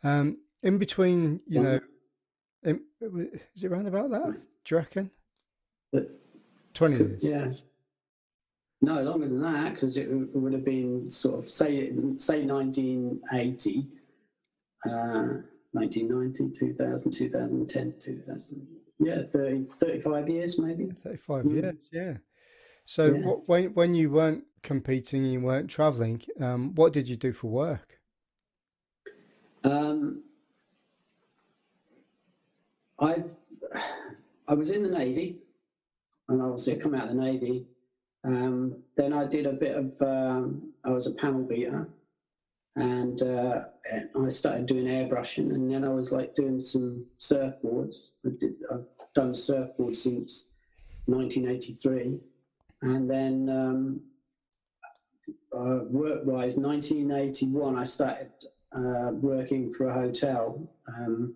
Um, 0.04 0.38
in 0.62 0.78
between, 0.78 1.40
you 1.46 1.62
yeah. 1.62 1.62
know, 1.62 1.80
in, 2.62 2.80
is 3.54 3.64
it 3.64 3.72
around 3.72 3.86
about 3.86 4.10
that? 4.10 4.32
Do 4.64 4.74
you 4.74 4.76
reckon? 4.76 5.10
20 6.74 6.96
years. 6.96 7.18
Yeah. 7.22 7.52
No, 8.82 9.02
longer 9.02 9.28
than 9.28 9.40
that, 9.40 9.74
because 9.74 9.96
it 9.96 10.08
would 10.10 10.52
have 10.52 10.64
been 10.64 11.10
sort 11.10 11.38
of 11.38 11.48
say 11.48 11.90
say 12.18 12.44
1980, 12.44 13.86
uh, 14.88 15.28
1990, 15.76 16.58
2000, 16.58 17.12
2010, 17.12 17.94
2000. 18.00 18.66
Yeah, 18.98 19.22
30, 19.22 19.66
35 19.78 20.28
years 20.28 20.58
maybe. 20.58 20.88
35 21.04 21.44
mm. 21.44 21.54
years, 21.54 21.74
yeah. 21.92 22.14
So 22.86 23.06
yeah. 23.06 23.26
What, 23.26 23.48
when 23.48 23.74
when 23.74 23.94
you 23.94 24.10
weren't 24.10 24.44
competing, 24.62 25.24
you 25.24 25.40
weren't 25.40 25.68
traveling. 25.68 26.22
Um, 26.40 26.74
what 26.74 26.92
did 26.92 27.08
you 27.08 27.16
do 27.16 27.32
for 27.32 27.48
work? 27.48 27.98
Um, 29.64 30.22
I 32.98 33.24
I 34.48 34.54
was 34.54 34.70
in 34.70 34.82
the 34.82 34.88
navy, 34.88 35.38
and 36.28 36.40
obviously 36.40 36.76
I 36.76 36.78
come 36.78 36.94
out 36.94 37.10
of 37.10 37.16
the 37.16 37.22
navy. 37.22 37.66
Um, 38.24 38.82
then 38.96 39.12
I 39.12 39.26
did 39.26 39.46
a 39.46 39.52
bit 39.52 39.76
of. 39.76 40.00
Um, 40.00 40.72
I 40.84 40.90
was 40.90 41.06
a 41.06 41.14
panel 41.14 41.42
beater, 41.42 41.88
and 42.76 43.22
uh, 43.22 43.64
I 44.22 44.28
started 44.28 44.66
doing 44.66 44.84
airbrushing, 44.84 45.54
and 45.54 45.70
then 45.70 45.84
I 45.84 45.88
was 45.88 46.12
like 46.12 46.34
doing 46.34 46.60
some 46.60 47.06
surfboards. 47.18 48.12
I 48.24 48.30
did, 48.38 48.54
I've 48.70 48.84
done 49.14 49.32
surfboards 49.32 49.96
since 49.96 50.48
1983, 51.06 52.18
and 52.82 53.10
then 53.10 53.48
um, 53.48 54.00
uh, 55.56 55.84
work-wise, 55.88 56.58
1981, 56.58 57.78
I 57.78 57.84
started 57.84 58.30
uh, 58.72 59.10
working 59.12 59.72
for 59.72 59.88
a 59.88 59.94
hotel, 59.94 60.70
um, 60.88 61.34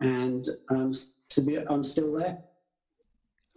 and 0.00 0.46
um, 0.70 0.92
to 1.30 1.40
be, 1.40 1.58
I'm 1.58 1.82
still 1.82 2.12
there. 2.12 2.38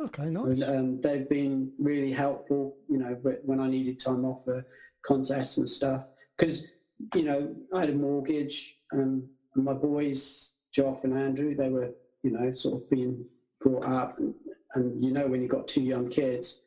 Okay, 0.04 0.26
nice. 0.26 0.46
And, 0.46 0.64
um, 0.64 1.02
they've 1.02 1.30
been 1.30 1.72
really 1.78 2.12
helpful, 2.12 2.78
you 2.90 2.98
know, 2.98 3.20
when 3.44 3.60
I 3.60 3.68
needed 3.68 4.00
time 4.00 4.26
off 4.26 4.46
for 4.46 4.66
contests 5.06 5.58
and 5.58 5.70
stuff. 5.70 6.10
Because, 6.36 6.68
you 7.16 7.24
know, 7.24 7.56
I 7.74 7.82
had 7.82 7.90
a 7.90 7.94
mortgage, 7.94 8.78
um, 8.94 9.30
and 9.56 9.66
my 9.66 9.74
boys, 9.74 10.56
Joff 10.76 11.04
and 11.04 11.18
Andrew, 11.18 11.56
they 11.56 11.70
were, 11.70 11.92
you 12.24 12.32
know, 12.32 12.52
sort 12.54 12.82
of 12.82 12.90
being 12.90 13.26
brought 13.60 13.86
up. 13.86 14.18
And, 14.20 14.34
and 14.76 15.04
you 15.04 15.12
know, 15.12 15.28
when 15.28 15.42
you've 15.42 15.52
got 15.52 15.68
two 15.68 15.84
young 15.84 16.10
kids 16.10 16.64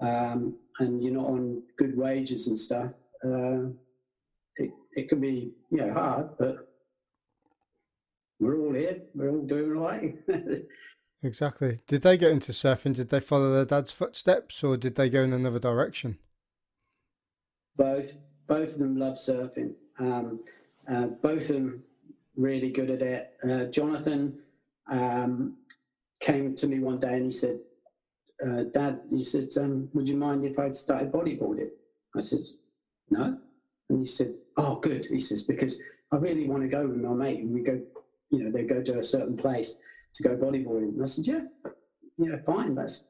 um, 0.00 0.56
and 0.78 1.02
you're 1.02 1.14
not 1.14 1.26
on 1.26 1.62
good 1.76 1.96
wages 1.96 2.48
and 2.48 2.58
stuff, 2.58 2.90
uh, 3.24 3.68
it, 4.56 4.70
it 4.92 5.08
can 5.08 5.20
be, 5.20 5.52
you 5.70 5.78
know, 5.78 5.92
hard, 5.92 6.30
but 6.38 6.68
we're 8.38 8.58
all 8.58 8.72
here. 8.72 9.02
We're 9.14 9.30
all 9.30 9.46
doing 9.46 9.78
right. 9.78 10.14
exactly. 11.22 11.80
Did 11.86 12.02
they 12.02 12.16
get 12.16 12.32
into 12.32 12.52
surfing? 12.52 12.94
Did 12.94 13.10
they 13.10 13.20
follow 13.20 13.52
their 13.52 13.66
dad's 13.66 13.92
footsteps, 13.92 14.64
or 14.64 14.76
did 14.76 14.94
they 14.94 15.10
go 15.10 15.22
in 15.22 15.32
another 15.32 15.58
direction? 15.58 16.18
Both. 17.76 18.16
Both 18.50 18.74
of 18.74 18.78
them 18.80 18.98
love 18.98 19.14
surfing. 19.14 19.72
Um, 19.98 20.40
uh, 20.90 21.06
both 21.28 21.48
of 21.50 21.56
them 21.56 21.84
really 22.36 22.70
good 22.70 22.90
at 22.90 23.02
it. 23.02 23.22
Uh, 23.48 23.64
Jonathan 23.76 24.40
um, 24.90 25.56
came 26.18 26.54
to 26.56 26.66
me 26.66 26.80
one 26.80 26.98
day 26.98 27.14
and 27.14 27.26
he 27.26 27.32
said, 27.32 27.60
uh, 28.44 28.64
"Dad," 28.64 29.00
he 29.10 29.22
said, 29.22 29.48
um, 29.58 29.88
"Would 29.94 30.08
you 30.08 30.16
mind 30.16 30.44
if 30.44 30.58
I'd 30.58 30.74
started 30.74 31.12
bodyboarding?" 31.12 31.70
I 32.16 32.20
said, 32.20 32.44
"No." 33.08 33.38
And 33.88 34.00
he 34.00 34.06
said, 34.06 34.34
"Oh, 34.56 34.74
good." 34.76 35.06
He 35.06 35.20
says 35.20 35.44
because 35.44 35.80
I 36.12 36.16
really 36.16 36.48
want 36.48 36.62
to 36.62 36.68
go 36.68 36.86
with 36.88 36.96
my 36.96 37.14
mate, 37.14 37.40
and 37.40 37.54
we 37.54 37.62
go 37.62 37.80
you 38.30 38.44
know, 38.44 38.50
they 38.50 38.62
go 38.62 38.82
to 38.82 38.98
a 38.98 39.04
certain 39.04 39.36
place 39.36 39.78
to 40.14 40.22
go 40.22 40.36
bodyboarding. 40.36 40.94
And 40.94 41.02
I 41.02 41.06
said, 41.06 41.26
yeah, 41.26 41.40
yeah, 42.16 42.36
fine. 42.44 42.74
That's 42.74 43.06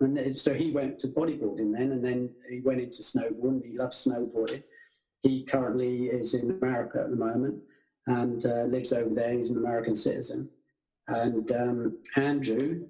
and 0.00 0.36
so 0.36 0.52
he 0.52 0.72
went 0.72 0.98
to 1.00 1.08
bodyboarding 1.08 1.72
then, 1.72 1.92
and 1.92 2.04
then 2.04 2.30
he 2.50 2.60
went 2.60 2.80
into 2.80 3.02
snowboarding. 3.02 3.64
He 3.64 3.78
loves 3.78 4.04
snowboarding. 4.04 4.64
He 5.22 5.44
currently 5.44 6.06
is 6.06 6.34
in 6.34 6.50
America 6.50 7.00
at 7.00 7.10
the 7.10 7.16
moment 7.16 7.56
and 8.06 8.44
uh, 8.44 8.64
lives 8.64 8.92
over 8.92 9.14
there. 9.14 9.32
He's 9.32 9.50
an 9.50 9.58
American 9.58 9.94
citizen. 9.94 10.48
And 11.08 11.50
um, 11.52 11.98
Andrew 12.16 12.86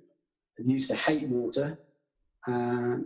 used 0.59 0.91
to 0.91 0.97
hate 0.97 1.29
water. 1.29 1.79
Uh, 2.49 2.97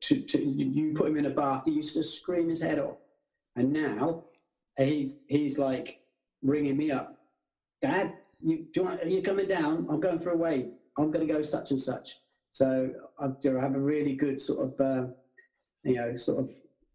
to, 0.00 0.20
to, 0.20 0.44
you 0.44 0.94
put 0.94 1.08
him 1.08 1.16
in 1.16 1.26
a 1.26 1.30
bath, 1.30 1.64
he 1.64 1.72
used 1.72 1.94
to 1.96 2.02
scream 2.02 2.48
his 2.48 2.62
head 2.62 2.78
off. 2.78 2.96
And 3.56 3.72
now 3.72 4.24
he's 4.76 5.24
he's 5.28 5.58
like 5.58 6.00
ringing 6.42 6.76
me 6.76 6.92
up 6.92 7.18
Dad, 7.80 8.14
you, 8.42 8.66
do 8.72 8.80
you 8.80 8.84
want, 8.84 9.02
are 9.02 9.08
you 9.08 9.22
coming 9.22 9.46
down? 9.46 9.86
I'm 9.90 10.00
going 10.00 10.18
for 10.18 10.30
a 10.30 10.36
wave. 10.36 10.70
I'm 10.96 11.10
going 11.10 11.26
to 11.26 11.32
go 11.32 11.42
such 11.42 11.70
and 11.70 11.80
such. 11.80 12.18
So 12.50 12.90
I, 13.20 13.26
have 13.26 13.74
a 13.74 13.80
really 13.80 14.14
good 14.14 14.40
sort 14.40 14.66
of, 14.66 14.80
uh, 14.80 15.06
you 15.84 15.96
know, 15.96 16.14
sort 16.16 16.40
of 16.40 16.50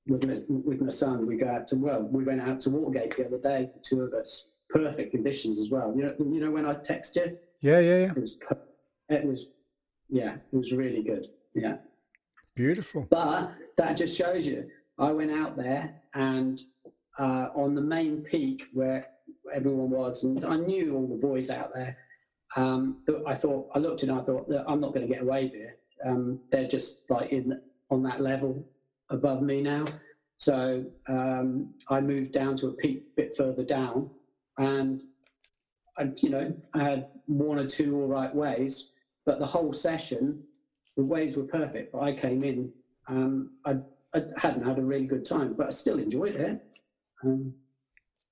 with 0.08 0.26
my, 0.26 0.42
with 0.48 0.82
my 0.82 0.90
son. 0.90 1.26
We 1.26 1.38
go 1.38 1.48
out 1.48 1.68
to 1.70 1.76
well, 1.76 2.02
we 2.02 2.24
went 2.24 2.42
out 2.42 2.60
to 2.62 2.70
Watergate 2.70 3.16
the 3.16 3.26
other 3.26 3.40
day, 3.40 3.70
the 3.74 3.82
two 3.84 4.02
of 4.02 4.14
us. 4.14 4.50
Perfect 4.70 5.12
conditions 5.12 5.60
as 5.60 5.70
well. 5.70 5.94
You 5.96 6.04
know, 6.04 6.16
you 6.20 6.42
know 6.42 6.52
when 6.52 6.66
I 6.66 6.74
text 6.74 7.16
you. 7.16 7.38
Yeah, 7.62 7.80
yeah, 7.80 7.98
yeah. 7.98 8.12
It 8.12 8.20
was, 8.20 8.38
it 9.10 9.26
was, 9.26 9.52
yeah, 10.10 10.36
it 10.52 10.56
was 10.56 10.74
really 10.74 11.04
good. 11.04 11.28
Yeah. 11.54 11.78
Beautiful. 12.56 13.08
But 13.10 13.54
that 13.78 13.98
just 13.98 14.18
shows 14.18 14.46
you. 14.48 14.70
I 14.98 15.12
went 15.12 15.32
out 15.32 15.58
there 15.58 16.02
and 16.14 16.60
uh, 17.20 17.50
on 17.56 17.76
the 17.76 17.82
main 17.82 18.22
peak 18.22 18.66
where 18.74 19.08
everyone 19.54 19.92
was, 19.92 20.24
and 20.24 20.44
I 20.44 20.56
knew 20.56 20.96
all 20.96 21.08
the 21.08 21.16
boys 21.16 21.50
out 21.50 21.74
there. 21.74 21.98
Um, 22.56 23.04
I 23.28 23.34
thought 23.34 23.70
I 23.74 23.80
looked 23.80 24.04
and 24.04 24.12
I 24.12 24.22
thought 24.22 24.48
I'm 24.68 24.80
not 24.80 24.94
going 24.94 25.08
to 25.08 25.12
get 25.14 25.24
away 25.24 25.48
here. 25.48 25.78
Um, 26.06 26.40
they're 26.52 26.68
just 26.68 27.10
like 27.10 27.32
in 27.32 27.60
on 27.90 28.04
that 28.04 28.22
level 28.22 28.66
above 29.14 29.42
me 29.42 29.62
now. 29.62 29.86
So 30.40 30.86
um, 31.08 31.74
I 31.90 32.02
moved 32.02 32.34
down 32.34 32.58
to 32.58 32.68
a 32.68 32.74
peak 32.74 33.06
a 33.14 33.22
bit 33.22 33.34
further 33.38 33.64
down, 33.64 34.10
and 34.58 35.02
I, 35.98 36.12
you 36.18 36.30
know, 36.30 36.54
I 36.74 36.84
had 36.84 37.08
one 37.28 37.60
or 37.60 37.66
two 37.66 37.96
all 37.96 38.08
right 38.08 38.34
waves, 38.36 38.92
but 39.26 39.40
the 39.40 39.46
whole 39.46 39.72
session, 39.72 40.44
the 40.98 41.04
waves 41.04 41.38
were 41.38 41.44
perfect. 41.44 41.94
But 41.94 42.02
I 42.02 42.14
came 42.14 42.44
in, 42.44 42.74
um, 43.08 43.52
I, 43.66 43.78
I 44.14 44.24
hadn't 44.38 44.66
had 44.66 44.80
a 44.80 44.84
really 44.84 45.06
good 45.06 45.24
time, 45.24 45.54
but 45.54 45.68
I 45.68 45.70
still 45.70 46.00
enjoyed 46.00 46.36
it. 46.36 46.62
Um, 47.24 47.54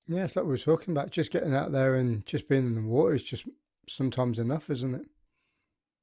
yeah, 0.08 0.26
it's 0.26 0.36
like 0.36 0.44
we 0.44 0.52
were 0.52 0.58
talking 0.58 0.92
about. 0.92 1.12
Just 1.12 1.32
getting 1.32 1.56
out 1.56 1.72
there 1.72 1.96
and 1.96 2.26
just 2.26 2.50
being 2.50 2.66
in 2.66 2.76
the 2.76 2.82
water 2.82 3.14
is 3.14 3.24
just 3.24 3.48
sometimes 3.88 4.38
enough, 4.38 4.70
isn't 4.70 4.96
it? 4.96 5.06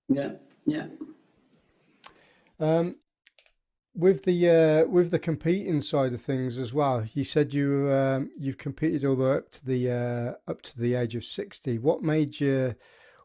Yeah, 0.08 0.32
yeah. 0.64 0.86
Um, 2.60 2.96
with 3.98 4.24
the 4.24 4.48
uh, 4.48 4.88
with 4.88 5.10
the 5.10 5.18
competing 5.18 5.82
side 5.82 6.14
of 6.14 6.22
things 6.22 6.56
as 6.56 6.72
well, 6.72 7.04
you 7.12 7.24
said 7.24 7.52
you 7.52 7.90
um, 7.90 8.30
you've 8.38 8.56
competed 8.56 9.04
all 9.04 9.16
the 9.16 9.24
way 9.24 9.32
up 9.32 9.50
to 9.50 9.66
the 9.66 9.90
uh, 9.90 10.50
up 10.50 10.62
to 10.62 10.78
the 10.78 10.94
age 10.94 11.16
of 11.16 11.24
sixty. 11.24 11.78
What 11.78 12.02
made 12.02 12.38
you 12.38 12.76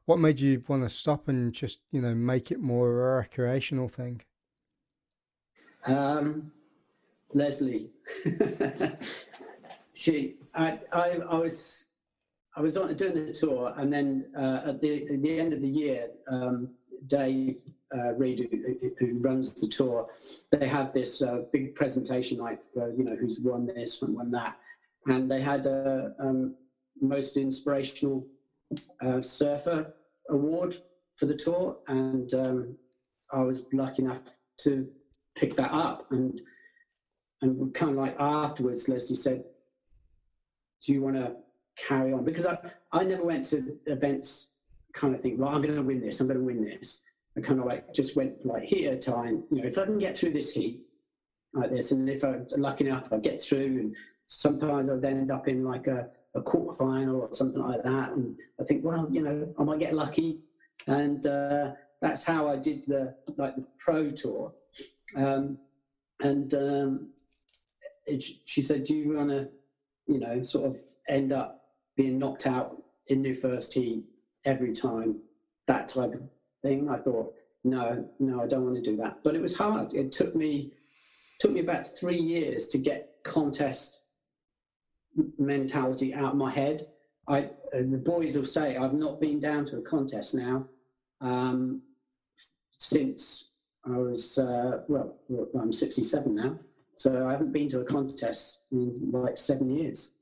what 0.06 0.18
made 0.18 0.40
you 0.40 0.64
want 0.68 0.84
to 0.84 0.90
stop 0.90 1.28
and 1.28 1.54
just 1.54 1.80
you 1.92 2.02
know 2.02 2.16
make 2.16 2.52
it 2.52 2.60
more 2.60 2.90
a 2.90 3.18
recreational 3.18 3.88
thing? 3.88 4.24
Um, 5.86 6.52
Leslie. 7.34 7.92
she, 9.94 10.36
I, 10.56 10.80
I, 10.92 11.20
I 11.30 11.36
was, 11.36 11.86
I 12.56 12.62
was 12.62 12.78
on, 12.78 12.94
doing 12.96 13.26
the 13.26 13.34
tour, 13.34 13.74
and 13.78 13.92
then 13.92 14.26
uh, 14.38 14.70
at 14.70 14.82
the 14.82 15.08
at 15.10 15.22
the 15.22 15.40
end 15.40 15.54
of 15.54 15.62
the 15.62 15.70
year, 15.70 16.10
um, 16.28 16.70
Dave 17.08 17.58
uh, 17.96 18.14
Reed, 18.14 18.48
who, 18.52 18.92
who, 19.00 19.20
runs 19.20 19.54
the 19.54 19.68
tour, 19.68 20.08
they 20.52 20.68
had 20.68 20.94
this 20.94 21.22
uh, 21.22 21.44
big 21.52 21.76
presentation 21.76 22.38
night 22.38 22.60
for 22.74 22.94
you 22.94 23.04
know 23.04 23.16
who's 23.16 23.40
won 23.40 23.66
this 23.68 24.02
and 24.02 24.16
won 24.16 24.32
that, 24.32 24.58
and 25.08 25.30
they 25.30 25.42
had 25.42 25.66
a 25.66 26.14
um, 26.20 26.56
most 27.02 27.38
inspirational 27.38 28.26
uh, 29.02 29.22
surfer 29.22 29.94
award 30.30 30.76
for 31.16 31.26
the 31.26 31.36
tour, 31.36 31.78
and 31.88 32.34
um, 32.34 32.78
I 33.32 33.42
was 33.42 33.68
lucky 33.74 34.04
enough 34.04 34.22
to 34.60 34.88
pick 35.36 35.56
that 35.58 35.72
up, 35.72 36.12
and 36.12 36.42
and 37.42 37.74
kind 37.74 37.92
of 37.92 37.98
like 37.98 38.16
afterwards, 38.20 38.88
Leslie 38.88 39.18
said, 39.18 39.44
do 40.86 40.94
you 40.94 41.02
want 41.02 41.18
to 41.18 41.36
carry 41.78 42.14
on? 42.14 42.24
Because 42.24 42.46
I, 42.46 42.58
I 42.92 43.04
never 43.04 43.26
went 43.26 43.46
to 43.46 43.78
events 43.86 44.53
kind 44.94 45.14
of 45.14 45.22
think, 45.22 45.40
well, 45.40 45.50
I'm 45.50 45.62
going 45.62 45.76
to 45.76 45.82
win 45.82 46.02
this, 46.02 46.20
I'm 46.20 46.28
going 46.28 46.40
to 46.40 46.46
win 46.46 46.64
this. 46.64 47.04
I 47.36 47.42
kind 47.42 47.60
of 47.60 47.66
like 47.66 47.94
just 47.94 48.16
went 48.16 48.46
like 48.46 48.64
heat 48.64 48.88
at 48.88 48.94
a 48.94 49.12
time. 49.12 49.44
You 49.52 49.62
know, 49.62 49.68
if 49.68 49.78
I 49.78 49.86
can 49.86 49.98
get 49.98 50.16
through 50.16 50.34
this 50.34 50.54
heat 50.54 50.82
like 51.54 51.72
this, 51.72 51.92
and 51.92 52.08
if 52.10 52.24
I'm 52.24 52.46
lucky 52.58 52.88
enough, 52.88 53.12
I 53.12 53.18
get 53.18 53.42
through, 53.42 53.66
and 53.66 53.96
sometimes 54.28 54.90
I'd 54.90 55.04
end 55.04 55.32
up 55.32 55.48
in 55.48 55.64
like 55.64 55.88
a, 55.88 56.10
a 56.36 56.42
quarter 56.42 56.78
final 56.78 57.22
or 57.22 57.34
something 57.34 57.62
like 57.62 57.84
that. 57.84 58.12
And 58.12 58.36
I 58.62 58.66
think, 58.66 58.86
well, 58.86 59.08
you 59.10 59.22
know, 59.24 59.54
I 59.58 59.64
might 59.64 59.80
get 59.80 59.96
lucky. 59.96 60.42
And 60.86 61.26
uh, 61.26 61.72
that's 62.02 62.24
how 62.24 62.48
I 62.48 62.58
did 62.58 62.84
the 62.88 63.16
like 63.38 63.56
the 63.56 63.66
pro 63.80 64.12
tour. 64.12 64.54
Um, 65.16 65.58
and 66.22 66.54
um, 66.54 67.10
it, 68.06 68.24
she 68.46 68.62
said, 68.62 68.84
"Do 68.84 68.96
you 68.96 69.18
want 69.18 69.30
to 69.30 69.50
you 70.08 70.20
know, 70.20 70.42
sort 70.42 70.66
of 70.66 70.80
end 71.08 71.32
up 71.32 71.62
being 71.96 72.20
knocked 72.20 72.48
out 72.48 72.82
in 73.08 73.22
the 73.22 73.34
first 73.34 73.74
heat 73.74 74.04
every 74.46 74.74
time, 74.74 75.20
that 75.68 75.90
type 75.90 76.14
of 76.14 76.22
thing. 76.62 76.90
I 76.90 76.98
thought, 76.98 77.34
no, 77.64 78.08
no, 78.20 78.42
I 78.42 78.48
don't 78.48 78.64
want 78.64 78.76
to 78.76 78.82
do 78.82 78.98
that. 78.98 79.20
But 79.24 79.36
it 79.36 79.42
was 79.42 79.56
hard. 79.56 79.94
It 79.94 80.12
took 80.12 80.36
me 80.36 80.72
took 81.40 81.52
me 81.52 81.60
about 81.60 81.86
three 81.86 82.20
years 82.20 82.68
to 82.70 82.78
get 82.78 83.18
contest 83.24 84.00
mentality 85.38 86.14
out 86.14 86.32
of 86.32 86.36
my 86.36 86.52
head. 86.52 86.88
I 87.28 87.50
the 87.74 88.02
boys 88.04 88.38
will 88.38 88.46
say 88.46 88.76
I've 88.76 88.94
not 88.94 89.20
been 89.20 89.40
down 89.40 89.66
to 89.66 89.78
a 89.78 89.82
contest 89.82 90.36
now 90.36 90.68
um, 91.22 91.82
since 92.78 93.50
I 93.86 93.98
was 93.98 94.38
uh, 94.38 94.82
well, 94.88 95.16
I'm 95.60 95.72
67 95.72 96.36
now, 96.36 96.60
so 96.98 97.28
I 97.28 97.32
haven't 97.32 97.54
been 97.54 97.70
to 97.70 97.82
a 97.82 97.86
contest 97.86 98.62
in 98.72 98.94
like 99.12 99.38
seven 99.38 99.70
years. 99.70 100.14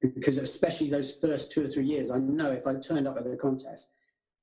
Because 0.00 0.38
especially 0.38 0.90
those 0.90 1.16
first 1.16 1.52
two 1.52 1.64
or 1.64 1.68
three 1.68 1.86
years, 1.86 2.10
I 2.10 2.18
know 2.18 2.52
if 2.52 2.66
I 2.66 2.74
turned 2.74 3.08
up 3.08 3.16
at 3.16 3.24
the 3.24 3.36
contest, 3.36 3.90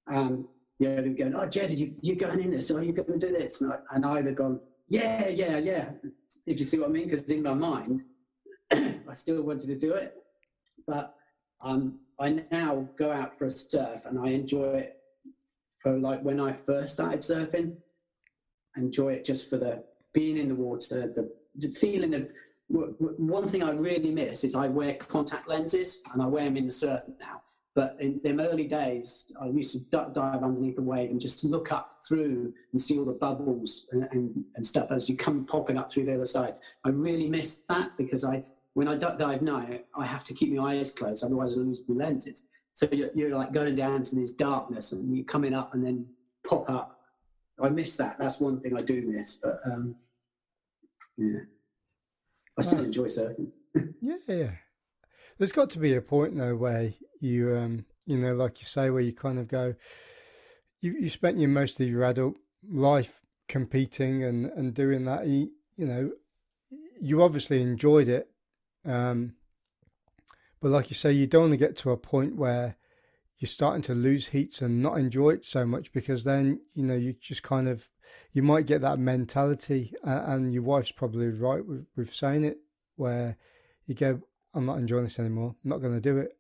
um, 0.08 0.48
you 0.80 0.90
know, 0.90 0.96
they're 0.96 1.14
going, 1.14 1.36
"Oh, 1.36 1.48
Jed, 1.48 1.72
you 1.72 1.96
you 2.02 2.16
going 2.16 2.42
in 2.42 2.52
this? 2.52 2.72
Or 2.72 2.80
are 2.80 2.84
you 2.84 2.94
going 2.94 3.20
to 3.20 3.28
do 3.28 3.34
this?" 3.34 3.62
And 3.62 3.72
I, 3.72 3.78
and 3.92 4.06
I'd 4.06 4.26
have 4.26 4.36
gone, 4.36 4.60
"Yeah, 4.90 5.28
yeah, 5.28 5.60
yeah." 5.60 5.92
If 6.46 6.60
you 6.60 6.66
see 6.66 6.80
what 6.80 6.90
I 6.90 6.92
mean, 6.92 7.10
because 7.10 7.24
in 7.26 7.44
my 7.44 7.54
mind, 7.54 8.04
I 8.72 9.14
still 9.14 9.42
wanted 9.44 9.68
to 9.68 9.76
do 9.76 9.94
it, 9.94 10.16
but 10.88 11.16
um, 11.62 12.00
I 12.20 12.44
now 12.52 12.90
go 12.98 13.12
out 13.12 13.38
for 13.38 13.46
a 13.46 13.50
surf 13.50 14.06
and 14.06 14.20
I 14.20 14.32
enjoy 14.32 14.74
it 14.74 14.98
for 15.82 15.98
like 15.98 16.22
when 16.24 16.40
I 16.40 16.54
first 16.54 16.94
started 16.94 17.20
surfing. 17.20 17.78
Enjoy 18.76 19.14
it 19.14 19.26
just 19.26 19.50
for 19.50 19.58
the 19.58 19.84
being 20.14 20.38
in 20.38 20.50
the 20.50 20.56
water, 20.56 21.12
the, 21.14 21.32
the 21.56 21.68
feeling 21.70 22.14
of. 22.14 22.28
One 22.70 23.48
thing 23.48 23.64
I 23.64 23.72
really 23.72 24.12
miss 24.12 24.44
is 24.44 24.56
I 24.56 24.68
wear 24.68 24.96
contact 24.96 25.48
lenses 25.48 26.02
and 26.12 26.22
I 26.22 26.26
wear 26.26 26.46
them 26.46 26.58
in 26.58 26.66
the 26.66 26.72
surf 26.72 27.04
now. 27.20 27.42
But 27.76 27.98
in 28.00 28.20
them 28.24 28.40
early 28.40 28.68
days, 28.68 29.32
I 29.42 29.48
used 29.48 29.74
to 29.74 29.80
duck 29.90 30.14
dive 30.14 30.44
underneath 30.44 30.76
the 30.76 30.84
wave 30.84 31.10
and 31.10 31.20
just 31.20 31.44
look 31.44 31.72
up 31.72 31.92
through 32.08 32.54
and 32.72 32.80
see 32.80 33.00
all 33.00 33.06
the 33.06 33.14
bubbles 33.14 33.88
and, 33.92 34.08
and, 34.12 34.44
and, 34.56 34.64
stuff 34.64 34.92
as 34.92 35.10
you 35.10 35.18
come 35.18 35.44
popping 35.46 35.78
up 35.78 35.90
through 35.90 36.06
the 36.06 36.14
other 36.14 36.26
side. 36.26 36.54
I 36.84 36.90
really 36.90 37.28
miss 37.28 37.64
that 37.70 37.98
because 37.98 38.24
I 38.24 38.46
when 38.74 38.88
I 38.88 38.96
duck 38.96 39.20
dive 39.20 39.42
now, 39.42 39.68
I 39.96 40.06
have 40.06 40.24
to 40.26 40.34
keep 40.34 40.52
my 40.54 40.74
eyes 40.74 40.92
closed, 40.92 41.24
otherwise 41.24 41.56
I 41.56 41.62
lose 41.62 41.82
my 41.88 42.06
lenses. 42.06 42.46
So 42.74 42.88
you're, 42.92 43.12
you're 43.14 43.38
like 43.38 43.54
going 43.54 43.76
down 43.76 44.02
to 44.02 44.16
this 44.16 44.34
darkness 44.34 44.92
and 44.92 45.16
you're 45.16 45.26
coming 45.26 45.54
up 45.54 45.74
and 45.74 45.86
then 45.86 46.08
pop 46.48 46.70
up. 46.70 47.00
I 47.62 47.70
miss 47.70 47.98
that. 47.98 48.18
That's 48.18 48.40
one 48.40 48.60
thing 48.60 48.76
I 48.76 48.82
do 48.82 49.02
miss. 49.04 49.36
But 49.36 49.62
um, 49.66 49.96
yeah, 51.18 51.42
I 52.58 52.62
still 52.62 52.80
nice. 52.80 52.88
enjoy 52.88 53.06
surfing. 53.06 53.52
yeah, 54.02 54.16
yeah. 54.28 54.52
There's 55.38 55.52
got 55.52 55.70
to 55.72 55.80
be 55.80 55.96
a 55.96 56.02
point 56.02 56.38
though 56.38 56.56
where 56.56 56.94
you, 57.20 57.56
um, 57.56 57.86
you 58.06 58.18
know, 58.18 58.34
like 58.36 58.60
you 58.60 58.66
say, 58.66 58.90
where 58.90 59.02
you 59.02 59.14
kind 59.14 59.40
of 59.40 59.48
go, 59.48 59.76
you 60.82 60.96
you 61.00 61.10
spent 61.10 61.40
your 61.40 61.50
most 61.50 61.80
of 61.80 61.88
your 61.88 62.04
adult 62.04 62.36
life 62.70 63.22
competing 63.48 64.24
and 64.24 64.46
and 64.46 64.74
doing 64.74 65.06
that. 65.06 65.28
You, 65.28 65.52
you 65.76 65.88
know, 65.88 66.12
you 67.02 67.24
obviously 67.24 67.62
enjoyed 67.62 68.08
it 68.08 68.30
um, 68.86 69.36
but 70.62 70.72
like 70.72 70.90
you 70.90 70.96
say, 70.96 71.12
you 71.12 71.28
don't 71.28 71.44
want 71.44 71.54
to 71.54 71.58
get 71.58 71.76
to 71.78 71.92
a 71.92 71.98
point 71.98 72.36
where 72.36 72.78
you're 73.38 73.50
starting 73.50 73.82
to 73.84 73.94
lose 73.94 74.30
heats 74.30 74.62
and 74.62 74.82
not 74.82 74.98
enjoy 74.98 75.32
it 75.32 75.46
so 75.46 75.66
much 75.66 75.92
because 75.92 76.24
then 76.24 76.62
you 76.74 76.84
know 76.84 76.96
you 76.96 77.14
just 77.14 77.44
kind 77.44 77.68
of 77.68 77.90
you 78.32 78.44
might 78.44 78.66
get 78.66 78.82
that 78.82 79.00
mentality, 79.00 79.94
and 80.04 80.54
your 80.54 80.64
wife's 80.64 80.92
probably 80.92 81.28
right 81.28 81.66
with, 81.66 81.86
with 81.96 82.14
saying 82.14 82.44
it, 82.44 82.58
where 82.96 83.38
you 83.86 83.96
go, 83.96 84.22
"I'm 84.54 84.66
not 84.66 84.80
enjoying 84.80 85.04
this 85.04 85.20
anymore. 85.20 85.56
I'm 85.64 85.70
not 85.70 85.82
going 85.82 85.94
to 85.94 86.02
do 86.02 86.18
it," 86.18 86.38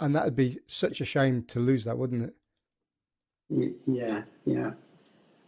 and 0.00 0.14
that 0.14 0.24
would 0.24 0.36
be 0.36 0.60
such 0.66 1.00
a 1.00 1.04
shame 1.04 1.44
to 1.44 1.60
lose 1.60 1.84
that, 1.84 1.98
wouldn't 1.98 2.22
it? 2.22 2.34
Yeah, 3.86 4.22
yeah. 4.44 4.72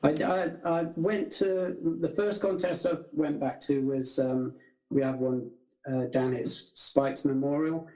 I, 0.03 0.11
I, 0.11 0.51
I 0.65 0.83
went 0.97 1.33
to 1.35 1.77
the 2.01 2.09
first 2.09 2.41
contest 2.41 2.87
I 2.87 2.99
went 3.13 3.41
back 3.41 3.61
to 3.63 3.85
was 3.85 4.19
um, 4.19 4.55
we 4.91 5.03
had 5.03 5.19
one 5.19 5.51
uh, 5.91 6.05
down 6.05 6.35
at 6.35 6.47
Spikes 6.47 7.25
Memorial, 7.25 7.89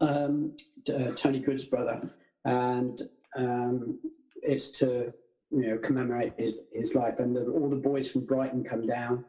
um, 0.00 0.56
uh, 0.88 1.12
Tony 1.12 1.40
Good's 1.40 1.64
brother, 1.64 2.10
and 2.44 3.00
um, 3.36 3.98
it's 4.42 4.70
to 4.72 5.12
you 5.50 5.68
know 5.68 5.78
commemorate 5.78 6.34
his 6.36 6.66
his 6.72 6.94
life. 6.94 7.18
And 7.18 7.34
the, 7.34 7.44
all 7.46 7.68
the 7.68 7.76
boys 7.76 8.10
from 8.10 8.26
Brighton 8.26 8.64
come 8.64 8.86
down, 8.86 9.24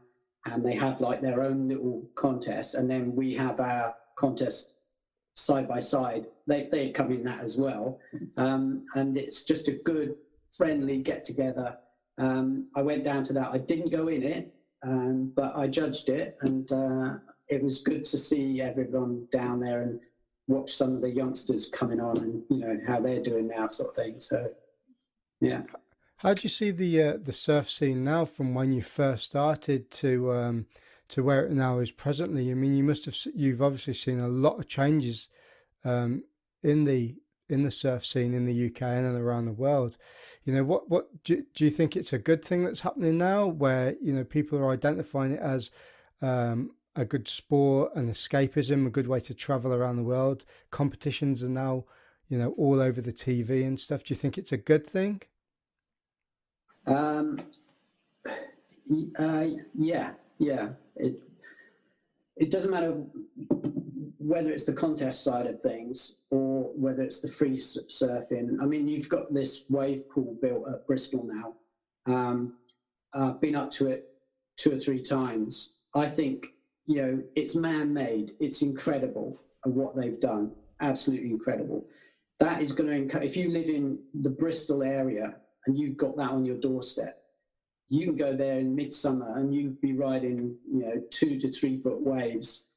and 0.45 0.65
they 0.65 0.75
have 0.75 1.01
like 1.01 1.21
their 1.21 1.41
own 1.41 1.67
little 1.67 2.09
contest, 2.15 2.75
and 2.75 2.89
then 2.89 3.15
we 3.15 3.35
have 3.35 3.59
our 3.59 3.95
contest 4.15 4.75
side 5.35 5.67
by 5.67 5.79
side. 5.79 6.27
They 6.47 6.67
they 6.71 6.89
come 6.91 7.11
in 7.11 7.23
that 7.23 7.41
as 7.41 7.57
well, 7.57 7.99
um, 8.37 8.85
and 8.95 9.17
it's 9.17 9.43
just 9.43 9.67
a 9.67 9.73
good 9.73 10.15
friendly 10.57 10.99
get 10.99 11.23
together. 11.23 11.77
Um, 12.17 12.67
I 12.75 12.81
went 12.81 13.03
down 13.03 13.23
to 13.25 13.33
that. 13.33 13.51
I 13.51 13.57
didn't 13.57 13.91
go 13.91 14.07
in 14.07 14.23
it, 14.23 14.53
um, 14.83 15.31
but 15.35 15.55
I 15.55 15.67
judged 15.67 16.09
it, 16.09 16.37
and 16.41 16.71
uh, 16.71 17.15
it 17.47 17.63
was 17.63 17.81
good 17.81 18.03
to 18.05 18.17
see 18.17 18.61
everyone 18.61 19.27
down 19.31 19.59
there 19.59 19.81
and 19.81 19.99
watch 20.47 20.71
some 20.73 20.95
of 20.95 21.01
the 21.01 21.09
youngsters 21.09 21.69
coming 21.69 21.99
on 21.99 22.17
and 22.17 22.43
you 22.49 22.57
know 22.57 22.79
how 22.87 22.99
they're 22.99 23.21
doing 23.21 23.47
now, 23.47 23.67
sort 23.67 23.89
of 23.89 23.95
thing. 23.95 24.19
So, 24.19 24.49
yeah. 25.39 25.61
How 26.21 26.35
do 26.35 26.43
you 26.43 26.49
see 26.49 26.69
the 26.69 27.01
uh, 27.01 27.17
the 27.19 27.31
surf 27.31 27.67
scene 27.67 28.03
now 28.03 28.25
from 28.25 28.53
when 28.53 28.71
you 28.71 28.83
first 28.83 29.25
started 29.25 29.89
to 29.89 30.31
um, 30.31 30.67
to 31.09 31.23
where 31.23 31.47
it 31.47 31.51
now 31.51 31.79
is 31.79 31.89
presently? 31.89 32.51
I 32.51 32.53
mean, 32.53 32.75
you 32.75 32.83
must 32.83 33.05
have 33.05 33.17
you've 33.33 33.63
obviously 33.63 33.95
seen 33.95 34.19
a 34.19 34.27
lot 34.27 34.59
of 34.59 34.67
changes 34.67 35.29
um, 35.83 36.23
in 36.61 36.83
the 36.85 37.15
in 37.49 37.63
the 37.63 37.71
surf 37.71 38.05
scene 38.05 38.35
in 38.35 38.45
the 38.45 38.67
UK 38.67 38.83
and 38.83 39.17
around 39.17 39.45
the 39.45 39.51
world. 39.51 39.97
You 40.43 40.53
know, 40.53 40.63
what 40.63 40.91
what 40.91 41.23
do, 41.23 41.43
do 41.55 41.65
you 41.65 41.71
think 41.71 41.95
it's 41.95 42.13
a 42.13 42.19
good 42.19 42.45
thing 42.45 42.65
that's 42.65 42.81
happening 42.81 43.17
now, 43.17 43.47
where 43.47 43.95
you 43.99 44.13
know 44.13 44.23
people 44.23 44.59
are 44.59 44.69
identifying 44.69 45.31
it 45.31 45.39
as 45.39 45.71
um, 46.21 46.75
a 46.95 47.03
good 47.03 47.27
sport 47.27 47.95
and 47.95 48.07
escapism, 48.07 48.85
a 48.85 48.91
good 48.91 49.07
way 49.07 49.21
to 49.21 49.33
travel 49.33 49.73
around 49.73 49.95
the 49.95 50.03
world. 50.03 50.45
Competitions 50.69 51.43
are 51.43 51.49
now, 51.49 51.85
you 52.29 52.37
know, 52.37 52.51
all 52.59 52.79
over 52.79 53.01
the 53.01 53.11
TV 53.11 53.65
and 53.65 53.79
stuff. 53.79 54.03
Do 54.03 54.13
you 54.13 54.19
think 54.19 54.37
it's 54.37 54.51
a 54.51 54.57
good 54.57 54.85
thing? 54.85 55.23
Um, 56.87 57.39
uh, 59.17 59.45
yeah, 59.77 60.11
yeah. 60.37 60.69
It 60.95 61.21
it 62.37 62.49
doesn't 62.49 62.71
matter 62.71 63.03
whether 64.17 64.51
it's 64.51 64.65
the 64.65 64.73
contest 64.73 65.23
side 65.23 65.45
of 65.47 65.61
things 65.61 66.19
or 66.29 66.71
whether 66.75 67.01
it's 67.01 67.19
the 67.19 67.27
free 67.27 67.57
surfing. 67.57 68.57
I 68.61 68.65
mean, 68.65 68.87
you've 68.87 69.09
got 69.09 69.33
this 69.33 69.65
wave 69.69 70.09
pool 70.09 70.37
built 70.41 70.67
at 70.69 70.87
Bristol 70.87 71.25
now. 71.25 72.13
Um, 72.13 72.53
I've 73.13 73.41
been 73.41 73.55
up 73.55 73.71
to 73.71 73.89
it 73.89 74.09
two 74.57 74.71
or 74.71 74.77
three 74.77 75.01
times. 75.01 75.75
I 75.93 76.07
think 76.07 76.47
you 76.87 77.01
know, 77.01 77.23
it's 77.35 77.55
man-made. 77.55 78.31
It's 78.39 78.61
incredible 78.61 79.39
what 79.63 79.95
they've 79.95 80.19
done. 80.19 80.51
Absolutely 80.81 81.29
incredible. 81.29 81.85
That 82.39 82.61
is 82.61 82.71
going 82.71 83.07
to, 83.07 83.23
if 83.23 83.37
you 83.37 83.51
live 83.51 83.69
in 83.69 83.99
the 84.13 84.31
Bristol 84.31 84.81
area 84.83 85.35
and 85.65 85.77
you've 85.77 85.97
got 85.97 86.17
that 86.17 86.29
on 86.29 86.45
your 86.45 86.57
doorstep, 86.57 87.17
you 87.89 88.05
can 88.05 88.15
go 88.15 88.35
there 88.35 88.59
in 88.59 88.75
midsummer 88.75 89.37
and 89.37 89.53
you'd 89.53 89.81
be 89.81 89.93
riding, 89.93 90.55
you 90.71 90.79
know, 90.79 91.01
two 91.11 91.39
to 91.39 91.51
three 91.51 91.81
foot 91.81 92.01
waves, 92.01 92.67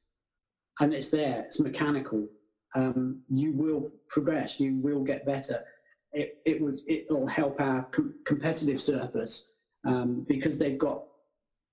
and 0.79 0.93
it's 0.93 1.09
there. 1.09 1.45
It's 1.47 1.59
mechanical. 1.59 2.27
Um, 2.75 3.21
you 3.29 3.53
will 3.53 3.91
progress. 4.09 4.59
You 4.59 4.75
will 4.75 5.03
get 5.03 5.25
better. 5.25 5.63
It, 6.11 6.39
it 6.45 6.61
was. 6.61 6.83
It 6.87 7.07
will 7.09 7.27
help 7.27 7.61
our 7.61 7.83
com- 7.91 8.15
competitive 8.25 8.77
surfers 8.77 9.45
um, 9.85 10.25
because 10.27 10.59
they've 10.59 10.77
got 10.77 11.03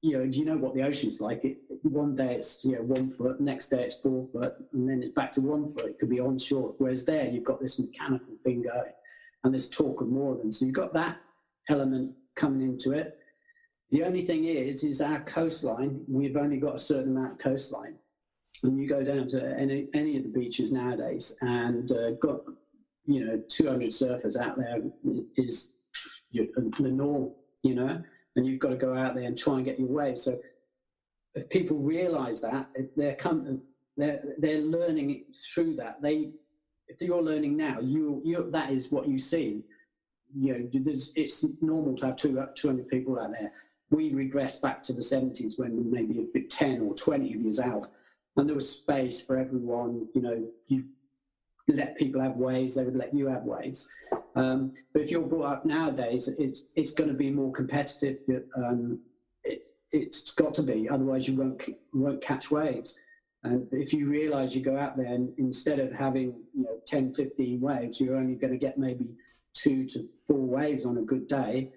you 0.02 0.18
know, 0.18 0.24
you 0.24 0.44
know 0.44 0.56
what 0.56 0.74
the 0.74 0.82
ocean's 0.82 1.20
like? 1.20 1.44
It, 1.44 1.58
one 1.82 2.16
day 2.16 2.34
it's 2.34 2.64
you 2.64 2.72
know 2.72 2.82
one 2.82 3.08
foot, 3.08 3.40
next 3.40 3.68
day 3.68 3.84
it's 3.84 3.98
four 4.00 4.26
foot, 4.32 4.54
and 4.72 4.88
then 4.88 5.02
it's 5.02 5.14
back 5.14 5.32
to 5.32 5.40
one 5.40 5.66
foot. 5.66 5.86
It 5.86 5.98
could 6.00 6.10
be 6.10 6.20
onshore. 6.20 6.74
Whereas 6.78 7.04
there, 7.04 7.26
you've 7.26 7.44
got 7.44 7.62
this 7.62 7.78
mechanical 7.78 8.34
thing 8.44 8.62
going, 8.62 8.92
and 9.44 9.52
there's 9.52 9.68
talk 9.68 10.00
of 10.00 10.08
more 10.08 10.32
of 10.32 10.38
them. 10.38 10.52
So 10.52 10.64
you've 10.64 10.74
got 10.74 10.92
that 10.94 11.18
element 11.68 12.12
coming 12.36 12.62
into 12.62 12.92
it. 12.92 13.18
The 13.90 14.04
only 14.04 14.22
thing 14.22 14.44
is, 14.44 14.84
is 14.84 15.00
our 15.00 15.20
coastline. 15.20 16.04
We've 16.08 16.36
only 16.36 16.56
got 16.58 16.76
a 16.76 16.78
certain 16.78 17.16
amount 17.16 17.32
of 17.32 17.38
coastline, 17.38 17.96
and 18.62 18.80
you 18.80 18.88
go 18.88 19.04
down 19.04 19.28
to 19.28 19.58
any 19.58 19.88
any 19.94 20.16
of 20.16 20.22
the 20.22 20.30
beaches 20.30 20.72
nowadays, 20.72 21.36
and 21.42 21.90
uh, 21.92 22.12
got 22.12 22.40
you 23.04 23.24
know 23.24 23.42
200 23.48 23.90
surfers 23.90 24.40
out 24.40 24.56
there 24.56 24.80
is 25.36 25.74
the 26.32 26.90
norm. 26.90 27.32
You 27.62 27.74
know 27.74 28.02
and 28.36 28.46
you've 28.46 28.60
got 28.60 28.70
to 28.70 28.76
go 28.76 28.96
out 28.96 29.14
there 29.14 29.24
and 29.24 29.36
try 29.36 29.54
and 29.54 29.64
get 29.64 29.78
your 29.78 29.88
way. 29.88 30.14
So 30.14 30.38
if 31.34 31.48
people 31.48 31.78
realise 31.78 32.40
that, 32.40 32.68
if 32.74 32.94
they're 32.94 33.14
come, 33.14 33.62
they're 33.96 34.22
they're 34.38 34.60
learning 34.60 35.24
through 35.54 35.76
that. 35.76 36.00
They, 36.02 36.30
if 36.88 37.00
you're 37.00 37.22
learning 37.22 37.56
now, 37.56 37.80
you 37.80 38.20
you 38.24 38.50
that 38.50 38.70
is 38.70 38.90
what 38.92 39.08
you 39.08 39.18
see. 39.18 39.64
You 40.34 40.54
know, 40.54 40.68
it's 41.14 41.44
normal 41.60 41.94
to 41.96 42.06
have 42.06 42.16
two, 42.16 42.42
200 42.54 42.88
people 42.88 43.20
out 43.20 43.32
there. 43.32 43.52
We 43.90 44.14
regress 44.14 44.58
back 44.58 44.82
to 44.84 44.94
the 44.94 45.02
70s 45.02 45.58
when 45.58 45.90
maybe 45.90 46.20
a 46.20 46.22
bit 46.22 46.48
10 46.48 46.80
or 46.80 46.94
20 46.94 47.34
of 47.34 47.40
you 47.42 47.52
out, 47.62 47.88
and 48.36 48.48
there 48.48 48.54
was 48.54 48.70
space 48.70 49.24
for 49.24 49.36
everyone. 49.36 50.08
You 50.14 50.22
know, 50.22 50.48
you 50.68 50.84
let 51.68 51.96
people 51.96 52.20
have 52.20 52.36
ways; 52.36 52.74
they 52.74 52.84
would 52.84 52.96
let 52.96 53.14
you 53.14 53.26
have 53.26 53.44
ways. 53.44 53.88
Um, 54.34 54.72
but 54.92 55.02
if 55.02 55.10
you're 55.10 55.20
brought 55.22 55.52
up 55.52 55.66
nowadays, 55.66 56.28
it's 56.38 56.64
it's 56.74 56.92
going 56.92 57.10
to 57.10 57.16
be 57.16 57.30
more 57.30 57.52
competitive. 57.52 58.20
Um, 58.56 59.00
it, 59.44 59.66
it's 59.90 60.32
got 60.32 60.54
to 60.54 60.62
be, 60.62 60.88
otherwise 60.88 61.28
you 61.28 61.36
won't 61.36 61.62
won't 61.92 62.22
catch 62.22 62.50
waves. 62.50 62.98
And 63.44 63.66
if 63.72 63.92
you 63.92 64.08
realise 64.08 64.54
you 64.54 64.62
go 64.62 64.78
out 64.78 64.96
there 64.96 65.06
and 65.06 65.32
instead 65.36 65.80
of 65.80 65.92
having 65.92 66.34
you 66.54 66.62
know 66.62 66.80
10, 66.86 67.12
15 67.12 67.60
waves, 67.60 68.00
you're 68.00 68.16
only 68.16 68.36
going 68.36 68.52
to 68.52 68.58
get 68.58 68.78
maybe 68.78 69.08
two 69.54 69.84
to 69.86 70.08
four 70.26 70.38
waves 70.38 70.86
on 70.86 70.98
a 70.98 71.02
good 71.02 71.26
day. 71.26 71.72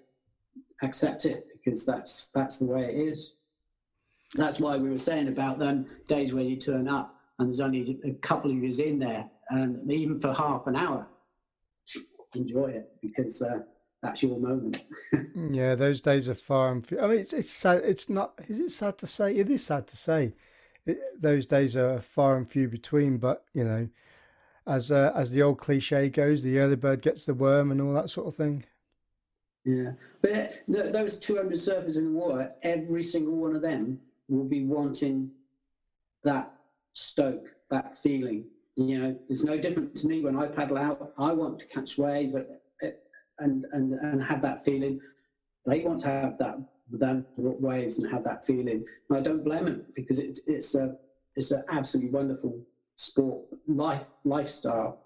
Accept 0.82 1.24
it 1.24 1.46
because 1.52 1.84
that's 1.84 2.28
that's 2.28 2.58
the 2.58 2.66
way 2.66 2.84
it 2.84 2.94
is. 2.94 3.34
That's 4.34 4.60
why 4.60 4.76
we 4.76 4.90
were 4.90 4.98
saying 4.98 5.28
about 5.28 5.58
them 5.58 5.86
days 6.06 6.34
where 6.34 6.44
you 6.44 6.56
turn 6.56 6.88
up 6.88 7.16
and 7.38 7.48
there's 7.48 7.60
only 7.60 7.98
a 8.04 8.12
couple 8.14 8.50
of 8.50 8.56
you 8.56 8.84
in 8.84 8.98
there, 8.98 9.28
and 9.50 9.90
even 9.90 10.18
for 10.18 10.32
half 10.32 10.66
an 10.66 10.76
hour, 10.76 11.06
enjoy 12.34 12.68
it 12.68 12.90
because 13.02 13.42
uh, 13.42 13.58
that's 14.02 14.22
your 14.22 14.38
moment. 14.38 14.84
yeah, 15.50 15.74
those 15.74 16.00
days 16.00 16.28
are 16.28 16.34
far 16.34 16.72
and 16.72 16.86
few. 16.86 17.00
I 17.00 17.08
mean, 17.08 17.18
it's 17.18 17.32
it's 17.32 17.50
sad. 17.50 17.82
It's 17.84 18.08
not. 18.08 18.34
Is 18.48 18.60
it 18.60 18.72
sad 18.72 18.98
to 18.98 19.06
say? 19.06 19.34
It 19.34 19.50
is 19.50 19.64
sad 19.64 19.86
to 19.88 19.96
say. 19.96 20.32
Those 21.18 21.46
days 21.46 21.76
are 21.76 22.00
far 22.00 22.36
and 22.36 22.48
few 22.50 22.68
between. 22.68 23.18
But 23.18 23.44
you 23.52 23.64
know, 23.64 23.88
as 24.66 24.90
uh, 24.90 25.12
as 25.14 25.30
the 25.30 25.42
old 25.42 25.58
cliche 25.58 26.08
goes, 26.08 26.42
the 26.42 26.58
early 26.58 26.76
bird 26.76 27.02
gets 27.02 27.24
the 27.24 27.34
worm 27.34 27.70
and 27.70 27.80
all 27.80 27.94
that 27.94 28.10
sort 28.10 28.26
of 28.26 28.34
thing. 28.34 28.64
Yeah, 29.64 29.92
but 30.22 30.30
eh, 30.30 30.50
those 30.66 31.18
200 31.18 31.54
surfers 31.54 31.96
in 31.96 32.12
the 32.12 32.18
water, 32.18 32.50
every 32.62 33.02
single 33.02 33.34
one 33.34 33.56
of 33.56 33.62
them 33.62 33.98
will 34.28 34.44
be 34.44 34.64
wanting 34.64 35.32
that 36.22 36.52
stoke, 36.92 37.48
that 37.70 37.94
feeling. 37.94 38.44
You 38.76 38.98
know, 38.98 39.18
it's 39.28 39.42
no 39.42 39.58
different 39.58 39.96
to 39.96 40.06
me 40.06 40.20
when 40.20 40.36
I 40.36 40.46
paddle 40.46 40.78
out. 40.78 41.12
I 41.18 41.32
want 41.32 41.58
to 41.60 41.66
catch 41.66 41.98
waves 41.98 42.36
eh, 42.36 42.42
eh, 42.82 42.90
and 43.40 43.64
and 43.72 43.94
and 43.94 44.22
have 44.22 44.40
that 44.42 44.62
feeling. 44.62 45.00
They 45.66 45.80
want 45.80 46.00
to 46.00 46.08
have 46.08 46.38
that 46.38 46.58
that 46.92 47.24
waves 47.36 47.98
and 47.98 48.10
have 48.10 48.24
that 48.24 48.44
feeling. 48.44 48.84
And 49.08 49.18
I 49.18 49.20
don't 49.20 49.44
blame 49.44 49.64
them 49.64 49.86
because 49.94 50.18
it's 50.18 50.46
it's 50.46 50.74
a 50.74 50.96
it's 51.34 51.50
an 51.50 51.64
absolutely 51.70 52.12
wonderful 52.12 52.60
sport 52.96 53.44
life 53.66 54.14
lifestyle. 54.24 55.02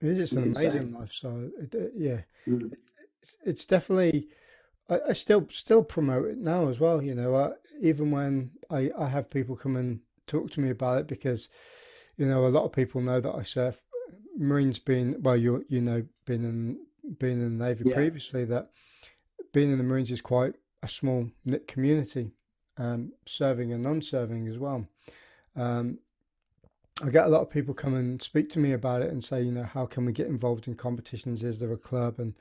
It 0.00 0.18
is 0.18 0.32
an 0.32 0.44
amazing 0.44 0.92
say. 0.92 0.98
lifestyle. 0.98 1.50
It, 1.58 1.74
uh, 1.74 1.88
yeah, 1.96 2.20
mm. 2.46 2.72
it's, 3.22 3.36
it's, 3.44 3.64
definitely. 3.64 4.28
I, 4.88 5.00
I, 5.08 5.12
still 5.14 5.46
still 5.48 5.82
promote 5.82 6.26
it 6.26 6.38
now 6.38 6.68
as 6.68 6.78
well. 6.78 7.02
You 7.02 7.14
know, 7.14 7.34
I, 7.34 7.50
even 7.80 8.10
when 8.10 8.50
I 8.70 8.90
I 8.96 9.08
have 9.08 9.30
people 9.30 9.56
come 9.56 9.76
and 9.76 10.00
talk 10.26 10.50
to 10.52 10.60
me 10.60 10.70
about 10.70 11.00
it 11.00 11.06
because, 11.06 11.48
you 12.16 12.26
know, 12.26 12.46
a 12.46 12.48
lot 12.48 12.64
of 12.64 12.72
people 12.72 13.00
know 13.00 13.20
that 13.20 13.34
I 13.34 13.42
surf. 13.42 13.80
Marines 14.38 14.78
being 14.78 15.16
well, 15.22 15.36
you 15.36 15.64
you 15.68 15.80
know, 15.80 16.04
been 16.26 16.44
in 16.44 16.78
being 17.18 17.40
in 17.40 17.58
the 17.58 17.64
Navy 17.64 17.84
yeah. 17.86 17.94
previously, 17.94 18.44
that 18.44 18.70
being 19.52 19.72
in 19.72 19.78
the 19.78 19.84
Marines 19.84 20.10
is 20.10 20.20
quite 20.20 20.54
a 20.82 20.88
small 20.88 21.30
knit 21.44 21.66
community, 21.66 22.32
um, 22.76 23.12
serving 23.26 23.72
and 23.72 23.82
non-serving 23.82 24.48
as 24.48 24.58
well. 24.58 24.86
Um, 25.56 25.98
I 27.02 27.10
get 27.10 27.26
a 27.26 27.30
lot 27.30 27.42
of 27.42 27.50
people 27.50 27.74
come 27.74 27.94
and 27.94 28.22
speak 28.22 28.48
to 28.50 28.58
me 28.58 28.72
about 28.72 29.02
it 29.02 29.10
and 29.10 29.22
say, 29.22 29.42
you 29.42 29.52
know, 29.52 29.64
how 29.64 29.84
can 29.84 30.06
we 30.06 30.12
get 30.12 30.28
involved 30.28 30.66
in 30.66 30.74
competitions? 30.74 31.42
Is 31.42 31.58
there 31.58 31.72
a 31.72 31.76
club 31.76 32.18
and 32.18 32.34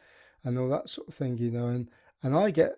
and 0.43 0.59
all 0.59 0.69
that 0.69 0.89
sort 0.89 1.07
of 1.07 1.15
thing, 1.15 1.37
you 1.37 1.51
know? 1.51 1.67
And 1.67 1.89
and 2.23 2.35
I 2.35 2.51
get 2.51 2.77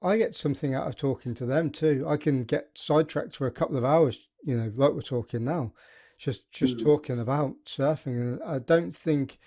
I 0.00 0.16
get 0.16 0.34
something 0.34 0.74
out 0.74 0.86
of 0.86 0.96
talking 0.96 1.34
to 1.34 1.46
them 1.46 1.70
too. 1.70 2.06
I 2.08 2.16
can 2.16 2.44
get 2.44 2.70
sidetracked 2.74 3.36
for 3.36 3.46
a 3.46 3.52
couple 3.52 3.76
of 3.76 3.84
hours, 3.84 4.20
you 4.42 4.56
know, 4.56 4.72
like 4.74 4.92
we're 4.92 5.02
talking 5.02 5.44
now, 5.44 5.72
just 6.18 6.50
just 6.50 6.78
mm. 6.78 6.84
talking 6.84 7.18
about 7.18 7.56
surfing. 7.66 8.16
And 8.16 8.42
I 8.42 8.58
don't 8.58 8.94
think 8.94 9.38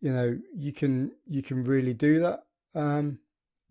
you 0.00 0.12
know 0.12 0.38
you 0.54 0.72
can 0.72 1.12
you 1.26 1.42
can 1.42 1.64
really 1.64 1.94
do 1.94 2.20
that 2.20 2.44
um, 2.76 3.18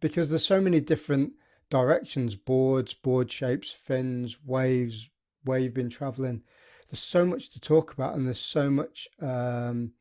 because 0.01 0.29
there's 0.29 0.45
so 0.45 0.59
many 0.59 0.79
different 0.79 1.33
directions 1.69 2.35
boards 2.35 2.93
board 2.93 3.31
shapes 3.31 3.71
fins 3.71 4.37
waves 4.45 5.09
where 5.45 5.57
you've 5.59 5.73
been 5.73 5.89
traveling 5.89 6.41
there's 6.89 6.99
so 6.99 7.25
much 7.25 7.49
to 7.49 7.61
talk 7.61 7.93
about 7.93 8.15
and 8.15 8.27
there's 8.27 8.39
so 8.39 8.69
much 8.69 9.07
um, 9.21 9.93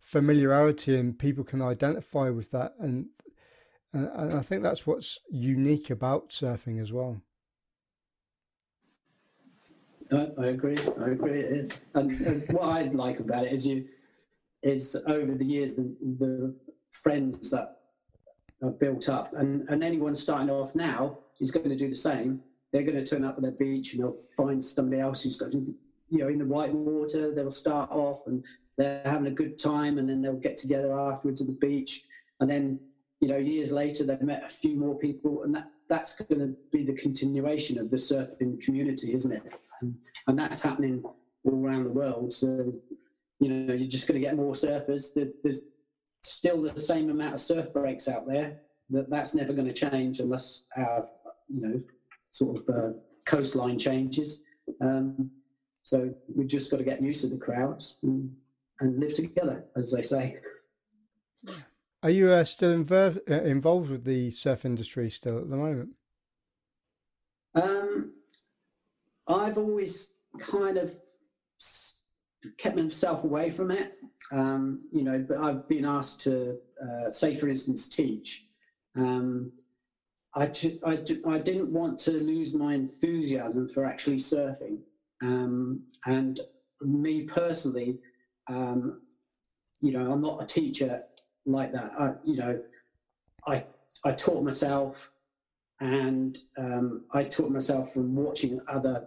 familiarity 0.00 0.96
and 0.96 1.18
people 1.18 1.42
can 1.42 1.60
identify 1.60 2.30
with 2.30 2.52
that 2.52 2.74
and, 2.78 3.06
and 3.92 4.34
I 4.34 4.42
think 4.42 4.62
that's 4.62 4.86
what's 4.86 5.18
unique 5.30 5.90
about 5.90 6.28
surfing 6.30 6.80
as 6.80 6.92
well. 6.92 7.22
I, 10.12 10.46
agree. 10.46 10.76
I 11.00 11.10
agree. 11.10 11.40
It 11.40 11.52
is, 11.52 11.80
and, 11.94 12.12
and 12.20 12.48
what 12.52 12.64
I 12.64 12.82
like 12.82 13.18
about 13.18 13.46
it 13.46 13.52
is 13.52 13.66
you 13.66 13.86
is 14.62 14.96
over 15.06 15.34
the 15.34 15.44
years 15.44 15.76
the, 15.76 15.96
the 16.18 16.54
friends 16.92 17.50
that 17.50 17.75
built 18.78 19.08
up, 19.08 19.32
and, 19.34 19.68
and 19.68 19.84
anyone 19.84 20.14
starting 20.14 20.50
off 20.50 20.74
now 20.74 21.18
is 21.40 21.50
going 21.50 21.68
to 21.68 21.76
do 21.76 21.88
the 21.88 21.96
same. 21.96 22.40
They're 22.72 22.82
going 22.82 22.96
to 22.96 23.06
turn 23.06 23.24
up 23.24 23.36
at 23.36 23.42
the 23.42 23.52
beach 23.52 23.94
and 23.94 24.02
they'll 24.02 24.16
find 24.36 24.62
somebody 24.62 25.00
else 25.00 25.22
who's 25.22 25.40
you 26.10 26.18
know 26.18 26.28
in 26.28 26.38
the 26.38 26.44
white 26.44 26.72
water. 26.72 27.34
They'll 27.34 27.50
start 27.50 27.90
off 27.90 28.26
and 28.26 28.42
they're 28.76 29.02
having 29.04 29.26
a 29.26 29.30
good 29.30 29.58
time, 29.58 29.98
and 29.98 30.08
then 30.08 30.20
they'll 30.22 30.34
get 30.34 30.56
together 30.56 30.98
afterwards 30.98 31.40
at 31.40 31.46
the 31.46 31.52
beach, 31.54 32.04
and 32.40 32.50
then 32.50 32.80
you 33.20 33.28
know 33.28 33.36
years 33.36 33.72
later 33.72 34.04
they've 34.04 34.20
met 34.22 34.44
a 34.44 34.48
few 34.48 34.76
more 34.76 34.98
people, 34.98 35.42
and 35.42 35.54
that 35.54 35.70
that's 35.88 36.16
going 36.16 36.40
to 36.40 36.54
be 36.72 36.84
the 36.84 36.94
continuation 36.94 37.78
of 37.78 37.90
the 37.90 37.96
surfing 37.96 38.60
community, 38.60 39.14
isn't 39.14 39.32
it? 39.32 39.42
And, 39.80 39.94
and 40.26 40.38
that's 40.38 40.60
happening 40.60 41.02
all 41.44 41.64
around 41.64 41.84
the 41.84 41.90
world. 41.90 42.32
So 42.32 42.72
you 43.38 43.48
know, 43.48 43.74
you're 43.74 43.88
just 43.88 44.08
going 44.08 44.20
to 44.20 44.26
get 44.26 44.36
more 44.36 44.52
surfers. 44.52 45.14
There's 45.14 45.62
still 46.28 46.62
the 46.62 46.80
same 46.80 47.10
amount 47.10 47.34
of 47.34 47.40
surf 47.40 47.72
breaks 47.72 48.08
out 48.08 48.26
there. 48.26 48.60
That 48.90 49.10
that's 49.10 49.34
never 49.34 49.52
going 49.52 49.68
to 49.68 49.74
change 49.74 50.20
unless 50.20 50.66
our, 50.76 51.08
you 51.48 51.60
know, 51.60 51.80
sort 52.30 52.58
of 52.58 52.68
uh, 52.68 52.92
coastline 53.24 53.78
changes. 53.78 54.42
Um, 54.80 55.30
so 55.82 56.14
we've 56.34 56.46
just 56.46 56.70
got 56.70 56.78
to 56.78 56.84
get 56.84 57.02
used 57.02 57.20
to 57.22 57.28
the 57.28 57.38
crowds 57.38 57.98
and, 58.02 58.34
and 58.80 58.98
live 58.98 59.14
together, 59.14 59.64
as 59.76 59.92
they 59.92 60.02
say. 60.02 60.38
Are 62.02 62.10
you 62.10 62.30
uh, 62.30 62.44
still 62.44 62.72
involved 62.72 63.20
uh, 63.28 63.42
involved 63.42 63.90
with 63.90 64.04
the 64.04 64.30
surf 64.30 64.64
industry 64.64 65.10
still 65.10 65.38
at 65.38 65.50
the 65.50 65.56
moment? 65.56 65.98
Um, 67.54 68.12
I've 69.26 69.58
always 69.58 70.14
kind 70.38 70.76
of 70.76 70.94
kept 72.58 72.76
myself 72.76 73.24
away 73.24 73.50
from 73.50 73.70
it. 73.70 73.94
Um, 74.32 74.82
you 74.92 75.02
know, 75.02 75.24
but 75.26 75.38
I've 75.38 75.68
been 75.68 75.84
asked 75.84 76.20
to, 76.22 76.58
uh, 76.82 77.10
say, 77.10 77.34
for 77.34 77.48
instance, 77.48 77.88
teach. 77.88 78.46
Um, 78.96 79.52
I, 80.34 80.46
t- 80.46 80.80
I, 80.84 80.96
t- 80.96 81.22
I 81.26 81.38
didn't 81.38 81.72
want 81.72 81.98
to 82.00 82.12
lose 82.12 82.54
my 82.54 82.74
enthusiasm 82.74 83.68
for 83.68 83.84
actually 83.84 84.16
surfing. 84.16 84.78
Um, 85.22 85.84
and 86.04 86.38
me 86.80 87.22
personally, 87.22 87.98
um, 88.48 89.02
you 89.80 89.92
know, 89.92 90.12
I'm 90.12 90.20
not 90.20 90.42
a 90.42 90.46
teacher 90.46 91.04
like 91.46 91.72
that. 91.72 91.92
I, 91.98 92.12
you 92.24 92.36
know, 92.36 92.60
I, 93.46 93.64
I 94.04 94.12
taught 94.12 94.42
myself 94.42 95.12
and 95.80 96.36
um, 96.58 97.04
I 97.12 97.24
taught 97.24 97.50
myself 97.50 97.92
from 97.92 98.14
watching 98.14 98.60
other 98.68 99.06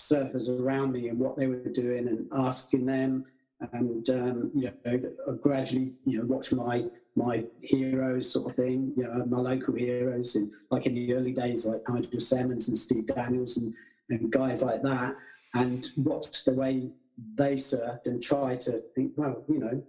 surfers 0.00 0.48
around 0.48 0.92
me 0.92 1.08
and 1.08 1.18
what 1.18 1.36
they 1.36 1.46
were 1.46 1.56
doing 1.56 2.08
and 2.08 2.28
asking 2.32 2.86
them. 2.86 3.24
And 3.72 4.08
um, 4.08 4.50
you 4.54 4.72
know 4.86 5.38
gradually 5.42 5.92
you 6.06 6.18
know 6.18 6.24
watch 6.24 6.50
my 6.50 6.86
my 7.14 7.44
heroes 7.60 8.32
sort 8.32 8.48
of 8.48 8.56
thing 8.56 8.94
you 8.96 9.02
know 9.02 9.22
my 9.26 9.36
local 9.36 9.74
heroes 9.74 10.34
and 10.34 10.50
like 10.70 10.86
in 10.86 10.94
the 10.94 11.12
early 11.12 11.32
days 11.32 11.66
like 11.66 11.82
Nigel 11.86 12.20
Semmens 12.20 12.68
and 12.68 12.78
Steve 12.78 13.04
Daniels 13.04 13.58
and, 13.58 13.74
and 14.08 14.32
guys 14.32 14.62
like 14.62 14.82
that 14.82 15.14
and 15.52 15.86
watch 15.98 16.44
the 16.44 16.54
way 16.54 16.88
they 17.34 17.52
surfed 17.54 18.06
and 18.06 18.22
try 18.22 18.56
to 18.56 18.80
think 18.94 19.12
well 19.16 19.44
you 19.46 19.58
know 19.58 19.82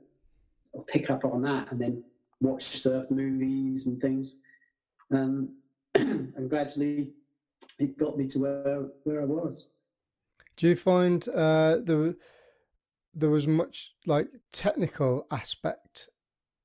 I'll 0.76 0.84
pick 0.84 1.10
up 1.10 1.24
on 1.24 1.42
that 1.44 1.72
and 1.72 1.80
then 1.80 2.04
watch 2.42 2.64
surf 2.64 3.10
movies 3.12 3.86
and 3.86 4.02
things. 4.02 4.38
Um, 5.12 5.56
and 5.96 6.50
gradually 6.50 7.12
it 7.80 7.98
got 7.98 8.18
me 8.18 8.28
to 8.28 8.40
where 8.40 8.86
where 9.04 9.22
I 9.22 9.26
was 9.26 9.68
do 10.57 10.68
you 10.68 10.76
find 10.76 11.28
uh, 11.30 11.78
there 11.82 12.15
there 13.14 13.30
was 13.30 13.48
much 13.48 13.94
like 14.06 14.28
technical 14.52 15.28
aspect? 15.32 16.10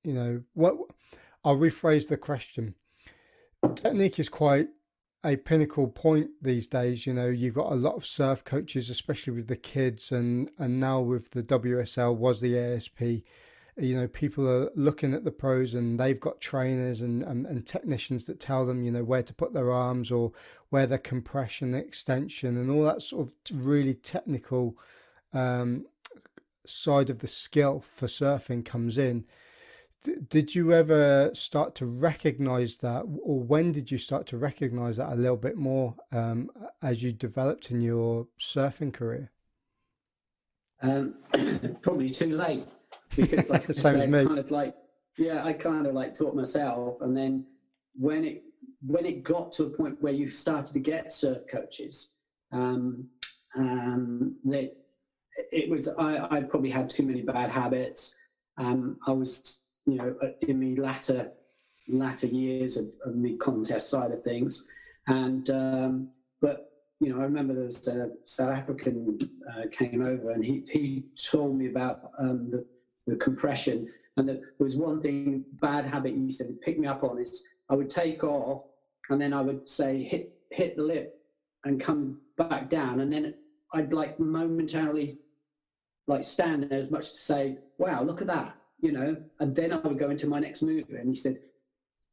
You 0.04 0.12
know, 0.12 0.42
what 0.54 0.76
I'll 1.44 1.56
rephrase 1.56 2.08
the 2.08 2.16
question. 2.16 2.74
Technique 3.74 4.18
is 4.18 4.28
quite 4.28 4.68
a 5.24 5.36
pinnacle 5.36 5.88
point 5.88 6.30
these 6.40 6.66
days. 6.66 7.06
You 7.06 7.14
know, 7.14 7.28
you've 7.28 7.54
got 7.54 7.72
a 7.72 7.76
lot 7.76 7.96
of 7.96 8.06
surf 8.06 8.44
coaches, 8.44 8.88
especially 8.88 9.32
with 9.32 9.48
the 9.48 9.56
kids, 9.56 10.12
and 10.12 10.50
and 10.58 10.78
now 10.78 11.00
with 11.00 11.30
the 11.30 11.42
WSL 11.42 12.16
was 12.16 12.40
the 12.40 12.58
ASP 12.58 13.24
you 13.76 13.94
know 13.94 14.08
people 14.08 14.48
are 14.48 14.70
looking 14.74 15.12
at 15.12 15.24
the 15.24 15.30
pros 15.30 15.74
and 15.74 16.00
they've 16.00 16.20
got 16.20 16.40
trainers 16.40 17.00
and, 17.00 17.22
and, 17.22 17.46
and, 17.46 17.66
technicians 17.66 18.24
that 18.24 18.40
tell 18.40 18.64
them 18.64 18.82
you 18.82 18.90
know 18.90 19.04
where 19.04 19.22
to 19.22 19.34
put 19.34 19.52
their 19.52 19.70
arms 19.70 20.10
or 20.10 20.32
where 20.70 20.86
their 20.86 20.98
compression 20.98 21.74
extension 21.74 22.56
and 22.56 22.70
all 22.70 22.82
that 22.84 23.02
sort 23.02 23.28
of 23.28 23.34
really 23.52 23.94
technical 23.94 24.76
um, 25.32 25.84
side 26.64 27.10
of 27.10 27.18
the 27.18 27.26
skill 27.26 27.78
for 27.78 28.06
surfing 28.06 28.64
comes 28.64 28.96
in 28.96 29.24
did 30.28 30.54
you 30.54 30.72
ever 30.72 31.30
start 31.34 31.74
to 31.76 31.86
recognize 31.86 32.76
that, 32.76 33.04
or 33.22 33.40
when 33.40 33.72
did 33.72 33.90
you 33.90 33.98
start 33.98 34.26
to 34.28 34.36
recognize 34.36 34.98
that 34.98 35.12
a 35.12 35.16
little 35.16 35.36
bit 35.36 35.56
more 35.56 35.96
um, 36.12 36.48
as 36.80 37.02
you 37.02 37.12
developed 37.12 37.70
in 37.72 37.80
your 37.80 38.28
surfing 38.38 38.92
career? 38.92 39.32
Um, 40.80 41.14
probably 41.82 42.10
too 42.10 42.36
late 42.36 42.66
because, 43.14 43.50
like 43.50 43.68
I 43.68 43.72
said, 43.74 44.10
kind 44.10 44.38
of 44.38 44.50
like 44.50 44.74
yeah, 45.18 45.44
I 45.44 45.52
kind 45.52 45.86
of 45.86 45.94
like 45.94 46.14
taught 46.14 46.34
myself, 46.34 47.00
and 47.00 47.16
then 47.16 47.46
when 47.94 48.24
it 48.24 48.42
when 48.86 49.06
it 49.06 49.22
got 49.22 49.52
to 49.52 49.64
a 49.64 49.70
point 49.70 50.00
where 50.02 50.12
you 50.12 50.28
started 50.28 50.72
to 50.74 50.80
get 50.80 51.12
surf 51.12 51.42
coaches, 51.50 52.10
um, 52.52 53.08
um, 53.56 54.36
that 54.44 54.76
it 55.52 55.70
was 55.70 55.88
I, 55.98 56.36
I 56.36 56.40
probably 56.42 56.70
had 56.70 56.90
too 56.90 57.04
many 57.04 57.22
bad 57.22 57.50
habits. 57.50 58.16
Um, 58.58 58.98
I 59.06 59.12
was 59.12 59.62
you 59.86 59.96
know 59.96 60.14
in 60.42 60.60
the 60.60 60.76
latter 60.76 61.32
latter 61.88 62.26
years 62.26 62.76
of, 62.76 62.86
of 63.04 63.22
the 63.22 63.36
contest 63.36 63.88
side 63.88 64.10
of 64.10 64.22
things, 64.22 64.66
and 65.06 65.48
um, 65.48 66.08
but 66.42 66.70
you 67.00 67.08
know 67.08 67.20
I 67.20 67.24
remember 67.24 67.54
there 67.54 67.64
was 67.64 67.88
a 67.88 68.10
South 68.26 68.50
African 68.50 69.18
uh, 69.50 69.62
came 69.72 70.04
over 70.04 70.32
and 70.32 70.44
he 70.44 70.64
he 70.70 71.06
told 71.30 71.56
me 71.56 71.68
about 71.68 72.10
um, 72.18 72.50
the 72.50 72.66
the 73.06 73.16
compression 73.16 73.88
and 74.16 74.28
there 74.28 74.40
was 74.58 74.76
one 74.76 75.00
thing, 75.00 75.44
bad 75.60 75.86
habit 75.86 76.14
he 76.14 76.30
said, 76.30 76.60
pick 76.62 76.78
me 76.78 76.86
up 76.86 77.04
on 77.04 77.20
is 77.20 77.46
I 77.68 77.74
would 77.74 77.90
take 77.90 78.24
off 78.24 78.64
and 79.10 79.20
then 79.20 79.32
I 79.32 79.42
would 79.42 79.68
say, 79.68 80.02
hit, 80.02 80.32
hit 80.50 80.76
the 80.76 80.82
lip 80.82 81.20
and 81.64 81.80
come 81.80 82.20
back 82.38 82.70
down. 82.70 83.00
And 83.00 83.12
then 83.12 83.34
I'd 83.74 83.92
like 83.92 84.18
momentarily 84.18 85.18
like 86.06 86.24
stand 86.24 86.64
there 86.64 86.78
as 86.78 86.90
much 86.90 87.10
to 87.10 87.16
say, 87.16 87.58
wow, 87.78 88.02
look 88.02 88.20
at 88.20 88.26
that, 88.28 88.56
you 88.80 88.92
know, 88.92 89.16
and 89.40 89.54
then 89.54 89.72
I 89.72 89.76
would 89.76 89.98
go 89.98 90.10
into 90.10 90.28
my 90.28 90.38
next 90.38 90.62
move. 90.62 90.86
And 90.90 91.08
he 91.08 91.14
said, 91.14 91.38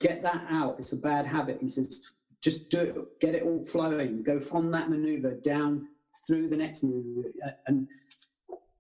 get 0.02 0.22
that 0.24 0.45
out. 0.49 0.78
It's 0.80 0.94
a 0.94 0.98
bad 0.98 1.26
habit. 1.26 1.60
He 1.61 1.70
says, 1.70 2.11
just 2.41 2.70
do 2.70 2.80
it, 2.80 3.20
get 3.22 3.36
it 3.36 3.44
all 3.44 3.64
flowing, 3.64 4.24
go 4.24 4.40
from 4.40 4.72
that 4.72 4.90
maneuver 4.90 5.36
down 5.36 5.88
through 6.28 6.49
the 6.49 6.57
next 6.57 6.84
move. 6.84 7.28
And 7.68 7.88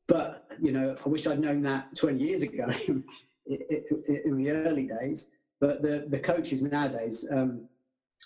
but 0.07 0.47
you 0.61 0.71
know, 0.71 0.95
I 1.05 1.09
wish 1.09 1.27
I'd 1.27 1.39
known 1.39 1.61
that 1.63 1.95
20 1.95 2.19
years 2.19 2.43
ago 2.43 2.67
in 3.47 4.37
the 4.37 4.51
early 4.51 4.87
days. 4.87 5.31
But 5.59 5.81
the 5.81 6.05
the 6.09 6.19
coaches 6.19 6.61
nowadays, 6.61 7.27
um, 7.31 7.69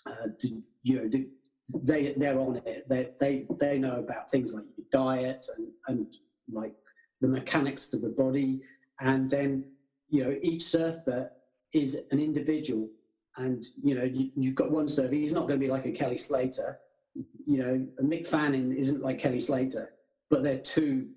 uh, 0.05 0.29
you 0.81 0.95
know, 0.95 1.09
they 1.85 2.13
they're 2.17 2.39
on 2.39 2.61
it. 2.65 2.89
They 2.89 3.09
they 3.19 3.45
they 3.59 3.77
know 3.77 3.97
about 3.99 4.31
things 4.31 4.53
like 4.53 4.63
diet 4.91 5.45
and 5.55 5.67
and 5.87 6.13
like 6.51 6.73
the 7.21 7.27
mechanics 7.27 7.93
of 7.93 8.01
the 8.01 8.09
body, 8.09 8.61
and 8.99 9.29
then 9.29 9.65
you 10.09 10.23
know 10.23 10.35
each 10.41 10.63
surfer 10.63 11.31
is 11.73 12.01
an 12.09 12.19
individual, 12.19 12.89
and 13.35 13.63
you 13.83 13.93
know 13.93 14.03
you, 14.03 14.31
you've 14.35 14.55
got 14.55 14.71
one 14.71 14.87
surfer. 14.87 15.13
He's 15.13 15.33
not 15.33 15.47
going 15.47 15.59
to 15.59 15.65
be 15.65 15.71
like 15.71 15.85
a 15.85 15.91
Kelly 15.91 16.17
Slater. 16.17 16.79
You 17.45 17.57
know, 17.57 17.87
a 17.99 18.03
Mick 18.03 18.25
Fanning 18.25 18.75
isn't 18.75 19.01
like 19.03 19.19
Kelly 19.19 19.39
Slater, 19.39 19.93
but 20.29 20.43
they're 20.43 20.59
two 20.59 21.09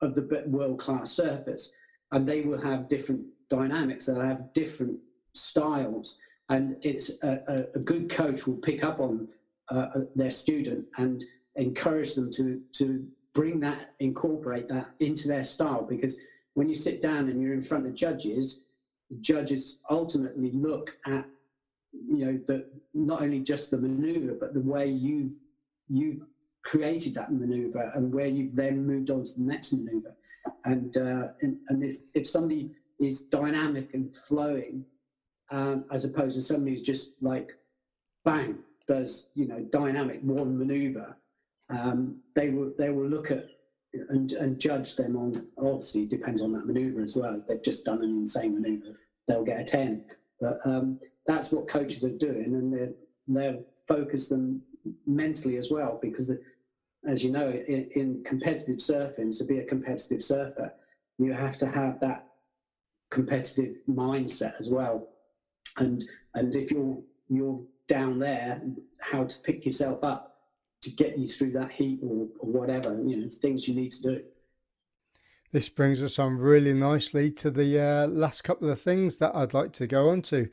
of 0.00 0.14
the 0.14 0.44
world 0.46 0.78
class 0.78 1.14
surfers, 1.14 1.70
and 2.12 2.28
they 2.28 2.42
will 2.42 2.60
have 2.60 2.88
different 2.88 3.26
dynamics. 3.48 4.06
They'll 4.06 4.20
have 4.20 4.52
different 4.52 4.98
styles, 5.34 6.18
and 6.48 6.76
it's 6.82 7.22
a, 7.22 7.68
a 7.74 7.78
good 7.78 8.08
coach 8.10 8.46
will 8.46 8.56
pick 8.56 8.82
up 8.82 9.00
on 9.00 9.28
uh, 9.70 9.88
uh, 9.94 10.00
their 10.16 10.30
student 10.30 10.86
and 10.96 11.22
encourage 11.56 12.14
them 12.14 12.30
to 12.32 12.60
to 12.72 13.06
bring 13.32 13.60
that, 13.60 13.94
incorporate 14.00 14.68
that 14.68 14.90
into 14.98 15.28
their 15.28 15.44
style. 15.44 15.82
Because 15.82 16.18
when 16.54 16.68
you 16.68 16.74
sit 16.74 17.00
down 17.00 17.28
and 17.28 17.40
you're 17.40 17.54
in 17.54 17.62
front 17.62 17.86
of 17.86 17.94
judges, 17.94 18.64
judges 19.20 19.80
ultimately 19.88 20.50
look 20.52 20.96
at 21.06 21.26
you 21.92 22.24
know 22.24 22.40
the 22.46 22.66
not 22.94 23.22
only 23.22 23.40
just 23.40 23.70
the 23.70 23.78
maneuver 23.78 24.34
but 24.38 24.54
the 24.54 24.60
way 24.60 24.86
you've 24.86 25.34
you've 25.88 26.22
created 26.64 27.14
that 27.14 27.32
maneuver 27.32 27.90
and 27.94 28.12
where 28.12 28.26
you've 28.26 28.54
then 28.54 28.86
moved 28.86 29.10
on 29.10 29.24
to 29.24 29.34
the 29.34 29.42
next 29.42 29.72
maneuver. 29.72 30.14
And, 30.64 30.96
uh, 30.96 31.28
and, 31.40 31.56
and, 31.68 31.82
if, 31.82 31.98
if 32.14 32.26
somebody 32.26 32.70
is 32.98 33.22
dynamic 33.22 33.94
and 33.94 34.14
flowing, 34.14 34.84
um, 35.50 35.84
as 35.90 36.04
opposed 36.04 36.36
to 36.36 36.42
somebody 36.42 36.72
who's 36.72 36.82
just 36.82 37.14
like 37.20 37.52
bang, 38.24 38.58
does, 38.86 39.30
you 39.34 39.46
know, 39.46 39.60
dynamic 39.72 40.20
one 40.22 40.58
maneuver, 40.58 41.16
um, 41.70 42.18
they, 42.34 42.50
will, 42.50 42.72
they 42.76 42.90
will 42.90 43.08
look 43.08 43.30
at 43.30 43.46
and, 43.92 44.32
and 44.32 44.60
judge 44.60 44.96
them 44.96 45.16
on, 45.16 45.46
obviously, 45.58 46.06
depends 46.06 46.42
on 46.42 46.52
that 46.52 46.66
maneuver 46.66 47.02
as 47.02 47.16
well. 47.16 47.34
If 47.34 47.46
they've 47.46 47.62
just 47.62 47.84
done 47.84 48.02
an 48.04 48.10
insane 48.10 48.60
maneuver, 48.60 48.98
they'll 49.26 49.44
get 49.44 49.60
a 49.60 49.64
10. 49.64 50.04
But 50.40 50.60
um, 50.64 51.00
that's 51.26 51.50
what 51.50 51.68
coaches 51.68 52.04
are 52.04 52.16
doing, 52.16 52.54
and 52.54 52.72
they're, 52.72 52.92
they're 53.26 53.58
focus 53.86 54.28
them 54.28 54.62
mentally 55.06 55.56
as 55.56 55.70
well 55.70 55.98
because 56.00 56.30
as 57.06 57.24
you 57.24 57.32
know, 57.32 57.50
in, 57.50 57.88
in, 57.94 58.24
competitive 58.24 58.76
surfing, 58.76 59.36
to 59.38 59.44
be 59.44 59.58
a 59.58 59.64
competitive 59.64 60.22
surfer, 60.22 60.72
you 61.18 61.32
have 61.32 61.56
to 61.58 61.66
have 61.66 62.00
that 62.00 62.26
competitive 63.10 63.76
mindset 63.88 64.54
as 64.60 64.70
well. 64.70 65.08
And 65.78 66.04
and 66.34 66.54
if 66.54 66.70
you're 66.70 66.98
you're 67.28 67.62
down 67.88 68.18
there, 68.18 68.60
how 69.00 69.24
to 69.24 69.38
pick 69.40 69.64
yourself 69.64 70.04
up 70.04 70.36
to 70.82 70.90
get 70.90 71.18
you 71.18 71.26
through 71.26 71.52
that 71.52 71.72
heat 71.72 72.00
or, 72.02 72.28
or 72.38 72.50
whatever, 72.50 73.00
you 73.04 73.16
know, 73.16 73.28
things 73.28 73.68
you 73.68 73.74
need 73.74 73.92
to 73.92 74.02
do. 74.02 74.22
This 75.52 75.68
brings 75.68 76.02
us 76.02 76.18
on 76.18 76.38
really 76.38 76.72
nicely 76.72 77.30
to 77.32 77.50
the 77.50 77.80
uh, 77.80 78.06
last 78.06 78.44
couple 78.44 78.70
of 78.70 78.80
things 78.80 79.18
that 79.18 79.34
I'd 79.34 79.52
like 79.52 79.72
to 79.74 79.86
go 79.86 80.10
on 80.10 80.22
to. 80.22 80.48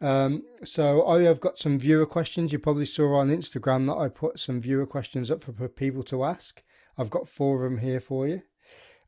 Um, 0.00 0.44
so 0.64 1.06
I 1.06 1.22
have 1.22 1.40
got 1.40 1.58
some 1.58 1.78
viewer 1.78 2.06
questions. 2.06 2.52
You 2.52 2.58
probably 2.58 2.86
saw 2.86 3.16
on 3.16 3.28
Instagram 3.28 3.86
that 3.86 3.96
I 3.96 4.08
put 4.08 4.40
some 4.40 4.60
viewer 4.60 4.86
questions 4.86 5.30
up 5.30 5.42
for 5.42 5.52
people 5.68 6.02
to 6.04 6.24
ask. 6.24 6.62
I've 6.96 7.10
got 7.10 7.28
four 7.28 7.56
of 7.56 7.70
them 7.70 7.80
here 7.80 8.00
for 8.00 8.26
you. 8.26 8.42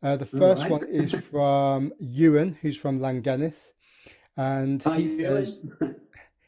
Uh, 0.03 0.17
the 0.17 0.27
first 0.27 0.63
right. 0.63 0.71
one 0.71 0.87
is 0.89 1.13
from 1.31 1.93
Ewan, 1.99 2.59
who's 2.61 2.77
from 2.77 2.99
Llangennith, 2.99 3.73
and 4.37 4.83
Hi, 4.83 4.99
he, 4.99 5.23
says, 5.23 5.65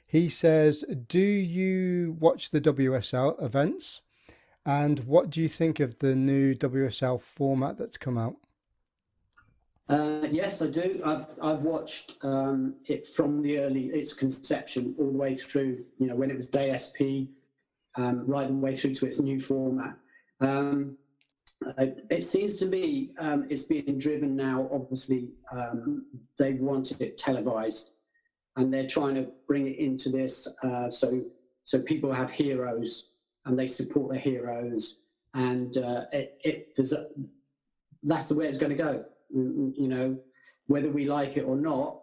he 0.06 0.28
says, 0.28 0.84
"Do 1.08 1.20
you 1.20 2.16
watch 2.18 2.50
the 2.50 2.60
WSL 2.60 3.42
events? 3.42 4.00
And 4.66 5.00
what 5.00 5.28
do 5.28 5.42
you 5.42 5.48
think 5.48 5.78
of 5.78 5.98
the 5.98 6.16
new 6.16 6.54
WSL 6.54 7.20
format 7.20 7.78
that's 7.78 7.96
come 7.96 8.18
out?" 8.18 8.36
Uh, 9.88 10.26
yes, 10.30 10.62
I 10.62 10.68
do. 10.68 11.02
I've, 11.04 11.26
I've 11.42 11.60
watched 11.60 12.14
um, 12.22 12.76
it 12.86 13.06
from 13.06 13.42
the 13.42 13.58
early 13.58 13.86
its 13.86 14.14
conception 14.14 14.94
all 14.98 15.12
the 15.12 15.18
way 15.18 15.34
through. 15.34 15.84
You 15.98 16.06
know, 16.06 16.16
when 16.16 16.30
it 16.30 16.36
was 16.36 16.48
ASP, 16.54 17.28
um, 17.96 18.26
right 18.26 18.48
the 18.48 18.54
way 18.54 18.74
through 18.74 18.94
to 18.94 19.06
its 19.06 19.20
new 19.20 19.38
format. 19.38 19.96
Um, 20.40 20.96
it 22.10 22.24
seems 22.24 22.58
to 22.58 22.66
me 22.66 23.12
um, 23.18 23.46
it's 23.50 23.64
being 23.64 23.98
driven 23.98 24.34
now. 24.34 24.68
Obviously, 24.72 25.28
um, 25.52 26.06
they 26.38 26.54
wanted 26.54 27.02
it 27.02 27.18
televised, 27.18 27.92
and 28.56 28.72
they're 28.72 28.86
trying 28.86 29.14
to 29.16 29.28
bring 29.46 29.66
it 29.66 29.78
into 29.78 30.08
this 30.08 30.48
uh, 30.62 30.88
so 30.88 31.22
so 31.64 31.80
people 31.80 32.12
have 32.12 32.30
heroes 32.30 33.10
and 33.46 33.58
they 33.58 33.66
support 33.66 34.10
their 34.10 34.20
heroes, 34.20 35.00
and 35.34 35.76
uh, 35.76 36.04
it, 36.10 36.38
it 36.42 36.92
a, 36.92 37.06
that's 38.02 38.28
the 38.28 38.34
way 38.34 38.46
it's 38.46 38.58
going 38.58 38.74
to 38.74 38.82
go 38.82 39.04
you 39.30 39.88
know, 39.88 40.18
whether 40.66 40.90
we 40.90 41.06
like 41.06 41.36
it 41.36 41.42
or 41.42 41.56
not, 41.56 42.00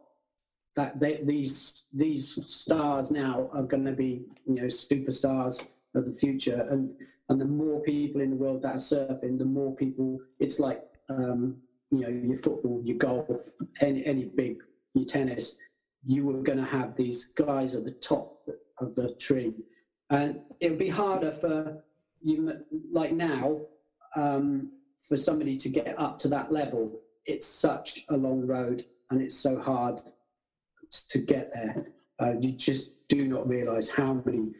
that 0.75 0.99
they, 0.99 1.21
these 1.23 1.87
these 1.93 2.45
stars 2.45 3.11
now 3.11 3.49
are 3.53 3.63
going 3.63 3.85
to 3.85 3.91
be 3.91 4.23
you 4.45 4.55
know 4.55 4.63
superstars 4.63 5.69
of 5.95 6.05
the 6.05 6.13
future, 6.13 6.67
and 6.69 6.91
and 7.29 7.39
the 7.39 7.45
more 7.45 7.81
people 7.81 8.21
in 8.21 8.31
the 8.31 8.35
world 8.35 8.61
that 8.61 8.75
are 8.75 8.77
surfing, 8.77 9.37
the 9.37 9.45
more 9.45 9.75
people. 9.75 10.19
It's 10.39 10.59
like 10.59 10.83
um, 11.09 11.57
you 11.91 12.01
know 12.01 12.09
your 12.09 12.37
football, 12.37 12.81
your 12.85 12.97
golf, 12.97 13.27
any 13.81 14.05
any 14.05 14.25
big 14.25 14.57
your 14.93 15.05
tennis. 15.05 15.57
You 16.03 16.25
were 16.25 16.41
going 16.41 16.57
to 16.57 16.65
have 16.65 16.95
these 16.95 17.27
guys 17.27 17.75
at 17.75 17.83
the 17.83 17.91
top 17.91 18.39
of 18.79 18.95
the 18.95 19.13
tree, 19.15 19.53
and 20.09 20.39
it 20.59 20.69
would 20.69 20.79
be 20.79 20.89
harder 20.89 21.31
for 21.31 21.83
you 22.23 22.51
like 22.91 23.11
now 23.11 23.59
um, 24.15 24.71
for 24.97 25.17
somebody 25.17 25.57
to 25.57 25.69
get 25.69 25.99
up 25.99 26.17
to 26.19 26.27
that 26.29 26.51
level 26.51 27.01
it's 27.25 27.47
such 27.47 28.05
a 28.09 28.17
long 28.17 28.45
road 28.45 28.85
and 29.09 29.21
it's 29.21 29.35
so 29.35 29.59
hard 29.59 29.99
to 31.09 31.19
get 31.19 31.53
there. 31.53 31.87
Uh, 32.19 32.33
you 32.39 32.51
just 32.51 33.07
do 33.07 33.27
not 33.27 33.47
realize 33.47 33.89
how 33.89 34.21
many, 34.25 34.51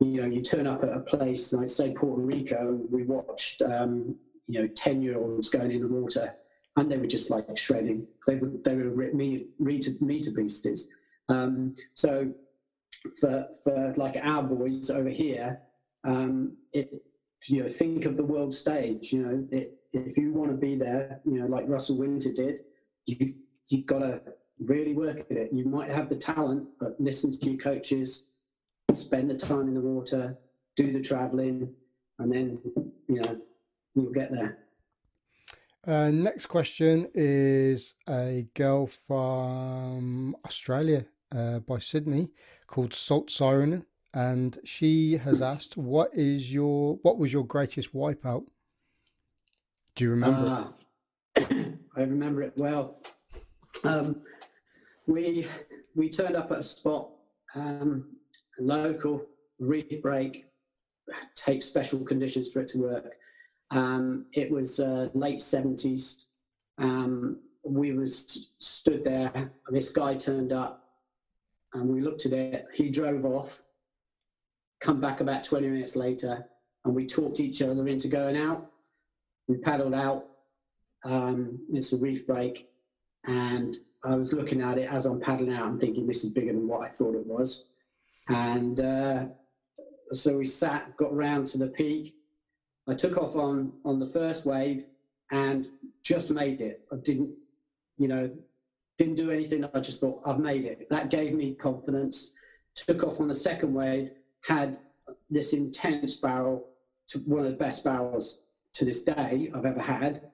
you 0.00 0.20
know, 0.20 0.26
you 0.26 0.42
turn 0.42 0.66
up 0.66 0.82
at 0.82 0.92
a 0.92 1.00
place 1.00 1.52
like, 1.52 1.68
say, 1.68 1.92
Puerto 1.92 2.20
Rico, 2.20 2.80
we 2.90 3.04
watched, 3.04 3.62
um, 3.62 4.16
you 4.46 4.60
know, 4.60 4.68
10 4.68 5.02
year 5.02 5.18
olds 5.18 5.48
going 5.48 5.70
in 5.70 5.80
the 5.80 5.88
water 5.88 6.34
and 6.76 6.90
they 6.90 6.98
were 6.98 7.06
just 7.06 7.30
like 7.30 7.46
shredding. 7.56 8.06
They 8.26 8.36
would, 8.36 8.64
they 8.64 8.74
would 8.74 8.96
rip 8.96 9.14
me, 9.14 9.46
me, 9.58 9.78
to, 9.80 9.96
me 10.00 10.20
to 10.20 10.30
pieces. 10.30 10.88
Um, 11.28 11.74
so 11.94 12.32
for, 13.20 13.46
for 13.64 13.94
like 13.96 14.16
our 14.22 14.42
boys 14.42 14.90
over 14.90 15.08
here, 15.08 15.60
um, 16.04 16.56
it, 16.72 17.02
you 17.44 17.62
know, 17.62 17.68
think 17.68 18.04
of 18.04 18.16
the 18.16 18.24
world 18.24 18.54
stage, 18.54 19.12
you 19.12 19.22
know, 19.22 19.46
it, 19.50 19.78
if 19.92 20.16
you 20.16 20.32
want 20.32 20.50
to 20.50 20.56
be 20.56 20.76
there, 20.76 21.20
you 21.24 21.40
know, 21.40 21.46
like 21.46 21.68
Russell 21.68 21.98
Winter 21.98 22.32
did, 22.32 22.60
you've 23.06 23.34
you've 23.68 23.86
got 23.86 24.00
to 24.00 24.20
really 24.58 24.94
work 24.94 25.20
at 25.30 25.36
it. 25.36 25.50
You 25.52 25.64
might 25.64 25.90
have 25.90 26.08
the 26.08 26.16
talent, 26.16 26.68
but 26.80 26.96
listen 26.98 27.38
to 27.38 27.50
your 27.50 27.58
coaches, 27.58 28.28
spend 28.94 29.30
the 29.30 29.34
time 29.34 29.68
in 29.68 29.74
the 29.74 29.80
water, 29.80 30.38
do 30.76 30.92
the 30.92 31.00
traveling, 31.00 31.72
and 32.18 32.32
then 32.32 32.58
you 33.08 33.20
know 33.20 33.40
you'll 33.94 34.12
get 34.12 34.32
there. 34.32 34.58
Uh, 35.86 36.10
next 36.10 36.46
question 36.46 37.08
is 37.14 37.94
a 38.08 38.46
girl 38.54 38.88
from 38.88 40.36
Australia 40.44 41.04
uh, 41.32 41.60
by 41.60 41.78
Sydney 41.78 42.28
called 42.66 42.92
Salt 42.92 43.30
Siren, 43.30 43.84
and 44.16 44.58
she 44.64 45.18
has 45.18 45.42
asked, 45.42 45.76
"What 45.76 46.10
is 46.14 46.52
your 46.52 46.98
what 47.02 47.18
was 47.18 47.32
your 47.34 47.44
greatest 47.44 47.92
wipeout? 47.92 48.44
Do 49.94 50.04
you 50.04 50.10
remember?" 50.10 50.72
Uh, 51.36 51.42
I 51.96 52.00
remember 52.00 52.42
it 52.42 52.54
well. 52.56 53.02
Um, 53.84 54.22
we 55.06 55.46
we 55.94 56.08
turned 56.08 56.34
up 56.34 56.50
at 56.50 56.60
a 56.60 56.62
spot, 56.62 57.10
um, 57.54 58.16
local 58.58 59.26
reef 59.58 60.00
break, 60.00 60.46
takes 61.34 61.66
special 61.66 62.00
conditions 62.00 62.50
for 62.50 62.60
it 62.60 62.68
to 62.68 62.78
work. 62.78 63.16
Um, 63.70 64.26
it 64.32 64.50
was 64.50 64.80
uh, 64.80 65.10
late 65.12 65.42
seventies. 65.42 66.28
Um, 66.78 67.40
we 67.62 67.92
was 67.92 68.48
stood 68.60 69.04
there. 69.04 69.52
This 69.68 69.92
guy 69.92 70.14
turned 70.14 70.52
up, 70.52 70.88
and 71.74 71.86
we 71.86 72.00
looked 72.00 72.24
at 72.24 72.32
it. 72.32 72.64
He 72.72 72.88
drove 72.88 73.26
off. 73.26 73.65
Come 74.86 75.00
back 75.00 75.20
about 75.20 75.42
twenty 75.42 75.66
minutes 75.66 75.96
later, 75.96 76.46
and 76.84 76.94
we 76.94 77.06
talked 77.06 77.40
each 77.40 77.60
other 77.60 77.88
into 77.88 78.06
going 78.06 78.36
out. 78.36 78.70
We 79.48 79.56
paddled 79.56 79.94
out. 79.94 80.26
Um, 81.04 81.58
it's 81.72 81.92
a 81.92 81.96
reef 81.96 82.24
break, 82.24 82.68
and 83.24 83.74
I 84.04 84.14
was 84.14 84.32
looking 84.32 84.60
at 84.60 84.78
it 84.78 84.88
as 84.88 85.04
I'm 85.06 85.18
paddling 85.18 85.52
out. 85.52 85.66
I'm 85.66 85.80
thinking 85.80 86.06
this 86.06 86.22
is 86.22 86.30
bigger 86.30 86.52
than 86.52 86.68
what 86.68 86.82
I 86.86 86.88
thought 86.88 87.16
it 87.16 87.26
was, 87.26 87.64
and 88.28 88.78
uh, 88.78 89.24
so 90.12 90.38
we 90.38 90.44
sat, 90.44 90.96
got 90.96 91.12
round 91.12 91.48
to 91.48 91.58
the 91.58 91.66
peak. 91.66 92.14
I 92.86 92.94
took 92.94 93.18
off 93.18 93.34
on 93.34 93.72
on 93.84 93.98
the 93.98 94.06
first 94.06 94.46
wave 94.46 94.86
and 95.32 95.66
just 96.04 96.30
made 96.30 96.60
it. 96.60 96.82
I 96.92 96.96
didn't, 97.02 97.30
you 97.98 98.06
know, 98.06 98.30
didn't 98.98 99.16
do 99.16 99.32
anything. 99.32 99.64
I 99.74 99.80
just 99.80 100.00
thought 100.00 100.22
I've 100.24 100.38
made 100.38 100.64
it. 100.64 100.88
That 100.90 101.10
gave 101.10 101.34
me 101.34 101.56
confidence. 101.56 102.30
Took 102.76 103.02
off 103.02 103.20
on 103.20 103.26
the 103.26 103.34
second 103.34 103.74
wave, 103.74 104.12
had 104.44 104.78
this 105.30 105.52
intense 105.52 106.16
barrel, 106.16 106.66
to 107.08 107.18
one 107.20 107.40
of 107.40 107.46
the 107.46 107.56
best 107.56 107.84
barrels 107.84 108.40
to 108.74 108.84
this 108.84 109.04
day 109.04 109.50
I've 109.54 109.64
ever 109.64 109.80
had. 109.80 110.30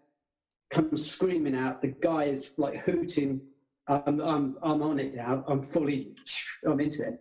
Comes 0.71 1.11
screaming 1.11 1.55
out. 1.55 1.83
The 1.83 1.89
guy 1.89 2.25
is 2.25 2.55
like 2.57 2.77
hooting. 2.79 3.43
I'm, 3.89 4.21
I'm, 4.21 4.57
I'm 4.63 4.83
on 4.83 4.99
it 4.99 5.15
now. 5.15 5.45
I'm 5.47 5.63
fully, 5.63 6.15
I'm 6.67 6.81
into 6.81 7.07
it 7.07 7.21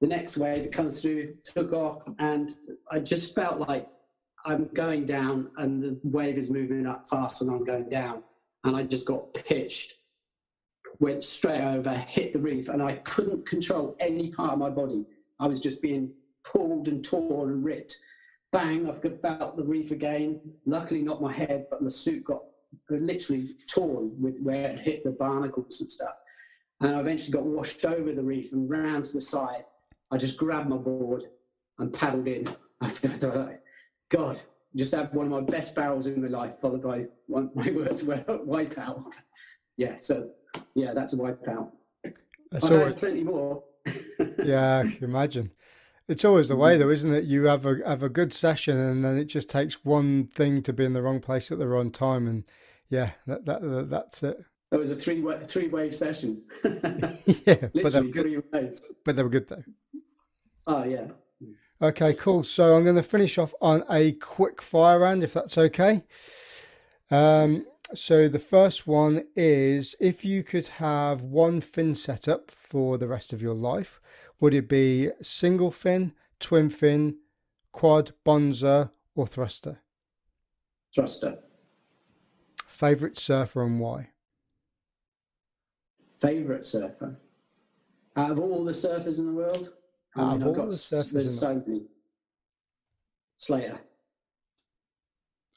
the 0.00 0.06
next 0.06 0.36
wave 0.36 0.70
comes 0.70 1.00
through 1.00 1.34
took 1.44 1.72
off 1.72 2.08
and 2.18 2.54
i 2.90 2.98
just 2.98 3.34
felt 3.34 3.58
like 3.68 3.88
i'm 4.44 4.68
going 4.74 5.04
down 5.04 5.50
and 5.58 5.82
the 5.82 5.98
wave 6.04 6.38
is 6.38 6.50
moving 6.50 6.86
up 6.86 7.06
fast 7.06 7.42
and 7.42 7.50
i'm 7.50 7.64
going 7.64 7.88
down 7.88 8.22
and 8.64 8.76
i 8.76 8.82
just 8.82 9.06
got 9.06 9.32
pitched 9.34 9.94
went 11.00 11.22
straight 11.22 11.62
over 11.62 11.92
hit 11.92 12.32
the 12.32 12.38
reef 12.38 12.68
and 12.68 12.82
i 12.82 12.94
couldn't 12.98 13.46
control 13.46 13.96
any 14.00 14.30
part 14.30 14.52
of 14.52 14.58
my 14.58 14.70
body 14.70 15.04
i 15.40 15.46
was 15.46 15.60
just 15.60 15.82
being 15.82 16.10
pulled 16.44 16.88
and 16.88 17.04
torn 17.04 17.50
and 17.50 17.64
ripped 17.64 17.96
bang 18.52 18.88
i 18.88 18.92
felt 18.92 19.56
the 19.56 19.64
reef 19.64 19.90
again 19.90 20.40
luckily 20.66 21.02
not 21.02 21.22
my 21.22 21.32
head 21.32 21.66
but 21.70 21.82
my 21.82 21.88
suit 21.88 22.24
got 22.24 22.42
literally 22.90 23.48
torn 23.66 24.12
with 24.20 24.38
where 24.40 24.70
it 24.70 24.80
hit 24.80 25.04
the 25.04 25.10
barnacles 25.10 25.80
and 25.80 25.90
stuff 25.90 26.14
and 26.80 26.94
I 26.94 27.00
eventually 27.00 27.32
got 27.32 27.44
washed 27.44 27.84
over 27.84 28.12
the 28.12 28.22
reef 28.22 28.52
and 28.52 28.68
round 28.68 29.04
to 29.04 29.12
the 29.14 29.20
side 29.20 29.64
I 30.10 30.16
just 30.16 30.38
grabbed 30.38 30.68
my 30.68 30.76
board 30.76 31.24
and 31.78 31.92
paddled 31.92 32.28
in. 32.28 32.46
I 32.80 32.88
thought, 32.88 33.58
God, 34.08 34.40
just 34.74 34.94
had 34.94 35.12
one 35.12 35.26
of 35.26 35.32
my 35.32 35.40
best 35.40 35.74
barrels 35.74 36.06
in 36.06 36.22
my 36.22 36.28
life, 36.28 36.56
followed 36.56 36.82
by 36.82 37.06
one, 37.26 37.50
my 37.54 37.70
worst 37.74 38.06
wipeout. 38.06 39.04
Yeah, 39.76 39.94
so 39.94 40.30
yeah, 40.74 40.92
that's 40.92 41.12
a 41.12 41.16
wipeout. 41.16 41.70
That's 42.50 42.64
I've 42.64 42.72
always, 42.72 42.94
plenty 42.94 43.22
more. 43.22 43.62
Yeah, 44.44 44.78
I 44.78 44.90
can 44.90 45.04
imagine. 45.04 45.50
It's 46.08 46.24
always 46.24 46.48
the 46.48 46.56
way, 46.56 46.76
mm. 46.76 46.78
though, 46.80 46.90
isn't 46.90 47.12
it? 47.12 47.24
You 47.24 47.44
have 47.44 47.66
a 47.66 47.76
have 47.86 48.02
a 48.02 48.08
good 48.08 48.32
session, 48.32 48.78
and 48.78 49.04
then 49.04 49.18
it 49.18 49.26
just 49.26 49.50
takes 49.50 49.84
one 49.84 50.26
thing 50.26 50.62
to 50.62 50.72
be 50.72 50.84
in 50.84 50.94
the 50.94 51.02
wrong 51.02 51.20
place 51.20 51.52
at 51.52 51.58
the 51.58 51.68
wrong 51.68 51.90
time, 51.90 52.26
and 52.26 52.44
yeah, 52.88 53.12
that, 53.26 53.44
that 53.44 53.88
that's 53.90 54.22
it. 54.22 54.38
That 54.70 54.78
was 54.78 54.90
a 54.90 54.94
three 54.94 55.24
three 55.44 55.68
wave 55.68 55.94
session. 55.94 56.42
yeah, 56.64 57.68
but 57.74 57.92
they, 57.92 58.00
were 58.00 58.08
good. 58.08 58.78
but 59.04 59.16
they 59.16 59.22
were 59.22 59.28
good 59.28 59.48
though. 59.48 59.64
Oh 60.66 60.84
yeah. 60.84 61.08
Okay, 61.80 62.12
cool. 62.14 62.42
So 62.42 62.74
I'm 62.74 62.82
going 62.82 62.96
to 62.96 63.04
finish 63.04 63.38
off 63.38 63.54
on 63.60 63.84
a 63.88 64.12
quick 64.12 64.60
fire 64.60 64.98
round, 64.98 65.22
if 65.22 65.32
that's 65.32 65.56
okay. 65.56 66.02
Um, 67.08 67.66
so 67.94 68.28
the 68.28 68.38
first 68.38 68.86
one 68.86 69.24
is 69.34 69.96
if 69.98 70.24
you 70.24 70.42
could 70.42 70.68
have 70.68 71.22
one 71.22 71.60
fin 71.60 71.94
setup 71.94 72.50
for 72.50 72.98
the 72.98 73.08
rest 73.08 73.32
of 73.32 73.40
your 73.40 73.54
life, 73.54 74.00
would 74.40 74.54
it 74.54 74.68
be 74.68 75.10
single 75.22 75.70
fin, 75.70 76.12
twin 76.38 76.70
fin, 76.70 77.16
quad, 77.72 78.12
bonzer, 78.24 78.90
or 79.14 79.26
thruster? 79.26 79.78
Thruster. 80.94 81.38
Favorite 82.66 83.18
surfer 83.18 83.62
and 83.64 83.80
why? 83.80 84.10
Favorite 86.14 86.66
surfer. 86.66 87.16
Out 88.16 88.32
of 88.32 88.40
all 88.40 88.64
the 88.64 88.72
surfers 88.72 89.18
in 89.18 89.26
the 89.26 89.32
world, 89.32 89.72
I 90.14 90.22
mean, 90.22 90.42
I've 90.42 90.54
got 90.54 90.70
the 90.70 91.08
there's 91.12 91.38
so 91.38 91.62
many. 91.66 91.82
Slater. 93.36 93.78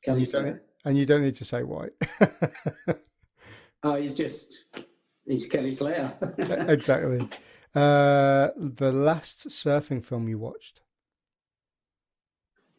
Kelly 0.04 0.26
Slater. 0.26 0.62
And 0.84 0.98
you 0.98 1.06
don't 1.06 1.22
need 1.22 1.36
to 1.36 1.46
say 1.46 1.64
why. 1.64 1.90
oh, 3.84 3.96
he's 3.96 4.16
just 4.16 4.66
he's 5.28 5.48
Kelly 5.48 5.72
Slater. 5.72 6.14
exactly. 6.68 7.28
Uh, 7.74 8.50
the 8.58 8.92
last 8.92 9.48
surfing 9.50 10.04
film 10.04 10.28
you 10.28 10.40
watched? 10.40 10.82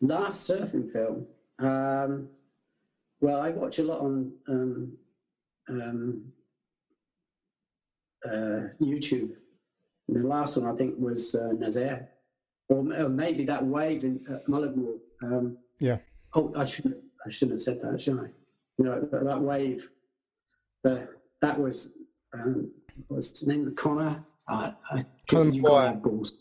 Last 0.00 0.50
surfing 0.50 0.90
film. 0.90 1.26
Um, 1.58 2.28
well, 3.20 3.40
I 3.40 3.50
watch 3.50 3.78
a 3.78 3.84
lot 3.84 4.00
on 4.00 4.32
um, 4.48 4.92
um, 5.68 6.32
uh, 8.26 8.68
YouTube 8.80 9.30
the 10.08 10.20
last 10.20 10.56
one 10.56 10.70
I 10.70 10.76
think 10.76 10.94
was 10.98 11.34
uh, 11.34 11.50
Nazaré, 11.54 12.06
or, 12.68 12.78
or, 12.78 13.08
maybe 13.08 13.44
that 13.44 13.64
wave 13.64 14.04
in 14.04 14.24
uh. 14.28 14.52
Um, 15.22 15.58
yeah. 15.78 15.98
Oh, 16.34 16.52
I 16.56 16.64
shouldn't. 16.64 16.96
I 17.24 17.30
shouldn't 17.30 17.58
have 17.58 17.60
said 17.60 17.80
that, 17.82 18.00
should 18.00 18.18
I? 18.18 18.28
You 18.78 18.84
know 18.84 19.00
that, 19.00 19.24
that 19.24 19.40
wave. 19.40 19.90
The 20.82 21.08
that 21.40 21.58
was 21.58 21.94
um, 22.32 22.70
what's 23.08 23.38
his 23.38 23.48
name? 23.48 23.72
Connor. 23.74 24.24
I, 24.48 24.72
I, 24.90 25.00
you've 25.30 25.62
got 25.62 25.82
to 25.82 25.88
have 25.88 26.02
balls. 26.02 26.32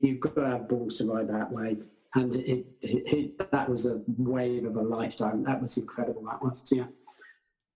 You've 0.00 0.20
got 0.20 0.36
to 0.36 0.46
have 0.46 0.68
balls 0.68 0.98
to 0.98 1.10
ride 1.10 1.28
that 1.28 1.50
wave, 1.50 1.86
and 2.14 2.34
it, 2.36 2.66
it, 2.82 3.02
it, 3.06 3.50
that 3.50 3.68
was 3.68 3.86
a 3.86 4.02
wave 4.06 4.64
of 4.64 4.76
a 4.76 4.82
lifetime. 4.82 5.42
That 5.44 5.60
was 5.60 5.76
incredible. 5.76 6.22
That 6.22 6.42
was, 6.42 6.70
yeah. 6.72 6.84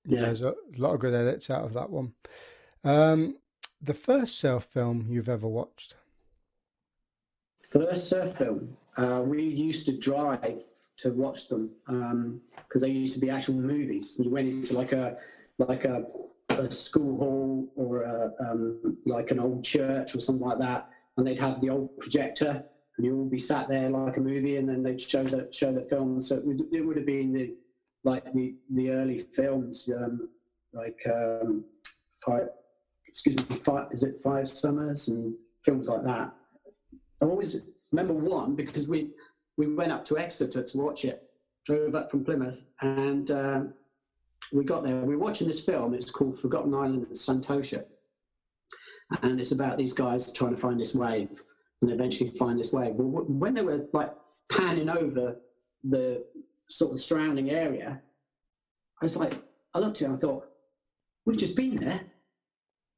Yeah, 0.05 0.23
there's 0.23 0.43
a 0.43 0.55
lot 0.79 0.95
of 0.95 1.01
good 1.01 1.15
edits 1.15 1.51
out 1.51 1.65
of 1.65 1.75
that 1.75 1.91
one. 1.91 2.15
Um, 2.85 3.37
the 3.83 3.95
first 3.95 4.39
surf 4.39 4.65
film 4.65 5.07
you've 5.11 5.29
ever 5.29 5.49
watched? 5.49 5.95
First 7.63 8.09
surf 8.09 8.33
film. 8.33 8.77
Uh, 8.97 9.23
we 9.25 9.43
used 9.43 9.87
to 9.87 9.97
drive 9.97 10.61
to 11.03 11.11
watch 11.11 11.49
them 11.49 11.71
because 11.87 12.83
um, 12.83 12.89
they 12.89 12.91
used 12.91 13.15
to 13.15 13.21
be 13.21 13.31
actual 13.31 13.55
movies. 13.55 14.17
You 14.19 14.31
went 14.31 14.49
into 14.49 14.75
like 14.75 14.93
a 14.93 15.17
like 15.59 15.85
a, 15.85 16.05
a 16.51 16.71
school 16.71 17.19
hall 17.19 17.73
or 17.77 18.03
a, 18.03 18.33
um, 18.51 18.97
like 19.07 19.31
an 19.31 19.39
old 19.39 19.63
church 19.63 20.15
or 20.15 20.21
something 20.21 20.47
like 20.47 20.59
that, 20.59 20.89
and 21.17 21.27
they'd 21.27 21.39
have 21.39 21.61
the 21.61 21.71
old 21.71 21.97
projector, 21.99 22.65
and 22.97 23.07
you 23.07 23.17
all 23.17 23.29
be 23.29 23.39
sat 23.39 23.69
there 23.69 23.91
like 23.91 24.17
a 24.17 24.21
movie, 24.21 24.57
and 24.57 24.69
then 24.69 24.83
they'd 24.83 25.01
show 25.01 25.25
the 25.25 25.49
show 25.53 25.73
the 25.73 25.83
film. 25.83 26.21
So 26.21 26.37
it 26.37 26.47
would, 26.47 26.61
it 26.73 26.81
would 26.81 26.97
have 26.97 27.07
been 27.07 27.33
the 27.33 27.55
like 28.05 28.33
the 28.33 28.55
the 28.75 28.91
early 28.91 29.19
films, 29.19 29.89
um, 29.95 30.29
like 30.73 31.01
um, 31.07 31.65
five, 32.25 32.49
excuse 33.07 33.37
me, 33.37 33.57
five, 33.57 33.89
is 33.93 34.03
it 34.03 34.17
Five 34.23 34.49
Summers 34.49 35.09
and 35.09 35.35
films 35.65 35.89
like 35.89 36.05
that. 36.05 36.33
I 37.23 37.27
always 37.27 37.63
remember 37.93 38.15
one 38.15 38.55
because 38.55 38.89
we 38.89 39.11
we 39.61 39.75
went 39.75 39.93
up 39.93 40.05
to 40.07 40.17
Exeter 40.17 40.63
to 40.63 40.79
watch 40.79 41.05
it, 41.05 41.23
drove 41.67 41.95
up 41.95 42.11
from 42.11 42.25
Plymouth, 42.25 42.67
and 42.81 43.31
uh, 43.31 43.61
we 44.53 44.65
got 44.65 44.83
there. 44.85 44.97
We 44.97 45.17
were 45.17 45.23
watching 45.23 45.47
this 45.47 45.63
film. 45.63 45.93
It's 45.93 46.11
called 46.11 46.39
Forgotten 46.39 46.75
Island 46.75 47.07
in 47.07 47.13
Santosha, 47.13 47.85
and 49.23 49.39
it's 49.39 49.53
about 49.53 49.77
these 49.77 49.93
guys 49.93 50.33
trying 50.33 50.55
to 50.55 50.61
find 50.61 50.81
this 50.81 50.95
wave 50.95 51.43
and 51.83 51.91
eventually 51.91 52.31
find 52.31 52.59
this 52.59 52.73
wave. 52.73 52.95
Well, 52.95 53.25
when 53.27 53.53
they 53.53 53.63
were 53.63 53.87
like 53.93 54.13
panning 54.51 54.89
over 54.89 55.37
the 55.85 56.25
sort 56.69 56.93
of 56.93 57.01
surrounding 57.01 57.51
area, 57.51 58.01
I 59.01 59.05
was 59.05 59.17
like, 59.17 59.35
I 59.75 59.79
looked 59.79 59.99
at 59.99 60.03
it 60.03 60.05
and 60.07 60.15
I 60.15 60.19
thought, 60.19 60.47
we've 61.27 61.39
just 61.39 61.57
been 61.57 61.77
there 61.77 62.01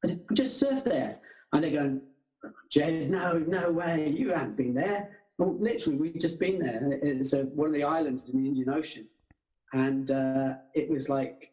I 0.05 0.09
said, 0.09 0.25
just 0.35 0.63
surfed 0.63 0.85
there. 0.85 1.19
And 1.53 1.63
they're 1.63 1.71
going, 1.71 2.01
Jed, 2.71 3.11
no, 3.11 3.39
no 3.39 3.71
way, 3.71 4.09
you 4.09 4.31
haven't 4.31 4.57
been 4.57 4.75
there. 4.75 5.11
Well, 5.43 5.57
literally, 5.59 5.99
we'd 5.99 6.21
just 6.21 6.39
been 6.39 6.61
there. 6.61 7.01
It's 7.03 7.33
a, 7.33 7.43
one 7.43 7.67
of 7.67 7.75
the 7.75 7.83
islands 7.83 8.31
in 8.31 8.41
the 8.41 8.49
Indian 8.49 8.69
Ocean. 8.69 9.09
And 9.73 10.09
uh, 10.09 10.55
it 10.73 10.89
was 10.89 11.09
like, 11.09 11.51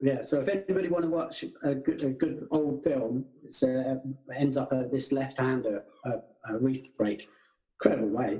yeah, 0.00 0.22
so 0.22 0.40
if 0.40 0.48
anybody 0.48 0.86
want 0.86 1.02
to 1.02 1.10
watch 1.10 1.44
a 1.64 1.74
good, 1.74 2.04
a 2.04 2.10
good 2.10 2.46
old 2.52 2.84
film, 2.84 3.24
it 3.42 3.60
uh, 3.64 3.96
ends 4.32 4.56
up 4.56 4.72
uh, 4.72 4.84
this 4.92 5.10
left-hander, 5.10 5.82
uh, 6.06 6.18
a 6.48 6.58
reef 6.58 6.96
break, 6.96 7.28
incredible 7.82 8.10
way. 8.10 8.38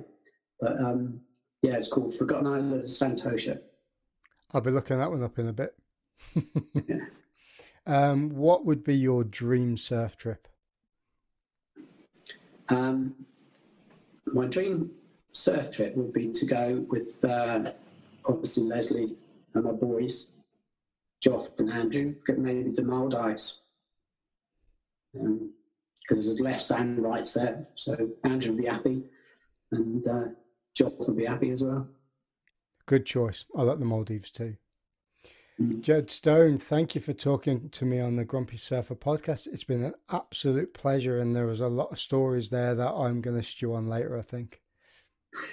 But 0.60 0.78
um, 0.78 1.20
yeah, 1.62 1.74
it's 1.74 1.88
called 1.88 2.14
Forgotten 2.14 2.46
Island 2.46 2.72
of 2.72 2.80
Santosha. 2.82 3.62
I'll 4.52 4.60
be 4.60 4.70
looking 4.70 4.98
that 4.98 5.10
one 5.10 5.24
up 5.24 5.40
in 5.40 5.48
a 5.48 5.52
bit. 5.52 5.74
yeah. 6.86 6.96
um, 7.86 8.30
what 8.30 8.64
would 8.64 8.84
be 8.84 8.94
your 8.94 9.24
dream 9.24 9.76
surf 9.76 10.16
trip? 10.16 10.46
Um, 12.68 13.14
my 14.26 14.46
dream 14.46 14.90
surf 15.32 15.70
trip 15.70 15.96
would 15.96 16.12
be 16.12 16.32
to 16.32 16.46
go 16.46 16.84
with 16.88 17.24
uh, 17.24 17.72
obviously 18.24 18.64
Leslie 18.64 19.16
and 19.54 19.64
my 19.64 19.72
boys, 19.72 20.30
Joff 21.24 21.58
and 21.58 21.72
Andrew, 21.72 22.14
maybe 22.28 22.72
to 22.72 22.82
Maldives. 22.82 23.62
Because 25.12 25.26
um, 25.26 25.52
there's 26.08 26.40
left 26.40 26.70
and 26.70 27.02
right 27.02 27.28
there, 27.34 27.66
so 27.74 28.10
Andrew 28.24 28.52
would 28.52 28.62
be 28.62 28.68
happy, 28.68 29.04
and 29.70 30.06
uh, 30.06 30.24
Joff 30.76 31.06
would 31.06 31.16
be 31.16 31.24
happy 31.24 31.50
as 31.50 31.62
well. 31.62 31.88
Good 32.86 33.06
choice. 33.06 33.44
I 33.56 33.62
like 33.62 33.78
the 33.78 33.84
Maldives 33.84 34.30
too. 34.30 34.56
Jed 35.80 36.10
Stone, 36.10 36.58
thank 36.58 36.96
you 36.96 37.00
for 37.00 37.12
talking 37.12 37.68
to 37.70 37.84
me 37.84 38.00
on 38.00 38.16
the 38.16 38.24
Grumpy 38.24 38.56
Surfer 38.56 38.96
podcast. 38.96 39.46
It's 39.46 39.62
been 39.62 39.84
an 39.84 39.94
absolute 40.10 40.74
pleasure, 40.74 41.20
and 41.20 41.36
there 41.36 41.46
was 41.46 41.60
a 41.60 41.68
lot 41.68 41.92
of 41.92 42.00
stories 42.00 42.50
there 42.50 42.74
that 42.74 42.90
I'm 42.90 43.20
going 43.20 43.36
to 43.36 43.42
stew 43.42 43.72
on 43.72 43.88
later, 43.88 44.18
I 44.18 44.22
think. 44.22 44.60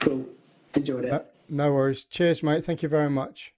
cool. 0.00 0.26
Enjoyed 0.74 1.06
it. 1.06 1.12
Uh, 1.12 1.20
no 1.48 1.72
worries. 1.72 2.04
Cheers, 2.04 2.42
mate. 2.42 2.64
Thank 2.64 2.82
you 2.82 2.90
very 2.90 3.08
much. 3.08 3.54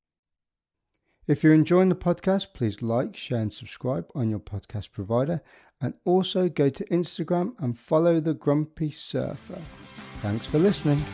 If 1.27 1.43
you're 1.43 1.55
enjoying 1.55 1.89
the 1.89 1.97
podcast, 1.97 2.53
please 2.55 2.81
like, 2.83 3.17
share, 3.17 3.41
and 3.41 3.53
subscribe 3.53 4.07
on 4.15 4.31
your 4.31 4.39
podcast 4.39 4.93
provider. 4.93 5.43
And 5.81 5.95
also 6.05 6.49
go 6.49 6.69
to 6.69 6.85
Instagram 6.85 7.55
and 7.59 7.77
follow 7.77 8.21
the 8.21 8.33
Grumpy 8.33 8.93
Surfer. 8.93 9.61
Thanks 10.23 10.47
for 10.47 10.61
listening. 10.61 11.05